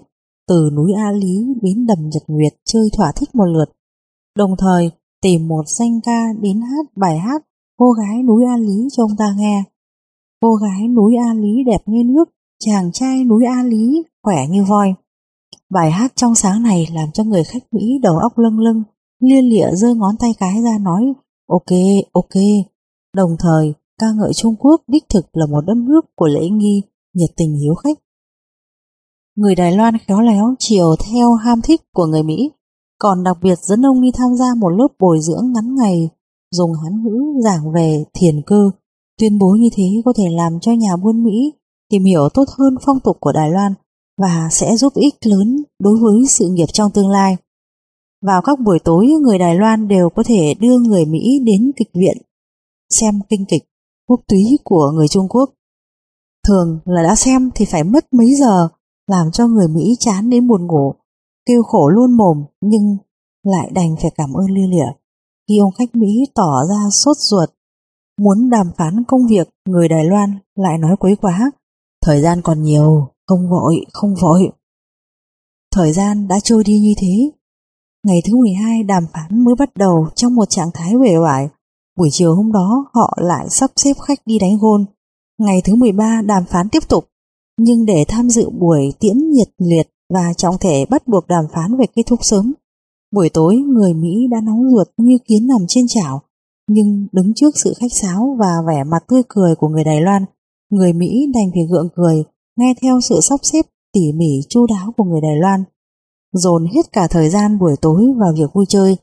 từ 0.49 0.71
núi 0.73 0.93
A 0.97 1.13
Lý 1.13 1.47
đến 1.63 1.87
đầm 1.87 1.99
Nhật 2.09 2.23
Nguyệt 2.27 2.53
chơi 2.65 2.89
thỏa 2.97 3.13
thích 3.17 3.35
một 3.35 3.45
lượt. 3.45 3.65
Đồng 4.37 4.57
thời 4.59 4.91
tìm 5.23 5.49
một 5.49 5.63
danh 5.67 6.01
ca 6.05 6.33
đến 6.41 6.61
hát 6.61 6.87
bài 6.97 7.19
hát 7.19 7.43
Cô 7.79 7.93
gái 7.93 8.23
núi 8.23 8.45
A 8.45 8.57
Lý 8.57 8.89
cho 8.93 9.03
ông 9.03 9.17
ta 9.19 9.35
nghe. 9.37 9.65
Cô 10.41 10.55
gái 10.55 10.89
núi 10.89 11.17
A 11.29 11.35
Lý 11.35 11.65
đẹp 11.67 11.81
như 11.87 12.03
nước, 12.05 12.25
chàng 12.65 12.93
trai 12.93 13.25
núi 13.25 13.45
A 13.47 13.63
Lý 13.63 14.03
khỏe 14.23 14.47
như 14.51 14.65
voi. 14.65 14.95
Bài 15.71 15.91
hát 15.91 16.13
trong 16.17 16.35
sáng 16.35 16.63
này 16.63 16.89
làm 16.93 17.13
cho 17.13 17.25
người 17.25 17.45
khách 17.45 17.63
Mỹ 17.73 17.99
đầu 18.03 18.19
óc 18.19 18.39
lâng 18.39 18.59
lâng, 18.59 18.83
liên 19.21 19.45
lịa 19.45 19.71
giơ 19.75 19.95
ngón 19.95 20.17
tay 20.17 20.31
cái 20.39 20.63
ra 20.63 20.79
nói 20.79 21.13
ok, 21.49 21.71
ok. 22.13 22.43
Đồng 23.17 23.37
thời 23.39 23.75
ca 23.99 24.07
ngợi 24.13 24.33
Trung 24.35 24.57
Quốc 24.59 24.83
đích 24.87 25.05
thực 25.09 25.27
là 25.33 25.47
một 25.47 25.61
đất 25.67 25.77
nước 25.77 26.01
của 26.17 26.27
lễ 26.27 26.49
nghi, 26.49 26.83
nhiệt 27.15 27.31
tình 27.37 27.57
hiếu 27.57 27.75
khách. 27.75 27.99
Người 29.37 29.55
Đài 29.55 29.77
Loan 29.77 29.95
khéo 29.99 30.21
léo 30.21 30.55
chiều 30.59 30.97
theo 30.97 31.35
ham 31.35 31.61
thích 31.63 31.81
của 31.93 32.07
người 32.07 32.23
Mỹ, 32.23 32.51
còn 32.99 33.25
đặc 33.25 33.37
biệt 33.43 33.59
dẫn 33.59 33.87
ông 33.87 34.03
đi 34.03 34.11
tham 34.15 34.35
gia 34.39 34.47
một 34.59 34.69
lớp 34.69 34.89
bồi 35.01 35.19
dưỡng 35.21 35.53
ngắn 35.53 35.75
ngày, 35.75 36.09
dùng 36.51 36.73
hán 36.85 37.03
ngữ 37.03 37.41
giảng 37.45 37.73
về 37.73 38.05
thiền 38.15 38.43
cơ, 38.47 38.71
tuyên 39.19 39.39
bố 39.39 39.57
như 39.61 39.69
thế 39.77 39.85
có 40.05 40.13
thể 40.17 40.25
làm 40.31 40.61
cho 40.61 40.73
nhà 40.73 40.97
buôn 40.97 41.25
Mỹ 41.25 41.53
tìm 41.91 42.05
hiểu 42.05 42.29
tốt 42.35 42.45
hơn 42.59 42.75
phong 42.87 43.01
tục 43.01 43.17
của 43.21 43.33
Đài 43.33 43.51
Loan 43.51 43.75
và 44.19 44.49
sẽ 44.51 44.77
giúp 44.77 44.95
ích 44.95 45.15
lớn 45.27 45.65
đối 45.79 45.99
với 46.03 46.27
sự 46.29 46.49
nghiệp 46.49 46.67
trong 46.73 46.91
tương 46.91 47.09
lai. 47.09 47.37
Vào 48.27 48.43
các 48.43 48.61
buổi 48.61 48.79
tối, 48.85 49.07
người 49.07 49.39
Đài 49.39 49.55
Loan 49.55 49.89
đều 49.89 50.11
có 50.11 50.23
thể 50.23 50.55
đưa 50.61 50.79
người 50.79 51.05
Mỹ 51.05 51.41
đến 51.45 51.73
kịch 51.77 51.91
viện 51.95 52.17
xem 52.91 53.15
kinh 53.29 53.45
kịch 53.49 53.63
quốc 54.07 54.21
túy 54.29 54.59
của 54.65 54.91
người 54.95 55.09
Trung 55.09 55.29
Quốc. 55.29 55.51
Thường 56.49 56.79
là 56.85 57.03
đã 57.03 57.15
xem 57.15 57.51
thì 57.55 57.65
phải 57.65 57.85
mất 57.85 58.13
mấy 58.13 58.35
giờ, 58.35 58.69
làm 59.07 59.31
cho 59.33 59.47
người 59.47 59.69
Mỹ 59.69 59.97
chán 60.01 60.31
đến 60.31 60.49
buồn 60.49 60.67
ngủ, 60.67 60.95
kêu 61.47 61.63
khổ 61.63 61.89
luôn 61.89 62.17
mồm 62.17 62.45
nhưng 62.61 62.97
lại 63.43 63.71
đành 63.75 63.97
phải 64.03 64.11
cảm 64.15 64.33
ơn 64.33 64.47
lia 64.47 64.67
lịa. 64.67 64.93
Khi 65.49 65.59
ông 65.59 65.73
khách 65.79 65.95
Mỹ 65.95 66.25
tỏ 66.35 66.65
ra 66.69 66.91
sốt 66.91 67.17
ruột, 67.17 67.51
muốn 68.21 68.51
đàm 68.51 68.67
phán 68.77 69.05
công 69.09 69.27
việc, 69.27 69.49
người 69.69 69.89
Đài 69.89 70.05
Loan 70.05 70.39
lại 70.55 70.79
nói 70.79 70.97
quấy 70.97 71.17
quá. 71.17 71.51
Thời 72.05 72.23
gian 72.23 72.43
còn 72.43 72.63
nhiều, 72.63 73.09
không 73.27 73.51
vội, 73.51 73.77
không 73.93 74.15
vội. 74.23 74.51
Thời 75.75 75.93
gian 75.93 76.29
đã 76.29 76.41
trôi 76.41 76.65
đi 76.65 76.79
như 76.79 76.95
thế. 76.97 77.31
Ngày 78.07 78.23
thứ 78.25 78.37
12 78.37 78.83
đàm 78.83 79.05
phán 79.13 79.45
mới 79.45 79.55
bắt 79.59 79.77
đầu 79.77 80.09
trong 80.15 80.35
một 80.35 80.45
trạng 80.51 80.71
thái 80.75 80.95
uể 80.95 81.17
oải 81.17 81.49
Buổi 81.99 82.09
chiều 82.13 82.35
hôm 82.35 82.53
đó 82.53 82.87
họ 82.95 83.17
lại 83.21 83.47
sắp 83.51 83.71
xếp 83.77 83.93
khách 84.07 84.19
đi 84.27 84.39
đánh 84.39 84.59
gôn. 84.61 84.85
Ngày 85.39 85.63
thứ 85.65 85.75
13 85.75 86.23
đàm 86.27 86.45
phán 86.45 86.69
tiếp 86.69 86.89
tục, 86.89 87.05
nhưng 87.59 87.87
để 87.87 88.05
tham 88.09 88.31
dự 88.31 88.51
buổi 88.51 88.93
tiễn 89.01 89.31
nhiệt 89.31 89.49
liệt 89.59 89.91
và 90.15 90.33
trọng 90.37 90.59
thể 90.61 90.85
bắt 90.91 91.09
buộc 91.09 91.27
đàm 91.27 91.45
phán 91.55 91.77
về 91.77 91.87
kết 91.97 92.03
thúc 92.07 92.19
sớm. 92.23 92.53
Buổi 93.13 93.29
tối 93.29 93.57
người 93.57 93.95
Mỹ 93.95 94.29
đã 94.31 94.41
nóng 94.41 94.71
ruột 94.71 94.89
như 94.97 95.19
kiến 95.29 95.47
nằm 95.47 95.61
trên 95.69 95.85
chảo, 95.89 96.23
nhưng 96.69 97.07
đứng 97.13 97.35
trước 97.35 97.59
sự 97.59 97.75
khách 97.77 97.93
sáo 97.93 98.37
và 98.41 98.53
vẻ 98.69 98.85
mặt 98.85 99.05
tươi 99.09 99.23
cười 99.29 99.55
của 99.55 99.69
người 99.69 99.85
Đài 99.85 100.01
Loan, 100.01 100.25
người 100.71 100.93
Mỹ 100.93 101.27
đành 101.35 101.51
phải 101.55 101.67
gượng 101.71 101.89
cười, 101.95 102.25
nghe 102.57 102.75
theo 102.83 103.01
sự 103.01 103.21
sắp 103.21 103.41
xếp 103.43 103.63
tỉ 103.93 104.13
mỉ 104.13 104.41
chu 104.49 104.67
đáo 104.67 104.93
của 104.97 105.05
người 105.05 105.21
Đài 105.21 105.37
Loan. 105.37 105.65
Dồn 106.33 106.67
hết 106.67 106.93
cả 106.93 107.09
thời 107.11 107.31
gian 107.31 107.59
buổi 107.59 107.77
tối 107.81 108.05
vào 108.17 108.33
việc 108.39 108.53
vui 108.55 108.65
chơi, 108.69 108.97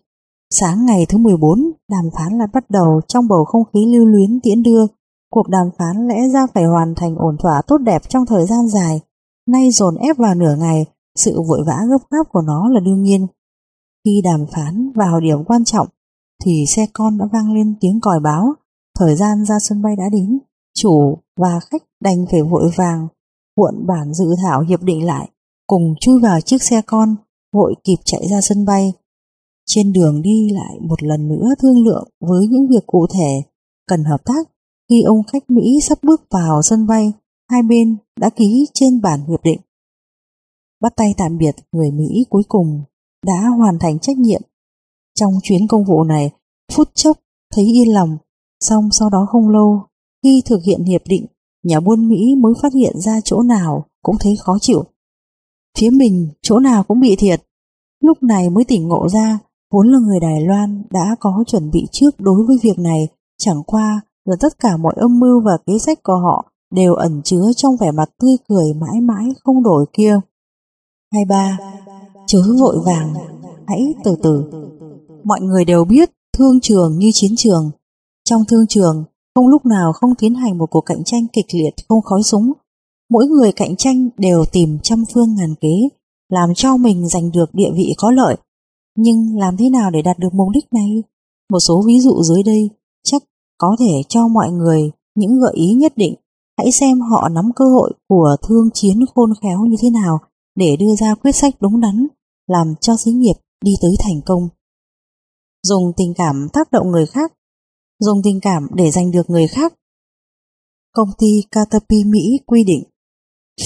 Sáng 0.54 0.86
ngày 0.86 1.06
thứ 1.10 1.18
14, 1.18 1.72
đàm 1.92 2.10
phán 2.18 2.38
lại 2.38 2.48
bắt 2.54 2.70
đầu 2.70 3.02
trong 3.08 3.28
bầu 3.28 3.46
không 3.46 3.64
khí 3.74 3.80
lưu 3.94 4.06
luyến 4.06 4.40
tiễn 4.44 4.64
đưa. 4.64 4.86
Cuộc 5.32 5.48
đàm 5.50 5.68
phán 5.78 6.08
lẽ 6.08 6.30
ra 6.34 6.48
phải 6.54 6.64
hoàn 6.64 6.96
thành 6.96 7.16
ổn 7.16 7.38
thỏa 7.40 7.62
tốt 7.68 7.78
đẹp 7.78 8.02
trong 8.10 8.26
thời 8.26 8.46
gian 8.46 8.68
dài. 8.68 9.00
Nay 9.48 9.72
dồn 9.72 9.96
ép 9.96 10.18
vào 10.18 10.36
nửa 10.36 10.56
ngày, 10.56 10.86
sự 11.16 11.42
vội 11.50 11.64
vã 11.68 11.78
gấp 11.90 11.98
gáp 12.10 12.30
của 12.32 12.42
nó 12.42 12.70
là 12.70 12.80
đương 12.80 13.02
nhiên. 13.02 13.28
Khi 14.06 14.22
đàm 14.24 14.46
phán 14.52 14.92
vào 14.96 15.20
điểm 15.20 15.44
quan 15.44 15.64
trọng, 15.64 15.88
thì 16.44 16.66
xe 16.68 16.86
con 16.94 17.18
đã 17.18 17.26
vang 17.34 17.54
lên 17.54 17.76
tiếng 17.80 18.00
còi 18.02 18.20
báo. 18.20 18.54
Thời 19.00 19.16
gian 19.16 19.46
ra 19.46 19.60
sân 19.60 19.82
bay 19.82 19.96
đã 19.96 20.10
đến. 20.12 20.40
Chủ 20.78 21.18
và 21.40 21.60
khách 21.60 21.84
đành 22.04 22.26
phải 22.32 22.42
vội 22.42 22.72
vàng 22.76 23.08
cuộn 23.56 23.88
bản 23.88 24.14
dự 24.14 24.26
thảo 24.44 24.62
hiệp 24.62 24.82
định 24.82 25.06
lại, 25.06 25.30
cùng 25.68 25.94
chui 26.00 26.22
vào 26.22 26.42
chiếc 26.42 26.64
xe 26.64 26.82
con, 26.86 27.16
vội 27.54 27.76
kịp 27.84 27.98
chạy 28.06 28.28
ra 28.28 28.42
sân 28.42 28.66
bay 28.66 28.94
trên 29.74 29.94
đường 29.94 30.22
đi 30.22 30.50
lại 30.52 30.80
một 30.82 31.04
lần 31.04 31.28
nữa 31.28 31.48
thương 31.62 31.86
lượng 31.86 32.10
với 32.20 32.48
những 32.48 32.68
việc 32.68 32.86
cụ 32.88 33.08
thể 33.14 33.42
cần 33.88 34.04
hợp 34.04 34.26
tác 34.26 34.50
khi 34.90 35.02
ông 35.02 35.24
khách 35.24 35.50
Mỹ 35.50 35.80
sắp 35.82 35.98
bước 36.04 36.22
vào 36.30 36.62
sân 36.62 36.88
bay, 36.88 37.14
hai 37.50 37.62
bên 37.64 37.98
đã 38.20 38.30
ký 38.30 38.66
trên 38.74 39.02
bản 39.02 39.20
hiệp 39.30 39.44
định. 39.44 39.62
Bắt 40.82 40.94
tay 40.96 41.14
tạm 41.18 41.38
biệt 41.38 41.56
người 41.72 41.92
Mỹ 41.92 42.26
cuối 42.30 42.44
cùng 42.48 42.84
đã 43.26 43.48
hoàn 43.58 43.80
thành 43.80 44.00
trách 44.00 44.18
nhiệm. 44.18 44.42
Trong 45.20 45.34
chuyến 45.44 45.68
công 45.68 45.84
vụ 45.86 46.04
này, 46.04 46.32
phút 46.72 46.90
chốc 46.96 47.18
thấy 47.54 47.66
yên 47.66 47.94
lòng, 47.94 48.18
xong 48.60 48.90
sau 48.92 49.10
đó 49.10 49.28
không 49.32 49.50
lâu, 49.50 49.84
khi 50.24 50.42
thực 50.46 50.60
hiện 50.64 50.84
hiệp 50.84 51.02
định, 51.06 51.26
nhà 51.64 51.80
buôn 51.80 52.10
Mỹ 52.10 52.36
mới 52.36 52.54
phát 52.62 52.74
hiện 52.74 53.00
ra 53.00 53.22
chỗ 53.24 53.42
nào 53.42 53.86
cũng 54.02 54.16
thấy 54.20 54.36
khó 54.40 54.58
chịu. 54.62 54.84
Phía 55.78 55.90
mình 55.90 56.30
chỗ 56.42 56.60
nào 56.60 56.84
cũng 56.84 57.00
bị 57.00 57.16
thiệt, 57.16 57.44
lúc 58.04 58.24
này 58.24 58.50
mới 58.50 58.64
tỉnh 58.64 58.88
ngộ 58.88 59.10
ra, 59.10 59.40
vốn 59.72 59.92
là 59.92 60.00
người 60.00 60.20
Đài 60.20 60.42
Loan 60.42 60.84
đã 60.90 61.16
có 61.20 61.44
chuẩn 61.48 61.72
bị 61.72 61.88
trước 61.92 62.20
đối 62.20 62.46
với 62.48 62.58
việc 62.64 62.80
này, 62.80 63.08
chẳng 63.38 63.64
qua 63.64 64.02
là 64.26 64.36
tất 64.40 64.60
cả 64.60 64.78
mọi 64.78 64.94
âm 64.98 65.20
mưu 65.20 65.42
và 65.42 65.58
kế 65.66 65.80
sách 65.80 66.04
của 66.04 66.18
họ 66.18 66.52
đều 66.72 66.94
ẩn 66.94 67.22
chứa 67.24 67.52
trong 67.56 67.78
vẻ 67.78 67.92
mặt 67.92 68.10
tươi 68.22 68.36
cười 68.50 68.74
mãi 68.74 69.02
mãi 69.02 69.30
không 69.44 69.64
đổi 69.64 69.86
kia. 69.94 70.20
Hai 71.14 71.26
ba, 71.26 71.58
chớ 72.28 72.42
vội 72.60 72.78
vàng, 72.86 73.14
hãy 73.68 73.94
từ 74.04 74.16
từ. 74.24 74.44
Mọi 75.24 75.42
người 75.42 75.66
đều 75.66 75.86
biết 75.86 76.12
thương 76.38 76.60
trường 76.60 76.98
như 77.00 77.10
chiến 77.14 77.32
trường. 77.38 77.72
Trong 78.30 78.46
thương 78.46 78.68
trường, 78.68 79.04
không 79.36 79.48
lúc 79.48 79.66
nào 79.66 79.94
không 79.94 80.16
tiến 80.16 80.36
hành 80.36 80.58
một 80.58 80.66
cuộc 80.66 80.82
cạnh 80.82 81.04
tranh 81.04 81.28
kịch 81.34 81.46
liệt 81.54 81.74
không 81.90 82.02
khói 82.02 82.24
súng. 82.24 82.52
Mỗi 83.10 83.28
người 83.28 83.52
cạnh 83.52 83.76
tranh 83.76 84.10
đều 84.18 84.46
tìm 84.52 84.80
trăm 84.84 85.04
phương 85.14 85.36
ngàn 85.36 85.56
kế, 85.62 85.90
làm 86.30 86.54
cho 86.56 86.78
mình 86.78 87.08
giành 87.08 87.32
được 87.32 87.54
địa 87.54 87.72
vị 87.76 87.94
có 87.98 88.12
lợi. 88.12 88.38
Nhưng 88.98 89.38
làm 89.38 89.58
thế 89.58 89.70
nào 89.70 89.92
để 89.92 90.02
đạt 90.02 90.20
được 90.20 90.34
mục 90.34 90.48
đích 90.54 90.74
này? 90.74 91.04
Một 91.52 91.60
số 91.60 91.84
ví 91.88 92.00
dụ 92.00 92.24
dưới 92.24 92.44
đây 92.44 92.70
chắc 93.04 93.24
có 93.58 93.76
thể 93.80 94.02
cho 94.10 94.28
mọi 94.28 94.52
người 94.52 94.92
những 95.16 95.40
gợi 95.40 95.54
ý 95.56 95.74
nhất 95.74 95.94
định. 95.96 96.16
Hãy 96.58 96.72
xem 96.72 97.02
họ 97.02 97.30
nắm 97.30 97.46
cơ 97.56 97.66
hội 97.66 97.94
của 98.10 98.36
thương 98.48 98.70
chiến 98.74 99.00
khôn 99.16 99.30
khéo 99.42 99.60
như 99.60 99.76
thế 99.82 99.90
nào 99.90 100.20
để 100.56 100.76
đưa 100.80 100.96
ra 100.96 101.16
quyết 101.16 101.32
sách 101.36 101.54
đúng 101.60 101.80
đắn, 101.80 102.08
làm 102.48 102.74
cho 102.82 102.98
xí 102.98 103.12
nghiệp 103.12 103.34
đi 103.66 103.72
tới 103.82 103.92
thành 104.00 104.22
công. 104.26 104.50
Dùng 105.68 105.92
tình 105.98 106.14
cảm 106.18 106.48
tác 106.54 106.72
động 106.72 106.92
người 106.92 107.06
khác, 107.06 107.34
dùng 108.00 108.22
tình 108.24 108.40
cảm 108.42 108.68
để 108.74 108.92
giành 108.92 109.12
được 109.12 109.30
người 109.30 109.48
khác. 109.48 109.74
Công 110.92 111.10
ty 111.18 111.28
Caterpillar 111.52 112.08
Mỹ 112.08 112.40
quy 112.46 112.64
định, 112.64 112.84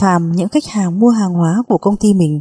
phàm 0.02 0.32
những 0.32 0.50
khách 0.50 0.66
hàng 0.66 1.00
mua 1.00 1.10
hàng 1.10 1.34
hóa 1.34 1.64
của 1.68 1.78
công 1.78 1.96
ty 2.00 2.14
mình, 2.14 2.40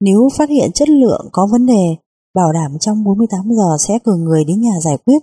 nếu 0.00 0.28
phát 0.36 0.50
hiện 0.50 0.70
chất 0.74 0.88
lượng 0.88 1.28
có 1.32 1.48
vấn 1.52 1.66
đề, 1.66 1.96
bảo 2.34 2.52
đảm 2.52 2.78
trong 2.80 3.04
48 3.04 3.40
giờ 3.50 3.76
sẽ 3.88 3.98
cử 4.04 4.16
người 4.16 4.44
đến 4.44 4.60
nhà 4.60 4.80
giải 4.84 4.96
quyết. 5.06 5.18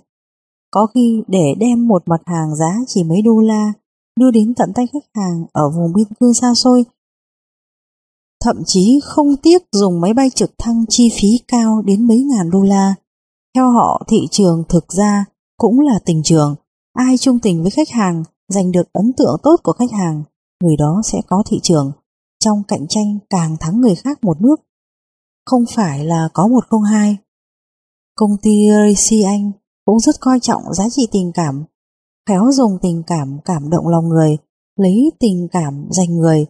Có 0.70 0.86
khi 0.94 1.22
để 1.28 1.54
đem 1.58 1.88
một 1.88 2.02
mặt 2.06 2.20
hàng 2.26 2.56
giá 2.56 2.76
chỉ 2.86 3.04
mấy 3.04 3.22
đô 3.22 3.40
la 3.40 3.72
đưa 4.20 4.30
đến 4.30 4.54
tận 4.54 4.72
tay 4.74 4.86
khách 4.92 5.08
hàng 5.14 5.46
ở 5.52 5.70
vùng 5.70 5.92
biên 5.92 6.06
cương 6.20 6.34
xa 6.34 6.54
xôi 6.54 6.84
thậm 8.44 8.62
chí 8.66 9.00
không 9.04 9.36
tiếc 9.36 9.62
dùng 9.72 10.00
máy 10.00 10.14
bay 10.14 10.30
trực 10.30 10.50
thăng 10.58 10.84
chi 10.88 11.10
phí 11.20 11.28
cao 11.48 11.82
đến 11.82 12.06
mấy 12.06 12.22
ngàn 12.22 12.50
đô 12.50 12.62
la. 12.62 12.94
Theo 13.54 13.70
họ, 13.70 14.02
thị 14.08 14.28
trường 14.30 14.64
thực 14.68 14.92
ra 14.92 15.24
cũng 15.56 15.80
là 15.80 15.98
tình 16.04 16.22
trường. 16.22 16.54
Ai 16.92 17.18
trung 17.18 17.38
tình 17.38 17.62
với 17.62 17.70
khách 17.70 17.90
hàng, 17.90 18.22
giành 18.48 18.72
được 18.72 18.92
ấn 18.92 19.12
tượng 19.16 19.36
tốt 19.42 19.56
của 19.62 19.72
khách 19.72 19.92
hàng, 19.92 20.22
người 20.62 20.76
đó 20.76 21.02
sẽ 21.04 21.20
có 21.28 21.42
thị 21.46 21.60
trường. 21.62 21.92
Trong 22.44 22.62
cạnh 22.68 22.86
tranh 22.88 23.18
càng 23.30 23.56
thắng 23.60 23.80
người 23.80 23.94
khác 23.94 24.24
một 24.24 24.40
nước. 24.40 24.56
Không 25.48 25.64
phải 25.76 26.04
là 26.04 26.28
có 26.32 26.48
một 26.48 26.64
không 26.68 26.82
hai. 26.82 27.16
Công 28.16 28.30
ty 28.42 28.50
Racy 28.70 29.22
Anh 29.22 29.52
cũng 29.84 30.00
rất 30.00 30.20
coi 30.20 30.40
trọng 30.40 30.62
giá 30.74 30.84
trị 30.90 31.08
tình 31.12 31.32
cảm, 31.34 31.64
khéo 32.28 32.50
dùng 32.52 32.78
tình 32.82 33.02
cảm 33.06 33.38
cảm 33.44 33.70
động 33.70 33.88
lòng 33.88 34.08
người, 34.08 34.36
lấy 34.76 35.12
tình 35.20 35.48
cảm 35.52 35.88
dành 35.90 36.16
người, 36.16 36.46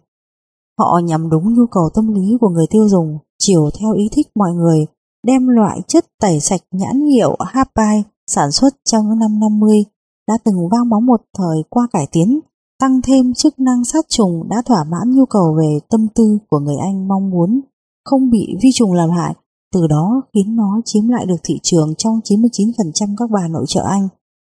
Họ 0.79 0.99
nhằm 1.03 1.29
đúng 1.29 1.53
nhu 1.53 1.65
cầu 1.71 1.89
tâm 1.93 2.13
lý 2.13 2.37
của 2.41 2.49
người 2.49 2.65
tiêu 2.69 2.89
dùng, 2.89 3.17
chiều 3.39 3.69
theo 3.79 3.93
ý 3.93 4.09
thích 4.11 4.27
mọi 4.35 4.53
người, 4.53 4.85
đem 5.23 5.47
loại 5.47 5.79
chất 5.87 6.05
tẩy 6.21 6.39
sạch 6.39 6.61
nhãn 6.71 7.05
hiệu 7.05 7.35
Hapai 7.39 8.03
sản 8.27 8.51
xuất 8.51 8.73
trong 8.85 9.09
những 9.09 9.19
năm 9.19 9.39
50 9.39 9.85
đã 10.27 10.37
từng 10.43 10.69
vang 10.71 10.89
bóng 10.89 11.05
một 11.05 11.21
thời 11.37 11.63
qua 11.69 11.87
cải 11.91 12.07
tiến, 12.11 12.39
tăng 12.79 13.01
thêm 13.01 13.33
chức 13.33 13.59
năng 13.59 13.85
sát 13.85 14.05
trùng 14.09 14.49
đã 14.49 14.61
thỏa 14.65 14.83
mãn 14.83 15.15
nhu 15.15 15.25
cầu 15.25 15.55
về 15.59 15.79
tâm 15.89 16.07
tư 16.15 16.37
của 16.49 16.59
người 16.59 16.77
Anh 16.81 17.07
mong 17.07 17.29
muốn 17.29 17.61
không 18.05 18.29
bị 18.29 18.55
vi 18.61 18.69
trùng 18.73 18.93
làm 18.93 19.09
hại, 19.09 19.35
từ 19.73 19.87
đó 19.87 20.21
khiến 20.33 20.55
nó 20.55 20.81
chiếm 20.85 21.07
lại 21.07 21.25
được 21.25 21.37
thị 21.43 21.59
trường 21.63 21.95
trong 21.97 22.19
99% 22.23 23.15
các 23.17 23.29
bà 23.31 23.47
nội 23.47 23.65
trợ 23.67 23.81
Anh. 23.81 24.07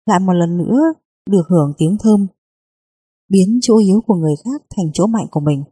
Lại 0.06 0.20
một 0.20 0.32
lần 0.32 0.58
nữa 0.58 0.80
được 1.30 1.48
hưởng 1.48 1.72
tiếng 1.78 1.96
thơm, 2.00 2.26
biến 3.30 3.58
chỗ 3.62 3.78
yếu 3.78 4.00
của 4.06 4.14
người 4.14 4.34
khác 4.44 4.62
thành 4.76 4.86
chỗ 4.94 5.06
mạnh 5.06 5.26
của 5.30 5.40
mình. 5.40 5.64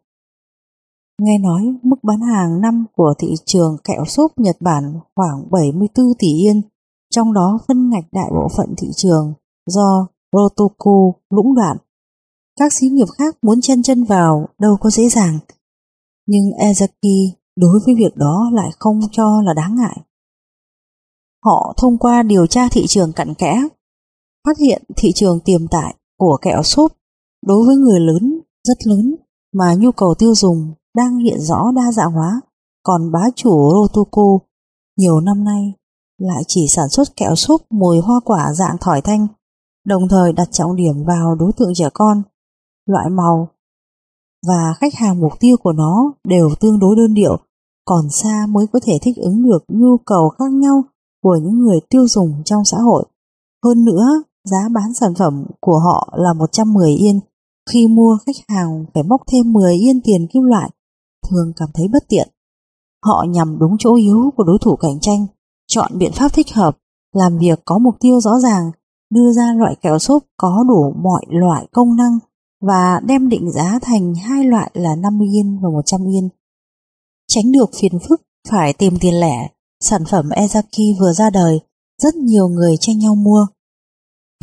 Nghe 1.22 1.38
nói 1.38 1.62
mức 1.82 1.96
bán 2.02 2.20
hàng 2.20 2.60
năm 2.60 2.84
của 2.96 3.14
thị 3.18 3.28
trường 3.46 3.76
kẹo 3.84 4.04
xốp 4.04 4.38
Nhật 4.38 4.56
Bản 4.60 4.82
khoảng 5.16 5.50
74 5.50 6.06
tỷ 6.18 6.28
yên, 6.28 6.60
trong 7.10 7.32
đó 7.32 7.58
phân 7.68 7.90
ngạch 7.90 8.04
đại 8.12 8.30
bộ 8.30 8.48
phận 8.56 8.74
thị 8.78 8.88
trường 8.96 9.32
do 9.66 10.06
Rotoku 10.32 11.14
lũng 11.30 11.54
đoạn. 11.54 11.76
Các 12.60 12.72
xí 12.72 12.88
nghiệp 12.88 13.08
khác 13.18 13.36
muốn 13.42 13.60
chân 13.60 13.82
chân 13.82 14.04
vào 14.04 14.48
đâu 14.58 14.76
có 14.80 14.90
dễ 14.90 15.08
dàng, 15.08 15.38
nhưng 16.26 16.44
Ezaki 16.58 17.30
đối 17.60 17.80
với 17.86 17.94
việc 17.94 18.16
đó 18.16 18.50
lại 18.52 18.70
không 18.78 19.00
cho 19.12 19.42
là 19.42 19.54
đáng 19.54 19.74
ngại. 19.76 20.00
Họ 21.44 21.74
thông 21.76 21.98
qua 21.98 22.22
điều 22.22 22.46
tra 22.46 22.68
thị 22.68 22.86
trường 22.88 23.12
cặn 23.12 23.34
kẽ, 23.34 23.62
phát 24.46 24.58
hiện 24.58 24.82
thị 24.96 25.12
trường 25.14 25.40
tiềm 25.40 25.68
tại 25.68 25.94
của 26.18 26.38
kẹo 26.42 26.62
súp 26.62 26.92
đối 27.46 27.66
với 27.66 27.76
người 27.76 28.00
lớn 28.00 28.40
rất 28.64 28.86
lớn 28.86 29.14
mà 29.54 29.74
nhu 29.74 29.92
cầu 29.92 30.14
tiêu 30.18 30.34
dùng 30.34 30.72
đang 30.96 31.18
hiện 31.18 31.40
rõ 31.40 31.70
đa 31.76 31.92
dạng 31.92 32.12
hóa, 32.12 32.40
còn 32.82 33.12
bá 33.12 33.20
chủ 33.34 33.70
Rotoco 33.72 34.38
nhiều 34.96 35.20
năm 35.20 35.44
nay 35.44 35.72
lại 36.18 36.42
chỉ 36.46 36.66
sản 36.68 36.88
xuất 36.88 37.16
kẹo 37.16 37.34
súp 37.34 37.62
mùi 37.70 37.98
hoa 38.00 38.20
quả 38.24 38.52
dạng 38.52 38.76
thỏi 38.80 39.00
thanh, 39.00 39.26
đồng 39.86 40.08
thời 40.08 40.32
đặt 40.32 40.48
trọng 40.52 40.76
điểm 40.76 41.04
vào 41.06 41.34
đối 41.34 41.52
tượng 41.52 41.72
trẻ 41.74 41.88
con, 41.94 42.22
loại 42.86 43.10
màu 43.10 43.48
và 44.46 44.74
khách 44.80 44.94
hàng 44.94 45.20
mục 45.20 45.32
tiêu 45.40 45.56
của 45.62 45.72
nó 45.72 46.12
đều 46.24 46.50
tương 46.60 46.78
đối 46.78 46.96
đơn 46.96 47.14
điệu, 47.14 47.36
còn 47.88 48.10
xa 48.10 48.46
mới 48.48 48.66
có 48.72 48.80
thể 48.82 48.98
thích 49.02 49.16
ứng 49.16 49.42
được 49.42 49.64
nhu 49.68 49.96
cầu 50.06 50.28
khác 50.28 50.52
nhau 50.52 50.82
của 51.22 51.38
những 51.42 51.58
người 51.58 51.78
tiêu 51.90 52.08
dùng 52.08 52.42
trong 52.44 52.64
xã 52.64 52.76
hội. 52.78 53.04
Hơn 53.64 53.84
nữa, 53.84 54.22
giá 54.44 54.68
bán 54.72 54.94
sản 54.94 55.14
phẩm 55.14 55.44
của 55.60 55.78
họ 55.78 56.12
là 56.16 56.32
110 56.32 56.90
yên, 56.90 57.20
khi 57.70 57.88
mua 57.88 58.18
khách 58.26 58.36
hàng 58.48 58.84
phải 58.94 59.02
móc 59.02 59.20
thêm 59.32 59.52
10 59.52 59.74
yên 59.74 60.00
tiền 60.04 60.26
kim 60.32 60.42
loại 60.42 60.70
thường 61.28 61.52
cảm 61.56 61.68
thấy 61.74 61.88
bất 61.92 62.02
tiện. 62.08 62.28
Họ 63.04 63.24
nhằm 63.28 63.58
đúng 63.58 63.76
chỗ 63.78 63.94
yếu 63.94 64.30
của 64.36 64.44
đối 64.44 64.58
thủ 64.60 64.76
cạnh 64.76 65.00
tranh, 65.00 65.26
chọn 65.68 65.98
biện 65.98 66.12
pháp 66.12 66.32
thích 66.32 66.54
hợp, 66.54 66.78
làm 67.14 67.38
việc 67.38 67.62
có 67.64 67.78
mục 67.78 67.94
tiêu 68.00 68.20
rõ 68.20 68.38
ràng, 68.38 68.70
đưa 69.10 69.32
ra 69.32 69.52
loại 69.58 69.76
kẹo 69.82 69.98
xốp 69.98 70.22
có 70.36 70.64
đủ 70.68 70.94
mọi 71.02 71.22
loại 71.28 71.68
công 71.72 71.96
năng 71.96 72.18
và 72.60 73.00
đem 73.06 73.28
định 73.28 73.52
giá 73.52 73.78
thành 73.82 74.14
hai 74.14 74.44
loại 74.44 74.70
là 74.74 74.94
50 74.94 75.28
yên 75.32 75.60
và 75.62 75.68
100 75.70 76.00
yên. 76.08 76.28
Tránh 77.28 77.52
được 77.52 77.70
phiền 77.80 77.92
phức 78.08 78.22
phải 78.48 78.72
tìm 78.72 78.98
tiền 79.00 79.14
lẻ, 79.20 79.48
sản 79.80 80.02
phẩm 80.10 80.28
Ezaki 80.28 81.00
vừa 81.00 81.12
ra 81.12 81.30
đời, 81.30 81.60
rất 82.02 82.14
nhiều 82.14 82.48
người 82.48 82.76
tranh 82.80 82.98
nhau 82.98 83.14
mua. 83.14 83.46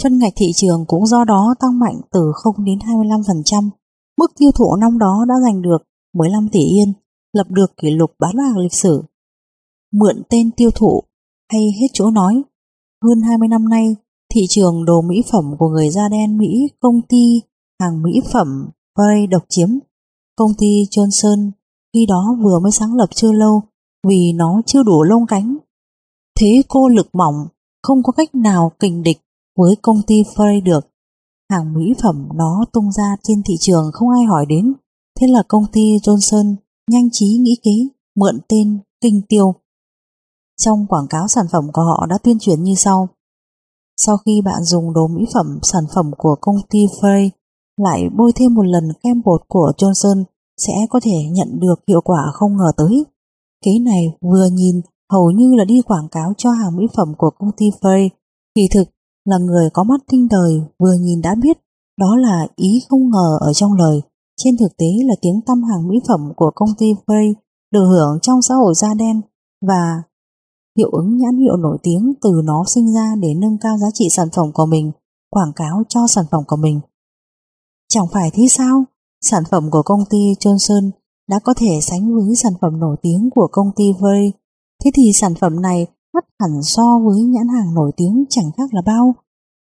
Phân 0.04 0.20
ngạch 0.20 0.34
thị 0.36 0.52
trường 0.56 0.86
cũng 0.88 1.06
do 1.06 1.24
đó 1.24 1.56
tăng 1.60 1.80
mạnh 1.80 2.02
từ 2.12 2.32
0 2.36 2.66
đến 2.66 2.80
25%. 2.80 3.70
Mức 4.18 4.32
tiêu 4.38 4.52
thụ 4.52 4.76
năm 4.76 4.98
đó 4.98 5.26
đã 5.30 5.36
giành 5.44 5.62
được 5.62 5.78
15 6.14 6.50
tỷ 6.52 6.60
yên, 6.60 6.94
lập 7.34 7.48
được 7.50 7.78
kỷ 7.78 7.90
lục 7.92 8.12
bán 8.20 8.38
hàng 8.38 8.58
lịch 8.58 8.74
sử. 8.74 9.04
Mượn 9.94 10.24
tên 10.30 10.52
tiêu 10.52 10.72
thụ 10.72 11.04
hay 11.52 11.62
hết 11.82 11.88
chỗ 11.94 12.12
nói, 12.12 12.44
hơn 13.04 13.22
20 13.22 13.48
năm 13.48 13.70
nay, 13.70 13.96
thị 14.34 14.42
trường 14.50 14.86
đồ 14.86 15.02
mỹ 15.02 15.16
phẩm 15.32 15.56
của 15.60 15.70
người 15.70 15.90
da 15.90 16.10
đen 16.10 16.38
Mỹ 16.38 16.68
công 16.80 17.02
ty 17.10 17.42
hàng 17.80 18.02
mỹ 18.04 18.22
phẩm 18.32 18.70
Bray 18.96 19.28
độc 19.28 19.44
chiếm. 19.50 19.70
Công 20.36 20.54
ty 20.58 20.86
Johnson 20.92 21.52
khi 21.96 22.06
đó 22.06 22.38
vừa 22.42 22.60
mới 22.60 22.72
sáng 22.72 22.96
lập 22.96 23.10
chưa 23.16 23.32
lâu 23.32 23.62
vì 24.08 24.34
nó 24.36 24.62
chưa 24.66 24.84
đủ 24.84 25.04
lông 25.04 25.28
cánh. 25.28 25.58
Thế 26.40 26.62
cô 26.68 26.88
lực 26.88 27.08
mỏng, 27.14 27.48
không 27.84 28.04
có 28.04 28.12
cách 28.12 28.36
nào 28.36 28.72
kình 28.80 29.04
địch 29.04 29.18
với 29.58 29.76
công 29.82 30.02
ty 30.08 30.16
Frey 30.24 30.64
được. 30.64 30.88
Hàng 31.52 31.74
mỹ 31.74 31.94
phẩm 32.04 32.30
nó 32.34 32.66
tung 32.74 32.92
ra 32.92 33.16
trên 33.24 33.44
thị 33.46 33.54
trường 33.60 33.92
không 33.94 34.10
ai 34.10 34.24
hỏi 34.24 34.46
đến. 34.46 34.74
Thế 35.20 35.28
là 35.28 35.44
công 35.48 35.66
ty 35.72 35.82
Johnson 35.82 36.56
nhanh 36.92 37.10
trí 37.12 37.26
nghĩ 37.26 37.56
kế 37.64 37.72
mượn 38.16 38.40
tên 38.48 38.80
Kinh 39.02 39.22
Tiêu. 39.30 39.54
Trong 40.62 40.86
quảng 40.88 41.08
cáo 41.08 41.28
sản 41.28 41.46
phẩm 41.52 41.72
của 41.74 41.82
họ 41.82 42.06
đã 42.10 42.18
tuyên 42.18 42.40
truyền 42.40 42.64
như 42.64 42.76
sau. 42.76 43.10
Sau 43.98 44.18
khi 44.18 44.42
bạn 44.42 44.64
dùng 44.64 44.94
đồ 44.94 45.08
mỹ 45.08 45.26
phẩm 45.34 45.60
sản 45.64 45.84
phẩm 45.96 46.12
của 46.18 46.36
công 46.42 46.56
ty 46.70 46.80
Frey 47.02 47.30
lại 47.78 48.10
bôi 48.18 48.32
thêm 48.36 48.54
một 48.54 48.66
lần 48.66 48.84
kem 49.04 49.22
bột 49.26 49.42
của 49.48 49.72
Johnson 49.78 50.24
sẽ 50.58 50.74
có 50.90 51.00
thể 51.04 51.18
nhận 51.32 51.60
được 51.60 51.76
hiệu 51.88 52.02
quả 52.02 52.22
không 52.34 52.58
ngờ 52.58 52.72
tới. 52.78 53.04
Kế 53.66 53.72
này 53.80 54.06
vừa 54.22 54.48
nhìn 54.52 54.82
hầu 55.12 55.32
như 55.32 55.56
là 55.58 55.66
đi 55.66 55.82
quảng 55.82 56.08
cáo 56.12 56.34
cho 56.38 56.52
hàng 56.52 56.78
mỹ 56.78 56.84
phẩm 56.98 57.14
của 57.18 57.30
công 57.40 57.52
ty 57.58 57.66
Frey. 57.82 58.10
Kỳ 58.56 58.68
thực, 58.74 58.88
là 59.26 59.38
người 59.38 59.70
có 59.74 59.84
mắt 59.84 60.02
tinh 60.12 60.28
đời 60.32 60.62
vừa 60.80 60.94
nhìn 60.94 61.22
đã 61.22 61.36
biết 61.42 61.58
đó 62.00 62.16
là 62.16 62.48
ý 62.56 62.82
không 62.90 63.10
ngờ 63.10 63.38
ở 63.40 63.54
trong 63.54 63.74
lời. 63.74 64.02
Trên 64.38 64.58
thực 64.58 64.78
tế 64.78 64.88
là 65.06 65.16
tiếng 65.22 65.42
tăm 65.46 65.64
hàng 65.64 65.88
mỹ 65.88 65.96
phẩm 66.08 66.32
của 66.36 66.52
công 66.56 66.70
ty 66.78 66.86
Frey 67.06 67.34
được 67.72 67.86
hưởng 67.90 68.20
trong 68.22 68.42
xã 68.42 68.56
hội 68.56 68.74
da 68.76 68.94
đen 68.94 69.22
và 69.68 70.04
hiệu 70.78 70.90
ứng 70.92 71.18
nhãn 71.18 71.38
hiệu 71.38 71.58
nổi 71.58 71.78
tiếng 71.84 72.14
từ 72.22 72.42
nó 72.44 72.64
sinh 72.68 72.94
ra 72.94 73.16
để 73.20 73.34
nâng 73.34 73.58
cao 73.58 73.78
giá 73.78 73.88
trị 73.94 74.08
sản 74.10 74.28
phẩm 74.36 74.52
của 74.54 74.66
mình, 74.66 74.92
quảng 75.30 75.54
cáo 75.56 75.84
cho 75.90 76.08
sản 76.08 76.26
phẩm 76.32 76.44
của 76.48 76.56
mình. 76.56 76.80
Chẳng 77.90 78.06
phải 78.14 78.30
thế 78.34 78.48
sao? 78.50 78.84
Sản 79.30 79.44
phẩm 79.52 79.72
của 79.72 79.82
công 79.82 80.00
ty 80.10 80.18
Johnson 80.40 80.92
đã 81.30 81.40
có 81.40 81.54
thể 81.58 81.80
sánh 81.82 82.16
với 82.16 82.36
sản 82.36 82.54
phẩm 82.62 82.80
nổi 82.80 82.96
tiếng 83.02 83.30
của 83.36 83.48
công 83.52 83.72
ty 83.76 83.84
Frey. 83.84 84.32
Thế 84.84 84.92
thì 84.94 85.04
sản 85.14 85.36
phẩm 85.36 85.62
này 85.62 85.88
mất 86.14 86.26
hẳn 86.40 86.64
so 86.64 87.00
với 87.06 87.24
nhãn 87.24 87.48
hàng 87.48 87.74
nổi 87.76 87.92
tiếng 87.98 88.26
chẳng 88.30 88.52
khác 88.58 88.74
là 88.74 88.82
bao. 88.86 89.16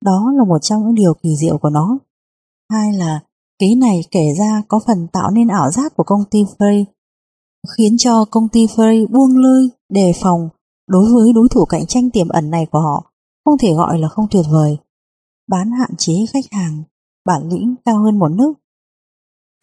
Đó 0.06 0.32
là 0.38 0.44
một 0.44 0.60
trong 0.62 0.82
những 0.82 0.96
điều 0.96 1.14
kỳ 1.14 1.36
diệu 1.36 1.58
của 1.58 1.70
nó. 1.70 1.98
Hai 2.72 2.94
là 2.94 3.20
ký 3.60 3.76
này 3.76 4.02
kể 4.12 4.34
ra 4.40 4.64
có 4.68 4.80
phần 4.88 5.08
tạo 5.14 5.32
nên 5.32 5.48
ảo 5.48 5.72
giác 5.72 5.96
của 5.96 6.04
công 6.04 6.24
ty 6.32 6.40
Frey, 6.44 6.86
khiến 7.78 7.96
cho 7.98 8.26
công 8.26 8.50
ty 8.50 8.66
Frey 8.66 9.08
buông 9.08 9.38
lơi, 9.38 9.70
đề 9.90 10.14
phòng 10.22 10.50
đối 10.88 11.14
với 11.14 11.34
đối 11.34 11.50
thủ 11.50 11.66
cạnh 11.66 11.86
tranh 11.86 12.10
tiềm 12.10 12.28
ẩn 12.28 12.50
này 12.50 12.66
của 12.72 12.80
họ, 12.80 13.12
không 13.46 13.58
thể 13.58 13.74
gọi 13.74 14.00
là 14.00 14.08
không 14.08 14.28
tuyệt 14.32 14.46
vời. 14.52 14.78
Bán 15.50 15.72
hạn 15.72 15.90
chế 15.98 16.14
khách 16.34 16.46
hàng, 16.52 16.84
bản 17.26 17.50
lĩnh 17.50 17.76
cao 17.86 18.04
hơn 18.04 18.20
một 18.20 18.30
nước. 18.30 18.54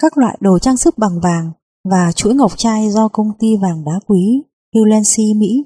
Các 0.02 0.18
loại 0.18 0.38
đồ 0.40 0.58
trang 0.58 0.76
sức 0.76 0.98
bằng 0.98 1.20
vàng 1.22 1.50
và 1.90 2.12
chuỗi 2.12 2.34
ngọc 2.34 2.58
trai 2.58 2.90
do 2.90 3.08
công 3.08 3.32
ty 3.38 3.56
vàng 3.56 3.84
đá 3.84 4.00
quý 4.06 4.42
Hulensi 4.74 5.34
Mỹ 5.34 5.64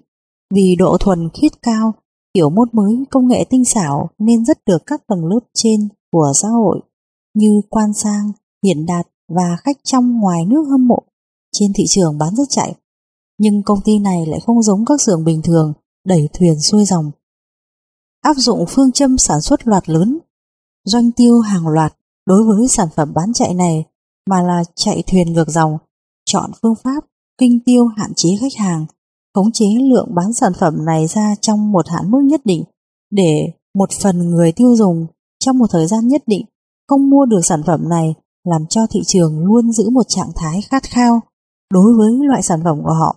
vì 0.55 0.77
độ 0.78 0.97
thuần 1.01 1.28
khiết 1.35 1.62
cao, 1.62 1.94
kiểu 2.35 2.51
mốt 2.51 2.74
mới, 2.74 3.05
công 3.11 3.28
nghệ 3.28 3.44
tinh 3.51 3.65
xảo 3.65 4.11
nên 4.19 4.44
rất 4.44 4.59
được 4.66 4.82
các 4.86 5.06
tầng 5.06 5.27
lớp 5.27 5.40
trên 5.55 5.89
của 6.12 6.32
xã 6.35 6.48
hội 6.48 6.81
như 7.35 7.61
quan 7.70 7.93
sang, 7.93 8.32
hiện 8.65 8.86
đạt 8.86 9.06
và 9.28 9.56
khách 9.65 9.77
trong 9.85 10.20
ngoài 10.20 10.44
nước 10.44 10.65
hâm 10.70 10.89
mộ 10.89 11.02
trên 11.52 11.73
thị 11.74 11.85
trường 11.89 12.19
bán 12.19 12.36
rất 12.36 12.44
chạy. 12.48 12.74
Nhưng 13.39 13.62
công 13.62 13.81
ty 13.85 13.98
này 13.98 14.27
lại 14.27 14.40
không 14.47 14.62
giống 14.62 14.85
các 14.85 15.01
xưởng 15.01 15.24
bình 15.24 15.43
thường 15.43 15.73
đẩy 16.06 16.28
thuyền 16.32 16.61
xuôi 16.61 16.85
dòng. 16.85 17.11
Áp 18.23 18.35
dụng 18.36 18.65
phương 18.69 18.93
châm 18.93 19.19
sản 19.19 19.40
xuất 19.40 19.66
loạt 19.66 19.89
lớn, 19.89 20.19
doanh 20.85 21.12
tiêu 21.12 21.40
hàng 21.40 21.66
loạt 21.66 21.94
đối 22.27 22.43
với 22.43 22.69
sản 22.69 22.89
phẩm 22.97 23.12
bán 23.15 23.32
chạy 23.32 23.55
này 23.55 23.85
mà 24.31 24.43
là 24.43 24.65
chạy 24.75 25.03
thuyền 25.07 25.33
ngược 25.33 25.49
dòng, 25.49 25.79
chọn 26.25 26.51
phương 26.63 26.75
pháp 26.85 27.05
kinh 27.39 27.61
tiêu 27.65 27.87
hạn 27.87 28.13
chế 28.17 28.29
khách 28.41 28.57
hàng, 28.59 28.87
khống 29.35 29.53
chế 29.53 29.67
lượng 29.91 30.15
bán 30.15 30.33
sản 30.33 30.53
phẩm 30.61 30.85
này 30.85 31.07
ra 31.07 31.35
trong 31.41 31.73
một 31.73 31.89
hạn 31.89 32.11
mức 32.11 32.21
nhất 32.25 32.41
định 32.45 32.65
để 33.11 33.53
một 33.75 33.91
phần 34.03 34.31
người 34.31 34.53
tiêu 34.53 34.77
dùng 34.77 35.07
trong 35.39 35.59
một 35.59 35.67
thời 35.71 35.87
gian 35.87 36.09
nhất 36.09 36.23
định 36.27 36.47
không 36.89 37.11
mua 37.11 37.27
được 37.27 37.41
sản 37.45 37.63
phẩm 37.67 37.89
này 37.89 38.15
làm 38.45 38.67
cho 38.67 38.81
thị 38.91 39.01
trường 39.07 39.45
luôn 39.45 39.73
giữ 39.73 39.91
một 39.91 40.09
trạng 40.09 40.33
thái 40.35 40.63
khát 40.63 40.83
khao 40.83 41.21
đối 41.73 41.95
với 41.95 42.13
loại 42.21 42.43
sản 42.43 42.61
phẩm 42.65 42.83
của 42.83 42.93
họ. 42.93 43.17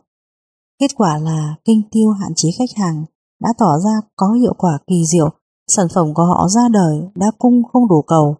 Kết 0.79 0.95
quả 0.95 1.17
là 1.17 1.55
kinh 1.65 1.81
tiêu 1.91 2.11
hạn 2.11 2.31
chế 2.35 2.49
khách 2.59 2.77
hàng 2.77 3.05
đã 3.41 3.49
tỏ 3.57 3.79
ra 3.85 3.91
có 4.15 4.31
hiệu 4.31 4.53
quả 4.57 4.77
kỳ 4.87 5.05
diệu, 5.05 5.29
sản 5.67 5.87
phẩm 5.93 6.13
của 6.13 6.23
họ 6.23 6.47
ra 6.49 6.61
đời 6.71 7.01
đã 7.15 7.31
cung 7.37 7.63
không 7.73 7.87
đủ 7.87 8.01
cầu. 8.01 8.35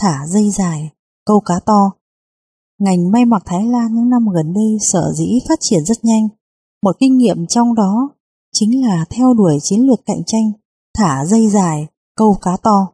Thả 0.00 0.26
dây 0.26 0.50
dài, 0.50 0.90
câu 1.26 1.40
cá 1.40 1.54
to. 1.66 1.90
Ngành 2.78 3.10
may 3.10 3.24
mặc 3.24 3.42
Thái 3.46 3.66
Lan 3.66 3.94
những 3.94 4.10
năm 4.10 4.26
gần 4.34 4.52
đây 4.54 4.78
sở 4.80 5.12
dĩ 5.14 5.40
phát 5.48 5.58
triển 5.60 5.84
rất 5.84 6.04
nhanh. 6.04 6.28
Một 6.84 6.96
kinh 6.98 7.18
nghiệm 7.18 7.46
trong 7.46 7.74
đó 7.74 8.10
chính 8.52 8.86
là 8.86 9.04
theo 9.10 9.34
đuổi 9.34 9.58
chiến 9.62 9.80
lược 9.86 10.00
cạnh 10.06 10.22
tranh, 10.26 10.52
thả 10.98 11.24
dây 11.24 11.48
dài, 11.48 11.86
câu 12.16 12.36
cá 12.42 12.56
to. 12.62 12.92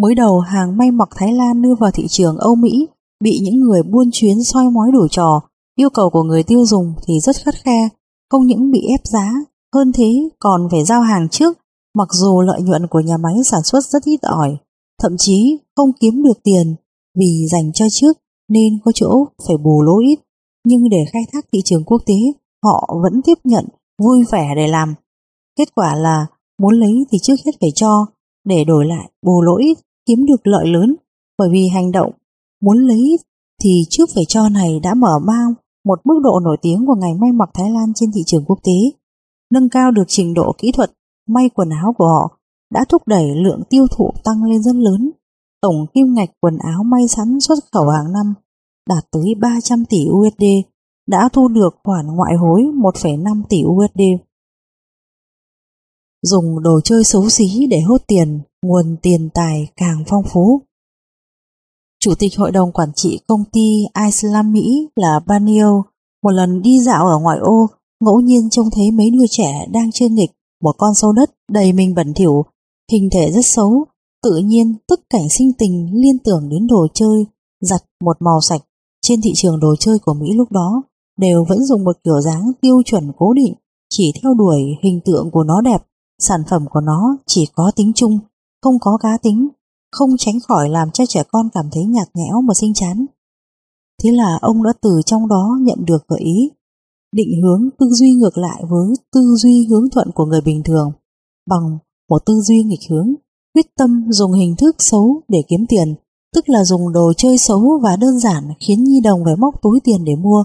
Mới 0.00 0.14
đầu 0.14 0.40
hàng 0.40 0.76
may 0.76 0.90
mặc 0.90 1.08
Thái 1.16 1.32
Lan 1.32 1.62
đưa 1.62 1.74
vào 1.74 1.90
thị 1.90 2.06
trường 2.08 2.36
Âu 2.38 2.54
Mỹ 2.54 2.88
bị 3.20 3.40
những 3.42 3.60
người 3.60 3.82
buôn 3.82 4.10
chuyến 4.12 4.44
soi 4.44 4.70
mói 4.70 4.92
đủ 4.92 5.08
trò, 5.10 5.40
yêu 5.76 5.90
cầu 5.90 6.10
của 6.10 6.22
người 6.22 6.42
tiêu 6.42 6.66
dùng 6.66 6.94
thì 7.06 7.20
rất 7.20 7.36
khắt 7.36 7.54
khe, 7.54 7.88
không 8.30 8.46
những 8.46 8.70
bị 8.70 8.80
ép 8.88 9.00
giá, 9.04 9.32
hơn 9.74 9.92
thế 9.92 10.28
còn 10.38 10.68
phải 10.70 10.84
giao 10.84 11.00
hàng 11.00 11.28
trước, 11.28 11.58
mặc 11.94 12.08
dù 12.12 12.40
lợi 12.40 12.62
nhuận 12.62 12.86
của 12.86 13.00
nhà 13.00 13.16
máy 13.16 13.34
sản 13.44 13.62
xuất 13.62 13.84
rất 13.84 14.04
ít 14.04 14.22
ỏi, 14.22 14.56
thậm 15.02 15.12
chí 15.18 15.58
không 15.76 15.92
kiếm 16.00 16.22
được 16.22 16.42
tiền 16.42 16.74
vì 17.18 17.46
dành 17.50 17.72
cho 17.72 17.86
trước 17.90 18.18
nên 18.48 18.78
có 18.84 18.92
chỗ 18.94 19.24
phải 19.48 19.56
bù 19.56 19.82
lỗ 19.82 19.98
ít, 19.98 20.18
nhưng 20.64 20.88
để 20.88 21.04
khai 21.12 21.22
thác 21.32 21.44
thị 21.52 21.60
trường 21.64 21.84
quốc 21.84 22.02
tế, 22.06 22.14
họ 22.64 22.98
vẫn 23.02 23.22
tiếp 23.24 23.38
nhận, 23.44 23.64
vui 24.02 24.24
vẻ 24.32 24.52
để 24.56 24.68
làm. 24.68 24.94
Kết 25.58 25.74
quả 25.74 25.94
là 25.94 26.26
muốn 26.58 26.74
lấy 26.74 27.04
thì 27.10 27.18
trước 27.22 27.34
hết 27.46 27.52
phải 27.60 27.70
cho, 27.74 28.06
để 28.44 28.64
đổi 28.64 28.86
lại 28.86 29.10
bù 29.26 29.42
lỗ 29.42 29.56
ít 29.56 29.78
kiếm 30.06 30.26
được 30.26 30.46
lợi 30.46 30.66
lớn. 30.66 30.96
Bởi 31.38 31.48
vì 31.52 31.68
hành 31.68 31.92
động 31.92 32.12
muốn 32.62 32.78
lấy 32.78 33.18
thì 33.62 33.70
trước 33.90 34.08
phải 34.14 34.24
cho 34.28 34.48
này 34.48 34.80
đã 34.82 34.94
mở 34.94 35.18
mang 35.26 35.54
một 35.84 36.00
mức 36.04 36.20
độ 36.24 36.40
nổi 36.40 36.56
tiếng 36.62 36.86
của 36.86 36.94
ngành 36.94 37.20
may 37.20 37.32
mặc 37.32 37.50
Thái 37.54 37.70
Lan 37.70 37.92
trên 37.94 38.10
thị 38.14 38.20
trường 38.26 38.44
quốc 38.46 38.58
tế, 38.64 38.98
nâng 39.50 39.68
cao 39.68 39.90
được 39.90 40.04
trình 40.08 40.34
độ 40.34 40.52
kỹ 40.58 40.72
thuật 40.72 40.90
may 41.28 41.48
quần 41.48 41.70
áo 41.70 41.94
của 41.98 42.06
họ 42.06 42.35
đã 42.70 42.84
thúc 42.88 43.02
đẩy 43.06 43.34
lượng 43.34 43.62
tiêu 43.70 43.86
thụ 43.96 44.10
tăng 44.24 44.44
lên 44.44 44.62
rất 44.62 44.74
lớn. 44.74 45.10
Tổng 45.60 45.86
kim 45.94 46.14
ngạch 46.14 46.30
quần 46.40 46.58
áo 46.58 46.82
may 46.82 47.08
sẵn 47.08 47.40
xuất 47.40 47.58
khẩu 47.72 47.88
hàng 47.88 48.12
năm 48.12 48.34
đạt 48.88 49.04
tới 49.10 49.34
300 49.40 49.84
tỷ 49.84 49.98
USD, 50.10 50.44
đã 51.06 51.28
thu 51.32 51.48
được 51.48 51.76
khoản 51.84 52.06
ngoại 52.06 52.34
hối 52.34 52.62
1,5 52.62 53.42
tỷ 53.48 53.62
USD. 53.64 54.00
Dùng 56.22 56.62
đồ 56.62 56.80
chơi 56.80 57.04
xấu 57.04 57.28
xí 57.28 57.66
để 57.70 57.80
hốt 57.80 57.98
tiền 58.06 58.40
nguồn 58.62 58.96
tiền 59.02 59.28
tài 59.34 59.68
càng 59.76 60.04
phong 60.06 60.24
phú. 60.32 60.62
Chủ 62.00 62.14
tịch 62.18 62.32
hội 62.38 62.52
đồng 62.52 62.72
quản 62.72 62.92
trị 62.94 63.20
công 63.26 63.44
ty 63.52 63.84
Islam 64.04 64.52
Mỹ 64.52 64.88
là 64.96 65.20
Banio 65.26 65.82
một 66.22 66.30
lần 66.30 66.62
đi 66.62 66.80
dạo 66.80 67.06
ở 67.06 67.18
ngoại 67.18 67.38
ô 67.38 67.66
ngẫu 68.00 68.20
nhiên 68.20 68.50
trông 68.50 68.70
thấy 68.70 68.90
mấy 68.90 69.10
đứa 69.10 69.24
trẻ 69.30 69.66
đang 69.72 69.92
chơi 69.92 70.08
nghịch 70.08 70.30
một 70.62 70.72
con 70.78 70.94
sâu 70.94 71.12
đất 71.12 71.30
đầy 71.50 71.72
mình 71.72 71.94
bẩn 71.94 72.14
thỉu 72.14 72.44
hình 72.92 73.08
thể 73.12 73.32
rất 73.32 73.44
xấu 73.44 73.84
tự 74.22 74.36
nhiên 74.36 74.74
tức 74.88 75.00
cảnh 75.10 75.28
sinh 75.38 75.52
tình 75.58 75.90
liên 75.92 76.18
tưởng 76.18 76.48
đến 76.48 76.66
đồ 76.66 76.86
chơi 76.94 77.26
giặt 77.60 77.80
một 78.04 78.16
màu 78.20 78.40
sạch 78.40 78.62
trên 79.02 79.20
thị 79.20 79.30
trường 79.34 79.60
đồ 79.60 79.76
chơi 79.76 79.98
của 79.98 80.14
Mỹ 80.14 80.32
lúc 80.34 80.52
đó 80.52 80.82
đều 81.18 81.44
vẫn 81.48 81.64
dùng 81.64 81.84
một 81.84 81.96
kiểu 82.04 82.20
dáng 82.20 82.52
tiêu 82.60 82.82
chuẩn 82.84 83.12
cố 83.16 83.32
định 83.32 83.54
chỉ 83.90 84.12
theo 84.22 84.34
đuổi 84.34 84.60
hình 84.82 85.00
tượng 85.04 85.30
của 85.30 85.42
nó 85.42 85.60
đẹp 85.60 85.82
sản 86.18 86.40
phẩm 86.50 86.64
của 86.70 86.80
nó 86.80 87.16
chỉ 87.26 87.46
có 87.54 87.72
tính 87.76 87.92
chung 87.94 88.18
không 88.66 88.78
có 88.80 88.98
cá 89.02 89.18
tính, 89.22 89.48
không 89.92 90.10
tránh 90.18 90.38
khỏi 90.48 90.68
làm 90.68 90.90
cho 90.90 91.06
trẻ 91.06 91.22
con 91.32 91.48
cảm 91.54 91.64
thấy 91.72 91.84
nhạt 91.84 92.08
nhẽo 92.14 92.42
và 92.48 92.54
sinh 92.54 92.74
chán. 92.74 93.06
Thế 94.02 94.10
là 94.12 94.38
ông 94.42 94.62
đã 94.62 94.72
từ 94.82 95.00
trong 95.06 95.28
đó 95.28 95.58
nhận 95.60 95.78
được 95.86 96.08
gợi 96.08 96.20
ý, 96.20 96.50
định 97.12 97.42
hướng 97.42 97.68
tư 97.78 97.86
duy 97.90 98.14
ngược 98.14 98.38
lại 98.38 98.62
với 98.68 98.94
tư 99.12 99.20
duy 99.38 99.66
hướng 99.70 99.90
thuận 99.90 100.10
của 100.14 100.24
người 100.24 100.40
bình 100.40 100.62
thường, 100.64 100.92
bằng 101.46 101.78
một 102.10 102.26
tư 102.26 102.40
duy 102.40 102.62
nghịch 102.62 102.90
hướng, 102.90 103.14
quyết 103.54 103.66
tâm 103.78 104.04
dùng 104.10 104.32
hình 104.32 104.56
thức 104.58 104.76
xấu 104.78 105.20
để 105.28 105.38
kiếm 105.48 105.66
tiền, 105.68 105.94
tức 106.34 106.48
là 106.48 106.64
dùng 106.64 106.92
đồ 106.92 107.12
chơi 107.16 107.38
xấu 107.38 107.80
và 107.82 107.96
đơn 107.96 108.18
giản 108.18 108.44
khiến 108.60 108.84
nhi 108.84 109.00
đồng 109.00 109.24
phải 109.24 109.36
móc 109.36 109.62
túi 109.62 109.80
tiền 109.84 110.04
để 110.04 110.16
mua. 110.16 110.44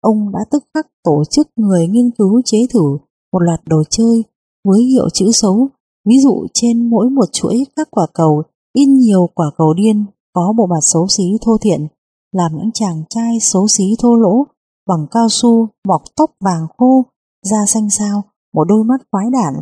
Ông 0.00 0.32
đã 0.32 0.40
tức 0.50 0.64
khắc 0.74 0.86
tổ 1.04 1.24
chức 1.30 1.48
người 1.56 1.86
nghiên 1.86 2.10
cứu 2.10 2.42
chế 2.44 2.66
thử 2.72 2.98
một 3.32 3.38
loạt 3.38 3.60
đồ 3.66 3.82
chơi 3.90 4.24
với 4.64 4.82
hiệu 4.82 5.08
chữ 5.10 5.32
xấu 5.32 5.68
Ví 6.04 6.20
dụ 6.20 6.46
trên 6.54 6.90
mỗi 6.90 7.10
một 7.10 7.32
chuỗi 7.32 7.66
các 7.76 7.88
quả 7.90 8.06
cầu 8.14 8.42
in 8.72 8.94
nhiều 8.94 9.28
quả 9.34 9.46
cầu 9.58 9.74
điên 9.74 10.04
có 10.32 10.54
bộ 10.56 10.66
mặt 10.66 10.80
xấu 10.82 11.08
xí 11.08 11.24
thô 11.40 11.58
thiện, 11.58 11.86
làm 12.32 12.52
những 12.56 12.70
chàng 12.74 13.02
trai 13.08 13.40
xấu 13.40 13.68
xí 13.68 13.84
thô 13.98 14.16
lỗ 14.16 14.44
bằng 14.88 15.06
cao 15.10 15.28
su, 15.28 15.68
mọc 15.88 16.02
tóc 16.16 16.30
vàng 16.40 16.66
khô, 16.78 17.04
da 17.42 17.66
xanh 17.66 17.90
sao, 17.90 18.22
một 18.54 18.64
đôi 18.64 18.84
mắt 18.84 19.00
quái 19.10 19.26
đản, 19.32 19.54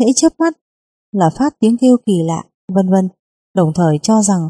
hễ 0.00 0.06
chớp 0.16 0.32
mắt 0.38 0.54
là 1.16 1.30
phát 1.38 1.54
tiếng 1.60 1.76
kêu 1.76 1.96
kỳ 2.06 2.22
lạ, 2.22 2.42
vân 2.74 2.90
vân. 2.90 3.08
Đồng 3.54 3.72
thời 3.74 3.98
cho 4.02 4.22
rằng 4.22 4.48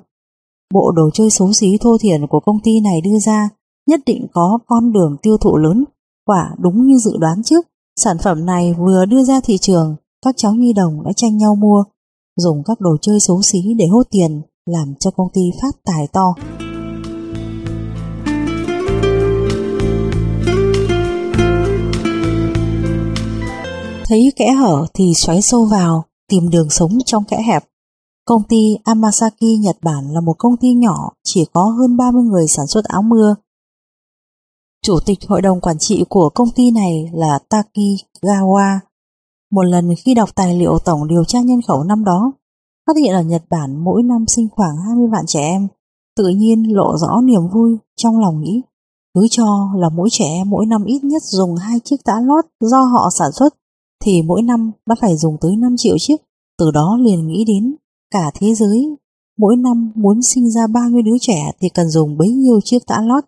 bộ 0.75 0.93
đồ 0.97 1.11
chơi 1.15 1.31
xấu 1.31 1.53
xí 1.53 1.79
thô 1.81 1.99
thiển 2.01 2.27
của 2.27 2.41
công 2.41 2.61
ty 2.65 2.81
này 2.81 3.01
đưa 3.01 3.19
ra 3.19 3.49
nhất 3.87 4.01
định 4.07 4.27
có 4.33 4.59
con 4.67 4.93
đường 4.93 5.17
tiêu 5.23 5.37
thụ 5.39 5.57
lớn, 5.57 5.85
quả 6.27 6.51
đúng 6.59 6.87
như 6.87 6.99
dự 6.99 7.17
đoán 7.19 7.43
trước. 7.43 7.67
Sản 8.01 8.17
phẩm 8.23 8.47
này 8.47 8.75
vừa 8.79 9.05
đưa 9.05 9.25
ra 9.25 9.41
thị 9.45 9.59
trường 9.59 9.97
các 10.25 10.35
cháu 10.39 10.55
nhi 10.55 10.73
đồng 10.73 11.03
đã 11.05 11.13
tranh 11.17 11.37
nhau 11.37 11.55
mua, 11.55 11.85
dùng 12.37 12.63
các 12.67 12.81
đồ 12.81 12.97
chơi 13.01 13.21
xấu 13.21 13.43
xí 13.43 13.75
để 13.79 13.87
hốt 13.87 14.03
tiền, 14.11 14.43
làm 14.67 14.95
cho 15.01 15.11
công 15.11 15.29
ty 15.33 15.41
phát 15.63 15.77
tài 15.85 16.09
to. 16.13 16.35
Thấy 24.09 24.33
kẽ 24.37 24.53
hở 24.53 24.87
thì 24.95 25.15
xoáy 25.15 25.43
sâu 25.43 25.65
vào, 25.65 26.05
tìm 26.29 26.51
đường 26.51 26.71
sống 26.71 26.99
trong 27.07 27.25
kẽ 27.25 27.43
hẹp. 27.43 27.65
Công 28.25 28.43
ty 28.49 28.77
Amasaki 28.85 29.59
Nhật 29.61 29.77
Bản 29.83 30.11
là 30.13 30.21
một 30.21 30.35
công 30.39 30.57
ty 30.57 30.75
nhỏ, 30.75 31.13
chỉ 31.25 31.45
có 31.53 31.65
hơn 31.65 31.97
30 31.97 32.23
người 32.23 32.47
sản 32.49 32.67
xuất 32.67 32.85
áo 32.85 33.03
mưa. 33.03 33.35
Chủ 34.83 34.99
tịch 35.07 35.19
hội 35.29 35.43
đồng 35.43 35.61
quản 35.61 35.79
trị 35.79 36.05
của 36.09 36.31
công 36.35 36.51
ty 36.51 36.71
này 36.71 37.11
là 37.13 37.39
Taki 37.49 37.87
Gawa 38.23 38.79
Một 39.51 39.63
lần 39.63 39.91
khi 39.99 40.15
đọc 40.15 40.35
tài 40.35 40.59
liệu 40.59 40.79
tổng 40.79 41.09
điều 41.09 41.25
tra 41.25 41.41
nhân 41.41 41.63
khẩu 41.63 41.83
năm 41.83 42.05
đó, 42.05 42.33
phát 42.87 42.97
hiện 42.97 43.15
ở 43.15 43.23
Nhật 43.23 43.43
Bản 43.51 43.85
mỗi 43.85 44.03
năm 44.03 44.25
sinh 44.29 44.49
khoảng 44.51 44.77
20 44.87 45.07
vạn 45.13 45.27
trẻ 45.27 45.41
em, 45.41 45.69
tự 46.17 46.29
nhiên 46.29 46.77
lộ 46.77 46.97
rõ 46.99 47.21
niềm 47.25 47.49
vui 47.53 47.79
trong 47.97 48.19
lòng 48.19 48.41
nghĩ. 48.41 48.63
Cứ 49.15 49.27
cho 49.31 49.71
là 49.77 49.89
mỗi 49.89 50.09
trẻ 50.13 50.25
em 50.25 50.51
mỗi 50.51 50.67
năm 50.67 50.85
ít 50.85 51.05
nhất 51.05 51.23
dùng 51.23 51.57
hai 51.57 51.81
chiếc 51.85 52.05
tã 52.05 52.13
lót 52.25 52.45
do 52.61 52.83
họ 52.83 53.11
sản 53.13 53.33
xuất, 53.33 53.55
thì 54.05 54.23
mỗi 54.23 54.43
năm 54.43 54.73
đã 54.87 54.95
phải 55.01 55.17
dùng 55.17 55.37
tới 55.41 55.57
5 55.57 55.75
triệu 55.79 55.97
chiếc. 55.99 56.17
Từ 56.59 56.71
đó 56.71 56.99
liền 57.01 57.27
nghĩ 57.27 57.45
đến 57.45 57.77
cả 58.11 58.31
thế 58.35 58.55
giới 58.55 58.97
mỗi 59.39 59.57
năm 59.57 59.93
muốn 59.95 60.23
sinh 60.23 60.51
ra 60.51 60.67
bao 60.67 60.91
nhiêu 60.91 61.03
đứa 61.03 61.17
trẻ 61.21 61.53
thì 61.61 61.69
cần 61.69 61.89
dùng 61.89 62.17
bấy 62.17 62.29
nhiêu 62.29 62.61
chiếc 62.65 62.79
tã 62.87 63.01
lót. 63.01 63.25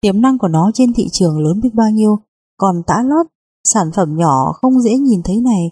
Tiềm 0.00 0.20
năng 0.20 0.38
của 0.38 0.48
nó 0.48 0.70
trên 0.74 0.92
thị 0.92 1.08
trường 1.12 1.38
lớn 1.38 1.60
biết 1.60 1.74
bao 1.74 1.90
nhiêu, 1.90 2.18
còn 2.56 2.82
tã 2.86 3.02
lót, 3.04 3.26
sản 3.64 3.90
phẩm 3.96 4.16
nhỏ 4.16 4.52
không 4.52 4.80
dễ 4.80 4.94
nhìn 4.94 5.22
thấy 5.24 5.40
này. 5.40 5.70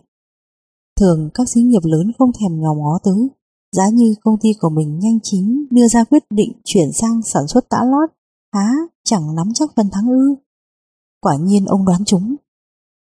Thường 1.01 1.31
các 1.35 1.49
xí 1.49 1.63
nghiệp 1.63 1.83
lớn 1.83 2.13
không 2.19 2.31
thèm 2.41 2.61
nhòm 2.61 2.79
ngó 2.79 2.99
tới, 3.05 3.29
giá 3.77 3.89
như 3.93 4.15
công 4.25 4.37
ty 4.43 4.49
của 4.61 4.71
mình 4.71 4.99
nhanh 4.99 5.19
chính 5.23 5.67
đưa 5.71 5.89
ra 5.89 6.05
quyết 6.05 6.23
định 6.31 6.53
chuyển 6.65 6.93
sang 6.93 7.23
sản 7.23 7.49
xuất 7.49 7.69
tã 7.69 7.79
lót, 7.85 8.11
há 8.55 8.71
chẳng 9.05 9.35
nắm 9.35 9.49
chắc 9.55 9.71
phần 9.77 9.91
thắng 9.93 10.09
ư. 10.09 10.35
Quả 11.21 11.37
nhiên 11.37 11.65
ông 11.65 11.85
đoán 11.85 12.05
chúng. 12.05 12.37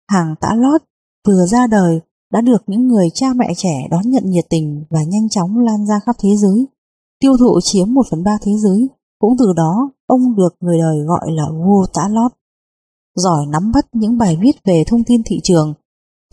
Hàng 0.09 0.35
tã 0.41 0.55
lót 0.55 0.83
vừa 1.27 1.47
ra 1.47 1.67
đời 1.67 2.01
đã 2.33 2.41
được 2.41 2.63
những 2.67 2.89
người 2.89 3.09
cha 3.15 3.27
mẹ 3.37 3.53
trẻ 3.57 3.89
đón 3.91 4.11
nhận 4.11 4.23
nhiệt 4.27 4.45
tình 4.51 4.85
và 4.91 5.03
nhanh 5.03 5.29
chóng 5.29 5.59
lan 5.59 5.87
ra 5.87 6.01
khắp 6.07 6.17
thế 6.19 6.37
giới. 6.37 6.67
Tiêu 7.21 7.37
thụ 7.37 7.61
chiếm 7.63 7.95
một 7.95 8.07
phần 8.11 8.23
ba 8.23 8.39
thế 8.43 8.53
giới, 8.59 8.89
cũng 9.19 9.33
từ 9.39 9.53
đó 9.57 9.91
ông 10.07 10.37
được 10.37 10.57
người 10.61 10.79
đời 10.79 11.05
gọi 11.07 11.33
là 11.33 11.45
vua 11.67 11.87
tã 11.95 12.09
lót. 12.11 12.33
Giỏi 13.17 13.47
nắm 13.47 13.73
bắt 13.75 13.87
những 13.93 14.19
bài 14.19 14.37
viết 14.41 14.57
về 14.65 14.85
thông 14.87 15.05
tin 15.05 15.23
thị 15.27 15.41
trường, 15.43 15.75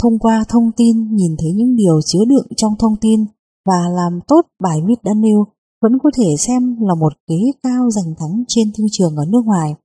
thông 0.02 0.20
qua 0.20 0.44
thông 0.50 0.72
tin 0.78 1.16
nhìn 1.16 1.36
thấy 1.40 1.52
những 1.52 1.76
điều 1.76 2.02
chứa 2.06 2.26
đựng 2.28 2.48
trong 2.58 2.74
thông 2.80 2.96
tin 3.02 3.26
và 3.66 3.90
làm 3.90 4.20
tốt 4.28 4.42
bài 4.64 4.82
viết 4.88 5.04
đã 5.04 5.14
nêu 5.14 5.46
vẫn 5.82 6.00
có 6.04 6.10
thể 6.18 6.36
xem 6.40 6.76
là 6.82 6.96
một 6.96 7.14
kế 7.28 7.36
cao 7.64 7.90
giành 7.90 8.16
thắng 8.18 8.44
trên 8.48 8.72
thương 8.78 8.88
trường 8.92 9.16
ở 9.16 9.26
nước 9.26 9.42
ngoài. 9.46 9.76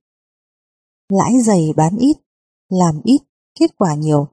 Lãi 1.09 1.41
dày 1.41 1.73
bán 1.75 1.97
ít, 1.97 2.17
làm 2.69 3.01
ít, 3.03 3.19
kết 3.59 3.77
quả 3.77 3.95
nhiều. 3.95 4.27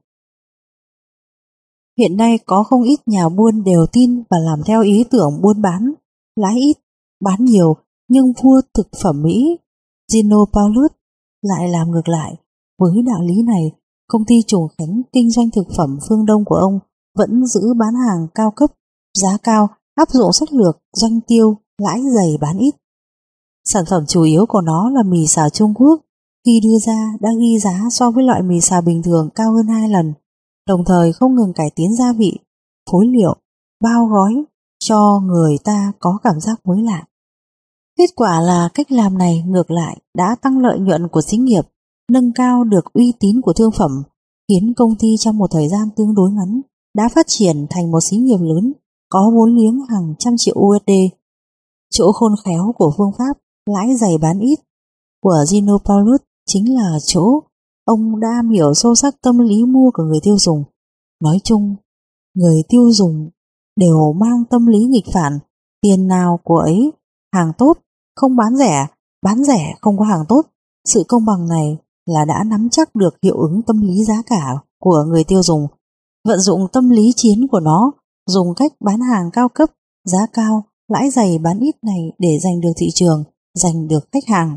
Hiện 1.98 2.16
nay 2.16 2.38
có 2.46 2.62
không 2.62 2.82
ít 2.82 2.96
nhà 3.06 3.28
buôn 3.28 3.64
đều 3.64 3.86
tin 3.92 4.22
và 4.30 4.38
làm 4.38 4.62
theo 4.66 4.82
ý 4.82 5.04
tưởng 5.10 5.40
buôn 5.42 5.62
bán, 5.62 5.92
lãi 6.40 6.54
ít, 6.56 6.76
bán 7.24 7.44
nhiều, 7.44 7.76
nhưng 8.08 8.32
vua 8.42 8.60
thực 8.74 8.88
phẩm 9.02 9.22
Mỹ, 9.22 9.58
Gino 10.12 10.44
Paulus, 10.52 10.90
lại 11.42 11.68
làm 11.68 11.90
ngược 11.90 12.08
lại. 12.08 12.36
Với 12.78 13.02
đạo 13.06 13.20
lý 13.22 13.42
này, 13.42 13.72
công 14.08 14.24
ty 14.24 14.42
trùng 14.46 14.68
khánh 14.78 15.02
kinh 15.12 15.30
doanh 15.30 15.50
thực 15.50 15.66
phẩm 15.76 15.98
phương 16.08 16.26
Đông 16.26 16.44
của 16.44 16.56
ông 16.56 16.78
vẫn 17.18 17.46
giữ 17.46 17.74
bán 17.78 17.94
hàng 18.06 18.26
cao 18.34 18.50
cấp, 18.50 18.70
giá 19.18 19.36
cao, 19.42 19.68
áp 19.94 20.10
dụng 20.10 20.32
sách 20.32 20.52
lược, 20.52 20.78
doanh 20.92 21.20
tiêu, 21.26 21.56
lãi 21.78 22.00
dày 22.14 22.38
bán 22.40 22.58
ít. 22.58 22.74
Sản 23.64 23.84
phẩm 23.90 24.04
chủ 24.08 24.22
yếu 24.22 24.46
của 24.46 24.60
nó 24.60 24.90
là 24.90 25.02
mì 25.02 25.26
xào 25.26 25.50
Trung 25.50 25.74
Quốc, 25.74 26.00
khi 26.46 26.60
đưa 26.62 26.78
ra 26.86 27.12
đã 27.20 27.30
ghi 27.40 27.58
giá 27.58 27.80
so 27.90 28.10
với 28.10 28.24
loại 28.24 28.42
mì 28.42 28.60
xào 28.60 28.82
bình 28.82 29.02
thường 29.02 29.30
cao 29.34 29.52
hơn 29.52 29.66
2 29.66 29.88
lần 29.88 30.12
đồng 30.68 30.84
thời 30.86 31.12
không 31.12 31.34
ngừng 31.34 31.52
cải 31.52 31.70
tiến 31.76 31.94
gia 31.94 32.12
vị, 32.12 32.38
phối 32.90 33.06
liệu, 33.06 33.36
bao 33.82 34.06
gói 34.06 34.44
cho 34.78 35.20
người 35.24 35.56
ta 35.64 35.92
có 35.98 36.18
cảm 36.22 36.40
giác 36.40 36.66
mới 36.66 36.82
lạ. 36.82 37.04
Kết 37.98 38.10
quả 38.16 38.40
là 38.40 38.68
cách 38.74 38.92
làm 38.92 39.18
này 39.18 39.44
ngược 39.46 39.70
lại 39.70 40.00
đã 40.14 40.36
tăng 40.42 40.58
lợi 40.58 40.78
nhuận 40.78 41.08
của 41.08 41.20
xí 41.22 41.36
nghiệp, 41.36 41.62
nâng 42.10 42.32
cao 42.32 42.64
được 42.64 42.92
uy 42.92 43.12
tín 43.20 43.40
của 43.40 43.52
thương 43.52 43.72
phẩm, 43.72 44.02
khiến 44.48 44.74
công 44.76 44.94
ty 44.98 45.16
trong 45.18 45.38
một 45.38 45.50
thời 45.50 45.68
gian 45.68 45.88
tương 45.96 46.14
đối 46.14 46.30
ngắn 46.30 46.60
đã 46.96 47.08
phát 47.14 47.26
triển 47.28 47.66
thành 47.70 47.90
một 47.90 48.00
xí 48.00 48.16
nghiệp 48.16 48.40
lớn 48.40 48.72
có 49.08 49.30
vốn 49.34 49.56
liếng 49.56 49.80
hàng 49.88 50.14
trăm 50.18 50.34
triệu 50.38 50.54
USD. 50.58 50.90
Chỗ 51.90 52.12
khôn 52.12 52.32
khéo 52.44 52.74
của 52.78 52.92
phương 52.96 53.12
pháp 53.18 53.38
lãi 53.66 53.96
dày 53.96 54.18
bán 54.18 54.38
ít 54.38 54.58
của 55.22 55.44
Gino 55.48 55.78
Paulus 55.84 56.20
chính 56.46 56.74
là 56.74 56.98
chỗ 57.06 57.40
Ông 57.86 58.20
đã 58.20 58.42
hiểu 58.52 58.74
sâu 58.74 58.94
sắc 58.94 59.14
tâm 59.22 59.38
lý 59.38 59.64
mua 59.64 59.90
của 59.94 60.02
người 60.02 60.18
tiêu 60.22 60.38
dùng. 60.38 60.64
Nói 61.22 61.38
chung, 61.44 61.76
người 62.34 62.62
tiêu 62.68 62.92
dùng 62.92 63.30
đều 63.76 64.12
mang 64.12 64.44
tâm 64.50 64.66
lý 64.66 64.78
nghịch 64.78 65.04
phản, 65.14 65.38
tiền 65.80 66.06
nào 66.06 66.40
của 66.44 66.58
ấy, 66.58 66.92
hàng 67.34 67.52
tốt, 67.58 67.78
không 68.16 68.36
bán 68.36 68.56
rẻ, 68.56 68.86
bán 69.22 69.44
rẻ 69.44 69.74
không 69.80 69.98
có 69.98 70.04
hàng 70.04 70.24
tốt. 70.28 70.46
Sự 70.84 71.04
công 71.08 71.24
bằng 71.24 71.48
này 71.48 71.78
là 72.06 72.24
đã 72.24 72.44
nắm 72.46 72.68
chắc 72.70 72.94
được 72.94 73.14
hiệu 73.22 73.36
ứng 73.36 73.62
tâm 73.62 73.80
lý 73.80 74.04
giá 74.04 74.22
cả 74.26 74.54
của 74.80 75.04
người 75.08 75.24
tiêu 75.24 75.42
dùng, 75.42 75.66
vận 76.28 76.40
dụng 76.40 76.66
tâm 76.72 76.90
lý 76.90 77.12
chiến 77.16 77.48
của 77.50 77.60
nó, 77.60 77.92
dùng 78.26 78.54
cách 78.56 78.72
bán 78.80 79.00
hàng 79.00 79.30
cao 79.32 79.48
cấp, 79.48 79.70
giá 80.04 80.26
cao, 80.32 80.64
lãi 80.88 81.10
dày 81.10 81.38
bán 81.38 81.58
ít 81.58 81.74
này 81.82 82.12
để 82.18 82.38
giành 82.42 82.60
được 82.60 82.72
thị 82.76 82.86
trường, 82.94 83.24
giành 83.54 83.88
được 83.88 84.08
khách 84.12 84.26
hàng 84.26 84.56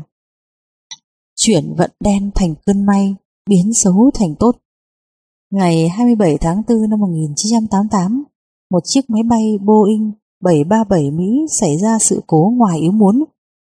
chuyển 1.36 1.74
vận 1.78 1.90
đen 2.00 2.30
thành 2.34 2.54
cơn 2.66 2.86
may, 2.86 3.14
biến 3.48 3.72
xấu 3.74 4.10
thành 4.14 4.34
tốt. 4.38 4.56
Ngày 5.50 5.88
27 5.88 6.38
tháng 6.38 6.62
4 6.68 6.90
năm 6.90 7.00
1988, 7.00 8.24
một 8.70 8.80
chiếc 8.84 9.10
máy 9.10 9.22
bay 9.22 9.58
Boeing 9.64 10.12
737 10.42 11.10
Mỹ 11.10 11.46
xảy 11.60 11.76
ra 11.76 11.98
sự 11.98 12.22
cố 12.26 12.52
ngoài 12.56 12.78
ý 12.80 12.90
muốn. 12.90 13.24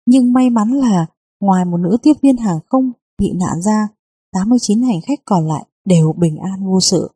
Nhưng 0.06 0.32
may 0.32 0.50
mắn 0.50 0.72
là 0.72 1.06
ngoài 1.40 1.64
một 1.64 1.76
nữ 1.76 1.96
tiếp 2.02 2.12
viên 2.22 2.36
hàng 2.36 2.58
không 2.68 2.92
bị 3.18 3.32
nạn 3.32 3.62
ra, 3.62 3.88
89 4.32 4.82
hành 4.82 5.00
khách 5.06 5.20
còn 5.24 5.46
lại 5.46 5.66
đều 5.84 6.12
bình 6.12 6.36
an 6.36 6.66
vô 6.66 6.80
sự. 6.80 7.10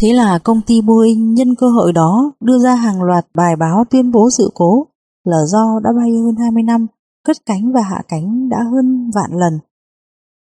Thế 0.00 0.12
là 0.12 0.38
công 0.38 0.60
ty 0.66 0.80
Boeing 0.80 1.34
nhân 1.34 1.54
cơ 1.54 1.68
hội 1.68 1.92
đó 1.92 2.32
đưa 2.40 2.58
ra 2.58 2.74
hàng 2.74 3.02
loạt 3.02 3.26
bài 3.34 3.56
báo 3.56 3.84
tuyên 3.90 4.12
bố 4.12 4.30
sự 4.30 4.50
cố 4.54 4.86
là 5.24 5.36
do 5.46 5.80
đã 5.84 5.90
bay 5.96 6.10
hơn 6.24 6.36
20 6.36 6.62
năm 6.62 6.86
cất 7.24 7.36
cánh 7.46 7.72
và 7.72 7.80
hạ 7.80 8.02
cánh 8.08 8.48
đã 8.48 8.58
hơn 8.72 9.10
vạn 9.14 9.30
lần. 9.32 9.58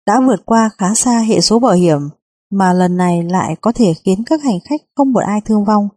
Đã 0.06 0.20
vượt 0.26 0.46
qua 0.46 0.70
khá 0.78 0.94
xa 0.94 1.20
hệ 1.28 1.40
số 1.40 1.58
bảo 1.58 1.72
hiểm, 1.72 1.98
mà 2.50 2.72
lần 2.72 2.96
này 2.96 3.22
lại 3.22 3.56
có 3.60 3.72
thể 3.74 3.94
khiến 4.04 4.22
các 4.26 4.42
hành 4.42 4.58
khách 4.64 4.80
không 4.96 5.12
một 5.12 5.20
ai 5.26 5.40
thương 5.44 5.64
vong. 5.64 5.88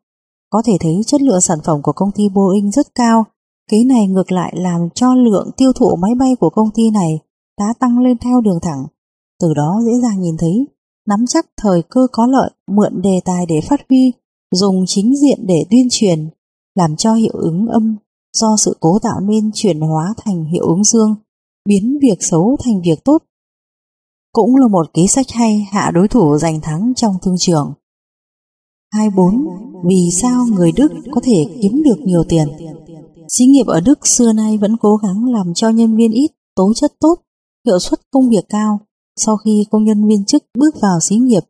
Có 0.50 0.62
thể 0.66 0.74
thấy 0.80 1.02
chất 1.08 1.22
lượng 1.22 1.42
sản 1.42 1.58
phẩm 1.64 1.82
của 1.82 1.92
công 1.92 2.12
ty 2.12 2.30
Boeing 2.30 2.72
rất 2.72 2.96
cao, 2.96 3.26
kế 3.70 3.84
này 3.84 4.08
ngược 4.08 4.32
lại 4.32 4.54
làm 4.58 4.90
cho 4.96 5.14
lượng 5.16 5.52
tiêu 5.58 5.74
thụ 5.74 5.96
máy 5.96 6.12
bay 6.20 6.36
của 6.40 6.50
công 6.50 6.70
ty 6.76 6.90
này 6.90 7.20
đã 7.60 7.74
tăng 7.80 8.00
lên 8.00 8.18
theo 8.18 8.42
đường 8.42 8.60
thẳng. 8.62 8.86
Từ 9.42 9.54
đó 9.54 9.82
dễ 9.86 9.92
dàng 10.02 10.22
nhìn 10.22 10.38
thấy, 10.38 10.68
nắm 11.08 11.26
chắc 11.28 11.46
thời 11.58 11.82
cơ 11.90 12.08
có 12.12 12.28
lợi, 12.28 12.52
mượn 12.68 13.02
đề 13.02 13.20
tài 13.26 13.46
để 13.46 13.62
phát 13.62 13.82
huy, 13.90 14.14
dùng 14.52 14.84
chính 14.88 15.16
diện 15.16 15.40
để 15.48 15.66
tuyên 15.72 15.88
truyền, 15.92 16.30
làm 16.76 16.96
cho 16.96 17.14
hiệu 17.14 17.34
ứng 17.34 17.68
âm 17.68 17.96
do 18.34 18.56
sự 18.58 18.78
cố 18.80 19.00
tạo 19.00 19.20
nên 19.20 19.52
chuyển 19.54 19.80
hóa 19.80 20.14
thành 20.18 20.46
hiệu 20.46 20.66
ứng 20.66 20.84
dương, 20.84 21.16
biến 21.66 22.00
việc 22.02 22.18
xấu 22.20 22.58
thành 22.64 22.82
việc 22.82 23.04
tốt. 23.04 23.24
Cũng 24.36 24.56
là 24.56 24.68
một 24.68 24.94
ký 24.94 25.08
sách 25.08 25.26
hay 25.30 25.68
hạ 25.72 25.92
đối 25.94 26.08
thủ 26.08 26.38
giành 26.38 26.62
thắng 26.62 26.94
trong 26.96 27.14
thương 27.22 27.36
trường. 27.40 27.74
24. 28.94 29.36
Vì 29.88 30.10
sao 30.22 30.46
người 30.46 30.72
Đức 30.72 30.92
có 31.12 31.22
thể 31.24 31.46
kiếm 31.62 31.84
được 31.84 32.00
nhiều 32.00 32.24
tiền? 32.30 32.48
Xí 33.30 33.46
nghiệp 33.46 33.68
ở 33.68 33.80
Đức 33.80 34.08
xưa 34.08 34.34
nay 34.34 34.58
vẫn 34.58 34.78
cố 34.82 34.96
gắng 34.96 35.26
làm 35.34 35.54
cho 35.54 35.70
nhân 35.70 35.96
viên 35.96 36.12
ít, 36.12 36.32
tố 36.56 36.74
chất 36.76 36.94
tốt, 37.00 37.16
hiệu 37.66 37.80
suất 37.80 38.00
công 38.12 38.30
việc 38.30 38.46
cao. 38.50 38.80
Sau 39.16 39.38
khi 39.38 39.66
công 39.72 39.84
nhân 39.84 40.08
viên 40.08 40.26
chức 40.26 40.44
bước 40.58 40.76
vào 40.82 41.00
xí 41.00 41.16
nghiệp, 41.16 41.44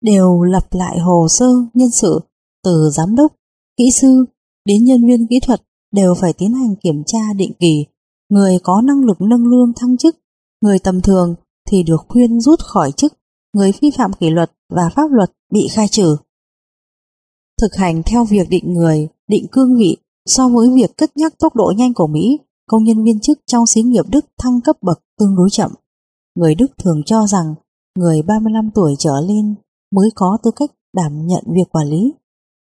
đều 0.00 0.42
lập 0.42 0.66
lại 0.70 0.98
hồ 0.98 1.26
sơ 1.28 1.48
nhân 1.74 1.90
sự 1.90 2.20
từ 2.64 2.90
giám 2.92 3.16
đốc, 3.16 3.32
kỹ 3.76 3.84
sư 4.00 4.24
đến 4.64 4.84
nhân 4.84 5.06
viên 5.06 5.26
kỹ 5.26 5.40
thuật 5.40 5.62
đều 5.92 6.14
phải 6.20 6.32
tiến 6.32 6.54
hành 6.54 6.76
kiểm 6.82 7.02
tra 7.06 7.32
định 7.36 7.52
kỳ. 7.58 7.86
Người 8.28 8.58
có 8.62 8.82
năng 8.84 9.04
lực 9.04 9.20
nâng 9.20 9.46
lương 9.46 9.72
thăng 9.76 9.96
chức, 9.96 10.16
người 10.60 10.78
tầm 10.78 11.00
thường 11.00 11.34
thì 11.72 11.82
được 11.82 12.04
khuyên 12.08 12.40
rút 12.40 12.60
khỏi 12.60 12.92
chức, 12.92 13.12
người 13.52 13.72
vi 13.80 13.90
phạm 13.96 14.12
kỷ 14.12 14.30
luật 14.30 14.52
và 14.74 14.90
pháp 14.96 15.10
luật 15.10 15.32
bị 15.52 15.68
khai 15.72 15.88
trừ. 15.88 16.16
Thực 17.60 17.74
hành 17.74 18.02
theo 18.06 18.24
việc 18.24 18.48
định 18.48 18.72
người, 18.72 19.08
định 19.28 19.46
cương 19.52 19.76
vị 19.78 19.96
so 20.26 20.48
với 20.48 20.68
việc 20.74 20.96
cất 20.96 21.16
nhắc 21.16 21.38
tốc 21.38 21.56
độ 21.56 21.72
nhanh 21.76 21.94
của 21.94 22.06
Mỹ, 22.06 22.38
công 22.66 22.84
nhân 22.84 23.04
viên 23.04 23.20
chức 23.20 23.38
trong 23.46 23.66
xí 23.66 23.82
nghiệp 23.82 24.04
Đức 24.08 24.24
thăng 24.38 24.60
cấp 24.60 24.76
bậc 24.82 25.00
tương 25.18 25.36
đối 25.36 25.48
chậm. 25.50 25.72
Người 26.34 26.54
Đức 26.54 26.66
thường 26.78 27.02
cho 27.06 27.26
rằng 27.26 27.54
người 27.98 28.22
35 28.22 28.70
tuổi 28.74 28.94
trở 28.98 29.20
lên 29.20 29.54
mới 29.94 30.10
có 30.14 30.38
tư 30.42 30.50
cách 30.56 30.70
đảm 30.94 31.26
nhận 31.26 31.44
việc 31.46 31.70
quản 31.72 31.86
lý. 31.86 32.12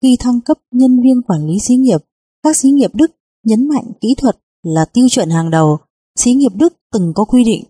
Khi 0.02 0.16
thăng 0.20 0.40
cấp 0.40 0.58
nhân 0.70 1.00
viên 1.02 1.22
quản 1.22 1.46
lý 1.46 1.58
xí 1.58 1.74
nghiệp 1.74 2.00
các 2.42 2.56
xí 2.56 2.70
nghiệp 2.70 2.90
Đức 2.94 3.10
nhấn 3.44 3.68
mạnh 3.68 3.84
kỹ 4.00 4.14
thuật 4.18 4.38
là 4.62 4.84
tiêu 4.84 5.08
chuẩn 5.10 5.30
hàng 5.30 5.50
đầu. 5.50 5.78
Xí 6.18 6.32
nghiệp 6.32 6.52
Đức 6.54 6.74
từng 6.92 7.12
có 7.14 7.24
quy 7.24 7.44
định 7.44 7.64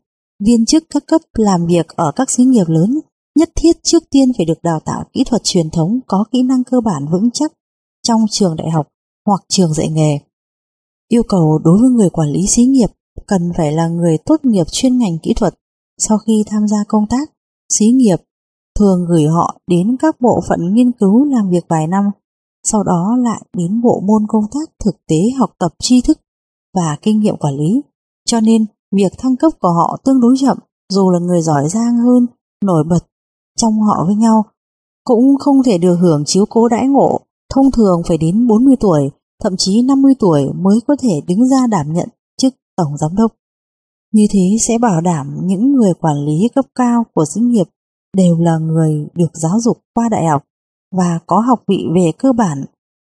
viên 0.46 0.66
chức 0.66 0.84
các 0.90 1.02
cấp 1.06 1.20
làm 1.34 1.66
việc 1.66 1.88
ở 1.88 2.12
các 2.16 2.30
xí 2.30 2.44
nghiệp 2.44 2.64
lớn 2.66 3.00
nhất 3.38 3.50
thiết 3.56 3.76
trước 3.82 4.02
tiên 4.10 4.28
phải 4.36 4.46
được 4.46 4.62
đào 4.62 4.80
tạo 4.84 5.04
kỹ 5.12 5.24
thuật 5.24 5.42
truyền 5.44 5.70
thống 5.70 6.00
có 6.06 6.24
kỹ 6.32 6.42
năng 6.42 6.64
cơ 6.64 6.80
bản 6.80 7.06
vững 7.12 7.30
chắc 7.30 7.52
trong 8.02 8.20
trường 8.30 8.56
đại 8.56 8.70
học 8.70 8.88
hoặc 9.26 9.40
trường 9.48 9.74
dạy 9.74 9.88
nghề. 9.88 10.18
Yêu 11.08 11.22
cầu 11.28 11.58
đối 11.64 11.78
với 11.80 11.90
người 11.90 12.10
quản 12.10 12.28
lý 12.28 12.46
xí 12.46 12.64
nghiệp 12.64 12.90
cần 13.26 13.52
phải 13.56 13.72
là 13.72 13.88
người 13.88 14.18
tốt 14.24 14.44
nghiệp 14.44 14.66
chuyên 14.72 14.98
ngành 14.98 15.18
kỹ 15.18 15.34
thuật 15.34 15.54
sau 15.98 16.18
khi 16.18 16.44
tham 16.46 16.68
gia 16.68 16.84
công 16.88 17.06
tác, 17.06 17.30
xí 17.72 17.86
nghiệp 17.86 18.16
thường 18.78 19.06
gửi 19.08 19.26
họ 19.26 19.60
đến 19.66 19.96
các 20.00 20.20
bộ 20.20 20.40
phận 20.48 20.74
nghiên 20.74 20.92
cứu 20.92 21.24
làm 21.24 21.50
việc 21.50 21.64
vài 21.68 21.86
năm, 21.86 22.04
sau 22.64 22.82
đó 22.82 23.16
lại 23.22 23.42
đến 23.56 23.80
bộ 23.80 24.00
môn 24.00 24.22
công 24.28 24.44
tác 24.52 24.70
thực 24.84 25.06
tế 25.06 25.16
học 25.38 25.52
tập 25.58 25.74
tri 25.78 26.00
thức 26.00 26.18
và 26.74 26.96
kinh 27.02 27.20
nghiệm 27.20 27.36
quản 27.36 27.54
lý. 27.54 27.82
Cho 28.26 28.40
nên, 28.40 28.66
việc 28.92 29.12
thăng 29.18 29.36
cấp 29.36 29.52
của 29.60 29.68
họ 29.68 29.96
tương 30.04 30.20
đối 30.20 30.34
chậm, 30.40 30.58
dù 30.92 31.10
là 31.10 31.18
người 31.18 31.42
giỏi 31.42 31.68
giang 31.68 31.98
hơn, 31.98 32.26
nổi 32.64 32.84
bật 32.84 33.06
trong 33.56 33.80
họ 33.80 34.04
với 34.06 34.14
nhau, 34.14 34.44
cũng 35.04 35.38
không 35.38 35.62
thể 35.62 35.78
được 35.78 35.96
hưởng 35.96 36.22
chiếu 36.26 36.44
cố 36.50 36.68
đãi 36.68 36.86
ngộ, 36.86 37.20
thông 37.54 37.70
thường 37.70 38.02
phải 38.08 38.18
đến 38.18 38.46
40 38.46 38.74
tuổi, 38.80 39.10
thậm 39.42 39.56
chí 39.56 39.82
50 39.82 40.14
tuổi 40.18 40.52
mới 40.54 40.80
có 40.86 40.96
thể 41.00 41.20
đứng 41.26 41.48
ra 41.48 41.66
đảm 41.66 41.92
nhận 41.92 42.08
chức 42.36 42.54
tổng 42.76 42.96
giám 42.96 43.16
đốc. 43.16 43.32
Như 44.12 44.26
thế 44.30 44.56
sẽ 44.60 44.78
bảo 44.78 45.00
đảm 45.00 45.36
những 45.42 45.72
người 45.72 45.94
quản 46.00 46.16
lý 46.26 46.48
cấp 46.54 46.64
cao 46.74 47.04
của 47.14 47.24
xí 47.24 47.40
nghiệp 47.40 47.66
đều 48.16 48.38
là 48.38 48.58
người 48.58 49.08
được 49.14 49.30
giáo 49.34 49.60
dục 49.60 49.78
qua 49.94 50.08
đại 50.08 50.26
học 50.26 50.42
và 50.96 51.18
có 51.26 51.40
học 51.40 51.62
vị 51.68 51.84
về 51.94 52.12
cơ 52.18 52.32
bản 52.32 52.64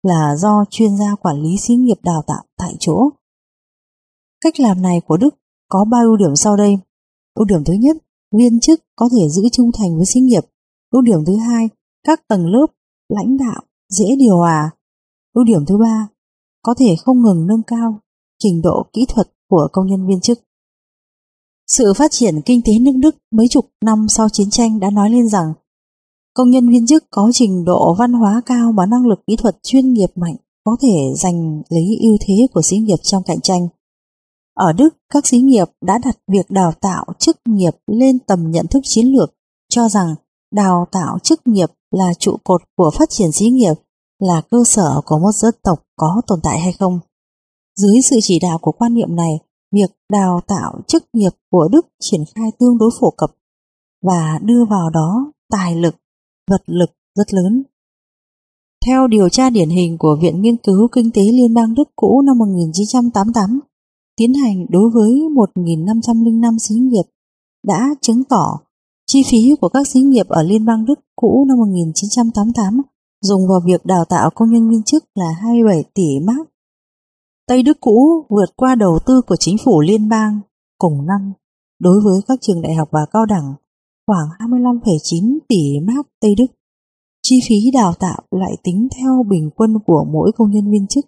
là 0.03 0.37
do 0.37 0.65
chuyên 0.71 0.97
gia 0.97 1.15
quản 1.15 1.43
lý 1.43 1.57
xí 1.57 1.75
nghiệp 1.75 1.99
đào 2.03 2.23
tạo 2.27 2.43
tại 2.59 2.75
chỗ. 2.81 3.11
Cách 4.41 4.61
làm 4.61 4.83
này 4.83 5.01
của 5.07 5.17
Đức 5.17 5.35
có 5.69 5.85
ba 5.85 5.99
ưu 6.05 6.17
điểm 6.17 6.37
sau 6.37 6.57
đây. 6.57 6.79
Ưu 7.35 7.45
điểm 7.45 7.65
thứ 7.65 7.73
nhất, 7.73 7.97
viên 8.33 8.61
chức 8.61 8.81
có 8.97 9.09
thể 9.13 9.29
giữ 9.29 9.43
trung 9.53 9.71
thành 9.79 9.97
với 9.97 10.07
xí 10.07 10.21
nghiệp. 10.21 10.45
Ưu 10.91 11.03
điểm 11.03 11.25
thứ 11.27 11.37
hai, 11.37 11.69
các 12.05 12.29
tầng 12.29 12.47
lớp, 12.47 12.67
lãnh 13.09 13.37
đạo 13.37 13.63
dễ 13.89 14.07
điều 14.19 14.37
hòa. 14.37 14.71
Ưu 15.35 15.45
điểm 15.45 15.65
thứ 15.67 15.79
ba, 15.79 16.09
có 16.63 16.75
thể 16.79 16.97
không 17.05 17.23
ngừng 17.23 17.47
nâng 17.47 17.63
cao 17.67 18.01
trình 18.39 18.63
độ 18.63 18.87
kỹ 18.93 19.07
thuật 19.09 19.29
của 19.49 19.69
công 19.73 19.87
nhân 19.87 20.07
viên 20.07 20.21
chức. 20.21 20.39
Sự 21.67 21.93
phát 21.95 22.11
triển 22.11 22.41
kinh 22.45 22.61
tế 22.65 22.73
nước 22.81 22.93
Đức 22.97 23.17
mấy 23.31 23.49
chục 23.49 23.71
năm 23.85 24.07
sau 24.09 24.29
chiến 24.29 24.51
tranh 24.51 24.81
đã 24.81 24.91
nói 24.91 25.11
lên 25.11 25.29
rằng 25.29 25.53
công 26.35 26.51
nhân 26.51 26.69
viên 26.69 26.87
chức 26.87 27.05
có 27.11 27.31
trình 27.33 27.65
độ 27.65 27.95
văn 27.99 28.13
hóa 28.13 28.43
cao 28.47 28.73
và 28.77 28.87
năng 28.87 29.07
lực 29.07 29.21
kỹ 29.27 29.37
thuật 29.37 29.57
chuyên 29.63 29.93
nghiệp 29.93 30.11
mạnh 30.15 30.37
có 30.65 30.77
thể 30.81 31.15
giành 31.17 31.63
lấy 31.69 31.99
ưu 32.03 32.17
thế 32.21 32.35
của 32.55 32.63
xí 32.63 32.79
nghiệp 32.79 32.97
trong 33.03 33.23
cạnh 33.27 33.41
tranh. 33.41 33.69
Ở 34.59 34.73
Đức, 34.73 34.97
các 35.13 35.27
xí 35.27 35.39
nghiệp 35.39 35.65
đã 35.81 35.99
đặt 36.05 36.19
việc 36.33 36.51
đào 36.51 36.73
tạo 36.81 37.05
chức 37.19 37.37
nghiệp 37.47 37.77
lên 37.87 38.19
tầm 38.19 38.51
nhận 38.51 38.67
thức 38.67 38.81
chiến 38.85 39.07
lược, 39.07 39.35
cho 39.69 39.89
rằng 39.89 40.15
đào 40.53 40.87
tạo 40.93 41.19
chức 41.19 41.41
nghiệp 41.45 41.71
là 41.91 42.15
trụ 42.19 42.37
cột 42.45 42.63
của 42.77 42.91
phát 42.99 43.11
triển 43.11 43.33
xí 43.33 43.47
nghiệp, 43.49 43.75
là 44.19 44.43
cơ 44.51 44.65
sở 44.65 45.01
của 45.07 45.19
một 45.19 45.33
dân 45.33 45.55
tộc 45.63 45.85
có 45.97 46.23
tồn 46.27 46.39
tại 46.43 46.61
hay 46.61 46.73
không. 46.73 47.01
Dưới 47.77 47.97
sự 48.11 48.19
chỉ 48.23 48.39
đạo 48.43 48.59
của 48.59 48.73
quan 48.73 48.95
niệm 48.95 49.17
này, 49.17 49.39
việc 49.73 49.91
đào 50.13 50.41
tạo 50.47 50.81
chức 50.87 51.05
nghiệp 51.13 51.33
của 51.51 51.69
Đức 51.73 51.87
triển 52.01 52.25
khai 52.35 52.51
tương 52.59 52.79
đối 52.79 52.91
phổ 53.01 53.11
cập 53.11 53.31
và 54.03 54.39
đưa 54.43 54.65
vào 54.65 54.91
đó 54.91 55.33
tài 55.51 55.77
lực, 55.77 55.97
vật 56.51 56.63
lực 56.67 56.91
rất 57.15 57.35
lớn. 57.35 57.63
Theo 58.87 59.07
điều 59.07 59.29
tra 59.29 59.51
điển 59.51 59.69
hình 59.69 59.99
của 59.99 60.19
Viện 60.23 60.43
Nghiên 60.43 60.57
cứu 60.57 60.89
Kinh 60.93 61.11
tế 61.11 61.23
Liên 61.23 61.55
bang 61.55 61.75
Đức 61.75 61.89
cũ 61.97 62.23
năm 62.23 62.39
1988, 62.39 63.61
tiến 64.19 64.35
hành 64.35 64.67
đối 64.69 64.91
với 64.91 65.11
1.505 65.55 66.59
xí 66.59 66.75
nghiệp 66.75 67.05
đã 67.67 67.89
chứng 68.01 68.25
tỏ 68.25 68.59
chi 69.07 69.23
phí 69.31 69.57
của 69.61 69.69
các 69.69 69.87
xí 69.87 70.01
nghiệp 70.01 70.27
ở 70.29 70.43
Liên 70.43 70.65
bang 70.65 70.85
Đức 70.85 71.01
cũ 71.17 71.45
năm 71.49 71.59
1988 71.59 72.83
dùng 73.23 73.49
vào 73.49 73.61
việc 73.67 73.87
đào 73.87 74.05
tạo 74.05 74.31
công 74.35 74.51
nhân 74.51 74.71
viên 74.71 74.83
chức 74.83 75.05
là 75.15 75.31
27 75.43 75.85
tỷ 75.95 76.21
mark 76.27 76.49
Tây 77.49 77.63
Đức 77.63 77.81
cũ 77.81 78.27
vượt 78.29 78.57
qua 78.57 78.75
đầu 78.75 78.99
tư 79.07 79.23
của 79.27 79.37
chính 79.37 79.57
phủ 79.65 79.81
liên 79.81 80.09
bang 80.09 80.41
cùng 80.79 81.07
năm 81.07 81.33
đối 81.81 82.01
với 82.05 82.21
các 82.29 82.39
trường 82.41 82.63
đại 82.63 82.75
học 82.75 82.89
và 82.93 83.07
cao 83.13 83.27
đẳng 83.27 83.55
khoảng 84.07 84.51
25,9 84.51 85.39
tỷ 85.49 85.81
mark 85.87 86.07
Tây 86.21 86.35
Đức. 86.39 86.47
Chi 87.23 87.41
phí 87.49 87.71
đào 87.75 87.95
tạo 88.01 88.23
lại 88.31 88.53
tính 88.65 88.89
theo 88.99 89.23
bình 89.29 89.51
quân 89.57 89.75
của 89.87 90.07
mỗi 90.13 90.33
công 90.37 90.51
nhân 90.51 90.71
viên 90.71 90.87
chức 90.87 91.07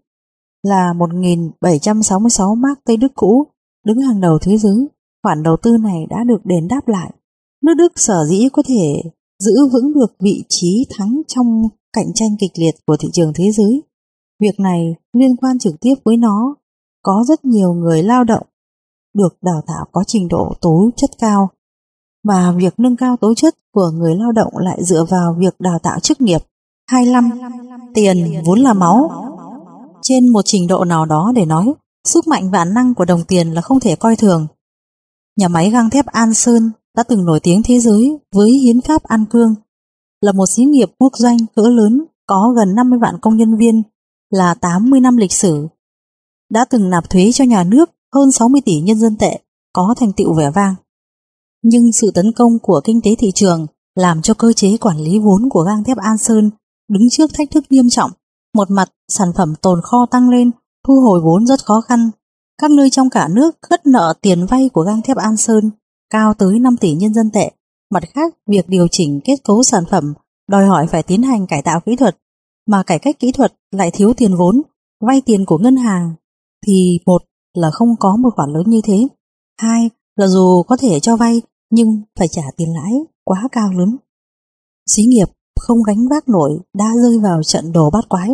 là 0.62 0.94
1.766 0.96 2.54
mark 2.54 2.78
Tây 2.84 2.96
Đức 2.96 3.12
cũ, 3.14 3.46
đứng 3.86 4.00
hàng 4.00 4.20
đầu 4.20 4.38
thế 4.42 4.56
giới. 4.56 4.88
Khoản 5.22 5.42
đầu 5.42 5.56
tư 5.62 5.76
này 5.76 6.06
đã 6.10 6.24
được 6.24 6.40
đền 6.44 6.68
đáp 6.68 6.88
lại. 6.88 7.12
Nước 7.62 7.74
Đức 7.74 7.92
sở 7.96 8.24
dĩ 8.28 8.48
có 8.52 8.62
thể 8.66 9.10
giữ 9.38 9.68
vững 9.72 9.92
được 9.94 10.16
vị 10.20 10.44
trí 10.48 10.86
thắng 10.90 11.22
trong 11.28 11.68
cạnh 11.92 12.12
tranh 12.14 12.30
kịch 12.40 12.52
liệt 12.54 12.74
của 12.86 12.96
thị 12.96 13.08
trường 13.12 13.32
thế 13.34 13.50
giới 13.52 13.82
Việc 14.40 14.60
này 14.60 14.94
liên 15.12 15.36
quan 15.36 15.58
trực 15.58 15.74
tiếp 15.80 15.94
với 16.04 16.16
nó. 16.16 16.54
Có 17.02 17.24
rất 17.28 17.44
nhiều 17.44 17.72
người 17.72 18.02
lao 18.02 18.24
động 18.24 18.46
được 19.14 19.38
đào 19.42 19.62
tạo 19.66 19.86
có 19.92 20.04
trình 20.06 20.28
độ 20.28 20.54
tố 20.60 20.90
chất 20.96 21.10
cao 21.18 21.50
và 22.24 22.52
việc 22.56 22.74
nâng 22.78 22.96
cao 22.96 23.16
tố 23.16 23.34
chất 23.34 23.54
của 23.72 23.90
người 23.90 24.14
lao 24.16 24.32
động 24.32 24.52
lại 24.56 24.78
dựa 24.84 25.04
vào 25.10 25.36
việc 25.38 25.60
đào 25.60 25.78
tạo 25.78 26.00
chức 26.00 26.20
nghiệp. 26.20 26.40
25. 26.90 27.30
Tiền 27.94 28.42
vốn 28.44 28.60
là 28.60 28.72
máu. 28.72 29.10
Trên 30.02 30.28
một 30.28 30.42
trình 30.44 30.66
độ 30.66 30.84
nào 30.84 31.06
đó 31.06 31.32
để 31.34 31.44
nói, 31.44 31.74
sức 32.04 32.26
mạnh 32.26 32.50
và 32.50 32.64
năng 32.64 32.94
của 32.94 33.04
đồng 33.04 33.24
tiền 33.28 33.50
là 33.54 33.60
không 33.60 33.80
thể 33.80 33.96
coi 33.96 34.16
thường. 34.16 34.46
Nhà 35.36 35.48
máy 35.48 35.70
gang 35.70 35.90
thép 35.90 36.06
An 36.06 36.34
Sơn 36.34 36.70
đã 36.96 37.02
từng 37.02 37.24
nổi 37.24 37.40
tiếng 37.42 37.62
thế 37.64 37.80
giới 37.80 38.18
với 38.34 38.50
hiến 38.50 38.80
pháp 38.80 39.02
An 39.02 39.24
Cương, 39.30 39.54
là 40.20 40.32
một 40.32 40.46
xí 40.46 40.64
nghiệp 40.64 40.90
quốc 40.98 41.12
doanh 41.16 41.36
cỡ 41.56 41.62
lớn 41.62 42.04
có 42.26 42.54
gần 42.56 42.74
50 42.74 42.98
vạn 43.02 43.14
công 43.22 43.36
nhân 43.36 43.56
viên 43.56 43.82
là 44.30 44.54
80 44.54 45.00
năm 45.00 45.16
lịch 45.16 45.32
sử, 45.32 45.68
đã 46.50 46.64
từng 46.64 46.90
nạp 46.90 47.10
thuế 47.10 47.32
cho 47.32 47.44
nhà 47.44 47.64
nước 47.64 47.90
hơn 48.14 48.32
60 48.32 48.60
tỷ 48.64 48.80
nhân 48.80 48.98
dân 48.98 49.16
tệ, 49.16 49.40
có 49.72 49.94
thành 49.98 50.12
tựu 50.12 50.34
vẻ 50.34 50.50
vang. 50.50 50.74
Nhưng 51.62 51.92
sự 51.92 52.10
tấn 52.14 52.32
công 52.32 52.58
của 52.62 52.80
kinh 52.84 53.00
tế 53.04 53.10
thị 53.18 53.30
trường 53.34 53.66
làm 53.94 54.22
cho 54.22 54.34
cơ 54.34 54.52
chế 54.52 54.76
quản 54.76 54.98
lý 54.98 55.18
vốn 55.18 55.48
của 55.50 55.62
gang 55.62 55.84
thép 55.84 55.96
An 55.96 56.18
Sơn 56.18 56.50
đứng 56.88 57.10
trước 57.10 57.30
thách 57.34 57.50
thức 57.50 57.64
nghiêm 57.70 57.88
trọng. 57.90 58.10
Một 58.54 58.70
mặt, 58.70 58.88
sản 59.08 59.28
phẩm 59.36 59.54
tồn 59.62 59.80
kho 59.82 60.06
tăng 60.10 60.28
lên, 60.28 60.50
thu 60.86 61.00
hồi 61.00 61.20
vốn 61.24 61.46
rất 61.46 61.64
khó 61.64 61.80
khăn. 61.80 62.10
Các 62.62 62.70
nơi 62.70 62.90
trong 62.90 63.10
cả 63.10 63.28
nước 63.28 63.56
khất 63.62 63.86
nợ 63.86 64.14
tiền 64.20 64.46
vay 64.46 64.68
của 64.72 64.82
gang 64.82 65.02
thép 65.02 65.16
An 65.16 65.36
Sơn 65.36 65.70
cao 66.10 66.34
tới 66.34 66.58
5 66.58 66.76
tỷ 66.76 66.94
nhân 66.94 67.14
dân 67.14 67.30
tệ. 67.30 67.50
Mặt 67.90 68.02
khác, 68.14 68.34
việc 68.46 68.68
điều 68.68 68.88
chỉnh 68.90 69.20
kết 69.24 69.36
cấu 69.44 69.62
sản 69.62 69.84
phẩm 69.90 70.14
đòi 70.48 70.66
hỏi 70.66 70.86
phải 70.86 71.02
tiến 71.02 71.22
hành 71.22 71.46
cải 71.46 71.62
tạo 71.62 71.80
kỹ 71.80 71.96
thuật 71.96 72.16
mà 72.66 72.82
cải 72.82 72.98
cách 72.98 73.18
kỹ 73.18 73.32
thuật 73.32 73.52
lại 73.70 73.90
thiếu 73.94 74.12
tiền 74.16 74.36
vốn, 74.36 74.62
vay 75.00 75.22
tiền 75.26 75.44
của 75.46 75.58
ngân 75.58 75.76
hàng, 75.76 76.14
thì 76.66 76.98
một 77.06 77.22
là 77.54 77.70
không 77.70 77.96
có 78.00 78.16
một 78.16 78.30
khoản 78.36 78.50
lớn 78.50 78.62
như 78.66 78.80
thế, 78.84 79.08
hai 79.60 79.90
là 80.16 80.26
dù 80.26 80.62
có 80.62 80.76
thể 80.76 81.00
cho 81.00 81.16
vay 81.16 81.42
nhưng 81.70 82.02
phải 82.18 82.28
trả 82.30 82.42
tiền 82.56 82.68
lãi 82.74 82.92
quá 83.24 83.48
cao 83.52 83.72
lớn. 83.72 83.96
Xí 84.96 85.02
nghiệp 85.02 85.26
không 85.60 85.82
gánh 85.82 86.08
vác 86.08 86.28
nổi 86.28 86.58
đã 86.74 86.84
rơi 87.02 87.18
vào 87.18 87.42
trận 87.42 87.72
đồ 87.72 87.90
bát 87.90 88.08
quái. 88.08 88.30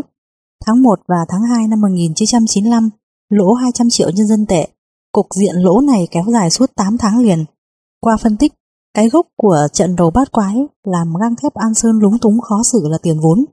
Tháng 0.67 0.83
1 0.83 1.01
và 1.09 1.17
tháng 1.29 1.43
2 1.43 1.69
năm 1.69 1.81
1995, 1.81 2.91
lỗ 3.29 3.53
200 3.53 3.91
triệu 3.91 4.11
nhân 4.11 4.27
dân 4.27 4.47
tệ, 4.47 4.69
cục 5.13 5.27
diện 5.35 5.57
lỗ 5.57 5.81
này 5.81 6.09
kéo 6.11 6.25
dài 6.33 6.51
suốt 6.51 6.71
8 6.77 6.99
tháng 6.99 7.19
liền. 7.19 7.45
Qua 8.01 8.17
phân 8.17 8.37
tích, 8.37 8.53
cái 8.95 9.09
gốc 9.09 9.27
của 9.37 9.69
trận 9.73 9.97
đồ 9.97 10.11
bát 10.11 10.33
quái 10.33 10.57
làm 10.85 11.15
gang 11.21 11.35
thép 11.43 11.55
An 11.55 11.75
Sơn 11.75 11.99
lúng 11.99 12.19
túng 12.19 12.41
khó 12.41 12.63
xử 12.63 12.89
là 12.89 12.99
tiền 13.03 13.21
vốn. 13.21 13.45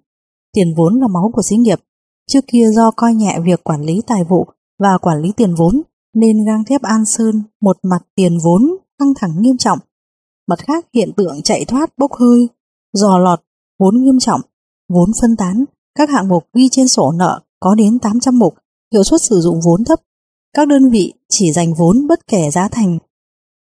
Tiền 0.54 0.74
vốn 0.78 1.00
là 1.00 1.08
máu 1.08 1.32
của 1.34 1.42
xí 1.42 1.56
nghiệp. 1.56 1.80
Trước 2.32 2.44
kia 2.48 2.72
do 2.72 2.92
coi 2.92 3.14
nhẹ 3.14 3.40
việc 3.44 3.64
quản 3.64 3.82
lý 3.82 4.02
tài 4.08 4.24
vụ 4.24 4.48
và 4.80 4.98
quản 4.98 5.22
lý 5.22 5.32
tiền 5.38 5.56
vốn, 5.56 5.82
nên 6.14 6.46
gang 6.46 6.64
thép 6.66 6.82
An 6.82 7.06
Sơn 7.06 7.44
một 7.62 7.78
mặt 7.84 8.02
tiền 8.16 8.38
vốn 8.44 8.78
căng 9.00 9.14
thẳng 9.16 9.42
nghiêm 9.42 9.58
trọng. 9.58 9.80
Mặt 10.48 10.60
khác 10.60 10.86
hiện 10.94 11.12
tượng 11.18 11.42
chạy 11.42 11.66
thoát 11.66 11.98
bốc 11.98 12.14
hơi, 12.14 12.48
dò 12.94 13.18
lọt, 13.18 13.42
vốn 13.80 14.04
nghiêm 14.04 14.20
trọng, 14.20 14.42
vốn 14.90 15.12
phân 15.22 15.36
tán, 15.36 15.66
các 15.96 16.10
hạng 16.10 16.28
mục 16.28 16.44
ghi 16.54 16.70
trên 16.72 16.88
sổ 16.88 17.12
nợ 17.12 17.42
có 17.60 17.76
đến 17.76 18.00
800 18.00 18.40
mục, 18.40 18.54
hiệu 18.94 19.04
suất 19.04 19.22
sử 19.22 19.42
dụng 19.42 19.60
vốn 19.66 19.84
thấp. 19.84 20.00
Các 20.54 20.68
đơn 20.68 20.90
vị 20.90 21.14
chỉ 21.30 21.52
dành 21.52 21.74
vốn 21.74 22.08
bất 22.08 22.28
kể 22.28 22.52
giá 22.52 22.68
thành. 22.68 22.98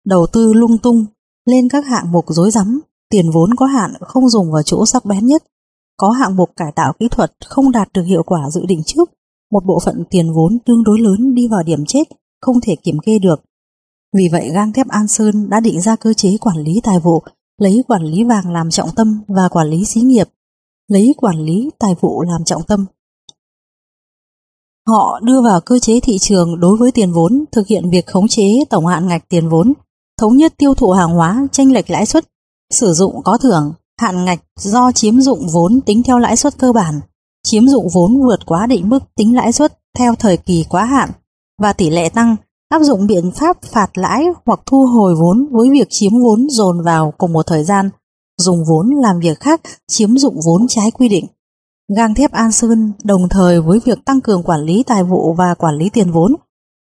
Đầu 0.06 0.26
tư 0.32 0.52
lung 0.52 0.78
tung, 0.78 1.04
lên 1.46 1.68
các 1.68 1.84
hạng 1.86 2.12
mục 2.12 2.24
dối 2.28 2.50
rắm 2.50 2.80
tiền 3.10 3.30
vốn 3.30 3.54
có 3.54 3.66
hạn 3.66 3.92
không 4.00 4.28
dùng 4.28 4.52
vào 4.52 4.62
chỗ 4.62 4.86
sắc 4.86 5.04
bén 5.04 5.26
nhất, 5.26 5.44
có 5.96 6.10
hạng 6.10 6.36
mục 6.36 6.50
cải 6.56 6.72
tạo 6.72 6.92
kỹ 6.98 7.08
thuật 7.10 7.32
không 7.44 7.72
đạt 7.72 7.88
được 7.92 8.02
hiệu 8.02 8.22
quả 8.22 8.50
dự 8.50 8.66
định 8.66 8.82
trước, 8.86 9.10
một 9.50 9.64
bộ 9.66 9.80
phận 9.84 10.04
tiền 10.10 10.32
vốn 10.32 10.58
tương 10.66 10.84
đối 10.84 11.00
lớn 11.00 11.34
đi 11.34 11.48
vào 11.48 11.62
điểm 11.62 11.84
chết, 11.86 12.04
không 12.40 12.60
thể 12.60 12.76
kiểm 12.82 12.98
kê 12.98 13.18
được. 13.18 13.42
Vì 14.16 14.28
vậy 14.32 14.50
gang 14.50 14.72
thép 14.72 14.88
An 14.88 15.08
Sơn 15.08 15.50
đã 15.50 15.60
định 15.60 15.80
ra 15.80 15.96
cơ 15.96 16.12
chế 16.12 16.36
quản 16.40 16.56
lý 16.58 16.80
tài 16.82 17.00
vụ, 17.00 17.22
lấy 17.60 17.82
quản 17.88 18.02
lý 18.02 18.24
vàng 18.24 18.52
làm 18.52 18.70
trọng 18.70 18.90
tâm 18.96 19.22
và 19.28 19.48
quản 19.48 19.68
lý 19.68 19.84
xí 19.84 20.00
nghiệp, 20.00 20.28
lấy 20.88 21.14
quản 21.16 21.36
lý 21.44 21.70
tài 21.78 21.94
vụ 22.00 22.22
làm 22.22 22.44
trọng 22.44 22.62
tâm. 22.62 22.86
Họ 24.88 25.20
đưa 25.22 25.42
vào 25.42 25.60
cơ 25.60 25.78
chế 25.78 26.00
thị 26.00 26.18
trường 26.18 26.60
đối 26.60 26.76
với 26.76 26.92
tiền 26.92 27.12
vốn, 27.12 27.44
thực 27.52 27.66
hiện 27.66 27.90
việc 27.90 28.06
khống 28.06 28.28
chế 28.28 28.64
tổng 28.70 28.86
hạn 28.86 29.06
ngạch 29.06 29.28
tiền 29.28 29.48
vốn, 29.48 29.72
thống 30.20 30.36
nhất 30.36 30.54
tiêu 30.56 30.74
thụ 30.74 30.90
hàng 30.90 31.10
hóa, 31.10 31.46
tranh 31.52 31.72
lệch 31.72 31.90
lãi 31.90 32.06
suất, 32.06 32.24
sử 32.70 32.92
dụng 32.92 33.22
có 33.22 33.38
thưởng, 33.38 33.72
Hạn 34.00 34.24
ngạch 34.24 34.40
do 34.58 34.92
chiếm 34.92 35.20
dụng 35.20 35.48
vốn 35.52 35.80
tính 35.86 36.02
theo 36.02 36.18
lãi 36.18 36.36
suất 36.36 36.58
cơ 36.58 36.72
bản, 36.72 37.00
chiếm 37.42 37.68
dụng 37.68 37.88
vốn 37.94 38.22
vượt 38.22 38.46
quá 38.46 38.66
định 38.66 38.88
mức 38.88 38.98
tính 39.16 39.36
lãi 39.36 39.52
suất 39.52 39.78
theo 39.98 40.14
thời 40.14 40.36
kỳ 40.36 40.64
quá 40.68 40.84
hạn 40.84 41.10
và 41.58 41.72
tỷ 41.72 41.90
lệ 41.90 42.08
tăng 42.08 42.36
áp 42.70 42.82
dụng 42.82 43.06
biện 43.06 43.30
pháp 43.34 43.62
phạt 43.62 43.98
lãi 43.98 44.26
hoặc 44.46 44.60
thu 44.66 44.86
hồi 44.86 45.14
vốn 45.20 45.48
với 45.50 45.70
việc 45.72 45.86
chiếm 45.90 46.12
vốn 46.22 46.46
dồn 46.50 46.82
vào 46.84 47.12
cùng 47.18 47.32
một 47.32 47.46
thời 47.46 47.64
gian 47.64 47.90
dùng 48.38 48.64
vốn 48.68 48.90
làm 49.02 49.18
việc 49.20 49.40
khác 49.40 49.60
chiếm 49.88 50.18
dụng 50.18 50.34
vốn 50.46 50.66
trái 50.68 50.90
quy 50.90 51.08
định. 51.08 51.26
Gang 51.96 52.14
thép 52.14 52.32
An 52.32 52.52
Sơn 52.52 52.92
đồng 53.04 53.28
thời 53.28 53.60
với 53.60 53.80
việc 53.84 53.98
tăng 54.04 54.20
cường 54.20 54.42
quản 54.42 54.60
lý 54.60 54.82
tài 54.86 55.04
vụ 55.04 55.34
và 55.34 55.54
quản 55.54 55.74
lý 55.74 55.90
tiền 55.92 56.12
vốn, 56.12 56.34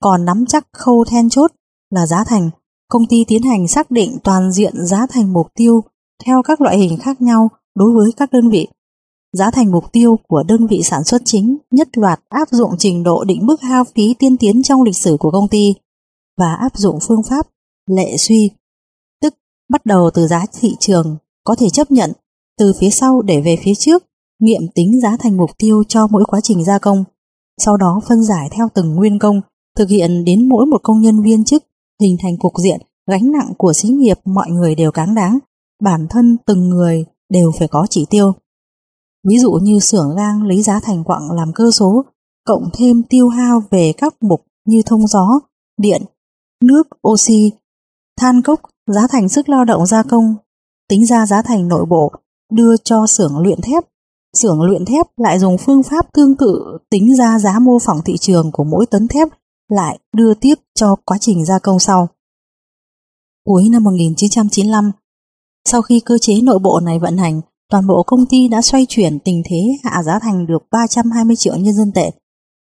còn 0.04 0.26
nắm 0.26 0.46
chắc 0.46 0.68
khâu 0.74 1.06
then 1.10 1.30
chốt 1.30 1.52
là 1.90 2.08
giá 2.08 2.24
thành. 2.24 2.50
Công 2.90 3.08
ty 3.10 3.26
tiến 3.28 3.44
hành 3.44 3.68
xác 3.68 3.92
định 3.92 4.18
toàn 4.24 4.52
diện 4.52 4.86
giá 4.86 5.06
thành 5.10 5.34
mục 5.34 5.48
tiêu 5.56 5.82
theo 6.26 6.42
các 6.44 6.62
loại 6.62 6.78
hình 6.78 6.98
khác 6.98 7.22
nhau 7.22 7.50
đối 7.76 7.94
với 7.94 8.12
các 8.18 8.32
đơn 8.32 8.50
vị. 8.50 8.68
Giá 9.34 9.52
thành 9.52 9.72
mục 9.72 9.92
tiêu 9.92 10.20
của 10.28 10.44
đơn 10.44 10.68
vị 10.68 10.82
sản 10.84 11.04
xuất 11.04 11.22
chính 11.26 11.58
nhất 11.72 11.98
loạt 11.98 12.20
áp 12.30 12.48
dụng 12.52 12.72
trình 12.80 13.04
độ 13.04 13.24
định 13.24 13.46
mức 13.46 13.62
hao 13.62 13.84
phí 13.84 14.14
tiên 14.20 14.38
tiến 14.38 14.64
trong 14.64 14.84
lịch 14.84 14.98
sử 14.98 15.18
của 15.20 15.32
công 15.32 15.48
ty 15.48 15.74
và 16.38 16.54
áp 16.54 16.78
dụng 16.78 17.00
phương 17.08 17.24
pháp 17.30 17.48
lệ 17.90 18.18
suy, 18.18 18.52
tức 19.22 19.34
bắt 19.70 19.86
đầu 19.86 20.10
từ 20.14 20.28
giá 20.28 20.46
thị 20.60 20.76
trường 20.80 21.18
có 21.44 21.56
thể 21.56 21.70
chấp 21.70 21.92
nhận 21.92 22.12
từ 22.58 22.74
phía 22.80 22.90
sau 22.90 23.22
để 23.22 23.42
về 23.42 23.58
phía 23.64 23.76
trước 23.76 24.04
nghiệm 24.40 24.62
tính 24.76 25.02
giá 25.02 25.18
thành 25.20 25.38
mục 25.38 25.50
tiêu 25.58 25.84
cho 25.88 26.08
mỗi 26.08 26.24
quá 26.28 26.42
trình 26.42 26.64
gia 26.64 26.80
công, 26.80 27.04
sau 27.58 27.78
đó 27.78 28.02
phân 28.08 28.24
giải 28.24 28.50
theo 28.52 28.68
từng 28.74 28.96
nguyên 28.96 29.20
công, 29.20 29.42
thực 29.78 29.90
hiện 29.90 30.26
đến 30.26 30.50
mỗi 30.50 30.66
một 30.66 30.84
công 30.84 31.02
nhân 31.02 31.22
viên 31.22 31.44
chức, 31.44 31.64
hình 32.02 32.18
thành 32.22 32.38
cục 32.38 32.54
diện 32.64 32.80
gánh 33.08 33.32
nặng 33.32 33.54
của 33.58 33.74
xí 33.74 33.90
nghiệp 33.90 34.18
mọi 34.26 34.50
người 34.50 34.76
đều 34.76 34.92
cáng 34.92 35.16
đáng, 35.16 35.40
bản 35.84 36.08
thân 36.10 36.38
từng 36.46 36.70
người 36.70 37.06
đều 37.30 37.52
phải 37.60 37.68
có 37.68 37.88
chỉ 37.90 38.06
tiêu. 38.10 38.34
Ví 39.30 39.38
dụ 39.40 39.52
như 39.52 39.80
xưởng 39.80 40.16
gang 40.16 40.44
lấy 40.44 40.62
giá 40.62 40.80
thành 40.80 41.04
quặng 41.04 41.32
làm 41.32 41.54
cơ 41.56 41.72
số, 41.72 42.06
cộng 42.46 42.70
thêm 42.74 43.04
tiêu 43.04 43.30
hao 43.30 43.64
về 43.70 43.94
các 43.98 44.16
mục 44.22 44.46
như 44.66 44.82
thông 44.86 45.08
gió, 45.08 45.40
điện, 45.78 46.02
nước, 46.64 46.88
oxy, 47.08 47.52
than 48.20 48.42
cốc, 48.42 48.62
giá 48.88 49.08
thành 49.10 49.30
sức 49.30 49.50
lao 49.50 49.66
động 49.66 49.86
gia 49.86 50.04
công, 50.04 50.36
tính 50.90 51.06
ra 51.06 51.26
giá 51.26 51.42
thành 51.42 51.68
nội 51.68 51.86
bộ, 51.86 52.12
đưa 52.52 52.78
cho 52.84 53.08
xưởng 53.08 53.38
luyện 53.38 53.62
thép. 53.62 53.84
Xưởng 54.34 54.62
luyện 54.62 54.86
thép 54.86 55.06
lại 55.18 55.40
dùng 55.40 55.58
phương 55.58 55.84
pháp 55.84 56.14
tương 56.14 56.36
tự 56.36 56.78
tính 56.90 57.16
ra 57.16 57.40
giá 57.40 57.60
mô 57.60 57.80
phỏng 57.80 58.02
thị 58.06 58.18
trường 58.18 58.52
của 58.52 58.64
mỗi 58.64 58.86
tấn 58.86 59.08
thép 59.08 59.28
lại 59.70 60.00
đưa 60.16 60.34
tiếp 60.34 60.56
cho 60.76 60.96
quá 61.06 61.18
trình 61.22 61.46
gia 61.46 61.60
công 61.60 61.80
sau. 61.80 62.10
Cuối 63.46 63.70
năm 63.70 63.84
1995, 63.84 64.92
sau 65.70 65.82
khi 65.82 66.00
cơ 66.00 66.18
chế 66.18 66.42
nội 66.42 66.60
bộ 66.60 66.80
này 66.80 67.00
vận 67.00 67.18
hành, 67.18 67.42
toàn 67.72 67.88
bộ 67.88 68.04
công 68.04 68.26
ty 68.26 68.48
đã 68.48 68.62
xoay 68.62 68.86
chuyển 68.90 69.20
tình 69.20 69.42
thế 69.46 69.62
hạ 69.84 70.04
giá 70.04 70.20
thành 70.20 70.48
được 70.48 70.64
320 70.72 71.36
triệu 71.36 71.56
nhân 71.56 71.74
dân 71.74 71.92
tệ. 71.92 72.12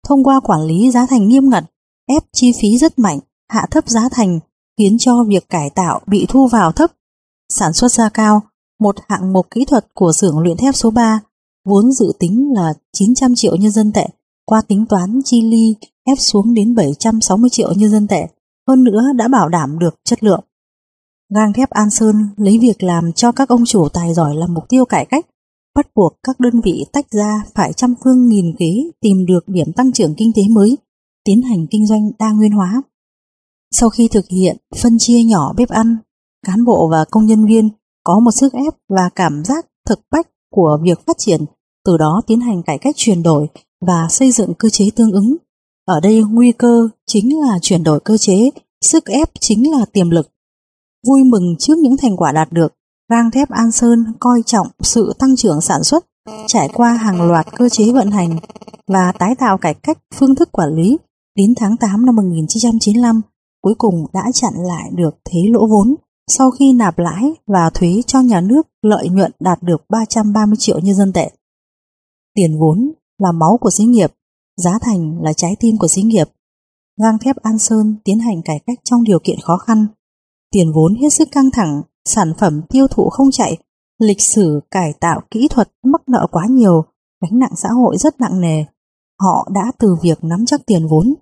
Thông 0.08 0.24
qua 0.24 0.40
quản 0.40 0.62
lý 0.62 0.92
giá 0.92 1.06
thành 1.06 1.28
nghiêm 1.28 1.50
ngặt, 1.50 1.64
ép 2.08 2.24
chi 2.34 2.52
phí 2.62 2.78
rất 2.78 3.00
mạnh, 3.00 3.20
hạ 3.50 3.66
thấp 3.72 3.90
giá 3.90 4.10
thành, 4.12 4.40
khiến 4.78 4.98
cho 5.00 5.24
việc 5.24 5.50
cải 5.50 5.70
tạo 5.70 6.02
bị 6.08 6.26
thu 6.30 6.48
vào 6.48 6.72
thấp. 6.72 6.92
Sản 7.50 7.74
xuất 7.74 7.92
ra 7.92 8.10
cao, 8.10 8.42
một 8.80 8.96
hạng 9.08 9.34
mục 9.34 9.48
kỹ 9.52 9.66
thuật 9.66 9.86
của 9.94 10.12
xưởng 10.14 10.40
luyện 10.40 10.58
thép 10.58 10.76
số 10.76 10.92
3, 10.92 11.20
vốn 11.66 11.92
dự 11.92 12.12
tính 12.20 12.54
là 12.56 12.74
900 12.94 13.36
triệu 13.36 13.56
nhân 13.56 13.72
dân 13.72 13.92
tệ, 13.92 14.08
qua 14.46 14.62
tính 14.62 14.86
toán 14.90 15.22
chi 15.26 15.42
ly 15.42 15.76
ép 16.06 16.18
xuống 16.20 16.54
đến 16.54 16.76
760 16.76 17.50
triệu 17.50 17.74
nhân 17.74 17.92
dân 17.92 18.08
tệ, 18.08 18.28
hơn 18.68 18.84
nữa 18.84 19.04
đã 19.16 19.28
bảo 19.28 19.50
đảm 19.50 19.80
được 19.80 19.96
chất 20.04 20.24
lượng. 20.24 20.44
Gang 21.36 21.54
thép 21.54 21.70
An 21.70 21.90
Sơn 21.90 22.16
lấy 22.38 22.60
việc 22.62 22.84
làm 22.84 23.14
cho 23.14 23.32
các 23.32 23.50
ông 23.50 23.66
chủ 23.66 23.88
tài 23.90 24.14
giỏi 24.14 24.36
làm 24.36 24.54
mục 24.54 24.64
tiêu 24.70 24.86
cải 24.86 25.06
cách, 25.06 25.26
bắt 25.76 25.88
buộc 25.96 26.14
các 26.24 26.40
đơn 26.40 26.62
vị 26.62 26.86
tách 26.94 27.06
ra 27.12 27.44
phải 27.56 27.74
trăm 27.74 27.96
phương 28.04 28.28
nghìn 28.30 28.56
kế 28.60 28.72
tìm 29.02 29.26
được 29.26 29.48
điểm 29.48 29.74
tăng 29.74 29.92
trưởng 29.92 30.16
kinh 30.16 30.32
tế 30.36 30.42
mới, 30.52 30.78
tiến 31.24 31.42
hành 31.42 31.68
kinh 31.72 31.88
doanh 31.88 32.12
đa 32.20 32.32
nguyên 32.32 32.52
hóa. 32.52 32.82
Sau 33.72 33.90
khi 33.90 34.08
thực 34.08 34.28
hiện 34.28 34.58
phân 34.82 34.98
chia 35.00 35.24
nhỏ 35.24 35.54
bếp 35.58 35.70
ăn, 35.70 35.98
cán 36.46 36.66
bộ 36.66 36.88
và 36.92 37.06
công 37.12 37.26
nhân 37.26 37.46
viên 37.46 37.70
có 38.04 38.20
một 38.20 38.32
sức 38.32 38.54
ép 38.54 38.74
và 38.90 39.10
cảm 39.16 39.44
giác 39.46 39.66
thực 39.90 40.00
bách 40.12 40.28
của 40.52 40.80
việc 40.82 41.06
phát 41.06 41.18
triển, 41.18 41.46
từ 41.86 41.98
đó 41.98 42.22
tiến 42.28 42.42
hành 42.42 42.64
cải 42.64 42.78
cách 42.78 42.96
chuyển 42.98 43.24
đổi 43.24 43.48
và 43.82 44.08
xây 44.10 44.32
dựng 44.32 44.54
cơ 44.54 44.70
chế 44.70 44.86
tương 44.96 45.12
ứng. 45.12 45.36
Ở 45.86 46.00
đây 46.00 46.24
nguy 46.24 46.52
cơ 46.52 46.90
chính 47.06 47.42
là 47.42 47.60
chuyển 47.62 47.84
đổi 47.84 48.00
cơ 48.00 48.18
chế, 48.18 48.50
sức 48.82 49.06
ép 49.06 49.32
chính 49.40 49.72
là 49.72 49.86
tiềm 49.86 50.10
lực. 50.10 50.30
Vui 51.08 51.24
mừng 51.24 51.56
trước 51.60 51.78
những 51.78 51.98
thành 51.98 52.18
quả 52.18 52.32
đạt 52.32 52.52
được, 52.52 52.74
gang 53.10 53.32
thép 53.32 53.50
An 53.50 53.72
Sơn 53.72 54.06
coi 54.20 54.42
trọng 54.46 54.68
sự 54.80 55.14
tăng 55.20 55.36
trưởng 55.36 55.62
sản 55.62 55.84
xuất, 55.84 56.06
trải 56.48 56.70
qua 56.74 56.94
hàng 56.94 57.22
loạt 57.22 57.48
cơ 57.58 57.70
chế 57.70 57.92
vận 57.94 58.12
hành 58.12 58.40
và 58.88 59.12
tái 59.12 59.36
tạo 59.36 59.58
cải 59.58 59.74
cách 59.74 59.98
phương 60.16 60.36
thức 60.36 60.52
quản 60.52 60.70
lý. 60.76 60.98
Đến 61.36 61.54
tháng 61.58 61.78
8 61.78 62.06
năm 62.06 62.16
1995, 62.16 63.22
cuối 63.62 63.74
cùng 63.78 64.06
đã 64.14 64.24
chặn 64.34 64.54
lại 64.56 64.92
được 64.96 65.16
thế 65.26 65.40
lỗ 65.50 65.68
vốn 65.68 65.96
sau 66.28 66.52
khi 66.52 66.74
nạp 66.74 67.00
lãi 67.00 67.34
và 67.48 67.70
thuế 67.74 68.02
cho 68.08 68.22
nhà 68.22 68.42
nước 68.42 68.68
lợi 68.82 69.10
nhuận 69.10 69.32
đạt 69.40 69.64
được 69.64 69.82
330 69.90 70.56
triệu 70.60 70.80
nhân 70.80 70.96
dân 70.96 71.14
tệ. 71.14 71.30
Tiền 72.36 72.60
vốn 72.60 72.92
là 73.18 73.32
máu 73.32 73.58
của 73.62 73.70
xí 73.70 73.86
nghiệp, 73.86 74.14
giá 74.58 74.80
thành 74.82 75.22
là 75.22 75.34
trái 75.34 75.56
tim 75.60 75.78
của 75.78 75.88
xí 75.88 76.02
nghiệp. 76.02 76.28
Gang 77.04 77.20
thép 77.20 77.36
An 77.36 77.58
Sơn 77.60 77.96
tiến 78.04 78.20
hành 78.20 78.42
cải 78.46 78.60
cách 78.68 78.80
trong 78.84 79.04
điều 79.04 79.20
kiện 79.24 79.40
khó 79.44 79.58
khăn. 79.58 79.88
Tiền 80.52 80.72
vốn 80.76 80.96
hết 80.96 81.10
sức 81.10 81.28
căng 81.32 81.52
thẳng, 81.52 81.82
sản 82.06 82.34
phẩm 82.40 82.62
tiêu 82.70 82.88
thụ 82.88 83.10
không 83.10 83.32
chạy, 83.32 83.58
lịch 84.00 84.22
sử 84.22 84.60
cải 84.72 84.94
tạo 85.00 85.22
kỹ 85.32 85.48
thuật 85.48 85.70
mắc 85.84 86.02
nợ 86.08 86.28
quá 86.32 86.46
nhiều, 86.50 86.84
gánh 87.22 87.40
nặng 87.40 87.56
xã 87.56 87.70
hội 87.70 87.98
rất 87.98 88.20
nặng 88.22 88.42
nề. 88.42 88.66
Họ 89.22 89.48
đã 89.54 89.72
từ 89.80 89.96
việc 90.02 90.24
nắm 90.24 90.46
chắc 90.46 90.66
tiền 90.66 90.88
vốn, 90.88 91.14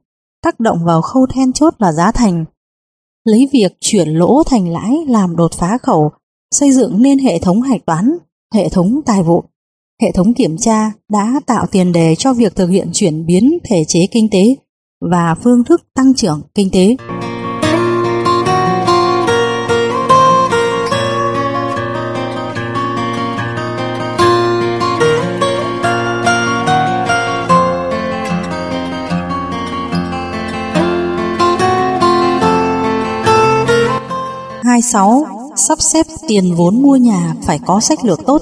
tác 0.44 0.60
động 0.60 0.78
vào 0.86 1.02
khâu 1.02 1.26
then 1.28 1.54
chốt 1.54 1.74
là 1.78 1.92
giá 1.92 2.12
thành, 2.12 2.46
lấy 3.26 3.50
việc 3.54 3.78
chuyển 3.80 4.10
lỗ 4.10 4.44
thành 4.44 4.68
lãi 4.68 5.06
làm 5.08 5.36
đột 5.36 5.52
phá 5.54 5.78
khẩu, 5.78 6.12
xây 6.52 6.72
dựng 6.72 7.02
nên 7.02 7.20
hệ 7.20 7.40
thống 7.40 7.62
hạch 7.62 7.86
toán, 7.86 8.18
hệ 8.54 8.70
thống 8.70 9.02
tài 9.06 9.24
vụ. 9.24 9.44
Hệ 10.02 10.12
thống 10.12 10.34
kiểm 10.34 10.58
tra 10.58 10.92
đã 11.12 11.42
tạo 11.46 11.66
tiền 11.72 11.92
đề 11.92 12.16
cho 12.16 12.34
việc 12.34 12.56
thực 12.56 12.68
hiện 12.68 12.90
chuyển 12.94 13.26
biến 13.26 13.58
thể 13.64 13.84
chế 13.88 14.08
kinh 14.12 14.28
tế 14.32 14.56
và 15.12 15.36
phương 15.44 15.64
thức 15.64 15.82
tăng 15.94 16.14
trưởng 16.14 16.42
kinh 16.56 16.70
tế. 16.72 16.96
26. 34.76 35.26
Sắp 35.56 35.82
xếp 35.82 36.06
tiền 36.28 36.56
vốn 36.58 36.82
mua 36.82 36.96
nhà 36.96 37.36
phải 37.44 37.60
có 37.66 37.80
sách 37.80 38.06
lược 38.06 38.20
tốt. 38.26 38.42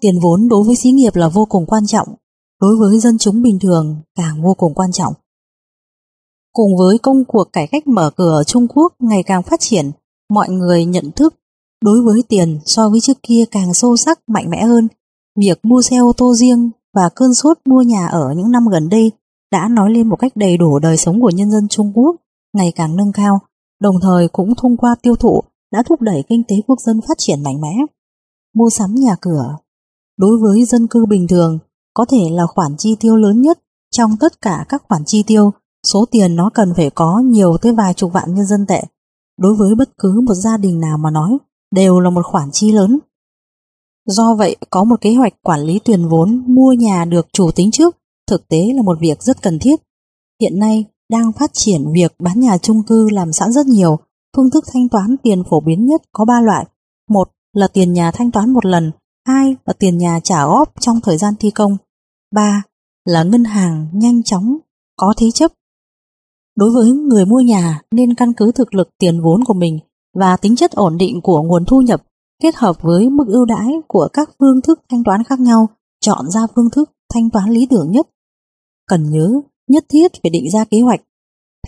Tiền 0.00 0.20
vốn 0.22 0.48
đối 0.48 0.64
với 0.64 0.76
xí 0.76 0.90
nghiệp 0.90 1.16
là 1.16 1.28
vô 1.28 1.44
cùng 1.44 1.66
quan 1.66 1.86
trọng, 1.86 2.08
đối 2.60 2.76
với 2.76 2.98
dân 2.98 3.18
chúng 3.18 3.42
bình 3.42 3.58
thường 3.58 3.96
càng 4.16 4.42
vô 4.42 4.54
cùng 4.54 4.74
quan 4.74 4.92
trọng. 4.92 5.14
Cùng 6.52 6.76
với 6.78 6.98
công 6.98 7.24
cuộc 7.24 7.44
cải 7.52 7.66
cách 7.66 7.86
mở 7.86 8.10
cửa 8.16 8.30
ở 8.30 8.44
Trung 8.44 8.66
Quốc 8.68 8.92
ngày 8.98 9.22
càng 9.22 9.42
phát 9.42 9.60
triển, 9.60 9.90
mọi 10.30 10.48
người 10.48 10.84
nhận 10.84 11.10
thức 11.12 11.34
đối 11.84 12.02
với 12.02 12.22
tiền 12.28 12.58
so 12.64 12.88
với 12.88 13.00
trước 13.00 13.18
kia 13.22 13.44
càng 13.50 13.74
sâu 13.74 13.96
sắc 13.96 14.18
mạnh 14.26 14.50
mẽ 14.50 14.64
hơn. 14.64 14.88
Việc 15.40 15.58
mua 15.62 15.82
xe 15.82 15.96
ô 15.96 16.12
tô 16.16 16.34
riêng 16.34 16.70
và 16.94 17.08
cơn 17.14 17.34
sốt 17.34 17.58
mua 17.64 17.82
nhà 17.82 18.06
ở 18.06 18.32
những 18.36 18.50
năm 18.50 18.68
gần 18.68 18.88
đây 18.88 19.10
đã 19.52 19.68
nói 19.68 19.90
lên 19.90 20.08
một 20.08 20.16
cách 20.16 20.32
đầy 20.34 20.56
đủ 20.56 20.78
đời 20.78 20.96
sống 20.96 21.20
của 21.20 21.30
nhân 21.30 21.50
dân 21.50 21.68
Trung 21.68 21.92
Quốc 21.94 22.16
ngày 22.56 22.72
càng 22.76 22.96
nâng 22.96 23.12
cao 23.12 23.40
đồng 23.80 23.96
thời 24.02 24.28
cũng 24.28 24.54
thông 24.54 24.76
qua 24.76 24.96
tiêu 25.02 25.16
thụ 25.16 25.42
đã 25.72 25.82
thúc 25.82 26.00
đẩy 26.00 26.22
kinh 26.28 26.42
tế 26.48 26.56
quốc 26.66 26.80
dân 26.80 27.00
phát 27.08 27.18
triển 27.18 27.42
mạnh 27.42 27.60
mẽ. 27.60 27.74
Mua 28.54 28.70
sắm 28.70 28.94
nhà 28.94 29.16
cửa 29.20 29.56
Đối 30.16 30.38
với 30.38 30.64
dân 30.64 30.86
cư 30.86 31.06
bình 31.06 31.28
thường, 31.28 31.58
có 31.94 32.04
thể 32.04 32.30
là 32.30 32.46
khoản 32.46 32.76
chi 32.78 32.96
tiêu 33.00 33.16
lớn 33.16 33.42
nhất 33.42 33.58
trong 33.90 34.16
tất 34.20 34.40
cả 34.40 34.64
các 34.68 34.82
khoản 34.88 35.02
chi 35.06 35.22
tiêu, 35.26 35.52
số 35.86 36.04
tiền 36.10 36.36
nó 36.36 36.50
cần 36.54 36.72
phải 36.76 36.90
có 36.90 37.18
nhiều 37.18 37.56
tới 37.62 37.72
vài 37.72 37.94
chục 37.94 38.12
vạn 38.12 38.34
nhân 38.34 38.46
dân 38.46 38.66
tệ. 38.66 38.82
Đối 39.38 39.54
với 39.54 39.74
bất 39.74 39.98
cứ 39.98 40.20
một 40.20 40.34
gia 40.34 40.56
đình 40.56 40.80
nào 40.80 40.98
mà 40.98 41.10
nói, 41.10 41.38
đều 41.70 42.00
là 42.00 42.10
một 42.10 42.26
khoản 42.26 42.48
chi 42.52 42.72
lớn. 42.72 42.98
Do 44.06 44.34
vậy, 44.34 44.56
có 44.70 44.84
một 44.84 45.00
kế 45.00 45.14
hoạch 45.14 45.42
quản 45.42 45.60
lý 45.60 45.78
tiền 45.84 46.08
vốn 46.08 46.44
mua 46.46 46.72
nhà 46.72 47.04
được 47.04 47.26
chủ 47.32 47.50
tính 47.50 47.70
trước, 47.70 47.96
thực 48.26 48.48
tế 48.48 48.72
là 48.74 48.82
một 48.82 48.98
việc 49.00 49.22
rất 49.22 49.42
cần 49.42 49.58
thiết. 49.58 49.80
Hiện 50.40 50.58
nay, 50.58 50.84
đang 51.10 51.32
phát 51.32 51.50
triển 51.52 51.92
việc 51.94 52.14
bán 52.18 52.40
nhà 52.40 52.58
chung 52.58 52.82
cư 52.82 53.08
làm 53.10 53.32
sẵn 53.32 53.52
rất 53.52 53.66
nhiều. 53.66 53.98
Phương 54.36 54.50
thức 54.50 54.64
thanh 54.72 54.88
toán 54.88 55.16
tiền 55.22 55.42
phổ 55.50 55.60
biến 55.60 55.86
nhất 55.86 56.02
có 56.12 56.24
3 56.24 56.40
loại. 56.40 56.66
Một 57.10 57.28
là 57.52 57.68
tiền 57.68 57.92
nhà 57.92 58.10
thanh 58.10 58.30
toán 58.30 58.52
một 58.52 58.66
lần, 58.66 58.90
hai 59.26 59.56
là 59.66 59.72
tiền 59.78 59.98
nhà 59.98 60.20
trả 60.20 60.46
góp 60.46 60.72
trong 60.80 61.00
thời 61.00 61.18
gian 61.18 61.34
thi 61.40 61.50
công, 61.50 61.76
ba 62.34 62.62
là 63.04 63.22
ngân 63.22 63.44
hàng 63.44 63.88
nhanh 63.92 64.22
chóng, 64.22 64.58
có 64.96 65.14
thế 65.16 65.30
chấp. 65.30 65.52
Đối 66.56 66.70
với 66.70 66.90
người 66.92 67.26
mua 67.26 67.40
nhà 67.40 67.80
nên 67.90 68.14
căn 68.14 68.32
cứ 68.32 68.52
thực 68.52 68.74
lực 68.74 68.88
tiền 68.98 69.22
vốn 69.22 69.44
của 69.44 69.54
mình 69.54 69.78
và 70.14 70.36
tính 70.36 70.56
chất 70.56 70.72
ổn 70.72 70.96
định 70.96 71.20
của 71.22 71.42
nguồn 71.42 71.64
thu 71.64 71.80
nhập 71.80 72.02
kết 72.42 72.56
hợp 72.56 72.76
với 72.82 73.10
mức 73.10 73.24
ưu 73.28 73.44
đãi 73.44 73.68
của 73.88 74.08
các 74.12 74.30
phương 74.38 74.60
thức 74.60 74.80
thanh 74.90 75.04
toán 75.04 75.24
khác 75.24 75.40
nhau, 75.40 75.68
chọn 76.00 76.30
ra 76.30 76.40
phương 76.54 76.70
thức 76.70 76.90
thanh 77.14 77.30
toán 77.30 77.50
lý 77.50 77.66
tưởng 77.70 77.90
nhất. 77.90 78.06
Cần 78.86 79.10
nhớ 79.10 79.40
nhất 79.68 79.84
thiết 79.88 80.12
phải 80.22 80.30
định 80.30 80.50
ra 80.50 80.64
kế 80.64 80.80
hoạch 80.80 81.00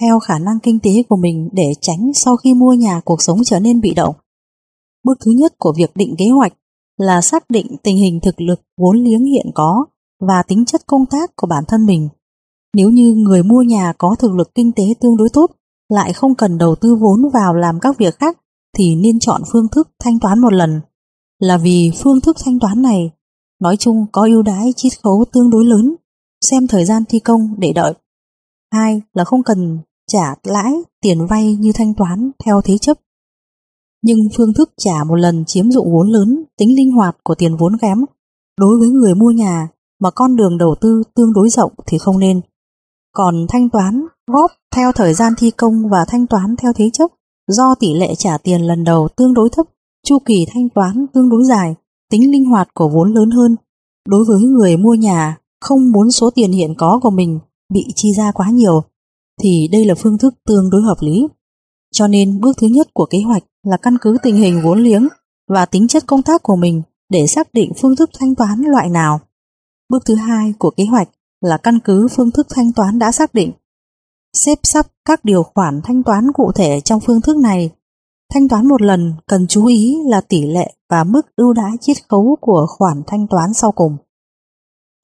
theo 0.00 0.18
khả 0.18 0.38
năng 0.38 0.60
kinh 0.60 0.78
tế 0.80 0.90
của 1.08 1.16
mình 1.16 1.48
để 1.52 1.72
tránh 1.80 2.10
sau 2.14 2.36
khi 2.36 2.54
mua 2.54 2.72
nhà 2.72 3.00
cuộc 3.04 3.22
sống 3.22 3.44
trở 3.44 3.60
nên 3.60 3.80
bị 3.80 3.94
động. 3.94 4.14
Bước 5.04 5.18
thứ 5.24 5.30
nhất 5.30 5.54
của 5.58 5.72
việc 5.76 5.90
định 5.94 6.14
kế 6.18 6.28
hoạch 6.28 6.52
là 6.98 7.20
xác 7.20 7.50
định 7.50 7.76
tình 7.82 7.96
hình 7.96 8.20
thực 8.22 8.40
lực 8.40 8.60
vốn 8.76 8.96
liếng 9.04 9.24
hiện 9.24 9.46
có 9.54 9.84
và 10.20 10.42
tính 10.42 10.64
chất 10.64 10.86
công 10.86 11.06
tác 11.06 11.36
của 11.36 11.46
bản 11.46 11.64
thân 11.68 11.86
mình. 11.86 12.08
Nếu 12.76 12.90
như 12.90 13.14
người 13.14 13.42
mua 13.42 13.62
nhà 13.62 13.92
có 13.98 14.16
thực 14.18 14.32
lực 14.32 14.54
kinh 14.54 14.72
tế 14.72 14.84
tương 15.00 15.16
đối 15.16 15.28
tốt, 15.32 15.50
lại 15.88 16.12
không 16.12 16.34
cần 16.34 16.58
đầu 16.58 16.74
tư 16.74 16.96
vốn 17.00 17.30
vào 17.32 17.54
làm 17.54 17.80
các 17.80 17.98
việc 17.98 18.14
khác, 18.18 18.38
thì 18.76 18.96
nên 18.96 19.18
chọn 19.18 19.42
phương 19.52 19.68
thức 19.68 19.88
thanh 20.04 20.18
toán 20.18 20.38
một 20.38 20.52
lần. 20.52 20.80
Là 21.38 21.56
vì 21.56 21.92
phương 22.02 22.20
thức 22.20 22.36
thanh 22.44 22.58
toán 22.58 22.82
này, 22.82 23.10
nói 23.60 23.76
chung 23.76 24.06
có 24.12 24.26
ưu 24.26 24.42
đãi 24.42 24.72
chiết 24.76 24.92
khấu 25.02 25.24
tương 25.32 25.50
đối 25.50 25.64
lớn, 25.64 25.94
xem 26.40 26.66
thời 26.66 26.84
gian 26.84 27.02
thi 27.08 27.18
công 27.18 27.54
để 27.58 27.72
đợi. 27.72 27.94
Hai 28.72 29.02
là 29.14 29.24
không 29.24 29.42
cần 29.42 29.78
trả 30.06 30.34
lãi 30.42 30.72
tiền 31.00 31.26
vay 31.26 31.54
như 31.54 31.72
thanh 31.74 31.94
toán 31.94 32.30
theo 32.44 32.60
thế 32.64 32.78
chấp. 32.78 32.98
Nhưng 34.02 34.18
phương 34.36 34.54
thức 34.54 34.72
trả 34.76 35.04
một 35.04 35.14
lần 35.14 35.44
chiếm 35.44 35.70
dụng 35.70 35.92
vốn 35.92 36.08
lớn, 36.08 36.44
tính 36.56 36.76
linh 36.76 36.92
hoạt 36.92 37.16
của 37.22 37.34
tiền 37.34 37.56
vốn 37.56 37.76
kém, 37.76 37.98
đối 38.60 38.78
với 38.78 38.88
người 38.88 39.14
mua 39.14 39.30
nhà 39.30 39.68
mà 40.00 40.10
con 40.10 40.36
đường 40.36 40.58
đầu 40.58 40.74
tư 40.80 41.02
tương 41.14 41.32
đối 41.32 41.48
rộng 41.48 41.72
thì 41.86 41.98
không 41.98 42.18
nên. 42.18 42.40
Còn 43.12 43.46
thanh 43.48 43.70
toán, 43.70 44.06
góp 44.26 44.50
theo 44.74 44.92
thời 44.92 45.14
gian 45.14 45.32
thi 45.38 45.50
công 45.50 45.88
và 45.90 46.04
thanh 46.08 46.26
toán 46.26 46.56
theo 46.56 46.72
thế 46.72 46.90
chấp 46.92 47.10
do 47.48 47.74
tỷ 47.74 47.94
lệ 47.94 48.14
trả 48.18 48.38
tiền 48.38 48.62
lần 48.62 48.84
đầu 48.84 49.08
tương 49.16 49.34
đối 49.34 49.48
thấp, 49.50 49.66
chu 50.06 50.18
kỳ 50.18 50.46
thanh 50.50 50.68
toán 50.68 51.06
tương 51.14 51.28
đối 51.28 51.44
dài, 51.44 51.74
tính 52.10 52.30
linh 52.32 52.44
hoạt 52.44 52.68
của 52.74 52.88
vốn 52.88 53.14
lớn 53.14 53.30
hơn. 53.30 53.56
Đối 54.08 54.24
với 54.24 54.40
người 54.40 54.76
mua 54.76 54.94
nhà 54.94 55.36
không 55.60 55.92
muốn 55.92 56.10
số 56.10 56.30
tiền 56.30 56.52
hiện 56.52 56.74
có 56.78 57.00
của 57.02 57.10
mình 57.10 57.38
bị 57.72 57.86
chi 57.94 58.12
ra 58.16 58.32
quá 58.32 58.50
nhiều, 58.50 58.82
thì 59.42 59.68
đây 59.72 59.84
là 59.84 59.94
phương 59.94 60.18
thức 60.18 60.34
tương 60.46 60.70
đối 60.70 60.82
hợp 60.82 60.96
lý. 61.00 61.26
Cho 61.92 62.06
nên 62.06 62.40
bước 62.40 62.56
thứ 62.60 62.66
nhất 62.66 62.94
của 62.94 63.06
kế 63.06 63.18
hoạch 63.20 63.42
là 63.62 63.76
căn 63.76 63.96
cứ 64.00 64.16
tình 64.22 64.36
hình 64.36 64.60
vốn 64.64 64.82
liếng 64.82 65.08
và 65.48 65.66
tính 65.66 65.88
chất 65.88 66.06
công 66.06 66.22
tác 66.22 66.42
của 66.42 66.56
mình 66.56 66.82
để 67.10 67.26
xác 67.26 67.54
định 67.54 67.72
phương 67.80 67.96
thức 67.96 68.10
thanh 68.18 68.34
toán 68.34 68.62
loại 68.62 68.88
nào. 68.88 69.20
Bước 69.88 70.02
thứ 70.06 70.14
hai 70.14 70.54
của 70.58 70.70
kế 70.70 70.84
hoạch 70.84 71.08
là 71.40 71.56
căn 71.56 71.78
cứ 71.84 72.08
phương 72.08 72.30
thức 72.30 72.46
thanh 72.50 72.72
toán 72.72 72.98
đã 72.98 73.12
xác 73.12 73.34
định. 73.34 73.52
Xếp 74.36 74.58
sắp 74.62 74.86
các 75.04 75.24
điều 75.24 75.42
khoản 75.42 75.80
thanh 75.84 76.02
toán 76.02 76.32
cụ 76.34 76.52
thể 76.54 76.80
trong 76.80 77.00
phương 77.00 77.20
thức 77.20 77.36
này. 77.36 77.70
Thanh 78.34 78.48
toán 78.48 78.68
một 78.68 78.82
lần 78.82 79.14
cần 79.26 79.46
chú 79.46 79.66
ý 79.66 79.96
là 80.06 80.20
tỷ 80.20 80.46
lệ 80.46 80.72
và 80.90 81.04
mức 81.04 81.36
ưu 81.36 81.52
đãi 81.52 81.70
chiết 81.80 81.96
khấu 82.08 82.36
của 82.40 82.66
khoản 82.68 83.02
thanh 83.06 83.26
toán 83.26 83.54
sau 83.54 83.72
cùng. 83.72 83.96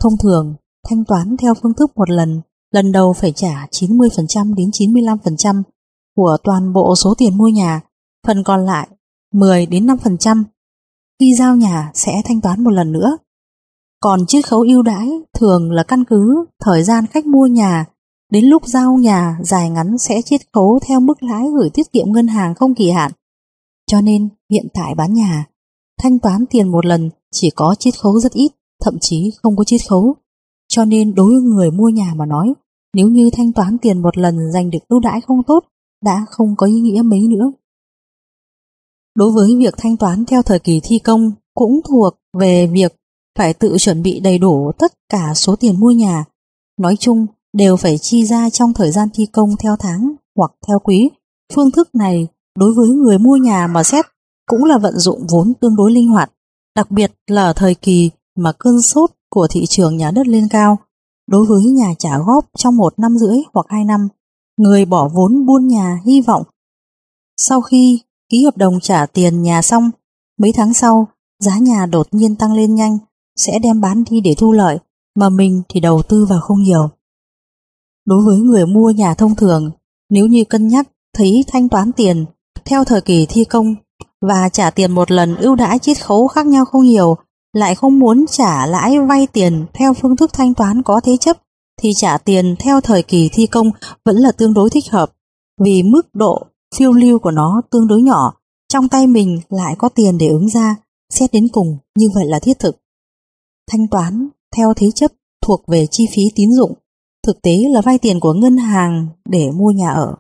Thông 0.03 0.13
thường, 0.23 0.55
thanh 0.89 1.05
toán 1.05 1.37
theo 1.37 1.55
phương 1.63 1.75
thức 1.75 1.91
một 1.97 2.11
lần, 2.11 2.41
lần 2.71 2.93
đầu 2.93 3.13
phải 3.13 3.33
trả 3.33 3.67
90% 3.71 4.55
đến 4.55 4.71
95% 4.71 5.63
của 6.17 6.37
toàn 6.45 6.73
bộ 6.73 6.97
số 6.97 7.15
tiền 7.19 7.37
mua 7.37 7.49
nhà, 7.49 7.81
phần 8.27 8.45
còn 8.45 8.67
lại 8.67 8.89
10 9.33 9.67
đến 9.67 9.87
5%. 9.87 10.45
Khi 11.21 11.35
giao 11.35 11.57
nhà 11.57 11.91
sẽ 11.95 12.23
thanh 12.25 12.41
toán 12.41 12.65
một 12.65 12.71
lần 12.71 12.93
nữa. 12.93 13.19
Còn 14.01 14.27
chiết 14.27 14.47
khấu 14.47 14.61
ưu 14.61 14.83
đãi 14.83 15.11
thường 15.35 15.71
là 15.71 15.83
căn 15.83 16.05
cứ 16.05 16.45
thời 16.61 16.83
gian 16.83 17.07
khách 17.07 17.27
mua 17.27 17.47
nhà, 17.47 17.85
đến 18.31 18.45
lúc 18.45 18.67
giao 18.67 18.95
nhà 18.95 19.39
dài 19.43 19.71
ngắn 19.71 19.99
sẽ 19.99 20.23
chiết 20.25 20.41
khấu 20.53 20.79
theo 20.87 21.01
mức 21.01 21.23
lãi 21.23 21.45
gửi 21.59 21.71
tiết 21.71 21.93
kiệm 21.93 22.13
ngân 22.13 22.27
hàng 22.27 22.55
không 22.55 22.75
kỳ 22.75 22.91
hạn. 22.91 23.13
Cho 23.91 24.01
nên 24.01 24.29
hiện 24.51 24.67
tại 24.75 24.95
bán 24.95 25.15
nhà, 25.15 25.47
thanh 26.03 26.19
toán 26.19 26.45
tiền 26.51 26.69
một 26.69 26.87
lần 26.87 27.11
chỉ 27.33 27.51
có 27.51 27.75
chiết 27.79 27.95
khấu 28.01 28.21
rất 28.21 28.33
ít, 28.33 28.49
thậm 28.85 28.95
chí 29.01 29.33
không 29.43 29.57
có 29.57 29.65
chiết 29.65 29.81
khấu. 29.89 30.15
Cho 30.69 30.85
nên 30.85 31.15
đối 31.15 31.33
với 31.33 31.43
người 31.43 31.71
mua 31.71 31.89
nhà 31.89 32.13
mà 32.17 32.27
nói, 32.27 32.55
nếu 32.97 33.09
như 33.09 33.31
thanh 33.33 33.53
toán 33.53 33.79
tiền 33.79 34.03
một 34.03 34.19
lần 34.19 34.53
giành 34.53 34.71
được 34.71 34.79
ưu 34.89 35.01
đãi 35.01 35.21
không 35.21 35.43
tốt, 35.47 35.65
đã 36.05 36.27
không 36.31 36.55
có 36.57 36.67
ý 36.67 36.81
nghĩa 36.81 37.03
mấy 37.03 37.21
nữa. 37.21 37.53
Đối 39.15 39.33
với 39.33 39.57
việc 39.59 39.75
thanh 39.77 39.97
toán 39.97 40.25
theo 40.25 40.43
thời 40.43 40.59
kỳ 40.59 40.81
thi 40.85 40.99
công 40.99 41.33
cũng 41.55 41.81
thuộc 41.89 42.15
về 42.39 42.67
việc 42.67 42.97
phải 43.39 43.55
tự 43.55 43.77
chuẩn 43.79 44.03
bị 44.03 44.21
đầy 44.21 44.39
đủ 44.39 44.73
tất 44.79 44.93
cả 45.09 45.33
số 45.35 45.57
tiền 45.57 45.81
mua 45.81 45.91
nhà. 45.91 46.25
Nói 46.81 46.97
chung 47.01 47.27
đều 47.53 47.77
phải 47.77 47.99
chi 47.99 48.25
ra 48.27 48.51
trong 48.51 48.73
thời 48.75 48.91
gian 48.91 49.09
thi 49.15 49.27
công 49.27 49.57
theo 49.57 49.77
tháng 49.79 50.13
hoặc 50.37 50.53
theo 50.67 50.79
quý. 50.79 51.11
Phương 51.55 51.71
thức 51.71 51.95
này 51.95 52.27
đối 52.59 52.75
với 52.75 52.89
người 52.89 53.19
mua 53.19 53.37
nhà 53.37 53.67
mà 53.67 53.83
xét 53.83 54.05
cũng 54.47 54.65
là 54.65 54.79
vận 54.79 54.99
dụng 54.99 55.27
vốn 55.31 55.53
tương 55.61 55.77
đối 55.77 55.93
linh 55.93 56.09
hoạt, 56.09 56.33
đặc 56.77 56.91
biệt 56.91 57.13
là 57.27 57.53
thời 57.53 57.75
kỳ 57.75 58.11
mà 58.37 58.53
cơn 58.59 58.83
sốt 58.83 59.11
của 59.31 59.47
thị 59.51 59.67
trường 59.69 59.97
nhà 59.97 60.11
đất 60.11 60.27
lên 60.29 60.49
cao. 60.51 60.79
Đối 61.27 61.47
với 61.47 61.65
nhà 61.65 61.95
trả 61.99 62.19
góp 62.19 62.47
trong 62.59 62.77
một 62.77 62.99
năm 62.99 63.19
rưỡi 63.19 63.37
hoặc 63.55 63.67
hai 63.69 63.85
năm, 63.85 64.09
người 64.57 64.85
bỏ 64.85 65.09
vốn 65.15 65.47
buôn 65.47 65.67
nhà 65.67 66.01
hy 66.05 66.21
vọng 66.21 66.43
sau 67.37 67.61
khi 67.61 68.01
ký 68.29 68.45
hợp 68.45 68.57
đồng 68.57 68.81
trả 68.81 69.07
tiền 69.07 69.43
nhà 69.43 69.63
xong, 69.63 69.91
mấy 70.39 70.53
tháng 70.53 70.75
sau, 70.75 71.09
giá 71.41 71.59
nhà 71.59 71.87
đột 71.87 72.09
nhiên 72.13 72.37
tăng 72.37 72.53
lên 72.53 72.75
nhanh, 72.75 72.99
sẽ 73.37 73.59
đem 73.59 73.81
bán 73.81 74.05
đi 74.11 74.21
để 74.21 74.35
thu 74.39 74.53
lợi, 74.53 74.79
mà 75.17 75.29
mình 75.29 75.63
thì 75.69 75.81
đầu 75.81 76.03
tư 76.03 76.25
vào 76.25 76.41
không 76.41 76.63
nhiều. 76.63 76.89
Đối 78.07 78.25
với 78.25 78.39
người 78.39 78.67
mua 78.67 78.91
nhà 78.91 79.15
thông 79.15 79.35
thường, 79.35 79.71
nếu 80.11 80.27
như 80.27 80.45
cân 80.45 80.69
nhắc 80.69 80.89
thấy 81.17 81.45
thanh 81.47 81.69
toán 81.69 81.93
tiền 81.93 82.25
theo 82.65 82.85
thời 82.85 83.01
kỳ 83.01 83.27
thi 83.29 83.45
công 83.45 83.75
và 84.21 84.49
trả 84.49 84.71
tiền 84.71 84.93
một 84.93 85.11
lần 85.11 85.37
ưu 85.37 85.55
đãi 85.55 85.79
chiết 85.79 86.05
khấu 86.05 86.29
khác 86.29 86.47
nhau 86.47 86.65
không 86.65 86.83
nhiều, 86.83 87.17
lại 87.55 87.75
không 87.75 87.99
muốn 87.99 88.25
trả 88.31 88.67
lãi 88.67 89.01
vay 89.01 89.27
tiền 89.33 89.67
theo 89.73 89.95
phương 89.95 90.17
thức 90.17 90.33
thanh 90.33 90.55
toán 90.55 90.83
có 90.83 91.01
thế 91.01 91.17
chấp, 91.17 91.37
thì 91.83 91.93
trả 91.97 92.19
tiền 92.19 92.57
theo 92.59 92.81
thời 92.81 93.03
kỳ 93.03 93.29
thi 93.33 93.47
công 93.47 93.71
vẫn 94.05 94.17
là 94.17 94.33
tương 94.33 94.55
đối 94.55 94.71
thích 94.71 94.91
hợp, 94.91 95.13
vì 95.61 95.83
mức 95.83 96.15
độ 96.15 96.47
phiêu 96.77 96.93
lưu 96.93 97.19
của 97.19 97.31
nó 97.31 97.63
tương 97.71 97.87
đối 97.87 98.03
nhỏ, 98.03 98.35
trong 98.69 98.89
tay 98.89 99.07
mình 99.07 99.41
lại 99.49 99.75
có 99.79 99.89
tiền 99.89 100.19
để 100.19 100.29
ứng 100.29 100.49
ra, 100.49 100.77
xét 101.13 101.33
đến 101.33 101.49
cùng 101.49 101.79
như 101.99 102.07
vậy 102.15 102.25
là 102.27 102.39
thiết 102.39 102.59
thực. 102.59 102.77
Thanh 103.71 103.89
toán 103.91 104.29
theo 104.57 104.75
thế 104.75 104.91
chấp 104.95 105.13
thuộc 105.47 105.65
về 105.67 105.87
chi 105.91 106.07
phí 106.15 106.23
tín 106.35 106.53
dụng, 106.53 106.75
thực 107.27 107.43
tế 107.43 107.65
là 107.71 107.81
vay 107.81 107.99
tiền 107.99 108.21
của 108.21 108.33
ngân 108.33 108.57
hàng 108.57 109.09
để 109.29 109.51
mua 109.51 109.71
nhà 109.71 109.91
ở. 109.91 110.15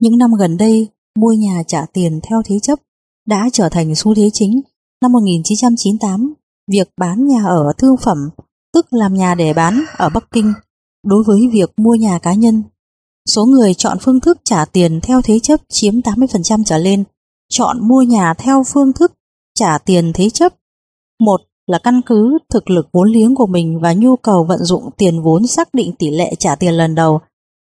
Những 0.00 0.18
năm 0.18 0.30
gần 0.38 0.56
đây, 0.56 0.88
mua 1.18 1.32
nhà 1.32 1.62
trả 1.66 1.86
tiền 1.92 2.20
theo 2.22 2.42
thế 2.44 2.58
chấp 2.58 2.78
đã 3.26 3.48
trở 3.52 3.68
thành 3.68 3.94
xu 3.94 4.14
thế 4.14 4.30
chính. 4.32 4.60
Năm 5.02 5.12
1998, 5.12 6.34
việc 6.70 6.88
bán 6.98 7.26
nhà 7.26 7.44
ở 7.44 7.72
thương 7.78 7.96
phẩm, 7.96 8.30
tức 8.74 8.86
làm 8.90 9.14
nhà 9.14 9.34
để 9.34 9.52
bán 9.52 9.84
ở 9.96 10.08
Bắc 10.14 10.30
Kinh, 10.30 10.52
đối 11.06 11.24
với 11.26 11.48
việc 11.52 11.70
mua 11.76 11.94
nhà 11.94 12.18
cá 12.18 12.34
nhân 12.34 12.62
Số 13.28 13.44
người 13.44 13.74
chọn 13.74 13.98
phương 14.00 14.20
thức 14.20 14.38
trả 14.44 14.64
tiền 14.64 15.00
theo 15.02 15.22
thế 15.22 15.38
chấp 15.38 15.60
chiếm 15.68 15.94
80% 16.00 16.64
trở 16.64 16.78
lên, 16.78 17.04
chọn 17.48 17.88
mua 17.88 18.02
nhà 18.02 18.34
theo 18.34 18.62
phương 18.66 18.92
thức 18.92 19.12
trả 19.54 19.78
tiền 19.78 20.12
thế 20.14 20.30
chấp. 20.30 20.54
Một 21.20 21.40
là 21.66 21.78
căn 21.78 22.00
cứ 22.06 22.38
thực 22.52 22.70
lực 22.70 22.88
vốn 22.92 23.08
liếng 23.10 23.34
của 23.34 23.46
mình 23.46 23.80
và 23.80 23.92
nhu 23.92 24.16
cầu 24.16 24.44
vận 24.44 24.58
dụng 24.64 24.90
tiền 24.96 25.22
vốn 25.22 25.46
xác 25.46 25.74
định 25.74 25.92
tỷ 25.98 26.10
lệ 26.10 26.34
trả 26.38 26.54
tiền 26.56 26.74
lần 26.74 26.94
đầu, 26.94 27.20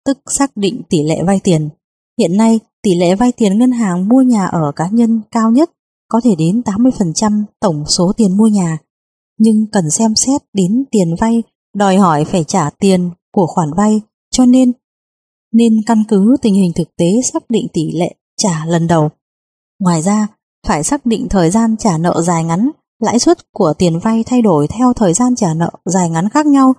tức 0.07 0.19
xác 0.27 0.57
định 0.57 0.83
tỷ 0.89 1.03
lệ 1.03 1.23
vay 1.23 1.41
tiền. 1.45 1.69
Hiện 2.19 2.37
nay, 2.37 2.61
tỷ 2.83 2.95
lệ 2.95 3.15
vay 3.15 3.33
tiền 3.33 3.59
ngân 3.59 3.73
hàng 3.73 4.09
mua 4.09 4.23
nhà 4.23 4.47
ở 4.47 4.73
cá 4.77 4.89
nhân 4.89 5.21
cao 5.31 5.51
nhất 5.51 5.71
có 6.09 6.21
thể 6.25 6.31
đến 6.39 6.63
80% 6.65 7.45
tổng 7.61 7.85
số 7.87 8.13
tiền 8.17 8.37
mua 8.37 8.47
nhà, 8.47 8.79
nhưng 9.39 9.67
cần 9.73 9.91
xem 9.91 10.15
xét 10.15 10.43
đến 10.53 10.85
tiền 10.91 11.15
vay 11.21 11.43
đòi 11.75 11.97
hỏi 11.97 12.25
phải 12.25 12.45
trả 12.45 12.71
tiền 12.71 13.11
của 13.33 13.47
khoản 13.47 13.69
vay, 13.77 14.01
cho 14.31 14.47
nên 14.47 14.73
nên 15.53 15.73
căn 15.87 16.05
cứ 16.09 16.37
tình 16.43 16.55
hình 16.55 16.73
thực 16.77 16.97
tế 16.97 17.07
xác 17.33 17.51
định 17.51 17.67
tỷ 17.73 17.93
lệ 17.93 18.15
trả 18.37 18.65
lần 18.67 18.87
đầu. 18.87 19.11
Ngoài 19.81 20.03
ra, 20.03 20.27
phải 20.67 20.85
xác 20.85 21.07
định 21.07 21.29
thời 21.31 21.51
gian 21.51 21.77
trả 21.77 21.99
nợ 21.99 22.23
dài 22.23 22.45
ngắn, 22.45 22.71
lãi 23.01 23.19
suất 23.19 23.53
của 23.53 23.75
tiền 23.79 23.99
vay 23.99 24.25
thay 24.25 24.43
đổi 24.43 24.67
theo 24.69 24.93
thời 24.93 25.15
gian 25.15 25.35
trả 25.37 25.55
nợ 25.55 25.71
dài 25.85 26.11
ngắn 26.11 26.29
khác 26.29 26.47
nhau. 26.47 26.75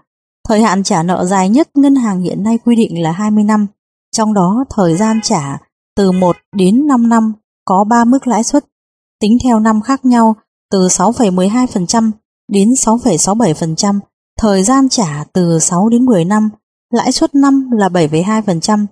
Thời 0.47 0.61
hạn 0.61 0.83
trả 0.83 1.03
nợ 1.03 1.25
dài 1.25 1.49
nhất 1.49 1.69
ngân 1.75 1.95
hàng 1.95 2.21
hiện 2.21 2.43
nay 2.43 2.57
quy 2.57 2.75
định 2.75 3.01
là 3.01 3.11
20 3.11 3.43
năm, 3.43 3.67
trong 4.11 4.33
đó 4.33 4.65
thời 4.69 4.97
gian 4.97 5.19
trả 5.23 5.57
từ 5.95 6.11
1 6.11 6.35
đến 6.55 6.87
5 6.87 7.09
năm 7.09 7.33
có 7.65 7.83
3 7.83 8.05
mức 8.05 8.27
lãi 8.27 8.43
suất, 8.43 8.65
tính 9.19 9.37
theo 9.43 9.59
năm 9.59 9.81
khác 9.81 10.05
nhau 10.05 10.35
từ 10.71 10.87
6,12% 10.87 12.11
đến 12.51 12.69
6,67%, 12.69 13.99
thời 14.39 14.63
gian 14.63 14.89
trả 14.89 15.23
từ 15.33 15.59
6 15.59 15.89
đến 15.89 16.05
10 16.05 16.25
năm 16.25 16.49
lãi 16.93 17.11
suất 17.11 17.35
năm 17.35 17.69
là 17.71 17.89
7,2%, 17.89 18.85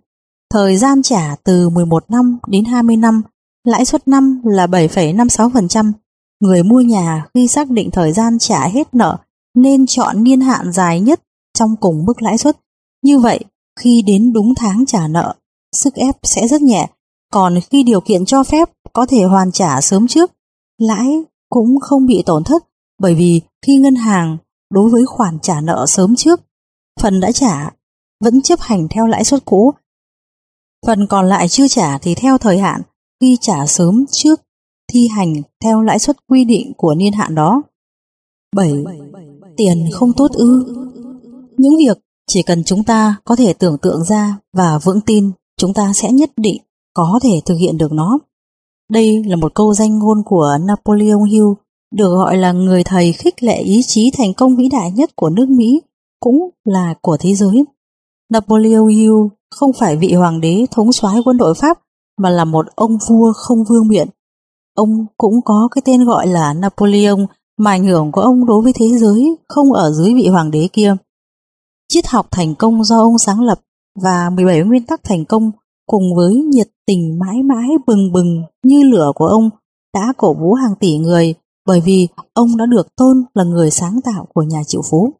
thời 0.53 0.77
gian 0.77 1.01
trả 1.01 1.35
từ 1.43 1.69
11 1.69 2.05
năm 2.09 2.37
đến 2.47 2.65
20 2.65 2.97
năm, 2.97 3.21
lãi 3.63 3.85
suất 3.85 4.07
năm 4.07 4.41
là 4.43 4.67
7,56%. 4.67 5.91
Người 6.39 6.63
mua 6.63 6.81
nhà 6.81 7.25
khi 7.33 7.47
xác 7.47 7.69
định 7.69 7.91
thời 7.91 8.13
gian 8.13 8.39
trả 8.39 8.67
hết 8.67 8.93
nợ 8.93 9.17
nên 9.55 9.85
chọn 9.87 10.23
niên 10.23 10.41
hạn 10.41 10.71
dài 10.71 10.99
nhất 11.01 11.21
trong 11.53 11.75
cùng 11.75 12.05
mức 12.05 12.21
lãi 12.21 12.37
suất. 12.37 12.57
Như 13.03 13.19
vậy, 13.19 13.39
khi 13.79 14.01
đến 14.01 14.33
đúng 14.33 14.55
tháng 14.55 14.85
trả 14.85 15.07
nợ, 15.07 15.35
sức 15.75 15.93
ép 15.93 16.15
sẽ 16.23 16.47
rất 16.47 16.61
nhẹ, 16.61 16.87
còn 17.31 17.59
khi 17.69 17.83
điều 17.83 18.01
kiện 18.01 18.25
cho 18.25 18.43
phép 18.43 18.69
có 18.93 19.05
thể 19.05 19.23
hoàn 19.23 19.51
trả 19.51 19.81
sớm 19.81 20.07
trước, 20.07 20.31
lãi 20.77 21.07
cũng 21.49 21.79
không 21.79 22.05
bị 22.05 22.23
tổn 22.25 22.43
thất 22.43 22.63
bởi 22.99 23.15
vì 23.15 23.41
khi 23.65 23.77
ngân 23.77 23.95
hàng 23.95 24.37
đối 24.69 24.89
với 24.89 25.05
khoản 25.05 25.39
trả 25.41 25.61
nợ 25.61 25.85
sớm 25.87 26.15
trước, 26.15 26.41
phần 26.99 27.19
đã 27.19 27.31
trả 27.31 27.71
vẫn 28.23 28.41
chấp 28.41 28.59
hành 28.59 28.87
theo 28.89 29.07
lãi 29.07 29.23
suất 29.23 29.45
cũ. 29.45 29.73
Phần 30.85 31.07
còn 31.07 31.29
lại 31.29 31.47
chưa 31.47 31.67
trả 31.67 31.97
thì 31.97 32.15
theo 32.15 32.37
thời 32.37 32.57
hạn, 32.57 32.81
khi 33.21 33.37
trả 33.41 33.65
sớm 33.67 34.05
trước 34.11 34.41
thi 34.93 35.07
hành 35.07 35.33
theo 35.63 35.81
lãi 35.81 35.99
suất 35.99 36.27
quy 36.27 36.45
định 36.45 36.73
của 36.77 36.95
niên 36.95 37.13
hạn 37.13 37.35
đó. 37.35 37.61
7. 38.55 38.73
Tiền 39.57 39.89
không 39.93 40.13
tốt 40.13 40.31
ư? 40.31 40.75
Những 41.57 41.77
việc 41.77 41.97
chỉ 42.27 42.43
cần 42.43 42.63
chúng 42.63 42.83
ta 42.83 43.15
có 43.23 43.35
thể 43.35 43.53
tưởng 43.53 43.77
tượng 43.77 44.03
ra 44.03 44.37
và 44.53 44.79
vững 44.83 45.01
tin, 45.01 45.31
chúng 45.57 45.73
ta 45.73 45.93
sẽ 45.93 46.11
nhất 46.11 46.31
định 46.37 46.61
có 46.97 47.19
thể 47.23 47.41
thực 47.45 47.55
hiện 47.55 47.77
được 47.77 47.91
nó. 47.91 48.19
Đây 48.91 49.23
là 49.23 49.35
một 49.35 49.53
câu 49.55 49.73
danh 49.73 49.99
ngôn 49.99 50.23
của 50.25 50.57
Napoleon 50.67 51.23
Hill, 51.23 51.45
được 51.95 52.15
gọi 52.15 52.37
là 52.37 52.51
người 52.51 52.83
thầy 52.83 53.13
khích 53.13 53.43
lệ 53.43 53.57
ý 53.57 53.81
chí 53.87 54.11
thành 54.17 54.33
công 54.33 54.55
vĩ 54.55 54.69
đại 54.69 54.91
nhất 54.91 55.15
của 55.15 55.29
nước 55.29 55.49
Mỹ, 55.49 55.81
cũng 56.19 56.49
là 56.65 56.93
của 57.01 57.17
thế 57.19 57.35
giới. 57.35 57.65
Napoleon 58.29 58.85
Hill 58.85 59.13
không 59.51 59.71
phải 59.73 59.97
vị 59.97 60.13
hoàng 60.13 60.41
đế 60.41 60.65
thống 60.71 60.93
soái 60.93 61.15
quân 61.25 61.37
đội 61.37 61.53
Pháp, 61.53 61.79
mà 62.17 62.29
là 62.29 62.45
một 62.45 62.65
ông 62.75 62.97
vua 63.07 63.33
không 63.35 63.63
vương 63.69 63.87
miện. 63.87 64.07
Ông 64.75 65.05
cũng 65.17 65.41
có 65.45 65.67
cái 65.71 65.81
tên 65.85 66.05
gọi 66.05 66.27
là 66.27 66.53
Napoleon, 66.53 67.25
mà 67.57 67.71
ảnh 67.71 67.85
hưởng 67.85 68.11
của 68.11 68.21
ông 68.21 68.45
đối 68.45 68.61
với 68.61 68.73
thế 68.73 68.97
giới 68.97 69.37
không 69.47 69.73
ở 69.73 69.91
dưới 69.91 70.13
vị 70.13 70.27
hoàng 70.27 70.51
đế 70.51 70.67
kia. 70.73 70.95
Triết 71.87 72.07
học 72.07 72.27
thành 72.31 72.55
công 72.55 72.83
do 72.83 72.99
ông 72.99 73.17
sáng 73.17 73.41
lập 73.41 73.59
và 74.01 74.29
17 74.29 74.61
nguyên 74.61 74.85
tắc 74.85 75.03
thành 75.03 75.25
công 75.25 75.51
cùng 75.87 76.15
với 76.15 76.33
nhiệt 76.35 76.67
tình 76.85 77.19
mãi 77.19 77.43
mãi 77.43 77.67
bừng 77.87 78.11
bừng 78.11 78.43
như 78.63 78.83
lửa 78.83 79.11
của 79.15 79.25
ông 79.25 79.49
đã 79.93 80.13
cổ 80.17 80.33
vũ 80.33 80.53
hàng 80.53 80.75
tỷ 80.79 80.97
người 80.97 81.33
bởi 81.67 81.81
vì 81.81 82.07
ông 82.33 82.57
đã 82.57 82.65
được 82.65 82.95
tôn 82.95 83.23
là 83.33 83.43
người 83.43 83.71
sáng 83.71 83.99
tạo 84.03 84.27
của 84.33 84.41
nhà 84.41 84.63
triệu 84.67 84.81
phú. 84.89 85.13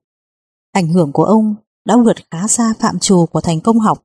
Ảnh 0.72 0.88
hưởng 0.88 1.12
của 1.12 1.24
ông 1.24 1.56
đã 1.86 1.98
vượt 2.06 2.16
khá 2.32 2.48
xa 2.48 2.74
phạm 2.80 3.00
trù 3.00 3.26
của 3.26 3.42
thành 3.42 3.62
công 3.62 3.80
học. 3.80 4.04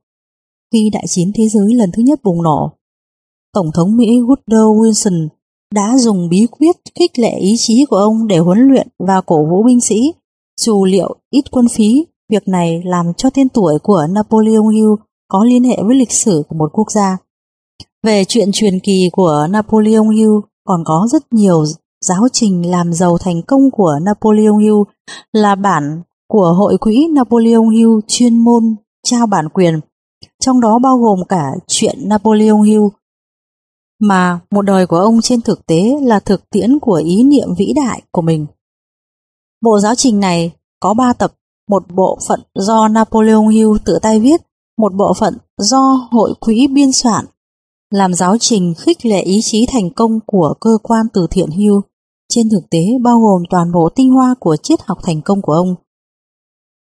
Khi 0.73 0.89
đại 0.93 1.05
chiến 1.07 1.31
thế 1.35 1.47
giới 1.47 1.73
lần 1.73 1.91
thứ 1.93 2.03
nhất 2.03 2.19
bùng 2.23 2.43
nổ, 2.43 2.71
Tổng 3.53 3.71
thống 3.73 3.97
Mỹ 3.97 4.19
Woodrow 4.19 4.81
Wilson 4.81 5.27
đã 5.73 5.97
dùng 5.97 6.29
bí 6.29 6.47
quyết 6.51 6.75
khích 6.99 7.19
lệ 7.19 7.37
ý 7.39 7.55
chí 7.57 7.85
của 7.89 7.97
ông 7.97 8.27
để 8.27 8.37
huấn 8.37 8.59
luyện 8.59 8.87
và 8.99 9.21
cổ 9.21 9.45
vũ 9.45 9.63
binh 9.63 9.81
sĩ, 9.81 10.13
dù 10.61 10.85
liệu 10.85 11.15
ít 11.29 11.43
quân 11.51 11.67
phí 11.67 12.05
Việc 12.33 12.47
này 12.47 12.81
làm 12.85 13.13
cho 13.17 13.29
tên 13.29 13.49
tuổi 13.49 13.79
của 13.83 14.07
Napoleon 14.09 14.67
Hill 14.67 14.89
có 15.33 15.43
liên 15.43 15.63
hệ 15.63 15.77
với 15.85 15.95
lịch 15.95 16.11
sử 16.11 16.43
của 16.49 16.55
một 16.55 16.69
quốc 16.73 16.91
gia. 16.91 17.17
Về 18.03 18.25
chuyện 18.27 18.49
truyền 18.53 18.79
kỳ 18.79 19.09
của 19.11 19.47
Napoleon 19.49 20.09
Hill 20.09 20.31
còn 20.63 20.83
có 20.85 21.07
rất 21.11 21.33
nhiều 21.33 21.65
giáo 22.01 22.27
trình 22.33 22.71
làm 22.71 22.93
giàu 22.93 23.17
thành 23.17 23.41
công 23.47 23.71
của 23.71 23.99
Napoleon 24.01 24.57
Hill 24.57 24.75
là 25.31 25.55
bản 25.55 26.01
của 26.27 26.53
Hội 26.53 26.77
quỹ 26.77 27.07
Napoleon 27.11 27.69
Hill 27.69 27.89
chuyên 28.07 28.37
môn 28.37 28.75
trao 29.03 29.27
bản 29.27 29.49
quyền, 29.49 29.79
trong 30.39 30.61
đó 30.61 30.79
bao 30.79 30.97
gồm 30.97 31.19
cả 31.29 31.51
chuyện 31.67 31.95
Napoleon 32.09 32.61
Hill 32.61 32.83
mà 33.99 34.39
một 34.51 34.61
đời 34.61 34.87
của 34.87 34.97
ông 34.97 35.21
trên 35.21 35.41
thực 35.41 35.65
tế 35.65 35.83
là 36.01 36.19
thực 36.19 36.49
tiễn 36.49 36.79
của 36.79 37.01
ý 37.05 37.23
niệm 37.23 37.47
vĩ 37.57 37.73
đại 37.75 38.01
của 38.11 38.21
mình. 38.21 38.45
Bộ 39.61 39.79
giáo 39.79 39.95
trình 39.95 40.19
này 40.19 40.51
có 40.79 40.93
3 40.93 41.13
tập 41.13 41.33
một 41.69 41.83
bộ 41.93 42.17
phận 42.27 42.39
do 42.55 42.87
Napoleon 42.87 43.47
Hill 43.47 43.69
tự 43.85 43.99
tay 44.01 44.19
viết, 44.19 44.41
một 44.77 44.93
bộ 44.95 45.13
phận 45.19 45.37
do 45.57 46.07
hội 46.11 46.33
quỹ 46.39 46.67
biên 46.67 46.91
soạn, 46.91 47.25
làm 47.91 48.13
giáo 48.13 48.37
trình 48.39 48.73
khích 48.77 49.05
lệ 49.05 49.21
ý 49.21 49.39
chí 49.43 49.65
thành 49.71 49.89
công 49.89 50.19
của 50.25 50.53
cơ 50.61 50.77
quan 50.83 51.05
từ 51.13 51.27
thiện 51.31 51.49
hưu, 51.51 51.81
trên 52.29 52.49
thực 52.49 52.69
tế 52.69 52.79
bao 53.03 53.19
gồm 53.19 53.43
toàn 53.49 53.71
bộ 53.71 53.89
tinh 53.95 54.11
hoa 54.11 54.35
của 54.39 54.55
triết 54.63 54.79
học 54.81 54.97
thành 55.03 55.21
công 55.21 55.41
của 55.41 55.53
ông. 55.53 55.75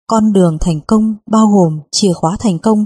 Con 0.07 0.33
đường 0.33 0.59
thành 0.61 0.81
công 0.87 1.15
bao 1.31 1.47
gồm 1.47 1.81
chìa 1.91 2.13
khóa 2.13 2.37
thành 2.41 2.59
công, 2.59 2.85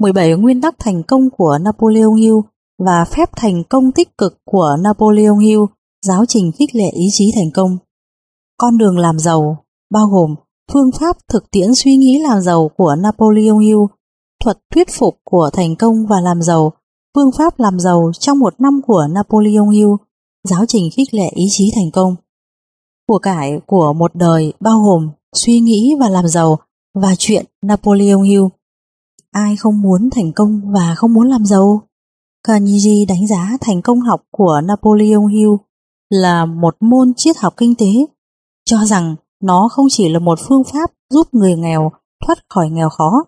17 0.00 0.34
nguyên 0.34 0.60
tắc 0.60 0.74
thành 0.78 1.02
công 1.02 1.30
của 1.30 1.58
Napoleon 1.60 2.14
Hill 2.14 2.36
và 2.78 3.04
phép 3.04 3.30
thành 3.36 3.64
công 3.64 3.92
tích 3.92 4.18
cực 4.18 4.38
của 4.44 4.76
Napoleon 4.80 5.38
Hill, 5.38 5.60
giáo 6.06 6.24
trình 6.28 6.52
khích 6.52 6.74
lệ 6.74 6.90
ý 6.92 7.08
chí 7.12 7.32
thành 7.34 7.50
công. 7.54 7.78
Con 8.56 8.78
đường 8.78 8.98
làm 8.98 9.18
giàu 9.18 9.64
bao 9.90 10.06
gồm 10.06 10.34
phương 10.72 10.90
pháp 11.00 11.16
thực 11.28 11.50
tiễn 11.50 11.74
suy 11.74 11.96
nghĩ 11.96 12.18
làm 12.18 12.40
giàu 12.40 12.70
của 12.76 12.94
Napoleon 12.98 13.58
Hill, 13.58 13.78
thuật 14.42 14.58
thuyết 14.74 14.88
phục 14.98 15.20
của 15.24 15.50
thành 15.52 15.76
công 15.76 16.06
và 16.06 16.20
làm 16.20 16.42
giàu, 16.42 16.72
phương 17.14 17.32
pháp 17.32 17.60
làm 17.60 17.80
giàu 17.80 18.10
trong 18.18 18.38
một 18.38 18.60
năm 18.60 18.80
của 18.86 19.06
Napoleon 19.10 19.68
Hill, 19.68 19.90
giáo 20.48 20.66
trình 20.68 20.90
khích 20.92 21.14
lệ 21.14 21.28
ý 21.34 21.46
chí 21.50 21.72
thành 21.74 21.90
công. 21.90 22.16
Của 23.08 23.18
cải 23.18 23.60
của 23.66 23.92
một 23.92 24.14
đời 24.14 24.52
bao 24.60 24.80
gồm 24.80 25.10
suy 25.34 25.60
nghĩ 25.60 25.94
và 26.00 26.08
làm 26.08 26.28
giàu 26.28 26.58
và 26.94 27.14
chuyện 27.18 27.46
Napoleon 27.62 28.22
Hill. 28.22 28.42
Ai 29.30 29.56
không 29.56 29.82
muốn 29.82 30.10
thành 30.10 30.32
công 30.32 30.60
và 30.72 30.94
không 30.94 31.14
muốn 31.14 31.28
làm 31.28 31.44
giàu? 31.44 31.82
Carnegie 32.46 33.04
đánh 33.08 33.26
giá 33.26 33.56
thành 33.60 33.82
công 33.82 34.00
học 34.00 34.22
của 34.30 34.60
Napoleon 34.64 35.26
Hill 35.26 35.50
là 36.10 36.46
một 36.46 36.76
môn 36.80 37.12
triết 37.16 37.36
học 37.36 37.54
kinh 37.56 37.74
tế, 37.74 37.86
cho 38.64 38.84
rằng 38.84 39.16
nó 39.42 39.68
không 39.72 39.86
chỉ 39.90 40.08
là 40.08 40.18
một 40.18 40.38
phương 40.48 40.64
pháp 40.64 40.90
giúp 41.10 41.28
người 41.32 41.56
nghèo 41.56 41.90
thoát 42.26 42.38
khỏi 42.48 42.70
nghèo 42.70 42.88
khó. 42.88 43.24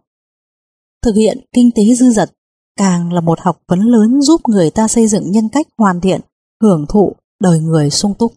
Thực 1.05 1.17
hiện 1.17 1.39
kinh 1.53 1.71
tế 1.75 1.83
dư 1.95 2.11
dật 2.11 2.31
càng 2.77 3.13
là 3.13 3.21
một 3.21 3.41
học 3.41 3.59
vấn 3.69 3.81
lớn 3.81 4.21
giúp 4.21 4.41
người 4.49 4.71
ta 4.71 4.89
xây 4.89 5.09
dựng 5.09 5.31
nhân 5.31 5.49
cách 5.49 5.67
hoàn 5.79 6.01
thiện, 6.01 6.21
hưởng 6.63 6.87
thụ 6.89 7.13
đời 7.41 7.61
người 7.61 7.91
sung 7.91 8.15
túc. 8.19 8.33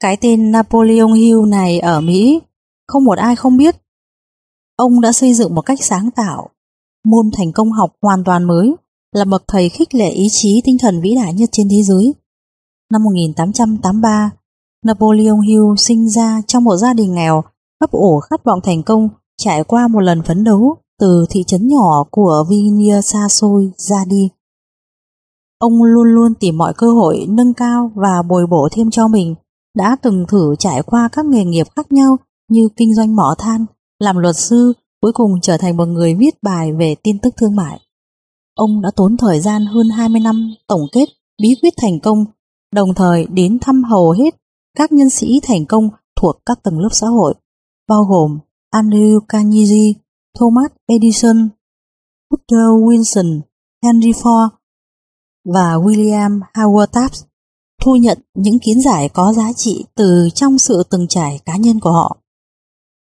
Cái 0.00 0.16
tên 0.20 0.52
Napoleon 0.52 1.12
Hill 1.12 1.38
này 1.48 1.80
ở 1.80 2.00
Mỹ 2.00 2.40
không 2.86 3.04
một 3.04 3.18
ai 3.18 3.36
không 3.36 3.56
biết. 3.56 3.76
Ông 4.76 5.00
đã 5.00 5.12
xây 5.12 5.34
dựng 5.34 5.54
một 5.54 5.60
cách 5.60 5.78
sáng 5.82 6.10
tạo, 6.10 6.48
môn 7.04 7.30
thành 7.36 7.52
công 7.52 7.72
học 7.72 7.92
hoàn 8.02 8.24
toàn 8.24 8.44
mới, 8.44 8.74
là 9.12 9.24
bậc 9.24 9.44
thầy 9.46 9.68
khích 9.68 9.94
lệ 9.94 10.10
ý 10.10 10.28
chí 10.30 10.62
tinh 10.64 10.76
thần 10.80 11.00
vĩ 11.00 11.14
đại 11.14 11.32
nhất 11.32 11.48
trên 11.52 11.68
thế 11.70 11.82
giới. 11.82 12.14
Năm 12.92 13.04
1883, 13.04 14.30
Napoleon 14.84 15.40
Hill 15.46 15.64
sinh 15.78 16.08
ra 16.08 16.42
trong 16.46 16.64
một 16.64 16.76
gia 16.76 16.92
đình 16.92 17.14
nghèo, 17.14 17.42
ấp 17.78 17.90
ủ 17.90 18.20
khát 18.20 18.44
vọng 18.44 18.60
thành 18.62 18.82
công, 18.82 19.08
trải 19.36 19.64
qua 19.64 19.88
một 19.88 20.00
lần 20.00 20.22
phấn 20.22 20.44
đấu 20.44 20.76
từ 21.00 21.26
thị 21.30 21.44
trấn 21.46 21.68
nhỏ 21.68 22.04
của 22.10 22.44
Virginia 22.50 23.02
xa 23.02 23.28
xôi 23.28 23.70
ra 23.76 24.04
đi. 24.08 24.28
Ông 25.58 25.82
luôn 25.82 26.06
luôn 26.06 26.34
tìm 26.40 26.58
mọi 26.58 26.74
cơ 26.76 26.92
hội 26.92 27.26
nâng 27.28 27.54
cao 27.54 27.92
và 27.94 28.22
bồi 28.28 28.46
bổ 28.46 28.68
thêm 28.72 28.90
cho 28.90 29.08
mình, 29.08 29.34
đã 29.76 29.96
từng 30.02 30.24
thử 30.28 30.54
trải 30.58 30.82
qua 30.82 31.08
các 31.12 31.26
nghề 31.26 31.44
nghiệp 31.44 31.66
khác 31.76 31.92
nhau 31.92 32.16
như 32.48 32.68
kinh 32.76 32.94
doanh 32.94 33.16
mỏ 33.16 33.34
than, 33.38 33.66
làm 33.98 34.16
luật 34.16 34.36
sư, 34.36 34.72
cuối 35.02 35.12
cùng 35.12 35.40
trở 35.42 35.56
thành 35.56 35.76
một 35.76 35.86
người 35.86 36.14
viết 36.14 36.42
bài 36.42 36.72
về 36.72 36.94
tin 37.02 37.18
tức 37.18 37.34
thương 37.36 37.56
mại. 37.56 37.80
Ông 38.54 38.82
đã 38.82 38.90
tốn 38.96 39.16
thời 39.16 39.40
gian 39.40 39.66
hơn 39.66 39.88
20 39.88 40.20
năm 40.20 40.54
tổng 40.68 40.82
kết 40.92 41.08
bí 41.42 41.54
quyết 41.62 41.74
thành 41.76 42.00
công, 42.00 42.24
đồng 42.74 42.94
thời 42.94 43.26
đến 43.26 43.58
thăm 43.60 43.84
hầu 43.84 44.10
hết 44.10 44.34
các 44.76 44.92
nhân 44.92 45.10
sĩ 45.10 45.40
thành 45.42 45.66
công 45.66 45.88
thuộc 46.20 46.36
các 46.46 46.62
tầng 46.62 46.78
lớp 46.78 46.88
xã 46.92 47.06
hội, 47.06 47.34
bao 47.88 48.04
gồm 48.04 48.38
Andrew 48.74 49.20
Carnegie, 49.28 49.92
Thomas 50.38 50.70
Edison, 50.86 51.48
Woodrow 52.30 52.84
Wilson, 52.84 53.40
Henry 53.84 54.12
Ford 54.12 54.48
và 55.44 55.74
William 55.74 56.40
Howard 56.54 56.86
Taft 56.86 57.24
thu 57.82 57.96
nhận 57.96 58.18
những 58.34 58.58
kiến 58.58 58.80
giải 58.80 59.08
có 59.08 59.32
giá 59.32 59.52
trị 59.56 59.84
từ 59.94 60.28
trong 60.34 60.58
sự 60.58 60.82
từng 60.90 61.08
trải 61.08 61.40
cá 61.44 61.56
nhân 61.56 61.80
của 61.80 61.92
họ. 61.92 62.16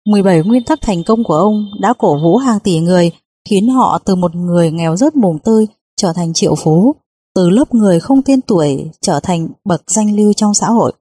17 0.06 0.44
nguyên 0.44 0.64
tắc 0.64 0.80
thành 0.82 1.04
công 1.04 1.24
của 1.24 1.36
ông 1.36 1.66
đã 1.82 1.94
cổ 1.98 2.18
vũ 2.24 2.38
hàng 2.38 2.60
tỷ 2.60 2.80
người, 2.80 3.12
khiến 3.50 3.70
họ 3.70 4.00
từ 4.06 4.16
một 4.16 4.36
người 4.36 4.72
nghèo 4.72 4.96
rớt 4.96 5.16
mùng 5.16 5.40
tơi 5.40 5.68
trở 5.96 6.14
thành 6.14 6.34
triệu 6.34 6.56
phú, 6.56 6.96
từ 7.36 7.50
lớp 7.50 7.74
người 7.74 8.00
không 8.00 8.22
tên 8.22 8.42
tuổi 8.42 8.92
trở 9.02 9.20
thành 9.24 9.48
bậc 9.66 9.92
danh 9.92 10.16
lưu 10.16 10.34
trong 10.34 10.54
xã 10.54 10.68
hội. 10.68 10.94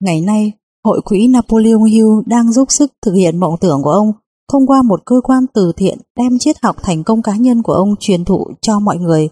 Ngày 0.00 0.20
nay, 0.20 0.52
Hội 0.84 1.00
quỹ 1.04 1.28
Napoleon 1.28 1.82
Hill 1.82 2.08
đang 2.26 2.52
giúp 2.52 2.72
sức 2.72 2.92
thực 3.02 3.12
hiện 3.12 3.40
mộng 3.40 3.56
tưởng 3.60 3.82
của 3.82 3.90
ông 3.90 4.12
thông 4.52 4.66
qua 4.66 4.82
một 4.82 5.02
cơ 5.06 5.20
quan 5.24 5.46
từ 5.54 5.72
thiện 5.76 5.98
đem 6.16 6.38
triết 6.38 6.56
học 6.62 6.76
thành 6.82 7.04
công 7.04 7.22
cá 7.22 7.36
nhân 7.36 7.62
của 7.62 7.72
ông 7.72 7.94
truyền 8.00 8.24
thụ 8.24 8.46
cho 8.60 8.80
mọi 8.80 8.98
người. 8.98 9.28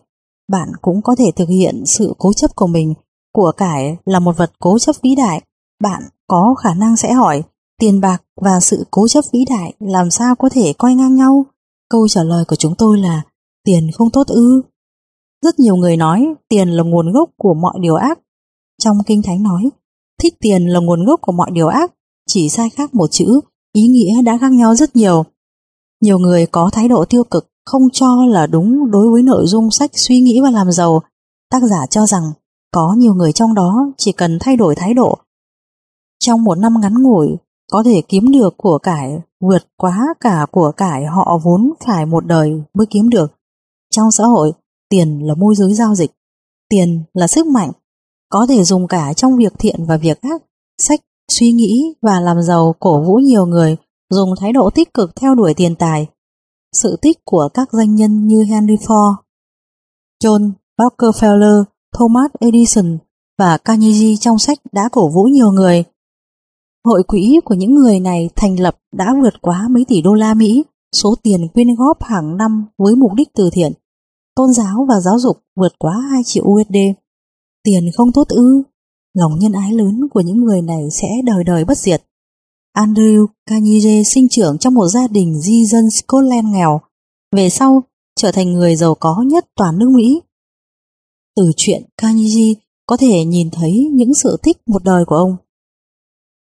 Bạn 0.49 0.69
cũng 0.83 1.03
có 1.03 1.15
thể 1.15 1.31
thực 1.37 1.49
hiện 1.49 1.83
sự 1.87 2.15
cố 2.19 2.33
chấp 2.33 2.57
của 2.57 2.67
mình. 2.67 2.95
Của 3.35 3.53
cải 3.57 3.97
là 4.05 4.19
một 4.19 4.37
vật 4.37 4.53
cố 4.59 4.79
chấp 4.79 4.97
vĩ 5.03 5.15
đại. 5.15 5.43
Bạn 5.83 6.03
có 6.27 6.55
khả 6.63 6.75
năng 6.75 6.97
sẽ 6.97 7.13
hỏi 7.13 7.43
tiền 7.81 8.01
bạc 8.01 8.23
và 8.41 8.61
sự 8.61 8.87
cố 8.91 9.09
chấp 9.09 9.25
vĩ 9.33 9.45
đại 9.51 9.75
làm 9.79 10.11
sao 10.11 10.35
có 10.37 10.49
thể 10.49 10.73
coi 10.79 10.95
ngang 10.95 11.15
nhau? 11.15 11.47
Câu 11.91 12.09
trả 12.09 12.23
lời 12.23 12.45
của 12.49 12.57
chúng 12.57 12.75
tôi 12.79 12.99
là 12.99 13.23
tiền 13.65 13.91
không 13.95 14.11
tốt 14.11 14.27
ư. 14.27 14.63
Rất 15.43 15.59
nhiều 15.59 15.77
người 15.77 15.97
nói 15.97 16.35
tiền 16.49 16.69
là 16.69 16.83
nguồn 16.83 17.13
gốc 17.13 17.31
của 17.37 17.55
mọi 17.55 17.75
điều 17.81 17.95
ác. 17.95 18.19
Trong 18.83 18.99
Kinh 19.07 19.23
Thánh 19.23 19.43
nói 19.43 19.71
Thích 20.21 20.35
tiền 20.41 20.67
là 20.67 20.81
nguồn 20.81 21.05
gốc 21.05 21.21
của 21.23 21.33
mọi 21.33 21.51
điều 21.51 21.69
ác, 21.69 21.93
chỉ 22.27 22.49
sai 22.49 22.71
khác 22.71 22.95
một 22.95 23.07
chữ, 23.11 23.41
ý 23.73 23.83
nghĩa 23.87 24.23
đã 24.23 24.39
khác 24.41 24.53
nhau 24.53 24.75
rất 24.75 24.97
nhiều. 24.97 25.25
Nhiều 26.01 26.19
người 26.19 26.47
có 26.47 26.71
thái 26.73 26.89
độ 26.89 27.05
tiêu 27.05 27.25
cực, 27.25 27.51
không 27.65 27.83
cho 27.93 28.25
là 28.29 28.47
đúng 28.47 28.91
đối 28.91 29.11
với 29.11 29.23
nội 29.23 29.47
dung 29.47 29.71
sách 29.71 29.91
suy 29.95 30.21
nghĩ 30.21 30.41
và 30.43 30.51
làm 30.51 30.73
giàu. 30.73 31.03
Tác 31.51 31.63
giả 31.63 31.87
cho 31.87 32.07
rằng 32.07 32.23
có 32.71 32.95
nhiều 32.99 33.15
người 33.15 33.33
trong 33.33 33.55
đó 33.55 33.93
chỉ 33.99 34.13
cần 34.13 34.39
thay 34.41 34.57
đổi 34.57 34.75
thái 34.75 34.95
độ. 34.95 35.19
Trong 36.19 36.45
một 36.45 36.59
năm 36.59 36.75
ngắn 36.81 37.03
ngủi, 37.03 37.29
có 37.71 37.83
thể 37.83 38.03
kiếm 38.09 38.33
được 38.33 38.55
của 38.57 38.79
cải 38.79 39.21
vượt 39.41 39.63
quá 39.77 40.15
cả 40.21 40.47
của 40.53 40.73
cải 40.77 41.05
họ 41.05 41.41
vốn 41.45 41.73
phải 41.87 42.07
một 42.07 42.27
đời 42.27 42.63
mới 42.75 42.87
kiếm 42.87 43.11
được. 43.11 43.33
Trong 43.91 44.11
xã 44.11 44.25
hội, 44.25 44.53
tiền 44.89 45.27
là 45.27 45.35
môi 45.35 45.55
giới 45.55 45.75
giao 45.75 45.95
dịch. 45.95 46.11
Tiền 46.69 47.03
là 47.15 47.27
sức 47.27 47.47
mạnh, 47.47 47.71
có 48.29 48.47
thể 48.47 48.65
dùng 48.65 48.89
cả 48.89 49.13
trong 49.13 49.37
việc 49.37 49.53
thiện 49.59 49.85
và 49.85 49.97
việc 49.97 50.21
ác, 50.21 50.43
sách, 50.79 51.01
suy 51.31 51.53
nghĩ 51.53 51.95
và 52.03 52.21
làm 52.21 52.43
giàu 52.43 52.75
cổ 52.81 53.03
vũ 53.03 53.15
nhiều 53.15 53.47
người 53.47 53.77
dùng 54.11 54.35
thái 54.41 54.53
độ 54.53 54.71
tích 54.71 54.95
cực 54.95 55.17
theo 55.17 55.35
đuổi 55.35 55.55
tiền 55.55 55.75
tài. 55.77 56.07
Sự 56.73 56.97
tích 57.03 57.25
của 57.25 57.49
các 57.55 57.69
doanh 57.73 57.95
nhân 57.95 58.27
như 58.27 58.43
Henry 58.43 58.77
Ford, 58.77 59.15
John 60.25 60.51
Rockefeller, 60.79 61.65
Thomas 61.99 62.31
Edison 62.41 62.99
và 63.39 63.59
Carnegie 63.59 64.17
trong 64.17 64.39
sách 64.39 64.59
đã 64.73 64.89
cổ 64.93 65.09
vũ 65.09 65.23
nhiều 65.23 65.51
người. 65.51 65.85
Hội 66.85 67.03
quỹ 67.03 67.41
của 67.45 67.55
những 67.55 67.75
người 67.75 68.01
này 68.01 68.31
thành 68.37 68.61
lập 68.61 68.79
đã 68.93 69.15
vượt 69.23 69.35
quá 69.43 69.69
mấy 69.71 69.85
tỷ 69.89 70.03
đô 70.03 70.15
la 70.15 70.35
Mỹ, 70.35 70.65
số 70.93 71.15
tiền 71.23 71.49
quyên 71.55 71.67
góp 71.79 72.03
hàng 72.03 72.37
năm 72.37 72.67
với 72.79 72.95
mục 72.95 73.15
đích 73.15 73.29
từ 73.35 73.51
thiện. 73.53 73.73
Tôn 74.37 74.53
giáo 74.53 74.87
và 74.89 75.01
giáo 75.01 75.19
dục 75.19 75.37
vượt 75.57 75.73
quá 75.79 75.95
2 76.11 76.23
triệu 76.25 76.45
USD. 76.45 76.77
Tiền 77.65 77.91
không 77.97 78.13
tốt 78.13 78.29
ư, 78.29 78.63
lòng 79.15 79.39
nhân 79.39 79.53
ái 79.53 79.73
lớn 79.73 80.09
của 80.09 80.21
những 80.21 80.45
người 80.45 80.63
này 80.63 80.89
sẽ 80.93 81.09
đời 81.25 81.45
đời 81.45 81.65
bất 81.65 81.79
diệt. 81.79 82.03
Andrew 82.77 83.27
Carnegie 83.47 84.03
sinh 84.05 84.29
trưởng 84.29 84.59
trong 84.59 84.75
một 84.75 84.89
gia 84.89 85.09
đình 85.09 85.41
di 85.41 85.67
dân 85.67 85.91
Scotland 85.91 86.49
nghèo, 86.49 86.81
về 87.37 87.51
sau 87.51 87.83
trở 88.17 88.33
thành 88.33 88.53
người 88.53 88.77
giàu 88.77 88.95
có 88.95 89.25
nhất 89.27 89.47
toàn 89.57 89.79
nước 89.79 89.91
Mỹ. 89.95 90.21
Từ 91.37 91.53
chuyện 91.57 91.83
Carnegie 91.97 92.55
có 92.87 92.97
thể 92.97 93.25
nhìn 93.25 93.51
thấy 93.51 93.89
những 93.93 94.15
sự 94.15 94.37
tích 94.43 94.57
một 94.67 94.85
đời 94.85 95.05
của 95.05 95.17
ông. 95.17 95.37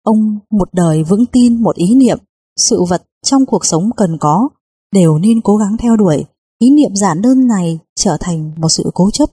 Ông 0.03 0.39
một 0.51 0.69
đời 0.73 1.03
vững 1.03 1.27
tin 1.27 1.63
một 1.63 1.77
ý 1.77 1.95
niệm, 1.95 2.19
sự 2.57 2.83
vật 2.89 3.03
trong 3.25 3.47
cuộc 3.47 3.65
sống 3.65 3.91
cần 3.97 4.19
có, 4.21 4.49
đều 4.93 5.19
nên 5.19 5.41
cố 5.41 5.57
gắng 5.57 5.77
theo 5.77 5.97
đuổi. 5.97 6.25
Ý 6.59 6.71
niệm 6.71 6.97
giản 6.97 7.23
đơn 7.23 7.47
này 7.47 7.79
trở 7.95 8.17
thành 8.21 8.53
một 8.57 8.69
sự 8.69 8.91
cố 8.95 9.11
chấp. 9.11 9.31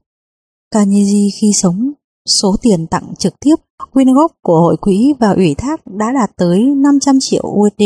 Carnegie 0.71 1.29
khi 1.33 1.51
sống, 1.53 1.91
số 2.25 2.55
tiền 2.61 2.87
tặng 2.87 3.13
trực 3.17 3.33
tiếp, 3.39 3.55
quyên 3.91 4.13
góp 4.13 4.31
của 4.41 4.59
hội 4.59 4.77
quỹ 4.77 5.13
và 5.19 5.31
ủy 5.31 5.55
thác 5.55 5.87
đã 5.87 6.05
đạt 6.13 6.29
tới 6.37 6.59
500 6.59 7.17
triệu 7.21 7.43
USD. 7.47 7.83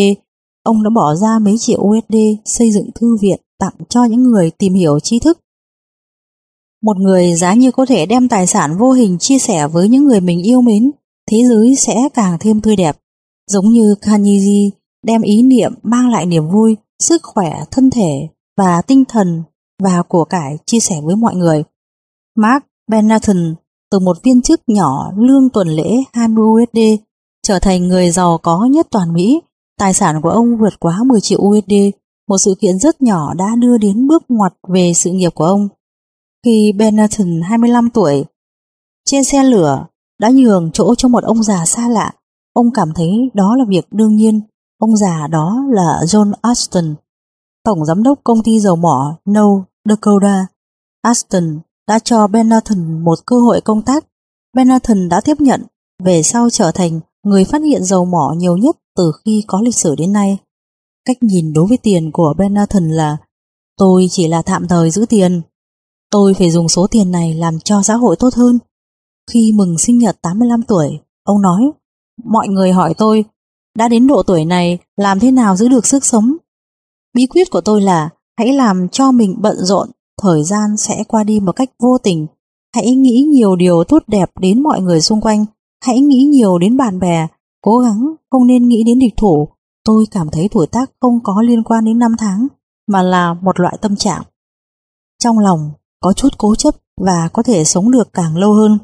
Ông 0.63 0.83
đã 0.83 0.89
bỏ 0.95 1.15
ra 1.15 1.39
mấy 1.39 1.55
triệu 1.59 1.79
USD 1.81 2.15
xây 2.45 2.71
dựng 2.71 2.89
thư 2.95 3.17
viện 3.21 3.39
tặng 3.59 3.73
cho 3.89 4.03
những 4.03 4.23
người 4.23 4.51
tìm 4.51 4.73
hiểu 4.73 4.99
tri 4.99 5.19
thức. 5.19 5.39
Một 6.83 6.97
người 6.97 7.35
giá 7.35 7.53
như 7.53 7.71
có 7.71 7.85
thể 7.85 8.05
đem 8.05 8.27
tài 8.27 8.47
sản 8.47 8.77
vô 8.77 8.91
hình 8.91 9.17
chia 9.19 9.39
sẻ 9.39 9.67
với 9.67 9.89
những 9.89 10.03
người 10.03 10.21
mình 10.21 10.43
yêu 10.43 10.61
mến, 10.61 10.91
thế 11.31 11.37
giới 11.49 11.75
sẽ 11.75 12.09
càng 12.13 12.37
thêm 12.39 12.61
tươi 12.61 12.75
đẹp. 12.75 12.97
Giống 13.51 13.69
như 13.69 13.95
Carnegie 14.01 14.69
đem 15.03 15.21
ý 15.21 15.43
niệm 15.43 15.73
mang 15.83 16.09
lại 16.09 16.25
niềm 16.25 16.49
vui, 16.49 16.77
sức 16.99 17.21
khỏe, 17.23 17.63
thân 17.71 17.89
thể 17.89 18.27
và 18.57 18.81
tinh 18.81 19.05
thần 19.05 19.43
và 19.83 20.01
của 20.07 20.25
cải 20.25 20.57
chia 20.65 20.79
sẻ 20.79 21.01
với 21.03 21.15
mọi 21.15 21.35
người. 21.35 21.63
Mark 22.35 22.65
Benathan 22.87 23.55
từ 23.93 23.99
một 23.99 24.23
viên 24.23 24.41
chức 24.41 24.61
nhỏ 24.67 25.11
lương 25.17 25.49
tuần 25.49 25.67
lễ 25.67 25.89
20 26.13 26.45
USD 26.45 26.79
trở 27.43 27.59
thành 27.59 27.87
người 27.87 28.11
giàu 28.11 28.37
có 28.37 28.65
nhất 28.71 28.87
toàn 28.91 29.13
Mỹ. 29.13 29.41
Tài 29.79 29.93
sản 29.93 30.21
của 30.21 30.29
ông 30.29 30.57
vượt 30.57 30.79
quá 30.79 30.99
10 31.05 31.21
triệu 31.21 31.39
USD, 31.39 31.73
một 32.29 32.37
sự 32.37 32.55
kiện 32.59 32.79
rất 32.79 33.01
nhỏ 33.01 33.33
đã 33.33 33.55
đưa 33.59 33.77
đến 33.77 34.07
bước 34.07 34.23
ngoặt 34.29 34.53
về 34.67 34.91
sự 34.95 35.11
nghiệp 35.11 35.29
của 35.35 35.45
ông. 35.45 35.67
Khi 36.45 36.71
Benetton 36.77 37.41
25 37.41 37.89
tuổi, 37.89 38.25
trên 39.05 39.23
xe 39.23 39.43
lửa 39.43 39.85
đã 40.19 40.29
nhường 40.29 40.71
chỗ 40.73 40.95
cho 40.95 41.07
một 41.07 41.23
ông 41.23 41.43
già 41.43 41.65
xa 41.65 41.89
lạ, 41.89 42.11
ông 42.53 42.71
cảm 42.73 42.91
thấy 42.95 43.29
đó 43.33 43.55
là 43.55 43.65
việc 43.67 43.85
đương 43.91 44.15
nhiên. 44.15 44.41
Ông 44.79 44.97
già 44.97 45.27
đó 45.27 45.65
là 45.69 45.99
John 46.05 46.33
Aston, 46.41 46.95
tổng 47.63 47.85
giám 47.85 48.03
đốc 48.03 48.19
công 48.23 48.43
ty 48.43 48.59
dầu 48.59 48.75
mỏ 48.75 49.17
No 49.25 49.65
Dakota. 49.89 50.45
Aston 51.01 51.59
đã 51.87 51.99
cho 51.99 52.27
Benathan 52.27 53.03
một 53.03 53.19
cơ 53.25 53.39
hội 53.39 53.61
công 53.61 53.81
tác. 53.81 54.05
Benathan 54.53 55.09
đã 55.09 55.21
tiếp 55.21 55.35
nhận, 55.39 55.63
về 56.03 56.23
sau 56.23 56.49
trở 56.49 56.71
thành 56.71 56.99
người 57.23 57.45
phát 57.45 57.61
hiện 57.61 57.83
dầu 57.83 58.05
mỏ 58.05 58.33
nhiều 58.37 58.57
nhất 58.57 58.75
từ 58.97 59.11
khi 59.25 59.43
có 59.47 59.61
lịch 59.61 59.75
sử 59.75 59.95
đến 59.95 60.13
nay. 60.13 60.37
Cách 61.05 61.17
nhìn 61.21 61.53
đối 61.53 61.67
với 61.67 61.77
tiền 61.77 62.11
của 62.11 62.33
Benathan 62.37 62.89
là 62.89 63.17
tôi 63.77 64.07
chỉ 64.09 64.27
là 64.27 64.41
tạm 64.41 64.67
thời 64.67 64.91
giữ 64.91 65.05
tiền. 65.09 65.41
Tôi 66.11 66.33
phải 66.33 66.51
dùng 66.51 66.69
số 66.69 66.87
tiền 66.87 67.11
này 67.11 67.33
làm 67.33 67.59
cho 67.59 67.81
xã 67.81 67.95
hội 67.95 68.15
tốt 68.15 68.33
hơn. 68.33 68.59
Khi 69.31 69.51
mừng 69.55 69.77
sinh 69.77 69.97
nhật 69.97 70.21
85 70.21 70.63
tuổi, 70.63 70.99
ông 71.23 71.41
nói 71.41 71.71
Mọi 72.23 72.47
người 72.47 72.71
hỏi 72.71 72.93
tôi, 72.97 73.25
đã 73.77 73.87
đến 73.87 74.07
độ 74.07 74.23
tuổi 74.23 74.45
này 74.45 74.77
làm 74.97 75.19
thế 75.19 75.31
nào 75.31 75.55
giữ 75.55 75.67
được 75.67 75.85
sức 75.85 76.05
sống? 76.05 76.35
Bí 77.13 77.27
quyết 77.27 77.51
của 77.51 77.61
tôi 77.61 77.81
là 77.81 78.09
hãy 78.37 78.53
làm 78.53 78.89
cho 78.89 79.11
mình 79.11 79.35
bận 79.41 79.55
rộn 79.59 79.89
thời 80.21 80.43
gian 80.43 80.77
sẽ 80.77 81.03
qua 81.07 81.23
đi 81.23 81.39
một 81.39 81.51
cách 81.51 81.69
vô 81.79 81.97
tình. 81.97 82.27
Hãy 82.75 82.91
nghĩ 82.91 83.25
nhiều 83.29 83.55
điều 83.55 83.83
tốt 83.83 84.03
đẹp 84.07 84.31
đến 84.39 84.63
mọi 84.63 84.81
người 84.81 85.01
xung 85.01 85.21
quanh, 85.21 85.45
hãy 85.85 86.01
nghĩ 86.01 86.23
nhiều 86.23 86.57
đến 86.57 86.77
bạn 86.77 86.99
bè, 86.99 87.27
cố 87.61 87.77
gắng 87.77 88.15
không 88.31 88.47
nên 88.47 88.67
nghĩ 88.67 88.83
đến 88.83 88.99
địch 88.99 89.13
thủ. 89.17 89.47
Tôi 89.85 90.05
cảm 90.11 90.29
thấy 90.31 90.49
tuổi 90.51 90.67
tác 90.67 90.91
không 91.01 91.19
có 91.23 91.41
liên 91.41 91.63
quan 91.63 91.85
đến 91.85 91.99
năm 91.99 92.11
tháng, 92.17 92.47
mà 92.87 93.01
là 93.01 93.33
một 93.33 93.59
loại 93.59 93.77
tâm 93.81 93.95
trạng. 93.95 94.23
Trong 95.23 95.39
lòng 95.39 95.71
có 95.99 96.13
chút 96.13 96.29
cố 96.37 96.55
chấp 96.55 96.75
và 97.01 97.29
có 97.33 97.43
thể 97.43 97.63
sống 97.63 97.91
được 97.91 98.13
càng 98.13 98.37
lâu 98.37 98.53
hơn. 98.53 98.77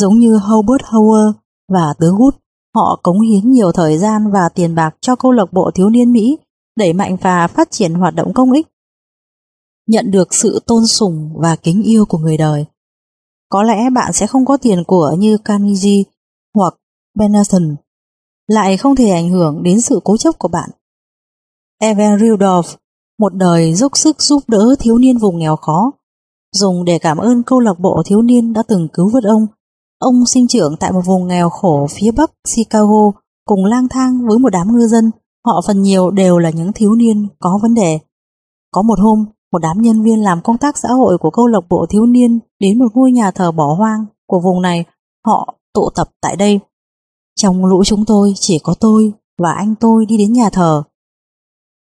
Giống 0.00 0.18
như 0.18 0.36
Howard 0.36 0.78
Howard 0.78 1.32
và 1.72 1.94
tướng 1.98 2.16
Hút, 2.16 2.34
họ 2.74 3.00
cống 3.02 3.20
hiến 3.20 3.52
nhiều 3.52 3.72
thời 3.72 3.98
gian 3.98 4.30
và 4.32 4.48
tiền 4.48 4.74
bạc 4.74 4.96
cho 5.00 5.16
câu 5.16 5.32
lạc 5.32 5.52
bộ 5.52 5.70
thiếu 5.74 5.90
niên 5.90 6.12
Mỹ, 6.12 6.38
đẩy 6.76 6.92
mạnh 6.92 7.16
và 7.20 7.46
phát 7.46 7.70
triển 7.70 7.94
hoạt 7.94 8.14
động 8.14 8.32
công 8.34 8.52
ích 8.52 8.66
nhận 9.90 10.10
được 10.10 10.34
sự 10.34 10.60
tôn 10.66 10.86
sùng 10.86 11.30
và 11.34 11.56
kính 11.56 11.82
yêu 11.82 12.04
của 12.04 12.18
người 12.18 12.36
đời. 12.36 12.64
Có 13.48 13.62
lẽ 13.62 13.90
bạn 13.94 14.12
sẽ 14.12 14.26
không 14.26 14.44
có 14.44 14.56
tiền 14.56 14.84
của 14.86 15.14
như 15.18 15.38
Carnegie 15.44 16.02
hoặc 16.54 16.74
Benetton, 17.18 17.76
lại 18.48 18.76
không 18.76 18.96
thể 18.96 19.10
ảnh 19.10 19.30
hưởng 19.30 19.62
đến 19.62 19.80
sự 19.80 20.00
cố 20.04 20.16
chấp 20.16 20.38
của 20.38 20.48
bạn. 20.48 20.70
Evan 21.80 22.18
Rudolph, 22.18 22.66
một 23.18 23.34
đời 23.34 23.74
dốc 23.74 23.96
sức 23.96 24.22
giúp 24.22 24.42
đỡ 24.48 24.74
thiếu 24.78 24.98
niên 24.98 25.18
vùng 25.18 25.38
nghèo 25.38 25.56
khó, 25.56 25.92
dùng 26.52 26.84
để 26.84 26.98
cảm 26.98 27.18
ơn 27.18 27.42
câu 27.42 27.60
lạc 27.60 27.78
bộ 27.78 28.02
thiếu 28.06 28.22
niên 28.22 28.52
đã 28.52 28.62
từng 28.68 28.88
cứu 28.92 29.10
vớt 29.12 29.24
ông. 29.24 29.46
Ông 29.98 30.26
sinh 30.26 30.48
trưởng 30.48 30.76
tại 30.80 30.92
một 30.92 31.02
vùng 31.06 31.26
nghèo 31.26 31.50
khổ 31.50 31.86
phía 31.90 32.10
bắc 32.10 32.30
Chicago 32.54 33.10
cùng 33.44 33.64
lang 33.64 33.88
thang 33.88 34.26
với 34.28 34.38
một 34.38 34.48
đám 34.52 34.72
ngư 34.72 34.86
dân. 34.86 35.10
Họ 35.46 35.60
phần 35.66 35.82
nhiều 35.82 36.10
đều 36.10 36.38
là 36.38 36.50
những 36.50 36.72
thiếu 36.72 36.94
niên 36.94 37.28
có 37.38 37.58
vấn 37.62 37.74
đề. 37.74 37.98
Có 38.70 38.82
một 38.82 38.98
hôm, 38.98 39.24
một 39.52 39.58
đám 39.58 39.80
nhân 39.80 40.02
viên 40.02 40.22
làm 40.22 40.40
công 40.42 40.58
tác 40.58 40.78
xã 40.78 40.88
hội 40.88 41.18
của 41.18 41.30
câu 41.30 41.46
lạc 41.46 41.60
bộ 41.68 41.86
thiếu 41.90 42.06
niên 42.06 42.38
đến 42.60 42.78
một 42.78 42.86
ngôi 42.94 43.12
nhà 43.12 43.30
thờ 43.30 43.52
bỏ 43.52 43.74
hoang 43.74 44.04
của 44.26 44.40
vùng 44.40 44.62
này, 44.62 44.84
họ 45.26 45.54
tụ 45.74 45.90
tập 45.94 46.10
tại 46.20 46.36
đây. 46.36 46.60
Trong 47.36 47.64
lũ 47.64 47.84
chúng 47.84 48.04
tôi 48.04 48.32
chỉ 48.36 48.58
có 48.62 48.74
tôi 48.80 49.12
và 49.42 49.52
anh 49.52 49.74
tôi 49.80 50.06
đi 50.06 50.16
đến 50.16 50.32
nhà 50.32 50.50
thờ. 50.50 50.82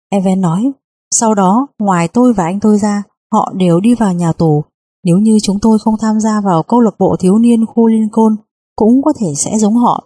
Evan 0.09 0.41
nói, 0.41 0.71
sau 1.11 1.35
đó 1.35 1.67
ngoài 1.79 2.07
tôi 2.07 2.33
và 2.33 2.43
anh 2.43 2.59
tôi 2.59 2.77
ra, 2.77 3.03
họ 3.33 3.51
đều 3.55 3.79
đi 3.79 3.95
vào 3.95 4.13
nhà 4.13 4.33
tù. 4.33 4.63
Nếu 5.03 5.17
như 5.17 5.37
chúng 5.43 5.59
tôi 5.59 5.79
không 5.79 5.97
tham 6.01 6.19
gia 6.19 6.41
vào 6.41 6.63
câu 6.63 6.79
lạc 6.81 6.95
bộ 6.99 7.15
thiếu 7.19 7.37
niên 7.37 7.65
khu 7.65 7.87
Lincoln, 7.87 8.35
cũng 8.75 9.01
có 9.03 9.13
thể 9.19 9.27
sẽ 9.35 9.57
giống 9.57 9.75
họ. 9.75 10.03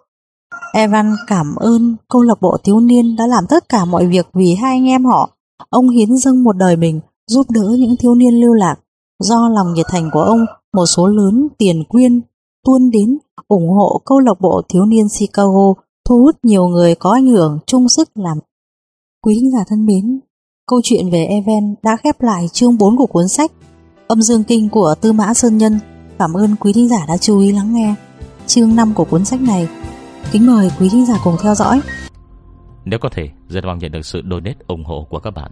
Evan 0.74 1.16
cảm 1.28 1.56
ơn 1.56 1.96
câu 2.10 2.22
lạc 2.22 2.42
bộ 2.42 2.58
thiếu 2.64 2.80
niên 2.80 3.16
đã 3.16 3.28
làm 3.28 3.44
tất 3.50 3.70
cả 3.70 3.86
mọi 3.86 4.08
việc 4.08 4.28
vì 4.34 4.56
hai 4.56 4.76
anh 4.78 4.86
em 4.86 5.06
họ. 5.06 5.30
Ông 5.70 5.90
hiến 5.90 6.18
dâng 6.18 6.44
một 6.44 6.58
đời 6.58 6.76
mình 6.76 7.00
giúp 7.32 7.52
đỡ 7.52 7.76
những 7.80 7.96
thiếu 8.00 8.16
niên 8.16 8.42
lưu 8.42 8.54
lạc. 8.54 8.76
Do 9.20 9.50
lòng 9.56 9.74
nhiệt 9.74 9.86
thành 9.90 10.10
của 10.14 10.22
ông, 10.22 10.46
một 10.74 10.86
số 10.86 11.08
lớn 11.08 11.48
tiền 11.58 11.84
quyên 11.90 12.22
tuôn 12.66 12.90
đến 12.92 13.18
ủng 13.48 13.70
hộ 13.70 14.02
câu 14.06 14.20
lạc 14.20 14.42
bộ 14.42 14.62
thiếu 14.70 14.86
niên 14.86 15.08
Chicago 15.20 15.74
thu 16.10 16.22
hút 16.22 16.36
nhiều 16.44 16.68
người 16.68 16.96
có 16.96 17.12
ảnh 17.12 17.28
hưởng 17.28 17.60
chung 17.66 17.90
sức 17.90 18.10
làm. 18.16 18.38
Quý 19.24 19.40
khán 19.42 19.52
giả 19.52 19.64
thân 19.68 19.86
mến, 19.86 20.20
câu 20.68 20.82
chuyện 20.84 21.10
về 21.12 21.26
Even 21.26 21.76
đã 21.84 21.98
khép 22.04 22.22
lại 22.22 22.48
chương 22.54 22.78
4 22.78 22.98
của 22.98 23.06
cuốn 23.06 23.28
sách 23.28 23.52
Âm 24.08 24.22
Dương 24.22 24.44
Kinh 24.44 24.70
của 24.70 24.96
Tư 25.02 25.12
Mã 25.12 25.34
Sơn 25.34 25.58
Nhân. 25.58 25.80
Cảm 26.20 26.34
ơn 26.34 26.56
quý 26.60 26.74
thính 26.74 26.90
giả 26.90 27.06
đã 27.08 27.18
chú 27.18 27.40
ý 27.40 27.52
lắng 27.52 27.74
nghe 27.74 27.96
chương 28.48 28.76
5 28.76 28.94
của 28.94 29.06
cuốn 29.06 29.26
sách 29.26 29.42
này. 29.42 29.68
Kính 30.32 30.46
mời 30.46 30.70
quý 30.80 30.90
thính 30.90 31.06
giả 31.06 31.18
cùng 31.24 31.36
theo 31.44 31.56
dõi. 31.56 31.82
Nếu 32.86 33.00
có 33.02 33.10
thể, 33.12 33.30
rất 33.50 33.64
mong 33.66 33.78
nhận 33.78 33.92
được 33.92 34.06
sự 34.06 34.22
donate 34.30 34.60
ủng 34.68 34.84
hộ 34.86 35.08
của 35.10 35.20
các 35.20 35.32
bạn. 35.32 35.52